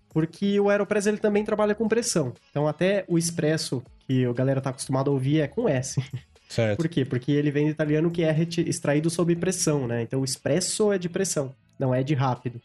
porque 0.09 0.59
o 0.59 0.71
Aeropress 0.71 1.07
ele 1.07 1.19
também 1.19 1.45
trabalha 1.45 1.75
com 1.75 1.87
pressão. 1.89 2.33
Então, 2.51 2.67
até 2.67 3.05
o 3.09 3.19
Expresso, 3.19 3.83
que 4.07 4.25
a 4.25 4.33
galera 4.33 4.61
tá 4.61 4.71
acostumada 4.71 5.11
a 5.11 5.13
ouvir, 5.13 5.41
é 5.41 5.49
com 5.49 5.69
S. 5.69 6.01
Certo. 6.49 6.77
Por 6.77 6.89
quê? 6.89 7.05
Porque 7.05 7.33
ele 7.33 7.51
vem 7.51 7.67
do 7.67 7.73
italiano 7.73 8.11
que 8.11 8.23
é 8.23 8.35
extraído 8.67 9.11
sob 9.11 9.35
pressão, 9.37 9.87
né? 9.87 10.03
Então 10.03 10.21
o 10.21 10.25
espresso 10.25 10.93
é 10.93 10.99
de 10.99 11.09
pressão, 11.09 11.53
não 11.79 11.93
é 11.95 12.03
de 12.03 12.15
rápido. 12.15 12.61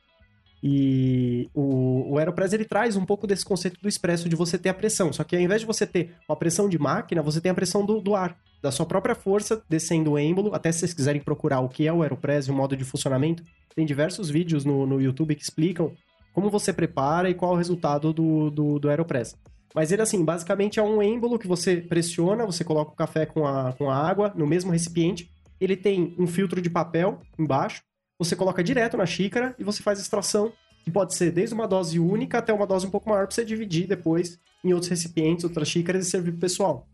E 0.63 1.49
o, 1.53 2.13
o 2.13 2.17
Aeropress 2.19 2.53
ele 2.53 2.65
traz 2.65 2.95
um 2.95 3.05
pouco 3.05 3.25
desse 3.25 3.43
conceito 3.43 3.81
do 3.81 3.89
expresso 3.89 4.29
de 4.29 4.35
você 4.35 4.57
ter 4.57 4.69
a 4.69 4.73
pressão. 4.73 5.11
Só 5.11 5.23
que 5.23 5.35
ao 5.35 5.41
invés 5.41 5.61
de 5.61 5.67
você 5.67 5.87
ter 5.87 6.15
a 6.29 6.35
pressão 6.35 6.69
de 6.69 6.77
máquina, 6.77 7.21
você 7.21 7.41
tem 7.41 7.51
a 7.51 7.55
pressão 7.55 7.85
do, 7.85 7.99
do 7.99 8.15
ar, 8.15 8.37
da 8.61 8.71
sua 8.71 8.85
própria 8.85 9.15
força 9.15 9.63
descendo 9.67 10.11
o 10.11 10.19
êmbolo. 10.19 10.53
Até 10.53 10.71
se 10.71 10.79
vocês 10.79 10.93
quiserem 10.93 11.21
procurar 11.21 11.61
o 11.61 11.69
que 11.69 11.87
é 11.87 11.93
o 11.93 12.03
Aeropress 12.03 12.47
e 12.47 12.51
o 12.51 12.53
modo 12.53 12.77
de 12.77 12.83
funcionamento, 12.83 13.43
tem 13.75 13.85
diversos 13.85 14.29
vídeos 14.29 14.63
no, 14.63 14.85
no 14.85 15.01
YouTube 15.01 15.35
que 15.35 15.43
explicam 15.43 15.91
como 16.33 16.49
você 16.49 16.71
prepara 16.71 17.29
e 17.29 17.33
qual 17.33 17.51
é 17.51 17.55
o 17.55 17.57
resultado 17.57 18.13
do, 18.13 18.49
do, 18.51 18.79
do 18.79 18.89
Aeropress. 18.89 19.35
Mas 19.73 19.91
ele, 19.91 20.01
assim, 20.01 20.23
basicamente 20.23 20.79
é 20.79 20.83
um 20.83 21.01
êmbolo 21.01 21.39
que 21.39 21.47
você 21.47 21.77
pressiona, 21.77 22.45
você 22.45 22.63
coloca 22.63 22.91
o 22.91 22.95
café 22.95 23.25
com 23.25 23.47
a, 23.47 23.73
com 23.73 23.89
a 23.89 23.95
água 23.95 24.31
no 24.35 24.45
mesmo 24.45 24.71
recipiente. 24.71 25.29
Ele 25.59 25.77
tem 25.77 26.15
um 26.19 26.27
filtro 26.27 26.61
de 26.61 26.69
papel 26.69 27.19
embaixo. 27.39 27.81
Você 28.21 28.35
coloca 28.35 28.63
direto 28.63 28.95
na 28.95 29.05
xícara 29.07 29.55
e 29.57 29.63
você 29.63 29.81
faz 29.81 29.99
extração, 29.99 30.53
que 30.83 30.91
pode 30.91 31.15
ser 31.15 31.31
desde 31.31 31.55
uma 31.55 31.67
dose 31.67 31.97
única 31.97 32.37
até 32.37 32.53
uma 32.53 32.67
dose 32.67 32.85
um 32.85 32.91
pouco 32.91 33.09
maior 33.09 33.25
para 33.25 33.33
você 33.33 33.43
dividir 33.43 33.87
depois 33.87 34.37
em 34.63 34.73
outros 34.73 34.91
recipientes, 34.91 35.43
outras 35.43 35.67
xícaras 35.67 36.05
e 36.05 36.09
servir 36.11 36.29
pro 36.29 36.41
pessoal. 36.41 36.87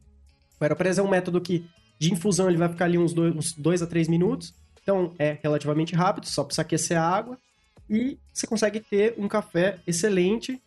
O 0.57 0.63
Aeropress 0.63 0.99
é 0.99 1.03
um 1.03 1.09
método 1.09 1.41
que, 1.41 1.65
de 1.99 2.13
infusão, 2.13 2.47
ele 2.47 2.57
vai 2.57 2.69
ficar 2.69 2.85
ali 2.85 2.97
uns 2.97 3.11
dois, 3.11 3.35
uns 3.35 3.51
dois 3.51 3.81
a 3.81 3.87
três 3.87 4.07
minutos. 4.07 4.53
Então, 4.81 5.13
é 5.19 5.37
relativamente 5.43 5.93
rápido, 5.93 6.27
só 6.27 6.45
precisa 6.45 6.61
aquecer 6.61 6.97
a 6.97 7.05
água. 7.05 7.37
E 7.89 8.17
você 8.33 8.47
consegue 8.47 8.79
ter 8.79 9.13
um 9.17 9.27
café 9.27 9.79
excelente, 9.85 10.61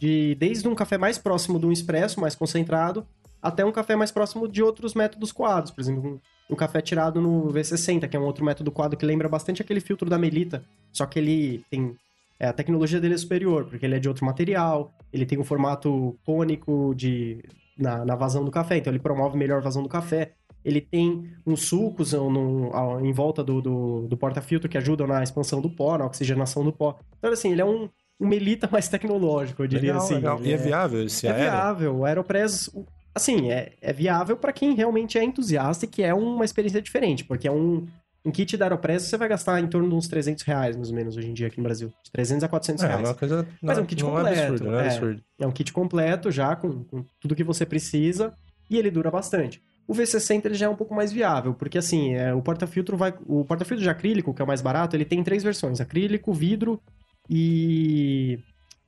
de 0.00 0.34
desde 0.36 0.66
um 0.66 0.74
café 0.74 0.96
mais 0.96 1.18
próximo 1.18 1.60
de 1.60 1.66
um 1.66 1.72
expresso, 1.72 2.22
mais 2.22 2.34
concentrado, 2.34 3.06
até 3.42 3.64
um 3.64 3.72
café 3.72 3.96
mais 3.96 4.10
próximo 4.10 4.46
de 4.48 4.62
outros 4.62 4.94
métodos 4.94 5.32
coados. 5.32 5.70
Por 5.70 5.80
exemplo, 5.80 6.20
um, 6.48 6.52
um 6.52 6.56
café 6.56 6.80
tirado 6.80 7.20
no 7.20 7.48
V60, 7.52 8.08
que 8.08 8.16
é 8.16 8.20
um 8.20 8.24
outro 8.24 8.44
método 8.44 8.70
coado 8.70 8.96
que 8.96 9.06
lembra 9.06 9.28
bastante 9.28 9.62
aquele 9.62 9.80
filtro 9.80 10.08
da 10.10 10.18
Melita, 10.18 10.62
só 10.92 11.06
que 11.06 11.18
ele 11.18 11.64
tem... 11.70 11.96
é, 12.38 12.46
a 12.48 12.52
tecnologia 12.52 13.00
dele 13.00 13.14
é 13.14 13.18
superior, 13.18 13.64
porque 13.66 13.84
ele 13.86 13.94
é 13.94 13.98
de 13.98 14.08
outro 14.08 14.24
material, 14.24 14.92
ele 15.12 15.24
tem 15.26 15.38
um 15.38 15.44
formato 15.44 16.18
cônico 16.24 16.94
de, 16.94 17.42
na, 17.78 18.04
na 18.04 18.14
vazão 18.14 18.44
do 18.44 18.50
café, 18.50 18.76
então 18.76 18.92
ele 18.92 18.98
promove 19.00 19.36
melhor 19.38 19.60
vazão 19.62 19.82
do 19.82 19.88
café. 19.88 20.32
Ele 20.62 20.80
tem 20.82 21.32
uns 21.46 21.62
sucos 21.68 22.12
no- 22.12 22.28
no- 22.30 22.76
ao- 22.76 23.00
em 23.02 23.12
volta 23.12 23.42
do, 23.42 23.62
do, 23.62 24.06
do 24.06 24.16
porta-filtro 24.18 24.68
que 24.68 24.76
ajudam 24.76 25.06
na 25.06 25.22
expansão 25.22 25.58
do 25.62 25.70
pó, 25.70 25.96
na 25.96 26.04
oxigenação 26.04 26.62
do 26.62 26.70
pó. 26.70 26.98
Então, 27.18 27.32
assim, 27.32 27.52
ele 27.52 27.62
é 27.62 27.64
um, 27.64 27.88
um 28.20 28.28
melita 28.28 28.68
mais 28.70 28.86
tecnológico, 28.86 29.62
eu 29.62 29.66
diria 29.66 29.92
legal, 29.92 30.04
assim. 30.04 30.14
legal. 30.16 30.40
E 30.42 30.52
é 30.52 30.56
viável 30.58 31.02
esse 31.06 31.26
é 31.26 31.32
viável. 31.32 31.96
O 31.96 32.04
Aeropress, 32.04 32.70
Assim, 33.14 33.50
é, 33.50 33.72
é 33.80 33.92
viável 33.92 34.36
para 34.36 34.52
quem 34.52 34.74
realmente 34.74 35.18
é 35.18 35.24
entusiasta 35.24 35.84
e 35.84 35.88
que 35.88 36.02
é 36.02 36.14
uma 36.14 36.44
experiência 36.44 36.80
diferente, 36.80 37.24
porque 37.24 37.48
é 37.48 37.52
um, 37.52 37.86
um 38.24 38.30
kit 38.30 38.56
da 38.56 38.66
Aeropress 38.66 39.06
você 39.06 39.16
vai 39.16 39.28
gastar 39.28 39.60
em 39.60 39.66
torno 39.66 39.88
de 39.88 39.94
uns 39.94 40.06
300 40.06 40.42
reais, 40.44 40.76
mais 40.76 40.90
ou 40.90 40.94
menos, 40.94 41.16
hoje 41.16 41.28
em 41.28 41.34
dia 41.34 41.48
aqui 41.48 41.58
no 41.58 41.64
Brasil. 41.64 41.92
De 42.04 42.10
300 42.12 42.44
a 42.44 42.48
400 42.48 42.84
É, 42.84 42.86
reais. 42.86 43.08
uma 43.08 43.14
coisa. 43.14 43.48
Mas 43.60 43.76
não, 43.76 43.82
é 43.82 43.84
um 43.84 43.86
kit 43.86 44.02
não 44.02 44.10
completo. 44.10 44.38
É 44.38 44.46
absurdo, 44.46 44.74
é, 44.74 44.78
é. 44.78 44.86
absurdo. 44.86 45.22
É 45.40 45.46
um 45.46 45.52
kit 45.52 45.72
completo 45.72 46.30
já, 46.30 46.54
com, 46.54 46.84
com 46.84 47.04
tudo 47.20 47.34
que 47.34 47.44
você 47.44 47.66
precisa, 47.66 48.32
e 48.68 48.76
ele 48.78 48.90
dura 48.90 49.10
bastante. 49.10 49.60
O 49.88 49.92
V60 49.92 50.44
ele 50.44 50.54
já 50.54 50.66
é 50.66 50.68
um 50.68 50.76
pouco 50.76 50.94
mais 50.94 51.12
viável, 51.12 51.52
porque 51.52 51.76
assim, 51.76 52.14
é, 52.14 52.32
o 52.32 52.40
porta-filtro 52.40 52.96
vai. 52.96 53.12
O 53.26 53.44
porta-filtro 53.44 53.82
de 53.82 53.90
acrílico, 53.90 54.32
que 54.32 54.40
é 54.40 54.44
o 54.44 54.48
mais 54.48 54.62
barato, 54.62 54.94
ele 54.94 55.04
tem 55.04 55.20
três 55.24 55.42
versões: 55.42 55.80
acrílico, 55.80 56.32
vidro 56.32 56.80
e. 57.28 58.38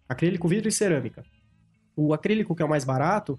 Acrílico, 0.08 0.46
vidro 0.46 0.68
e 0.68 0.72
cerâmica. 0.72 1.24
O 1.96 2.14
acrílico, 2.14 2.54
que 2.54 2.62
é 2.62 2.64
o 2.64 2.68
mais 2.68 2.84
barato, 2.84 3.36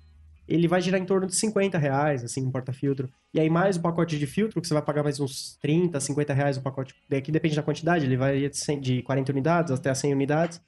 ele 0.47 0.67
vai 0.67 0.81
girar 0.81 0.99
em 0.99 1.05
torno 1.05 1.25
de 1.27 1.35
50 1.35 1.77
reais, 1.77 2.23
assim, 2.23 2.45
um 2.45 2.51
porta-filtro. 2.51 3.09
E 3.33 3.39
aí, 3.39 3.49
mais 3.49 3.77
o 3.77 3.81
pacote 3.81 4.17
de 4.19 4.27
filtro, 4.27 4.61
que 4.61 4.67
você 4.67 4.73
vai 4.73 4.83
pagar 4.83 5.03
mais 5.03 5.19
uns 5.19 5.57
30, 5.61 5.99
50 5.99 6.33
reais 6.33 6.57
o 6.57 6.61
pacote. 6.61 6.93
Daqui 7.09 7.31
depende 7.31 7.55
da 7.55 7.63
quantidade, 7.63 8.05
ele 8.05 8.17
vai 8.17 8.49
de, 8.49 8.57
100 8.57 8.79
de 8.81 9.01
40 9.01 9.31
unidades 9.31 9.71
até 9.71 9.93
100 9.93 10.13
unidades. 10.13 10.61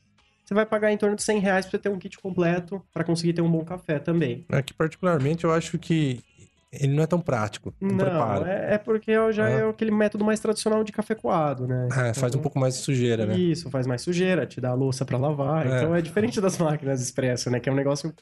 Você 0.45 0.53
vai 0.53 0.65
pagar 0.65 0.91
em 0.91 0.97
torno 0.97 1.15
de 1.15 1.23
100 1.23 1.39
reais 1.39 1.65
pra 1.65 1.71
você 1.71 1.79
ter 1.79 1.89
um 1.89 1.97
kit 1.97 2.17
completo 2.19 2.81
para 2.93 3.03
conseguir 3.03 3.33
ter 3.33 3.41
um 3.41 3.49
bom 3.49 3.65
café 3.65 3.97
também. 3.99 4.45
É 4.49 4.61
que, 4.61 4.73
particularmente, 4.73 5.43
eu 5.43 5.51
acho 5.51 5.77
que 5.79 6.19
ele 6.71 6.93
não 6.93 7.03
é 7.03 7.07
tão 7.07 7.19
prático. 7.19 7.73
Não, 7.79 7.97
preparo. 7.97 8.45
é, 8.45 8.73
é 8.73 8.77
porque 8.77 9.11
já 9.31 9.49
é. 9.49 9.61
É. 9.61 9.69
aquele 9.69 9.91
método 9.91 10.23
mais 10.23 10.39
tradicional 10.39 10.83
de 10.83 10.91
café 10.91 11.15
coado, 11.15 11.67
né? 11.67 11.87
É, 11.91 12.13
faz 12.13 12.23
um 12.23 12.27
Então, 12.27 12.41
pouco 12.41 12.59
mais 12.59 12.75
de 12.75 12.81
sujeira, 12.81 13.25
né? 13.25 13.37
Isso, 13.37 13.69
faz 13.69 13.87
mais 13.87 14.01
sujeira, 14.01 14.45
te 14.45 14.59
dá 14.59 14.69
a 14.69 14.73
louça 14.73 15.05
pra 15.05 15.17
lavar. 15.17 15.65
É. 15.65 15.77
Então 15.77 15.95
é 15.95 16.01
diferente 16.01 16.39
das 16.41 16.57
máquinas 16.57 17.01
expresso, 17.01 17.49
né? 17.49 17.59
Que 17.59 17.69
é 17.69 17.71
um 17.71 17.75
negócio 17.75 18.13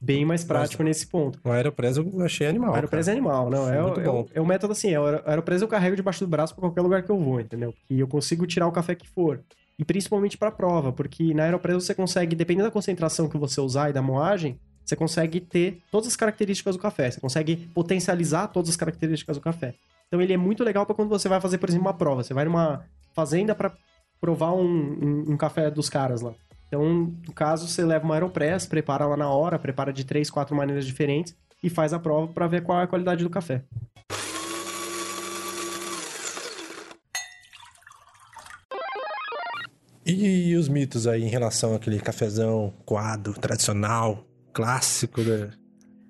bem 0.00 0.24
mais 0.24 0.44
prático 0.44 0.82
nesse 0.82 1.06
ponto. 1.06 1.38
O 1.44 1.50
Aeropress 1.50 1.96
eu 1.96 2.22
achei 2.24 2.46
animal. 2.46 2.72
O 2.72 2.74
Aeropress 2.74 3.08
é 3.08 3.12
cara. 3.12 3.18
animal, 3.18 3.50
não. 3.50 3.68
É, 3.72 3.82
Muito 3.82 4.00
é, 4.00 4.04
bom. 4.04 4.26
é 4.34 4.40
o 4.40 4.46
método 4.46 4.72
assim, 4.72 4.90
é 4.92 5.00
o 5.00 5.04
Aero- 5.04 5.22
Aeropress 5.26 5.62
eu 5.62 5.68
carrego 5.68 5.96
debaixo 5.96 6.20
do 6.24 6.28
braço 6.28 6.54
pra 6.54 6.62
qualquer 6.62 6.80
lugar 6.82 7.02
que 7.02 7.10
eu 7.10 7.18
vou, 7.18 7.40
entendeu? 7.40 7.74
E 7.90 7.98
eu 8.00 8.06
consigo 8.08 8.46
tirar 8.46 8.66
o 8.66 8.72
café 8.72 8.94
que 8.94 9.08
for. 9.08 9.40
E 9.78 9.84
principalmente 9.84 10.36
pra 10.36 10.50
prova, 10.50 10.92
porque 10.92 11.32
na 11.34 11.44
Aeropress 11.44 11.84
você 11.84 11.94
consegue, 11.94 12.34
dependendo 12.34 12.66
da 12.68 12.72
concentração 12.72 13.28
que 13.28 13.38
você 13.38 13.60
usar 13.60 13.90
e 13.90 13.92
da 13.92 14.02
moagem, 14.02 14.58
você 14.84 14.96
consegue 14.96 15.40
ter 15.40 15.78
todas 15.90 16.08
as 16.08 16.16
características 16.16 16.74
do 16.76 16.82
café. 16.82 17.10
Você 17.10 17.20
consegue 17.20 17.56
potencializar 17.74 18.48
todas 18.48 18.70
as 18.70 18.76
características 18.76 19.36
do 19.36 19.40
café. 19.42 19.74
Então 20.06 20.20
ele 20.22 20.32
é 20.32 20.36
muito 20.36 20.64
legal 20.64 20.86
pra 20.86 20.94
quando 20.94 21.10
você 21.10 21.28
vai 21.28 21.40
fazer, 21.40 21.58
por 21.58 21.68
exemplo, 21.68 21.86
uma 21.86 21.94
prova. 21.94 22.22
Você 22.24 22.32
vai 22.32 22.44
numa 22.44 22.82
fazenda 23.14 23.54
pra 23.54 23.72
provar 24.20 24.52
um, 24.52 24.62
um- 24.64 25.24
um 25.32 25.36
café 25.36 25.70
dos 25.70 25.88
caras 25.88 26.22
lá. 26.22 26.32
Então, 26.68 27.14
no 27.26 27.32
caso, 27.32 27.66
você 27.66 27.82
leva 27.82 28.04
uma 28.04 28.14
Aeropress, 28.14 28.66
prepara 28.66 29.06
lá 29.06 29.16
na 29.16 29.28
hora, 29.30 29.58
prepara 29.58 29.92
de 29.92 30.04
três, 30.04 30.30
quatro 30.30 30.54
maneiras 30.54 30.86
diferentes 30.86 31.34
e 31.62 31.68
faz 31.68 31.92
a 31.92 31.98
prova 31.98 32.30
pra 32.32 32.46
ver 32.46 32.62
qual 32.62 32.78
é 32.78 32.84
a 32.84 32.86
qualidade 32.86 33.24
do 33.24 33.30
café. 33.30 33.64
E 40.04 40.54
os 40.56 40.68
mitos 40.68 41.06
aí 41.06 41.22
em 41.22 41.28
relação 41.28 41.74
àquele 41.74 42.00
cafezão 42.00 42.72
coado, 42.84 43.34
tradicional, 43.34 44.26
clássico, 44.54 45.20
né? 45.20 45.50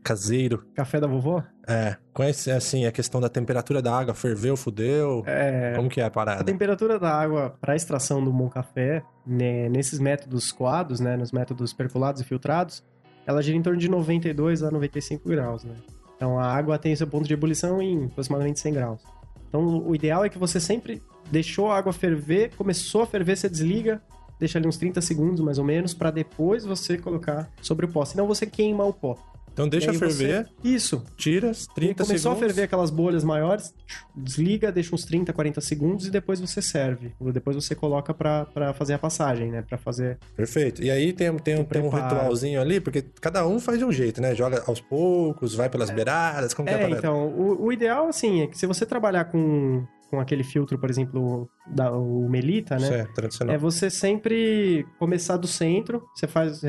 caseiro? 0.05 0.65
Café 0.75 1.01
da 1.01 1.07
vovó? 1.07 1.43
É. 1.69 1.97
Conhece, 2.15 2.51
assim, 2.51 2.87
a 2.87 2.91
questão 2.93 3.21
da 3.21 3.29
temperatura 3.29 3.83
da 3.83 3.97
água, 3.97 4.15
ferveu, 4.15 4.57
fudeu? 4.57 5.23
É, 5.27 5.75
Como 5.77 5.89
que 5.89 6.01
é 6.01 6.05
a 6.05 6.07
a 6.07 6.11
parada? 6.11 6.43
temperatura 6.43 6.99
da 6.99 7.11
água 7.11 7.55
para 7.61 7.77
extração 7.77 8.25
do 8.25 8.33
bom 8.33 8.49
café, 8.49 9.03
né, 9.27 9.69
nesses 9.69 9.99
métodos 9.99 10.51
coados, 10.51 10.99
né, 10.99 11.17
nos 11.17 11.31
métodos 11.31 11.73
percolados 11.75 12.23
e 12.23 12.25
filtrados, 12.25 12.83
ela 13.27 13.43
gira 13.43 13.57
em 13.59 13.63
torno 13.63 13.79
de 13.79 13.89
92 13.89 14.63
a 14.63 14.71
95 14.71 15.29
graus, 15.29 15.63
né? 15.63 15.75
Então 16.17 16.39
a 16.39 16.47
água 16.51 16.79
tem 16.79 16.97
seu 16.97 17.07
ponto 17.07 17.29
de 17.29 17.35
ebulição 17.35 17.81
em 17.83 18.07
aproximadamente 18.07 18.59
100 18.59 18.73
graus. 18.73 19.03
Então 19.49 19.87
o 19.87 19.95
ideal 19.95 20.25
é 20.25 20.29
que 20.31 20.39
você 20.39 20.59
sempre 20.59 21.03
deixou 21.31 21.71
a 21.71 21.77
água 21.77 21.93
ferver, 21.93 22.51
começou 22.57 23.03
a 23.03 23.07
ferver, 23.07 23.37
você 23.37 23.49
desliga, 23.49 24.03
deixa 24.41 24.59
ali 24.59 24.67
uns 24.67 24.79
30 24.79 25.01
segundos 25.03 25.41
mais 25.45 25.59
ou 25.59 25.65
menos, 25.65 25.93
para 25.93 26.11
depois 26.11 26.65
você 26.65 26.97
colocar 26.97 27.49
sobre 27.61 27.85
o 27.85 27.89
pó. 27.89 28.05
Senão 28.05 28.27
você 28.27 28.47
queima 28.47 28.85
o 28.85 28.93
pó. 28.93 29.17
Então 29.59 29.69
deixa 29.69 29.91
aí 29.91 29.97
você- 29.97 30.07
ferver, 30.15 30.49
Isso. 30.63 31.05
tira, 31.17 31.51
E 31.51 31.75
30 31.75 32.05
começou 32.05 32.31
segundos. 32.31 32.43
a 32.43 32.47
ferver 32.47 32.63
aquelas 32.63 32.91
bolhas 32.91 33.25
maiores, 33.25 33.75
desliga, 34.15 34.71
deixa 34.71 34.95
uns 34.95 35.05
30, 35.05 35.33
40 35.33 35.61
segundos 35.61 36.07
e 36.07 36.11
depois 36.13 36.39
você 36.41 36.63
serve. 36.63 37.13
Depois 37.33 37.57
você 37.57 37.75
coloca 37.75 38.15
pra, 38.15 38.45
pra 38.47 38.73
fazer 38.73 38.95
a 38.95 38.99
passagem, 38.99 39.51
né? 39.51 39.63
Pra 39.63 39.77
fazer. 39.77 40.17
Perfeito. 40.37 40.81
E 40.83 40.91
aí 40.93 41.13
tem, 41.13 41.37
tem, 41.39 41.61
O 41.61 41.65
tem 41.65 41.83
um 41.83 41.89
ritualzinho 41.89 42.61
ali, 42.61 42.81
porque 42.81 43.03
cada 43.21 43.47
um 43.49 43.59
faz 43.59 43.79
de 43.79 43.85
um 43.85 43.91
jeito, 43.91 44.21
né? 44.21 44.33
Joga 44.35 44.63
aos 44.67 44.81
poucos, 44.81 45.55
vai 45.57 45.69
pelas 45.69 45.91
beiradas, 45.91 46.55
como 46.55 46.69
que 46.69 46.75
é 46.75 46.77
a 46.77 46.79
É, 46.79 46.83
parada? 46.83 46.99
então, 47.01 47.27
o, 47.29 47.65
o 47.67 47.73
ideal, 47.73 48.07
assim, 48.09 48.43
é 48.43 48.47
que 48.47 48.57
se 48.57 48.65
você 48.67 48.87
trabalhar 48.87 49.25
com, 49.25 49.85
com 50.09 50.21
aquele 50.21 50.45
filtro, 50.45 50.79
por 50.79 50.89
exemplo, 50.89 51.49
da, 51.67 51.91
o 51.93 52.29
Melita, 52.29 52.77
né? 52.79 53.01
É 53.01 53.05
tradicional. 53.13 53.55
É 53.55 53.59
você 53.59 53.91
sempre 53.91 54.87
começar 55.01 55.37
do 55.37 55.49
centro, 55.49 56.05
você 56.15 56.27
faz. 56.29 56.63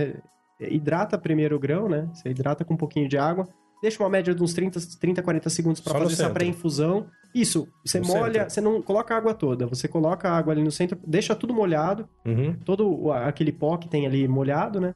Hidrata 0.59 1.17
primeiro 1.17 1.55
o 1.55 1.59
grão, 1.59 1.87
né? 1.87 2.09
Você 2.13 2.29
hidrata 2.29 2.63
com 2.65 2.73
um 2.73 2.77
pouquinho 2.77 3.07
de 3.07 3.17
água, 3.17 3.47
deixa 3.81 4.01
uma 4.03 4.09
média 4.09 4.33
de 4.35 4.43
uns 4.43 4.53
30, 4.53 4.79
30 4.99 5.21
40 5.21 5.49
segundos 5.49 5.79
para 5.81 5.93
fazer 5.99 6.13
essa 6.13 6.29
pré-infusão. 6.29 7.07
Isso, 7.33 7.67
você 7.85 7.99
No 7.99 8.07
molha, 8.07 8.33
centro. 8.41 8.49
você 8.49 8.61
não 8.61 8.81
coloca 8.81 9.13
a 9.13 9.17
água 9.17 9.33
toda, 9.33 9.67
você 9.67 9.87
coloca 9.87 10.27
a 10.29 10.37
água 10.37 10.51
ali 10.53 10.63
no 10.63 10.71
centro, 10.71 10.97
deixa 11.05 11.35
tudo 11.35 11.53
molhado, 11.53 12.07
Uhum. 12.25 12.55
todo 12.65 13.11
aquele 13.11 13.51
pó 13.51 13.77
que 13.77 13.87
tem 13.87 14.05
ali 14.07 14.27
molhado, 14.27 14.81
né? 14.81 14.93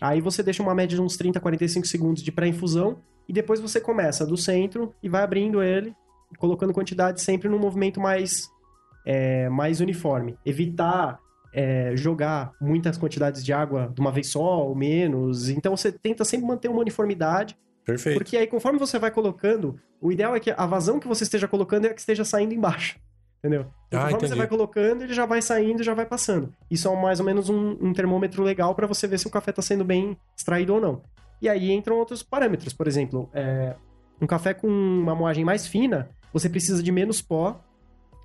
Aí 0.00 0.20
você 0.20 0.42
deixa 0.42 0.62
uma 0.62 0.74
média 0.74 0.96
de 0.96 1.02
uns 1.02 1.16
30, 1.16 1.40
45 1.40 1.86
segundos 1.86 2.22
de 2.22 2.30
pré-infusão 2.32 2.98
e 3.28 3.32
depois 3.32 3.60
você 3.60 3.80
começa 3.80 4.26
do 4.26 4.36
centro 4.36 4.92
e 5.02 5.08
vai 5.08 5.22
abrindo 5.22 5.62
ele, 5.62 5.94
colocando 6.38 6.72
quantidade 6.72 7.20
sempre 7.22 7.48
num 7.48 7.58
movimento 7.58 8.00
mais, 8.00 8.48
é, 9.06 9.48
mais 9.48 9.80
uniforme. 9.80 10.36
Evitar 10.44 11.18
é, 11.52 11.92
jogar 11.94 12.52
muitas 12.60 12.96
quantidades 12.96 13.44
de 13.44 13.52
água 13.52 13.92
de 13.94 14.00
uma 14.00 14.10
vez 14.10 14.28
só 14.28 14.66
ou 14.66 14.74
menos. 14.74 15.48
Então 15.48 15.76
você 15.76 15.92
tenta 15.92 16.24
sempre 16.24 16.46
manter 16.46 16.68
uma 16.68 16.80
uniformidade, 16.80 17.56
Perfeito. 17.84 18.16
porque 18.18 18.36
aí 18.36 18.46
conforme 18.46 18.78
você 18.78 18.98
vai 18.98 19.10
colocando, 19.10 19.78
o 20.00 20.10
ideal 20.10 20.34
é 20.34 20.40
que 20.40 20.50
a 20.50 20.66
vazão 20.66 20.98
que 20.98 21.06
você 21.08 21.24
esteja 21.24 21.46
colocando 21.46 21.86
é 21.86 21.90
a 21.90 21.94
que 21.94 22.00
esteja 22.00 22.24
saindo 22.24 22.54
embaixo. 22.54 22.98
Entendeu? 23.44 23.66
Então, 23.88 23.98
Ah, 24.00 24.04
conforme 24.04 24.14
entendi. 24.18 24.28
você 24.32 24.38
vai 24.38 24.46
colocando, 24.46 25.02
ele 25.02 25.12
já 25.12 25.26
vai 25.26 25.42
saindo, 25.42 25.82
já 25.82 25.94
vai 25.94 26.06
passando. 26.06 26.54
Isso 26.70 26.88
é 26.88 27.02
mais 27.02 27.18
ou 27.18 27.26
menos 27.26 27.48
um, 27.50 27.76
um 27.80 27.92
termômetro 27.92 28.42
legal 28.42 28.72
para 28.74 28.86
você 28.86 29.06
ver 29.08 29.18
se 29.18 29.26
o 29.26 29.30
café 29.30 29.50
está 29.50 29.60
sendo 29.60 29.84
bem 29.84 30.16
extraído 30.36 30.74
ou 30.74 30.80
não. 30.80 31.02
E 31.40 31.48
aí 31.48 31.72
entram 31.72 31.96
outros 31.98 32.22
parâmetros. 32.22 32.72
Por 32.72 32.86
exemplo, 32.86 33.28
é, 33.34 33.74
um 34.20 34.28
café 34.28 34.54
com 34.54 34.68
uma 34.68 35.12
moagem 35.16 35.44
mais 35.44 35.66
fina, 35.66 36.08
você 36.32 36.48
precisa 36.48 36.80
de 36.80 36.92
menos 36.92 37.20
pó 37.20 37.60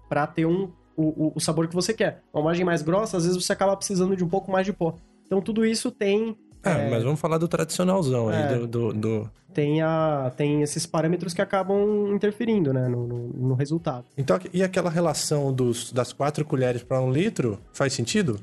para 0.07 0.28
ter 0.28 0.45
um, 0.45 0.71
o, 0.97 1.27
o- 1.27 1.31
o 1.35 1.39
sabor 1.39 1.67
que 1.67 1.75
você 1.75 1.93
quer. 1.93 2.21
Uma 2.33 2.43
moagem 2.43 2.65
mais 2.65 2.81
grossa, 2.81 3.15
às 3.17 3.23
vezes 3.25 3.41
você 3.41 3.53
acaba 3.53 3.77
precisando 3.77 4.15
de 4.17 4.23
um 4.23 4.27
pouco 4.29 4.51
mais 4.51 4.65
de 4.65 4.73
pó. 4.73 4.95
Então 5.25 5.39
tudo 5.41 5.65
isso 5.65 5.91
tem 5.91 6.35
É, 6.63 6.89
mas 6.89 7.03
vamos 7.03 7.19
falar 7.19 7.37
do 7.37 7.47
tradicionalzão 7.47 8.29
É. 8.31 8.43
aí, 8.53 8.57
do, 8.59 8.67
do, 8.67 8.93
do- 8.93 9.31
tem, 9.53 9.81
a, 9.81 10.31
tem 10.35 10.61
esses 10.61 10.85
parâmetros 10.85 11.33
que 11.33 11.41
acabam 11.41 12.11
interferindo 12.13 12.71
né, 12.73 12.87
no, 12.87 13.07
no, 13.07 13.27
no 13.29 13.53
resultado. 13.55 14.05
Então, 14.17 14.37
e 14.53 14.61
aquela 14.61 14.89
relação 14.89 15.51
dos, 15.53 15.91
das 15.91 16.11
quatro 16.13 16.43
colheres 16.45 16.83
para 16.83 16.99
um 17.01 17.11
litro, 17.11 17.59
faz 17.73 17.93
sentido? 17.93 18.39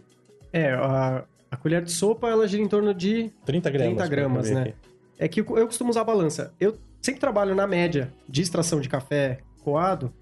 É, 0.52 0.72
a, 0.72 1.22
a 1.50 1.56
colher 1.56 1.82
de 1.84 1.92
sopa 1.92 2.28
ela 2.28 2.48
gira 2.48 2.62
em 2.62 2.68
torno 2.68 2.92
de 2.94 3.30
30 3.44 3.70
gramas. 3.70 3.94
30 3.96 4.08
gramas, 4.08 4.50
né? 4.50 4.62
aqui. 4.62 4.74
É 5.18 5.28
que 5.28 5.40
eu 5.40 5.66
costumo 5.66 5.90
usar 5.90 6.00
a 6.00 6.04
balança. 6.04 6.52
Eu 6.58 6.76
sempre 7.00 7.20
trabalho 7.20 7.54
na 7.54 7.66
média 7.66 8.12
de 8.28 8.42
extração 8.42 8.80
de 8.80 8.88
café 8.88 9.38
coado, 9.62 10.12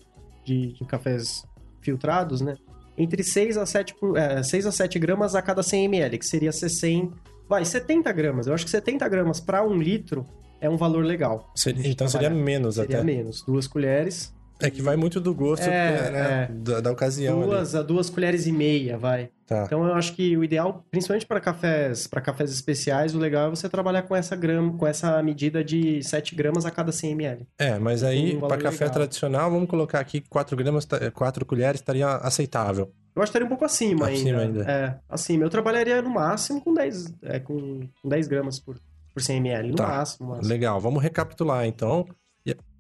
de, 0.45 0.72
de 0.74 0.85
cafés 0.85 1.47
filtrados, 1.83 2.41
né? 2.41 2.55
Entre 2.97 3.22
6 3.22 3.57
a 3.57 3.66
7, 3.66 3.95
por- 3.95 4.16
é, 4.16 4.43
6 4.43 4.66
a 4.66 4.72
7 4.72 4.99
gramas 4.99 5.35
a 5.35 5.43
cada 5.43 5.62
100 5.62 5.85
ml, 5.87 6.18
que 6.18 6.26
seria 6.26 6.53
60... 6.53 7.14
Vai, 7.49 7.64
70 7.64 8.11
gramas. 8.12 8.47
Eu 8.47 8.55
acho 8.55 8.64
que 8.64 8.70
70 8.70 9.07
gramas 9.09 9.41
para 9.41 9.62
um 9.66 9.76
litro 9.76 10.26
é 10.61 10.68
um 10.70 10.76
valor 10.76 11.05
legal. 11.05 11.51
Seria- 11.55 11.89
então 11.91 12.07
seria 12.09 12.30
menos 12.30 12.76
Seria 12.76 12.97
até. 12.99 13.05
menos. 13.05 13.43
Duas 13.43 13.66
colheres. 13.66 14.35
É 14.63 14.71
que 14.71 14.81
vai 14.81 14.97
muito 14.97 15.21
do 15.21 15.35
gosto 15.35 15.65
É, 15.65 16.11
né, 16.11 16.49
é. 16.51 16.53
Da, 16.53 16.81
da 16.81 16.91
ocasião 16.93 17.39
ali. 17.41 17.51
Duas 17.51 17.75
a 17.75 17.83
duas 17.83 18.09
colheres 18.09 18.47
e 18.47 18.53
meia, 18.53 18.97
vai. 18.97 19.31
Tá. 19.47 19.65
Então 19.67 19.85
eu 19.87 19.95
acho 19.95 20.15
que 20.15 20.37
o 20.37 20.43
ideal, 20.45 20.85
principalmente 20.91 21.27
para 21.27 21.41
cafés, 21.41 22.07
para 22.07 22.21
cafés 22.21 22.51
especiais, 22.51 23.15
o 23.15 23.19
legal 23.19 23.49
é 23.49 23.51
você 23.51 23.69
trabalhar 23.69 24.03
com 24.03 24.17
essa 24.17 24.35
grama, 24.35 24.73
com 24.79 24.87
essa 24.87 25.23
medida 25.23 25.63
de 25.63 26.03
7 26.03 26.35
gramas 26.35 26.65
a 26.65 26.71
cada 26.71 26.91
100 26.93 27.11
ml. 27.13 27.47
É, 27.59 27.79
mas 27.79 28.03
aí, 28.03 28.37
um 28.37 28.41
para 28.41 28.57
café 28.57 28.85
legal. 28.85 28.95
tradicional, 28.95 29.51
vamos 29.51 29.69
colocar 29.69 30.01
aqui 30.01 30.23
4 30.29 30.57
gramas, 30.57 30.85
ta- 30.85 31.11
4 31.11 31.45
colheres 31.45 31.81
estaria 31.81 32.07
aceitável. 32.09 32.91
Eu 33.15 33.21
acho 33.23 33.31
que 33.31 33.37
estaria 33.37 33.45
um 33.47 33.49
pouco 33.51 33.65
acima, 33.67 34.09
Acima 34.09 34.41
ainda. 34.41 34.61
ainda. 34.61 34.71
É, 34.73 34.95
acima. 35.09 35.45
Eu 35.45 35.51
trabalharia 35.51 36.01
no 36.01 36.09
máximo 36.11 36.63
com 36.63 36.73
10, 36.73 37.13
é, 37.23 37.39
com, 37.39 37.81
com 38.03 38.09
10 38.09 38.27
gramas 38.27 38.59
por, 38.59 38.77
por 39.13 39.21
100 39.23 39.37
ml, 39.37 39.69
no 39.71 39.75
Tá. 39.77 39.87
máximo. 39.87 40.29
no 40.29 40.35
máximo. 40.37 40.49
Legal, 40.51 40.81
vamos 40.81 41.03
recapitular 41.03 41.67
então. 41.67 42.07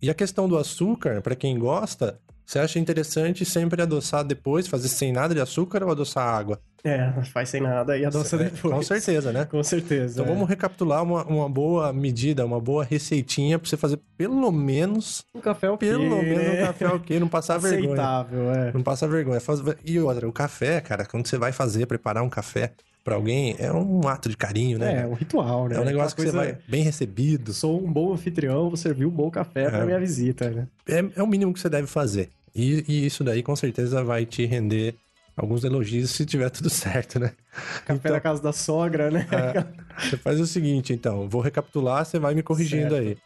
E, 0.00 0.10
a 0.10 0.14
questão 0.14 0.48
do 0.48 0.58
açúcar, 0.58 1.20
para 1.22 1.36
quem 1.36 1.58
gosta, 1.58 2.18
você 2.44 2.58
acha 2.58 2.78
interessante 2.78 3.44
sempre 3.44 3.80
adoçar 3.80 4.24
depois, 4.24 4.66
fazer 4.66 4.88
sem 4.88 5.12
nada 5.12 5.34
de 5.34 5.40
açúcar 5.40 5.84
ou 5.84 5.90
adoçar 5.90 6.26
água? 6.26 6.60
É, 6.84 7.12
faz 7.32 7.48
sem 7.48 7.60
nada 7.60 7.96
e 7.96 8.04
adoça 8.04 8.34
É, 8.34 8.44
depois. 8.50 8.74
Com 8.74 8.82
certeza, 8.82 9.32
né? 9.32 9.44
Com 9.44 9.62
certeza. 9.62 10.20
Então 10.20 10.24
é. 10.24 10.34
vamos 10.34 10.48
recapitular 10.48 11.02
uma, 11.04 11.24
uma 11.24 11.48
boa 11.48 11.92
medida, 11.92 12.44
uma 12.44 12.60
boa 12.60 12.82
receitinha 12.82 13.56
pra 13.56 13.68
você 13.68 13.76
fazer 13.76 14.00
pelo 14.16 14.50
menos, 14.50 15.24
Um 15.32 15.40
café 15.40 15.70
ok, 15.70 15.88
pelo 15.88 16.22
menos 16.22 16.58
um 16.58 16.66
café 16.66 16.88
ok, 16.88 17.20
não 17.20 17.28
passar 17.28 17.58
vergonha. 17.58 17.84
Aceitável, 17.92 18.50
é. 18.50 18.72
Não 18.72 18.82
passa 18.82 19.06
vergonha. 19.06 19.40
E 19.84 20.00
outra, 20.00 20.28
o 20.28 20.32
café, 20.32 20.80
cara, 20.80 21.06
quando 21.06 21.28
você 21.28 21.38
vai 21.38 21.52
fazer, 21.52 21.86
preparar 21.86 22.24
um 22.24 22.28
café 22.28 22.72
pra 23.04 23.14
alguém, 23.16 23.56
é 23.58 23.72
um 23.72 24.06
ato 24.06 24.28
de 24.28 24.36
carinho, 24.36 24.78
né? 24.78 25.02
É, 25.02 25.06
um 25.06 25.14
ritual, 25.14 25.68
né? 25.68 25.76
É 25.76 25.80
um 25.80 25.84
negócio 25.84 26.14
que 26.16 26.22
você 26.22 26.30
vai 26.30 26.58
bem 26.68 26.82
recebido. 26.82 27.52
Sou 27.52 27.82
um 27.84 27.92
bom 27.92 28.12
anfitrião, 28.12 28.68
vou 28.68 28.76
servir 28.76 29.06
um 29.06 29.10
bom 29.10 29.30
café 29.30 29.68
pra 29.68 29.80
É. 29.80 29.84
minha 29.84 29.98
visita, 29.98 30.50
né? 30.50 30.68
É, 30.88 31.04
é 31.16 31.22
o 31.22 31.26
mínimo 31.26 31.52
que 31.52 31.60
você 31.60 31.68
deve 31.68 31.86
fazer. 31.86 32.30
E, 32.54 32.84
e 32.86 33.06
isso 33.06 33.24
daí 33.24 33.42
com 33.42 33.56
certeza 33.56 34.04
vai 34.04 34.24
te 34.26 34.44
render 34.46 34.94
alguns 35.36 35.64
elogios 35.64 36.10
se 36.10 36.24
tiver 36.26 36.50
tudo 36.50 36.68
certo, 36.70 37.18
né? 37.18 37.32
Café 37.86 37.94
Então- 38.00 38.12
na 38.12 38.20
casa 38.20 38.42
da 38.42 38.52
sogra, 38.52 39.10
né? 39.10 39.26
Você 39.98 40.16
faz 40.16 40.38
o 40.40 40.46
seguinte, 40.46 40.92
então, 40.92 41.28
vou 41.28 41.40
recapitular, 41.40 42.04
você 42.04 42.18
vai 42.18 42.34
me 42.34 42.42
corrigindo 42.42 42.94
Certo. 42.94 43.08
aí. 43.08 43.16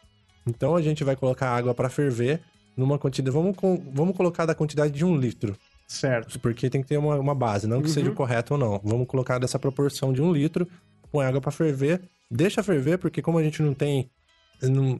Então 0.47 0.75
a 0.75 0.81
gente 0.81 1.03
vai 1.03 1.15
colocar 1.15 1.49
água 1.49 1.73
pra 1.73 1.89
ferver 1.89 2.39
numa 2.75 2.97
quantidade. 2.97 3.33
Vamos, 3.35 3.55
com- 3.55 3.81
vamos 3.93 4.15
colocar 4.15 4.45
da 4.45 4.55
quantidade 4.55 4.93
de 4.93 5.03
um 5.03 5.15
litro. 5.17 5.55
Certo. 5.87 6.39
Porque 6.39 6.69
tem 6.69 6.81
que 6.81 6.87
ter 6.87 6.97
uma, 6.97 7.15
uma 7.17 7.33
base, 7.33 7.65
não 7.67 7.81
que 7.81 7.87
Uhum. 7.87 7.93
seja 7.93 8.11
correto 8.11 8.53
ou 8.53 8.59
não. 8.59 8.79
Vamos 8.83 9.07
colocar 9.07 9.39
dessa 9.39 9.57
proporção 9.57 10.11
de 10.13 10.21
um 10.21 10.31
litro, 10.31 10.67
põe 11.11 11.25
água 11.25 11.39
pra 11.41 11.51
ferver, 11.51 12.01
deixa 12.29 12.61
ferver, 12.61 12.97
porque 12.97 13.21
como 13.21 13.37
a 13.37 13.43
gente 13.43 13.61
não 13.61 13.73
tem 13.73 14.09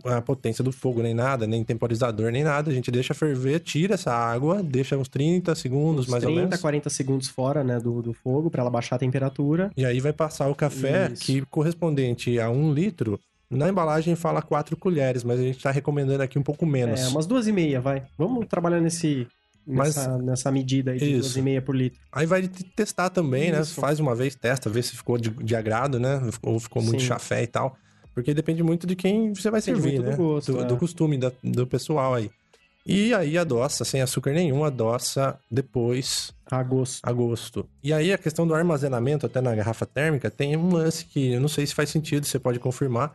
a 0.06 0.22
potência 0.22 0.64
do 0.64 0.72
fogo 0.72 1.02
nem 1.02 1.16
nada, 1.16 1.48
nem 1.48 1.64
temporizador 1.64 2.32
nem 2.32 2.44
nada, 2.44 2.70
a 2.70 2.74
gente 2.74 2.92
deixa 2.92 3.16
ferver, 3.16 3.60
tira 3.60 3.96
essa 3.96 4.14
água, 4.14 4.62
deixa 4.62 4.96
uns 4.96 5.08
30 5.08 5.56
segundos 5.56 6.06
Uns 6.06 6.12
mais 6.12 6.24
30, 6.24 6.40
ou 6.40 6.46
menos. 6.48 6.62
40 6.62 6.90
segundos 6.92 7.28
fora, 7.28 7.64
né, 7.64 7.80
do, 7.80 8.02
do 8.04 8.14
fogo, 8.14 8.52
pra 8.52 8.62
ela 8.62 8.70
baixar 8.70 8.98
a 8.98 9.00
temperatura. 9.00 9.72
E 9.76 9.84
aí 9.84 10.00
vai 10.00 10.14
passar 10.14 10.48
o 10.48 10.54
café, 10.54 11.10
Isso. 11.12 11.24
que 11.24 11.42
correspondente 11.48 12.40
a 12.40 12.50
um 12.52 12.72
litro. 12.72 13.20
Na 13.50 13.68
embalagem 13.70 14.16
fala 14.16 14.42
quatro 14.44 14.78
colheres, 14.78 15.24
mas 15.24 15.40
a 15.40 15.44
gente 15.44 15.64
tá 15.64 15.72
recomendando 15.72 16.22
aqui 16.22 16.38
um 16.38 16.44
pouco 16.44 16.66
menos. 16.66 17.00
É, 17.02 17.08
umas 17.08 17.26
duas 17.26 17.48
e 17.48 17.52
meia, 17.52 17.82
vai. 17.82 18.04
Vamos 18.18 18.46
trabalhar 18.48 18.80
nesse, 18.80 19.26
Mas- 19.68 19.96
nessa, 19.96 20.18
nessa 20.18 20.52
medida 20.52 20.92
aí 20.92 20.98
de 21.00 21.06
Isso. 21.12 21.20
duas 21.22 21.36
e 21.38 21.42
meia 21.42 21.62
por 21.62 21.76
litro. 21.76 22.00
Aí 22.12 22.26
vai 22.26 22.48
te- 22.48 22.64
testar 22.64 23.10
também, 23.10 23.52
né? 23.52 23.62
Isso. 23.62 23.76
Faz 23.80 24.00
uma 24.00 24.16
vez, 24.16 24.34
testa, 24.36 24.70
vê 24.70 24.82
se 24.82 24.96
ficou 24.96 25.18
de, 25.18 25.30
de 25.30 25.56
agrado, 25.56 26.00
né? 26.00 26.22
Ou 26.42 26.60
ficou 26.60 26.82
muito 26.82 27.02
Sim. 27.02 27.08
chafé 27.08 27.44
e 27.44 27.48
tal. 27.48 27.76
Porque 28.14 28.34
depende 28.34 28.64
muito 28.64 28.88
de 28.88 28.96
quem 28.96 29.34
você 29.34 29.52
vai 29.52 29.62
Depende 29.62 29.82
servir, 29.82 30.00
né? 30.02 30.12
do 30.12 30.18
gosto, 30.18 30.54
do, 30.54 30.62
é. 30.62 30.66
do 30.66 30.78
costume 30.78 31.18
da- 31.18 31.32
do 31.44 31.68
pessoal 31.68 32.16
aí. 32.16 32.32
E 32.86 33.14
aí 33.14 33.38
adoça, 33.38 33.84
sem 33.84 34.02
açúcar 34.02 34.32
nenhum, 34.32 34.64
adoça 34.64 35.38
depois, 35.52 36.34
A 36.50 36.64
gosto. 36.64 37.00
a 37.04 37.12
gosto. 37.12 37.70
E 37.84 37.92
aí 37.92 38.14
a 38.14 38.18
questão 38.18 38.48
do 38.48 38.56
armazenamento, 38.56 39.26
até 39.26 39.42
na 39.42 39.54
garrafa 39.54 39.86
térmica, 39.86 40.32
tem 40.32 40.56
um 40.56 40.72
lance 40.72 41.04
que 41.06 41.34
eu 41.34 41.42
não 41.42 41.50
sei 41.50 41.66
se 41.68 41.76
faz 41.76 41.90
sentido, 41.90 42.26
você 42.26 42.40
pode 42.40 42.60
confirmar. 42.60 43.14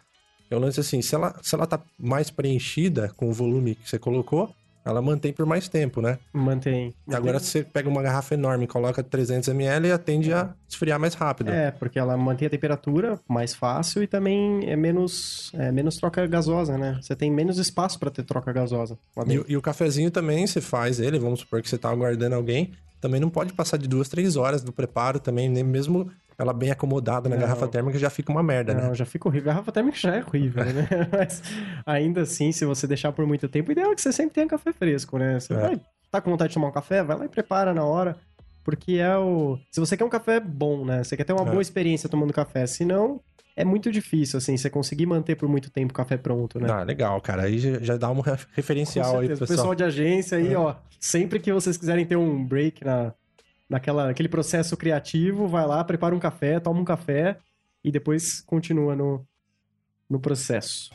É 0.51 0.55
o 0.55 0.59
lance 0.59 0.79
assim, 0.79 1.01
se 1.01 1.15
ela, 1.15 1.35
se 1.43 1.55
ela 1.55 1.67
tá 1.67 1.81
mais 1.99 2.31
preenchida 2.31 3.11
com 3.17 3.31
o 3.31 3.33
volume 3.33 3.75
que 3.75 3.89
você 3.89 3.99
colocou, 3.99 4.55
ela 4.85 5.01
mantém 5.01 5.33
por 5.33 5.47
mais 5.47 5.69
tempo, 5.69 6.01
né? 6.01 6.19
Mantém. 6.33 6.95
E 7.09 7.15
agora 7.15 7.39
você 7.39 7.63
pega 7.63 7.89
uma 7.89 8.03
garrafa 8.03 8.35
enorme, 8.35 8.67
coloca 8.67 9.03
300ml 9.03 9.95
e 9.95 9.99
tende 9.99 10.33
a 10.33 10.55
esfriar 10.69 10.99
mais 10.99 11.15
rápido. 11.15 11.51
É, 11.51 11.71
porque 11.71 11.99
ela 11.99 12.17
mantém 12.17 12.47
a 12.47 12.51
temperatura 12.51 13.19
mais 13.29 13.55
fácil 13.55 14.03
e 14.03 14.07
também 14.07 14.69
é 14.69 14.77
menos, 14.77 15.53
é 15.55 15.71
menos 15.71 15.97
troca 15.97 16.27
gasosa, 16.27 16.77
né? 16.77 16.99
Você 17.01 17.15
tem 17.15 17.31
menos 17.31 17.59
espaço 17.59 17.99
pra 17.99 18.11
ter 18.11 18.25
troca 18.25 18.53
gasosa. 18.53 18.99
E, 19.29 19.53
e 19.53 19.57
o 19.57 19.63
cafezinho 19.63 20.11
também, 20.11 20.47
você 20.47 20.61
faz 20.61 20.99
ele, 20.99 21.19
vamos 21.19 21.41
supor 21.41 21.63
que 21.63 21.69
você 21.69 21.79
tá 21.79 21.91
aguardando 21.91 22.35
alguém, 22.35 22.73
também 23.03 23.21
não 23.21 23.29
pode 23.29 23.53
passar 23.53 23.77
de 23.77 23.89
duas, 23.89 24.09
três 24.09 24.37
horas 24.37 24.63
do 24.63 24.73
preparo 24.73 25.19
também, 25.19 25.49
nem 25.49 25.65
mesmo 25.65 26.09
ela 26.39 26.53
bem 26.53 26.71
acomodada 26.71 27.29
na 27.29 27.37
Não. 27.37 27.43
garrafa 27.43 27.69
térmica 27.69 27.99
já 27.99 28.11
fica 28.11 28.31
uma 28.33 28.43
merda, 28.43 28.75
né? 28.75 28.83
Não, 28.87 28.95
já 28.95 29.05
fica 29.05 29.29
horrível. 29.29 29.47
Garrafa 29.47 29.71
térmica 29.73 29.97
já 29.99 30.17
é 30.17 30.25
horrível, 30.25 30.65
né? 30.65 30.89
Mas 31.13 31.43
ainda 31.87 32.23
assim, 32.23 32.51
se 32.53 32.65
você 32.65 32.87
deixar 32.87 33.13
por 33.13 33.27
muito 33.27 33.49
tempo, 33.49 33.69
o 33.69 33.73
ideal 33.73 33.93
é 33.93 33.95
que 33.95 34.01
você 34.03 34.13
sempre 34.13 34.35
tenha 34.35 34.47
café 34.49 34.73
fresco, 34.73 35.19
né? 35.19 35.39
Você 35.39 35.53
É. 35.53 35.57
vai 35.57 35.81
tá 36.11 36.21
com 36.21 36.31
vontade 36.31 36.49
de 36.51 36.55
tomar 36.55 36.69
um 36.69 36.73
café, 36.73 37.03
vai 37.03 37.17
lá 37.19 37.25
e 37.25 37.29
prepara 37.29 37.73
na 37.73 37.85
hora. 37.85 38.17
Porque 38.65 38.93
é 38.95 39.17
o. 39.17 39.59
Se 39.71 39.81
você 39.81 39.97
quer 39.97 40.05
um 40.05 40.09
café 40.09 40.39
bom, 40.39 40.85
né? 40.85 41.03
Você 41.03 41.17
quer 41.17 41.25
ter 41.25 41.33
uma 41.33 41.43
É. 41.47 41.51
boa 41.51 41.61
experiência 41.63 42.09
tomando 42.09 42.33
café. 42.33 42.65
Senão, 42.67 43.21
é 43.57 43.65
muito 43.65 43.91
difícil, 43.91 44.37
assim, 44.39 44.57
você 44.57 44.71
conseguir 44.71 45.05
manter 45.07 45.35
por 45.37 45.49
muito 45.49 45.69
tempo 45.71 45.91
o 45.91 45.95
café 45.95 46.17
pronto, 46.17 46.61
né? 46.61 46.71
Ah, 46.71 46.83
legal, 46.85 47.21
cara. 47.21 47.43
Aí 47.43 47.59
já, 47.59 47.97
dá 47.97 48.11
um 48.11 48.21
referencial 48.55 49.19
aí 49.19 49.27
pro 49.29 49.39
pessoal 49.39 49.49
pessoal. 49.57 49.75
de 49.75 49.85
agência 49.85 50.39
aí, 50.39 50.53
É. 50.53 50.57
ó. 50.59 50.77
Sempre 51.01 51.41
que 51.41 51.53
vocês 51.53 51.77
quiserem 51.77 52.07
ter 52.07 52.15
um 52.17 52.45
break 52.45 52.85
na, 52.85 53.13
naquela, 53.73 54.07
naquele 54.07 54.29
processo 54.29 54.77
criativo, 54.77 55.49
vai 55.49 55.67
lá, 55.67 55.83
prepara 55.83 56.15
um 56.15 56.19
café, 56.19 56.61
toma 56.61 56.79
um 56.79 56.85
café 56.85 57.39
e 57.83 57.91
depois 57.91 58.43
continua 58.43 58.95
no, 58.95 59.27
no 60.09 60.21
processo. 60.21 60.91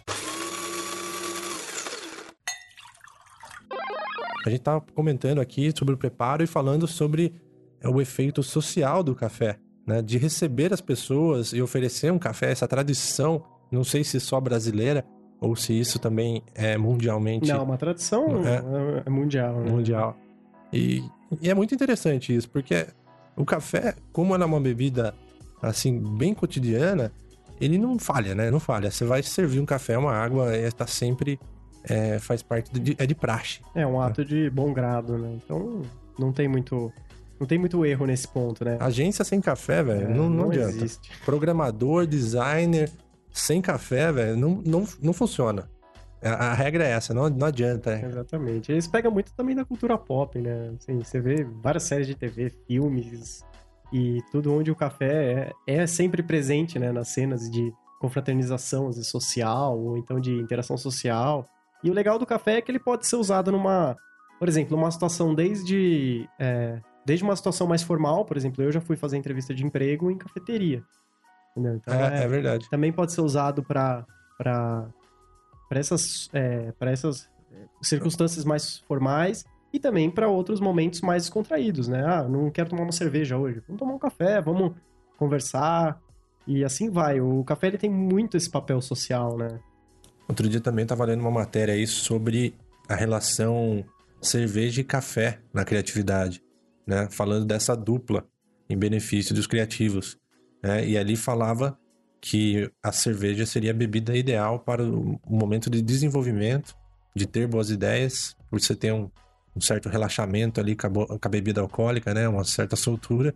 A 4.46 4.50
gente 4.50 4.62
tá 4.62 4.80
comentando 4.94 5.42
aqui 5.42 5.74
sobre 5.76 5.96
o 5.96 5.98
preparo 5.98 6.44
e 6.44 6.48
falando 6.48 6.88
sobre 6.88 7.34
é, 7.82 7.90
o 7.90 8.00
efeito 8.00 8.44
social 8.44 9.04
do 9.04 9.16
café, 9.16 9.58
né? 9.86 10.02
De 10.02 10.18
receber 10.18 10.72
as 10.72 10.80
pessoas 10.80 11.52
e 11.52 11.62
oferecer 11.62 12.14
um 12.14 12.20
café, 12.20 12.52
essa 12.52 12.68
tradição, 12.68 13.44
não 13.72 13.84
sei 13.84 14.04
se 14.04 14.20
só 14.20 14.40
brasileira 14.40 15.04
ou 15.42 15.56
se 15.56 15.78
isso 15.78 16.00
também 16.00 16.44
é 16.56 16.78
mundialmente 16.78 17.52
Não, 17.52 17.64
uma 17.64 17.78
tradição 17.78 18.44
É. 18.46 18.56
é, 18.56 19.04
é 19.06 19.10
mundial, 19.10 19.60
né? 19.60 19.70
mundial. 19.70 20.16
E, 20.72 21.04
e 21.42 21.50
é 21.50 21.54
muito 21.54 21.74
interessante 21.74 22.36
isso, 22.36 22.50
porque 22.50 22.88
o 23.36 23.46
café, 23.46 23.96
como 24.12 24.34
ela 24.34 24.44
é 24.44 24.48
uma 24.48 24.60
bebida 24.60 25.14
assim 25.62 26.00
bem 26.18 26.34
cotidiana, 26.34 27.12
ele 27.60 27.78
não 27.78 27.98
falha, 27.98 28.36
né? 28.36 28.52
Não 28.52 28.60
falha. 28.60 28.92
Você 28.92 29.06
vai 29.06 29.22
servir 29.24 29.60
um 29.60 29.66
café, 29.66 29.98
uma 29.98 30.14
água, 30.14 30.56
está 30.56 30.86
sempre 30.86 31.40
é, 31.84 32.20
faz 32.20 32.42
parte 32.42 32.72
de, 32.80 32.96
é 32.98 33.06
de 33.06 33.16
praxe. 33.16 33.62
É 33.74 33.86
um 33.86 34.00
ato 34.02 34.24
de 34.24 34.50
bom 34.50 34.74
grado, 34.74 35.18
né? 35.18 35.38
Então 35.44 35.82
não 36.18 36.32
tem 36.32 36.48
muito. 36.48 36.92
Não 37.40 37.46
tem 37.46 37.60
muito 37.60 37.86
erro 37.86 38.08
nesse 38.08 38.28
ponto, 38.28 38.66
né? 38.66 38.78
Agência 38.80 39.24
sem 39.24 39.40
café, 39.40 39.84
velho, 39.84 40.08
É, 40.10 40.14
não, 40.14 40.28
não, 40.28 40.50
adianta. 40.50 40.70
existe. 40.70 41.12
Programador, 41.24 42.08
designer 42.08 42.90
sem 43.32 43.62
café, 43.62 44.12
velho, 44.12 44.36
não, 44.36 44.62
não, 44.66 44.88
não 45.00 45.14
funciona. 45.14 45.70
A, 46.24 46.48
a 46.52 46.54
regra 46.54 46.84
é 46.84 46.92
essa, 46.92 47.14
não, 47.14 47.30
não 47.30 47.48
adianta. 47.48 47.92
é. 47.92 48.06
Exatamente. 48.06 48.72
Eles 48.72 48.88
pegam 48.88 49.12
muito 49.12 49.34
também 49.34 49.56
da 49.56 49.64
cultura 49.66 49.98
pop, 49.98 50.40
né? 50.40 50.74
Assim, 50.80 50.98
você 51.00 51.20
vê 51.20 51.44
várias 51.44 51.84
séries 51.84 52.08
de 52.08 52.16
TV, 52.16 52.50
filmes 52.68 53.44
e 53.94 54.22
tudo 54.32 54.54
onde 54.54 54.70
o 54.72 54.76
café 54.76 55.54
é, 55.68 55.76
é 55.82 55.88
sempre 55.88 56.22
presente, 56.24 56.80
né? 56.80 56.92
Nas 56.92 57.10
cenas 57.10 57.50
de 57.50 57.72
confraternização 58.00 58.92
social 58.94 59.78
ou 59.78 59.98
então 59.98 60.20
de 60.20 60.32
interação 60.34 60.78
social. 60.78 61.48
E 61.84 61.90
o 61.90 61.94
legal 61.94 62.18
do 62.18 62.26
café 62.26 62.58
é 62.58 62.62
que 62.62 62.72
ele 62.72 62.80
pode 62.80 63.06
ser 63.08 63.16
usado 63.16 63.52
numa, 63.52 63.96
por 64.40 64.48
exemplo, 64.48 64.76
numa 64.76 64.90
situação 64.92 65.34
desde 65.36 66.28
é, 66.40 66.80
desde 67.06 67.24
uma 67.24 67.36
situação 67.36 67.66
mais 67.68 67.82
formal, 67.84 68.26
por 68.26 68.36
exemplo, 68.36 68.64
eu 68.64 68.72
já 68.72 68.82
fui 68.82 68.98
fazer 68.98 69.18
entrevista 69.18 69.54
de 69.54 69.64
emprego 69.66 70.12
em 70.12 70.18
cafeteria. 70.18 70.84
Entendeu? 71.52 71.76
Então, 71.76 71.94
É, 71.94 72.24
é 72.24 72.28
verdade. 72.28 72.70
também 72.70 72.92
pode 72.92 73.14
ser 73.14 73.22
usado 73.22 73.64
para 73.64 74.06
para 75.68 75.80
essas 75.80 76.30
é, 76.34 76.74
essas 76.82 77.30
é, 77.52 77.66
circunstâncias 77.82 78.46
mais 78.46 78.80
formais 78.80 79.46
e 79.74 79.80
também 79.80 80.10
para 80.10 80.28
outros 80.28 80.60
momentos 80.60 81.02
mais 81.02 81.24
descontraídos, 81.24 81.88
né? 81.88 82.04
Ah, 82.06 82.24
não 82.24 82.50
quero 82.50 82.70
tomar 82.70 82.84
uma 82.84 82.92
cerveja 82.92 83.38
hoje, 83.38 83.62
vamos 83.68 83.80
tomar 83.80 83.94
um 83.94 84.00
café, 84.00 84.42
vamos 84.42 84.74
conversar 85.18 86.02
e 86.46 86.64
assim 86.64 86.90
vai. 86.90 87.20
O 87.20 87.44
café 87.44 87.68
ele 87.68 87.78
tem 87.78 87.90
muito 87.90 88.38
esse 88.38 88.50
papel 88.50 88.82
social, 88.82 89.38
né? 89.38 89.60
Outro 90.28 90.48
dia 90.48 90.62
também 90.62 90.86
tava 90.86 91.06
lendo 91.06 91.22
uma 91.22 91.32
matéria 91.32 91.74
aí 91.74 91.86
sobre 91.88 92.54
a 92.88 92.96
relação 92.96 93.84
cerveja 94.22 94.82
e 94.82 94.84
café 94.84 95.40
na 95.54 95.64
criatividade, 95.64 96.42
né? 96.86 97.08
Falando 97.12 97.46
dessa 97.46 97.76
dupla 97.76 98.26
em 98.70 98.78
benefício 98.78 99.34
dos 99.34 99.48
criativos, 99.48 100.18
né? 100.64 100.88
E 100.88 100.98
ali 100.98 101.16
falava 101.16 101.78
que 102.22 102.70
a 102.84 102.92
cerveja 102.92 103.46
seria 103.46 103.72
a 103.72 103.74
bebida 103.74 104.16
ideal 104.16 104.60
para 104.60 104.84
o 104.84 105.20
momento 105.28 105.70
de 105.70 105.82
desenvolvimento, 105.82 106.76
de 107.16 107.26
ter 107.26 107.48
boas 107.48 107.70
ideias, 107.70 108.36
por 108.50 108.60
você 108.60 108.76
ter 108.76 108.92
um, 108.94 109.10
um 109.56 109.62
certo 109.62 109.90
relaxamento 109.90 110.60
ali 110.60 110.76
com 110.76 110.88
a, 110.88 110.90
com 111.08 111.20
a 111.22 111.30
bebida 111.30 111.62
alcoólica, 111.62 112.14
né? 112.14 112.28
Uma 112.28 112.44
certa 112.44 112.76
soltura. 112.76 113.34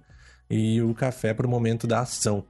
E 0.50 0.82
o 0.82 0.94
café 0.94 1.34
para 1.34 1.48
o 1.48 1.50
momento 1.50 1.88
da 1.88 2.02
ação, 2.02 2.44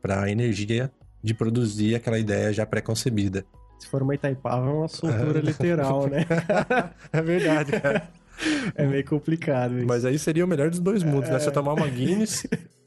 para 0.00 0.22
a 0.22 0.30
energia 0.30 0.90
de 1.22 1.34
produzir 1.34 1.94
aquela 1.94 2.18
ideia 2.18 2.52
já 2.52 2.64
pré-concebida. 2.64 3.44
Se 3.78 3.86
for 3.88 4.02
uma 4.02 4.14
Itaipava, 4.14 4.68
é 4.68 4.72
uma 4.72 4.88
soltura 4.88 5.38
É. 5.38 5.42
literal, 5.42 6.06
né? 6.08 6.26
é 7.12 7.22
verdade, 7.22 7.72
cara. 7.80 8.08
É 8.74 8.86
meio 8.86 9.04
complicado 9.04 9.76
isso. 9.78 9.86
Mas 9.86 10.04
aí 10.04 10.18
seria 10.18 10.44
o 10.44 10.48
melhor 10.48 10.70
dos 10.70 10.78
dois 10.80 11.02
mundos, 11.02 11.28
né? 11.28 11.38
Você 11.38 11.50
tomar 11.50 11.74
uma 11.74 11.86
Guinness 11.88 12.46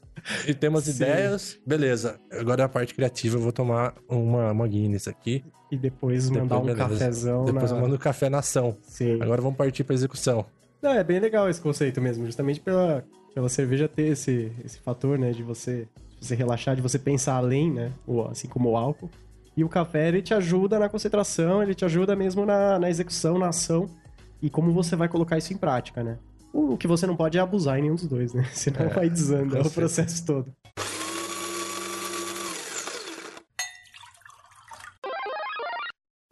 e 0.46 0.54
temos 0.54 0.84
Sim. 0.84 0.90
ideias. 0.92 1.58
Beleza. 1.66 2.18
Agora 2.32 2.64
a 2.64 2.68
parte 2.68 2.94
criativa, 2.94 3.36
eu 3.36 3.40
vou 3.40 3.52
tomar 3.52 3.94
uma, 4.08 4.52
uma 4.52 4.68
Guinness 4.68 5.08
aqui. 5.08 5.44
E 5.70 5.76
depois 5.76 6.30
mandar 6.30 6.42
Depois, 6.42 6.60
um 6.60 6.66
beleza. 6.66 6.88
cafezão 6.88 7.44
Depois 7.44 7.70
na... 7.70 7.76
eu 7.76 7.82
mando 7.82 7.94
o 7.96 7.98
café 7.98 8.28
na 8.28 8.38
ação. 8.38 8.76
Sim. 8.82 9.20
Agora 9.20 9.42
vamos 9.42 9.56
partir 9.56 9.84
pra 9.84 9.94
execução. 9.94 10.46
Não, 10.80 10.92
é 10.92 11.02
bem 11.02 11.18
legal 11.18 11.48
esse 11.48 11.60
conceito 11.60 12.00
mesmo, 12.00 12.26
justamente 12.26 12.60
pela, 12.60 13.04
pela 13.34 13.48
cerveja 13.48 13.88
ter 13.88 14.08
esse, 14.08 14.52
esse 14.64 14.78
fator, 14.78 15.18
né, 15.18 15.32
de 15.32 15.42
você, 15.42 15.88
de 16.20 16.26
você 16.26 16.34
relaxar, 16.34 16.76
de 16.76 16.82
você 16.82 16.98
pensar 16.98 17.36
além, 17.36 17.72
né, 17.72 17.90
ou, 18.06 18.28
assim 18.28 18.46
como 18.46 18.70
o 18.70 18.76
álcool. 18.76 19.10
E 19.56 19.64
o 19.64 19.68
café, 19.68 20.08
ele 20.08 20.20
te 20.20 20.34
ajuda 20.34 20.78
na 20.78 20.88
concentração, 20.88 21.62
ele 21.62 21.74
te 21.74 21.84
ajuda 21.84 22.14
mesmo 22.14 22.44
na, 22.44 22.78
na 22.78 22.90
execução, 22.90 23.38
na 23.38 23.48
ação, 23.48 23.88
e 24.42 24.50
como 24.50 24.72
você 24.72 24.94
vai 24.94 25.08
colocar 25.08 25.38
isso 25.38 25.54
em 25.54 25.56
prática, 25.56 26.04
né. 26.04 26.18
O 26.56 26.76
que 26.78 26.86
você 26.86 27.04
não 27.04 27.16
pode 27.16 27.36
é 27.36 27.40
abusar 27.40 27.78
em 27.78 27.82
nenhum 27.82 27.96
dos 27.96 28.06
dois, 28.06 28.32
né, 28.32 28.48
senão 28.54 28.82
É, 28.82 28.88
vai 28.88 29.10
desanda 29.10 29.60
o 29.60 29.70
processo 29.70 30.24
todo. 30.24 30.52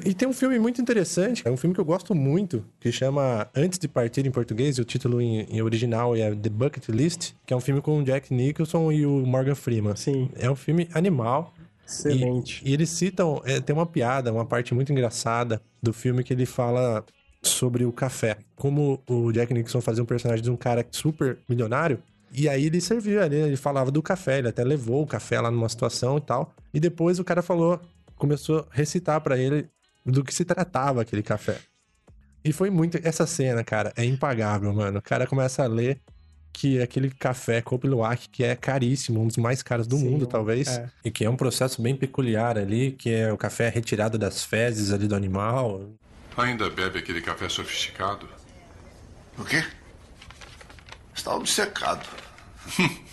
E 0.05 0.12
tem 0.15 0.27
um 0.27 0.32
filme 0.32 0.59
muito 0.59 0.81
interessante, 0.82 1.47
é 1.47 1.51
um 1.51 1.57
filme 1.57 1.73
que 1.74 1.81
eu 1.81 1.85
gosto 1.85 2.12
muito, 2.12 2.65
que 2.81 2.90
chama 2.90 3.49
Antes 3.55 3.78
de 3.78 3.86
Partir 3.86 4.27
em 4.27 4.32
português, 4.32 4.77
e 4.77 4.81
o 4.81 4.85
título 4.85 5.20
em, 5.20 5.43
em 5.43 5.62
original 5.62 6.16
é 6.16 6.35
The 6.35 6.49
Bucket 6.51 6.89
List, 6.89 7.35
que 7.47 7.55
é 7.55 7.57
um 7.57 7.61
filme 7.61 7.81
com 7.81 7.99
o 8.01 8.03
Jack 8.03 8.35
Nicholson 8.35 8.90
e 8.90 9.07
o 9.07 9.24
Morgan 9.24 9.55
Freeman. 9.55 9.94
Sim, 9.94 10.28
É 10.35 10.51
um 10.51 10.57
filme 10.57 10.89
animal. 10.93 11.55
excelente. 11.86 12.62
E, 12.65 12.70
e 12.70 12.74
eles 12.74 12.89
citam, 12.90 13.40
é, 13.44 13.61
tem 13.61 13.74
uma 13.77 13.86
piada, 13.86 14.32
uma 14.32 14.44
parte 14.44 14.74
muito 14.74 14.90
engraçada 14.90 15.62
do 15.81 15.93
filme 15.93 16.24
que 16.24 16.32
ele 16.32 16.47
fala 16.47 17.05
sobre 17.43 17.85
o 17.85 17.93
café. 17.93 18.39
Como 18.56 19.02
o 19.09 19.32
Jack 19.32 19.52
Nicholson 19.52 19.81
fazia 19.81 20.02
um 20.02 20.06
personagem 20.06 20.43
de 20.43 20.51
um 20.51 20.56
cara 20.56 20.86
super 20.90 21.39
milionário, 21.48 22.02
e 22.32 22.48
aí 22.48 22.66
ele 22.66 22.81
servia 22.81 23.24
ali, 23.24 23.36
ele 23.36 23.56
falava 23.56 23.90
do 23.90 24.02
café, 24.02 24.39
ele 24.39 24.48
até 24.48 24.64
levou 24.64 25.02
o 25.02 25.06
café 25.06 25.40
lá 25.40 25.51
numa 25.51 25.69
situação 25.69 26.16
e 26.16 26.20
tal. 26.20 26.55
E 26.73 26.81
depois 26.81 27.19
o 27.19 27.24
cara 27.24 27.43
falou, 27.43 27.78
começou 28.16 28.60
a 28.60 28.66
recitar 28.70 29.20
pra 29.20 29.36
ele 29.36 29.69
do 30.05 30.24
que 30.24 30.35
se 30.35 30.44
tratava 30.44 31.02
aquele 31.02 31.23
café. 31.23 31.59
E 32.44 32.52
foi 32.52 32.70
muito. 32.70 32.98
Essa 33.02 33.27
cena, 33.27 33.62
cara, 33.62 33.93
é 33.97 34.05
impagável, 34.05 34.73
mano. 34.73 34.98
O 34.98 35.02
cara 35.02 35.27
começa 35.27 35.62
a 35.62 35.66
ler 35.66 36.01
que 36.52 36.81
aquele 36.81 37.10
café 37.10 37.62
Cope 37.62 37.86
Luwak, 37.86 38.28
que 38.28 38.44
é 38.44 38.55
caríssimo, 38.55 39.20
um 39.20 39.27
dos 39.27 39.36
mais 39.36 39.62
caros 39.62 39.86
do 39.86 39.97
Sim, 39.97 40.09
mundo, 40.10 40.27
talvez. 40.27 40.69
é. 40.69 40.89
E 41.05 41.10
que 41.10 41.24
é 41.24 41.31
um 41.31 41.36
processo 41.36 41.81
bem 41.81 41.94
peculiar 41.97 42.59
ali, 42.59 42.93
que 42.93 43.10
é 43.10 43.32
o 43.32 43.36
café 43.36 43.69
retirado 43.69 44.19
das 44.19 44.44
fezes 44.44 44.93
ali 44.93 45.06
do 45.06 45.14
animal. 45.14 45.89
Ainda 46.37 46.71
bebe 46.71 46.99
aquele 46.99 47.21
café 47.21 47.49
sofisticado? 47.49 48.29
O 49.39 49.45
quê? 49.45 49.65
Está 51.15 51.35
obcecado. 51.35 52.09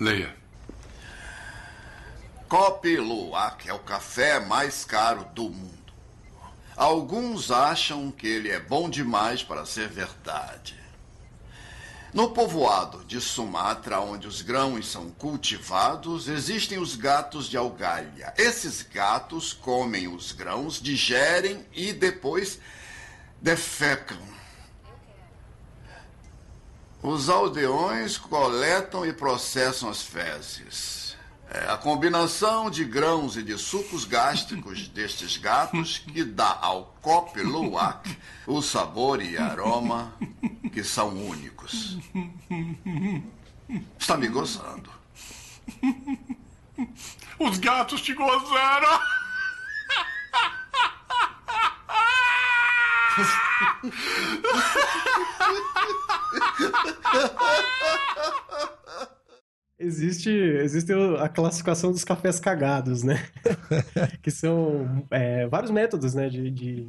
Leia. 0.00 0.34
Kopi 2.48 2.96
Luwak 2.96 3.68
é 3.68 3.72
o 3.72 3.78
café 3.80 4.40
mais 4.40 4.84
caro 4.84 5.24
do 5.34 5.50
mundo. 5.50 5.92
Alguns 6.76 7.50
acham 7.50 8.10
que 8.10 8.26
ele 8.26 8.50
é 8.50 8.58
bom 8.58 8.90
demais 8.90 9.42
para 9.42 9.64
ser 9.64 9.88
verdade. 9.88 10.83
No 12.14 12.30
povoado 12.30 13.04
de 13.04 13.20
Sumatra, 13.20 13.98
onde 13.98 14.28
os 14.28 14.40
grãos 14.40 14.86
são 14.86 15.10
cultivados, 15.10 16.28
existem 16.28 16.78
os 16.78 16.94
gatos 16.94 17.48
de 17.48 17.56
algalha. 17.56 18.32
Esses 18.38 18.82
gatos 18.82 19.52
comem 19.52 20.06
os 20.06 20.30
grãos, 20.30 20.80
digerem 20.80 21.66
e 21.72 21.92
depois 21.92 22.60
defecam. 23.42 24.16
Os 27.02 27.28
aldeões 27.28 28.16
coletam 28.16 29.04
e 29.04 29.12
processam 29.12 29.90
as 29.90 30.00
fezes. 30.00 31.03
É 31.54 31.70
a 31.70 31.76
combinação 31.76 32.68
de 32.68 32.84
grãos 32.84 33.36
e 33.36 33.42
de 33.42 33.56
sucos 33.56 34.04
gástricos 34.04 34.88
destes 34.88 35.36
gatos 35.36 35.98
que 35.98 36.24
dá 36.24 36.58
ao 36.60 36.96
Kopi 37.00 37.42
Luwak 37.42 38.18
o 38.44 38.60
sabor 38.60 39.22
e 39.22 39.38
aroma 39.38 40.12
que 40.72 40.82
são 40.82 41.10
únicos. 41.10 41.96
Está 43.96 44.16
me 44.16 44.26
gozando. 44.26 44.90
Os 47.38 47.56
gatos 47.58 48.02
te 48.02 48.12
gozaram! 48.14 49.00
Existe, 59.78 60.30
existe 60.30 60.92
a 61.18 61.28
classificação 61.28 61.90
dos 61.90 62.04
cafés 62.04 62.38
cagados, 62.38 63.02
né? 63.02 63.16
que 64.22 64.30
são 64.30 65.04
é, 65.10 65.46
vários 65.48 65.70
métodos, 65.72 66.14
né, 66.14 66.28
de, 66.28 66.48
de, 66.50 66.88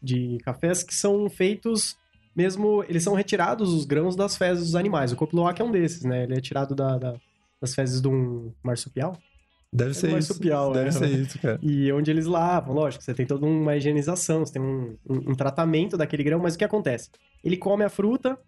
de 0.00 0.38
cafés 0.44 0.82
que 0.82 0.94
são 0.94 1.28
feitos 1.28 1.96
mesmo... 2.34 2.84
Eles 2.88 3.02
são 3.02 3.14
retirados 3.14 3.72
os 3.74 3.84
grãos 3.84 4.14
das 4.14 4.36
fezes 4.36 4.64
dos 4.66 4.74
animais. 4.76 5.10
O 5.12 5.16
Copiloac 5.16 5.60
é 5.60 5.64
um 5.64 5.72
desses, 5.72 6.04
né? 6.04 6.22
Ele 6.22 6.34
é 6.38 6.40
tirado 6.40 6.74
da, 6.74 6.96
da- 6.98 7.16
das 7.60 7.74
fezes 7.74 8.00
de 8.00 8.08
um 8.08 8.52
marsupial. 8.62 9.16
Deve 9.72 9.90
É 9.90 9.94
ser 9.94 10.06
isso. 10.06 10.12
marsupial, 10.14 10.72
Deve 10.72 10.88
é. 10.88 10.92
ser 10.92 11.08
isso, 11.08 11.38
cara. 11.40 11.58
E 11.62 11.92
onde 11.92 12.10
eles 12.10 12.26
lavam, 12.26 12.74
lógico, 12.74 13.02
você 13.04 13.12
tem 13.12 13.26
toda 13.26 13.44
uma 13.44 13.76
higienização, 13.76 14.46
você 14.46 14.52
tem 14.54 14.62
um, 14.62 14.96
um- 15.08 15.30
um 15.30 15.34
tratamento 15.34 15.96
daquele 15.96 16.22
grão, 16.22 16.38
mas 16.38 16.54
o 16.54 16.58
que 16.58 16.64
acontece? 16.64 17.10
Ele 17.44 17.56
come 17.56 17.84
a 17.84 17.88
fruta 17.88 18.38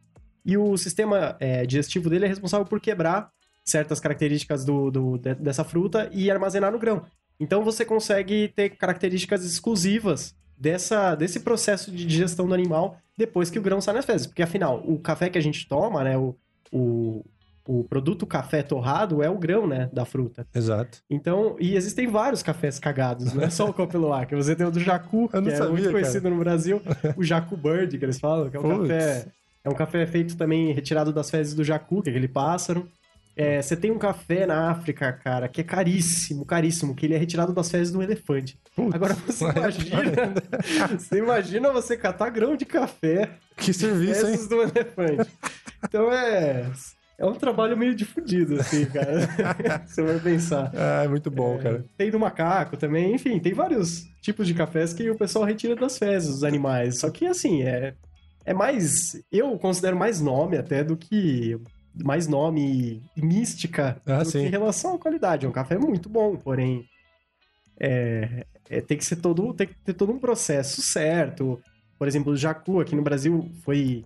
e 0.47 0.57
o 0.57 0.77
sistema 0.77 1.37
é, 1.41 1.67
digestivo 1.67 2.09
dele 2.09 2.25
é 2.25 2.29
responsável 2.29 2.65
por 2.67 2.81
quebrar 2.81 3.29
certas 3.65 4.01
características 4.01 4.65
do, 4.65 4.91
do- 4.91 5.19
de- 5.19 5.35
dessa 5.37 5.65
fruta 5.65 6.09
e 6.13 6.31
armazenar 6.31 6.73
no 6.73 6.79
grão. 6.79 7.03
Então 7.39 7.63
você 7.65 7.85
consegue 7.85 8.49
ter 8.55 8.71
características 8.71 9.45
exclusivas 9.45 10.35
dessa, 10.57 11.15
desse 11.15 11.41
processo 11.41 11.91
de 11.91 12.05
digestão 12.05 12.47
do 12.47 12.55
animal 12.55 12.97
depois 13.17 13.51
que 13.51 13.59
o 13.59 13.63
grão 13.63 13.81
sai 13.81 13.95
nas 13.95 14.05
fezes. 14.05 14.27
Porque 14.27 14.43
afinal, 14.43 14.83
o 14.87 14.99
café 14.99 15.29
que 15.29 15.39
a 15.39 15.43
gente 15.43 15.67
toma, 15.69 16.05
né, 16.05 16.17
o, 16.17 16.37
o, 16.73 17.25
o 17.67 17.85
produto 17.85 18.27
café 18.27 18.63
torrado 18.63 19.23
é 19.23 19.29
o 19.31 19.39
grão, 19.39 19.67
né, 19.67 19.89
da 19.93 20.05
fruta. 20.05 20.47
Exato. 20.55 20.99
Então, 21.11 21.57
e 21.61 21.75
existem 21.77 22.07
vários 22.07 22.43
cafés 22.43 22.79
cagados, 22.79 23.33
não 23.33 23.43
é 23.43 23.51
só 23.51 23.69
o 23.69 23.73
Copiloac. 23.73 24.35
Você 24.35 24.55
tem 24.57 24.67
o 24.67 24.71
do 24.71 24.81
Jacu, 24.81 25.29
que 25.29 25.37
é 25.37 25.51
sabia, 25.57 25.69
muito 25.71 25.83
cara. 25.85 25.93
conhecido 25.93 26.31
no 26.31 26.37
Brasil, 26.39 26.81
o 27.17 27.23
Jacu 27.25 27.57
Bird, 27.57 27.99
que 27.99 28.05
eles 28.05 28.19
falam, 28.21 28.49
que 28.51 28.57
é 28.57 28.61
um 28.61 28.63
Putz. 28.63 28.89
café. 28.89 29.27
É 29.65 29.69
um 29.71 29.75
café 29.75 30.05
feito 30.07 30.37
também 30.37 30.73
retirado 30.73 31.13
das 31.13 31.31
fezes 31.31 31.55
do 31.55 31.63
jacu, 31.63 32.03
que 32.03 32.09
é 32.09 32.13
aquele 32.13 32.27
pássaro. 32.27 32.89
É, 33.35 33.63
você 33.63 33.75
tem 33.77 33.91
um 33.91 33.99
café 33.99 34.45
na 34.47 34.71
África, 34.71 35.11
cara, 35.13 35.49
que 35.49 35.61
é 35.63 35.65
caríssimo, 35.65 36.45
caríssimo, 36.45 36.95
que 36.95 37.07
ele 37.07 37.15
é 37.15 37.19
retirado 37.19 37.53
das 37.53 37.71
fezes 37.71 37.91
do 37.93 38.03
elefante. 38.03 38.59
Putz, 38.77 38.95
Agora 38.95 39.15
você 39.15 39.45
imagina, 39.45 40.35
você 40.99 41.19
imagina 41.19 41.71
você 41.73 41.97
catar 41.97 42.29
grão 42.31 42.57
de 42.57 42.67
café 42.67 43.31
Que 43.57 43.73
serviço, 43.73 44.27
hein? 44.27 44.33
fezes 44.33 44.49
do 44.49 44.61
elefante. 44.63 45.31
Então 45.85 46.13
é, 46.13 46.71
é 47.19 47.25
um 47.27 47.35
trabalho 47.35 47.77
meio 47.77 47.95
difundido, 47.95 48.57
assim, 48.61 48.85
cara. 48.87 49.21
você 49.87 50.03
vai 50.03 50.19
pensar. 50.21 50.71
Ah, 50.75 51.05
é 51.05 51.09
muito 51.09 51.31
bom, 51.31 51.59
É, 51.59 51.63
cara. 51.63 51.85
Tem 51.97 52.11
do 52.11 52.19
macaco 52.21 52.77
também, 52.77 53.15
enfim, 53.15 53.39
tem 53.39 53.55
vários 53.55 54.05
tipos 54.21 54.47
de 54.47 54.55
cafés 54.55 54.93
que 54.93 55.09
o 55.11 55.17
pessoal 55.17 55.45
retira 55.45 55.75
das 55.75 55.97
fezes 55.99 56.29
dos 56.29 56.45
animais. 56.45 56.99
Só 56.99 57.11
que, 57.11 57.27
assim, 57.27 57.63
é, 57.63 57.95
é 58.45 58.53
mais. 58.55 59.13
Eu 59.31 59.59
considero 59.59 59.97
mais 59.97 60.21
nome 60.21 60.57
até 60.59 60.83
do 60.85 60.97
que. 60.97 61.57
Mais 61.95 62.27
nome 62.27 63.03
e 63.17 63.23
mística 63.23 64.01
Ah, 64.07 64.23
em 64.35 64.49
relação 64.49 64.95
à 64.95 64.99
qualidade. 64.99 65.45
É 65.45 65.49
um 65.49 65.53
café 65.53 65.79
muito 65.79 66.09
bom, 66.09 66.37
porém. 66.37 66.87
É, 67.79 68.47
é, 68.71 68.81
tem 68.81 68.97
que 68.97 69.05
ser 69.05 69.17
todo. 69.17 69.53
Tem 69.55 69.67
que 69.67 69.75
ter 69.85 69.95
todo 69.95 70.13
um 70.13 70.19
processo 70.19 70.81
certo. 70.81 71.61
Por 71.99 72.09
exemplo, 72.09 72.33
o 72.33 72.37
Jacu 72.37 72.81
aqui 72.81 72.97
no 72.97 73.03
Brasil 73.03 73.51
foi. 73.63 74.05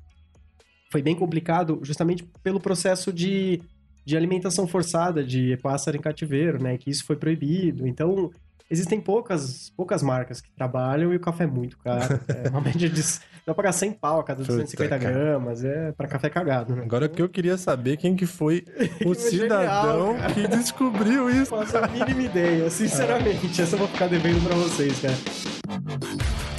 Foi 0.90 1.02
bem 1.02 1.16
complicado 1.16 1.80
justamente 1.82 2.24
pelo 2.42 2.60
processo 2.60 3.12
de 3.12 3.60
de 4.06 4.16
alimentação 4.16 4.68
forçada 4.68 5.24
de 5.24 5.56
pássaro 5.56 5.96
em 5.96 6.00
cativeiro, 6.00 6.62
né? 6.62 6.78
Que 6.78 6.88
isso 6.88 7.04
foi 7.04 7.16
proibido. 7.16 7.88
Então, 7.88 8.30
existem 8.70 9.01
poucas, 9.01 9.72
poucas 9.76 10.02
marcas 10.02 10.40
que 10.40 10.51
trabalham 10.51 11.12
e 11.12 11.16
o 11.16 11.20
café 11.20 11.44
é 11.44 11.47
muito 11.47 11.78
caro. 11.78 12.20
É 12.44 12.48
uma 12.48 12.60
média 12.60 12.88
de. 12.88 13.02
Dá 13.47 13.55
pra 13.55 13.62
pagar 13.62 13.72
100 13.72 13.93
pau 13.93 14.20
a 14.20 14.24
cada 14.24 14.40
Puta, 14.40 14.52
250 14.55 14.98
cara. 14.98 15.12
gramas. 15.12 15.64
É 15.64 15.93
pra 15.93 16.09
café 16.09 16.28
cagado, 16.28 16.74
né? 16.74 16.82
Agora 16.82 17.06
o 17.06 17.09
que 17.09 17.22
eu 17.22 17.28
queria 17.28 17.56
saber 17.56 17.97
quem 17.97 18.16
que 18.16 18.26
foi 18.26 18.64
o 19.06 19.14
cidadão 19.14 20.16
genial, 20.16 20.32
que 20.34 20.48
descobriu 20.48 21.30
isso. 21.30 21.55
Não 21.55 21.64
faço 21.64 21.78
a 21.78 21.86
mínima 21.86 22.22
ideia, 22.22 22.68
sinceramente. 22.70 23.47
Essa 23.62 23.76
eu 23.76 23.78
vou 23.78 23.88
ficar 23.88 24.09
devendo 24.09 24.44
pra 24.47 24.56
vocês, 24.56 25.01
cara. 25.01 26.56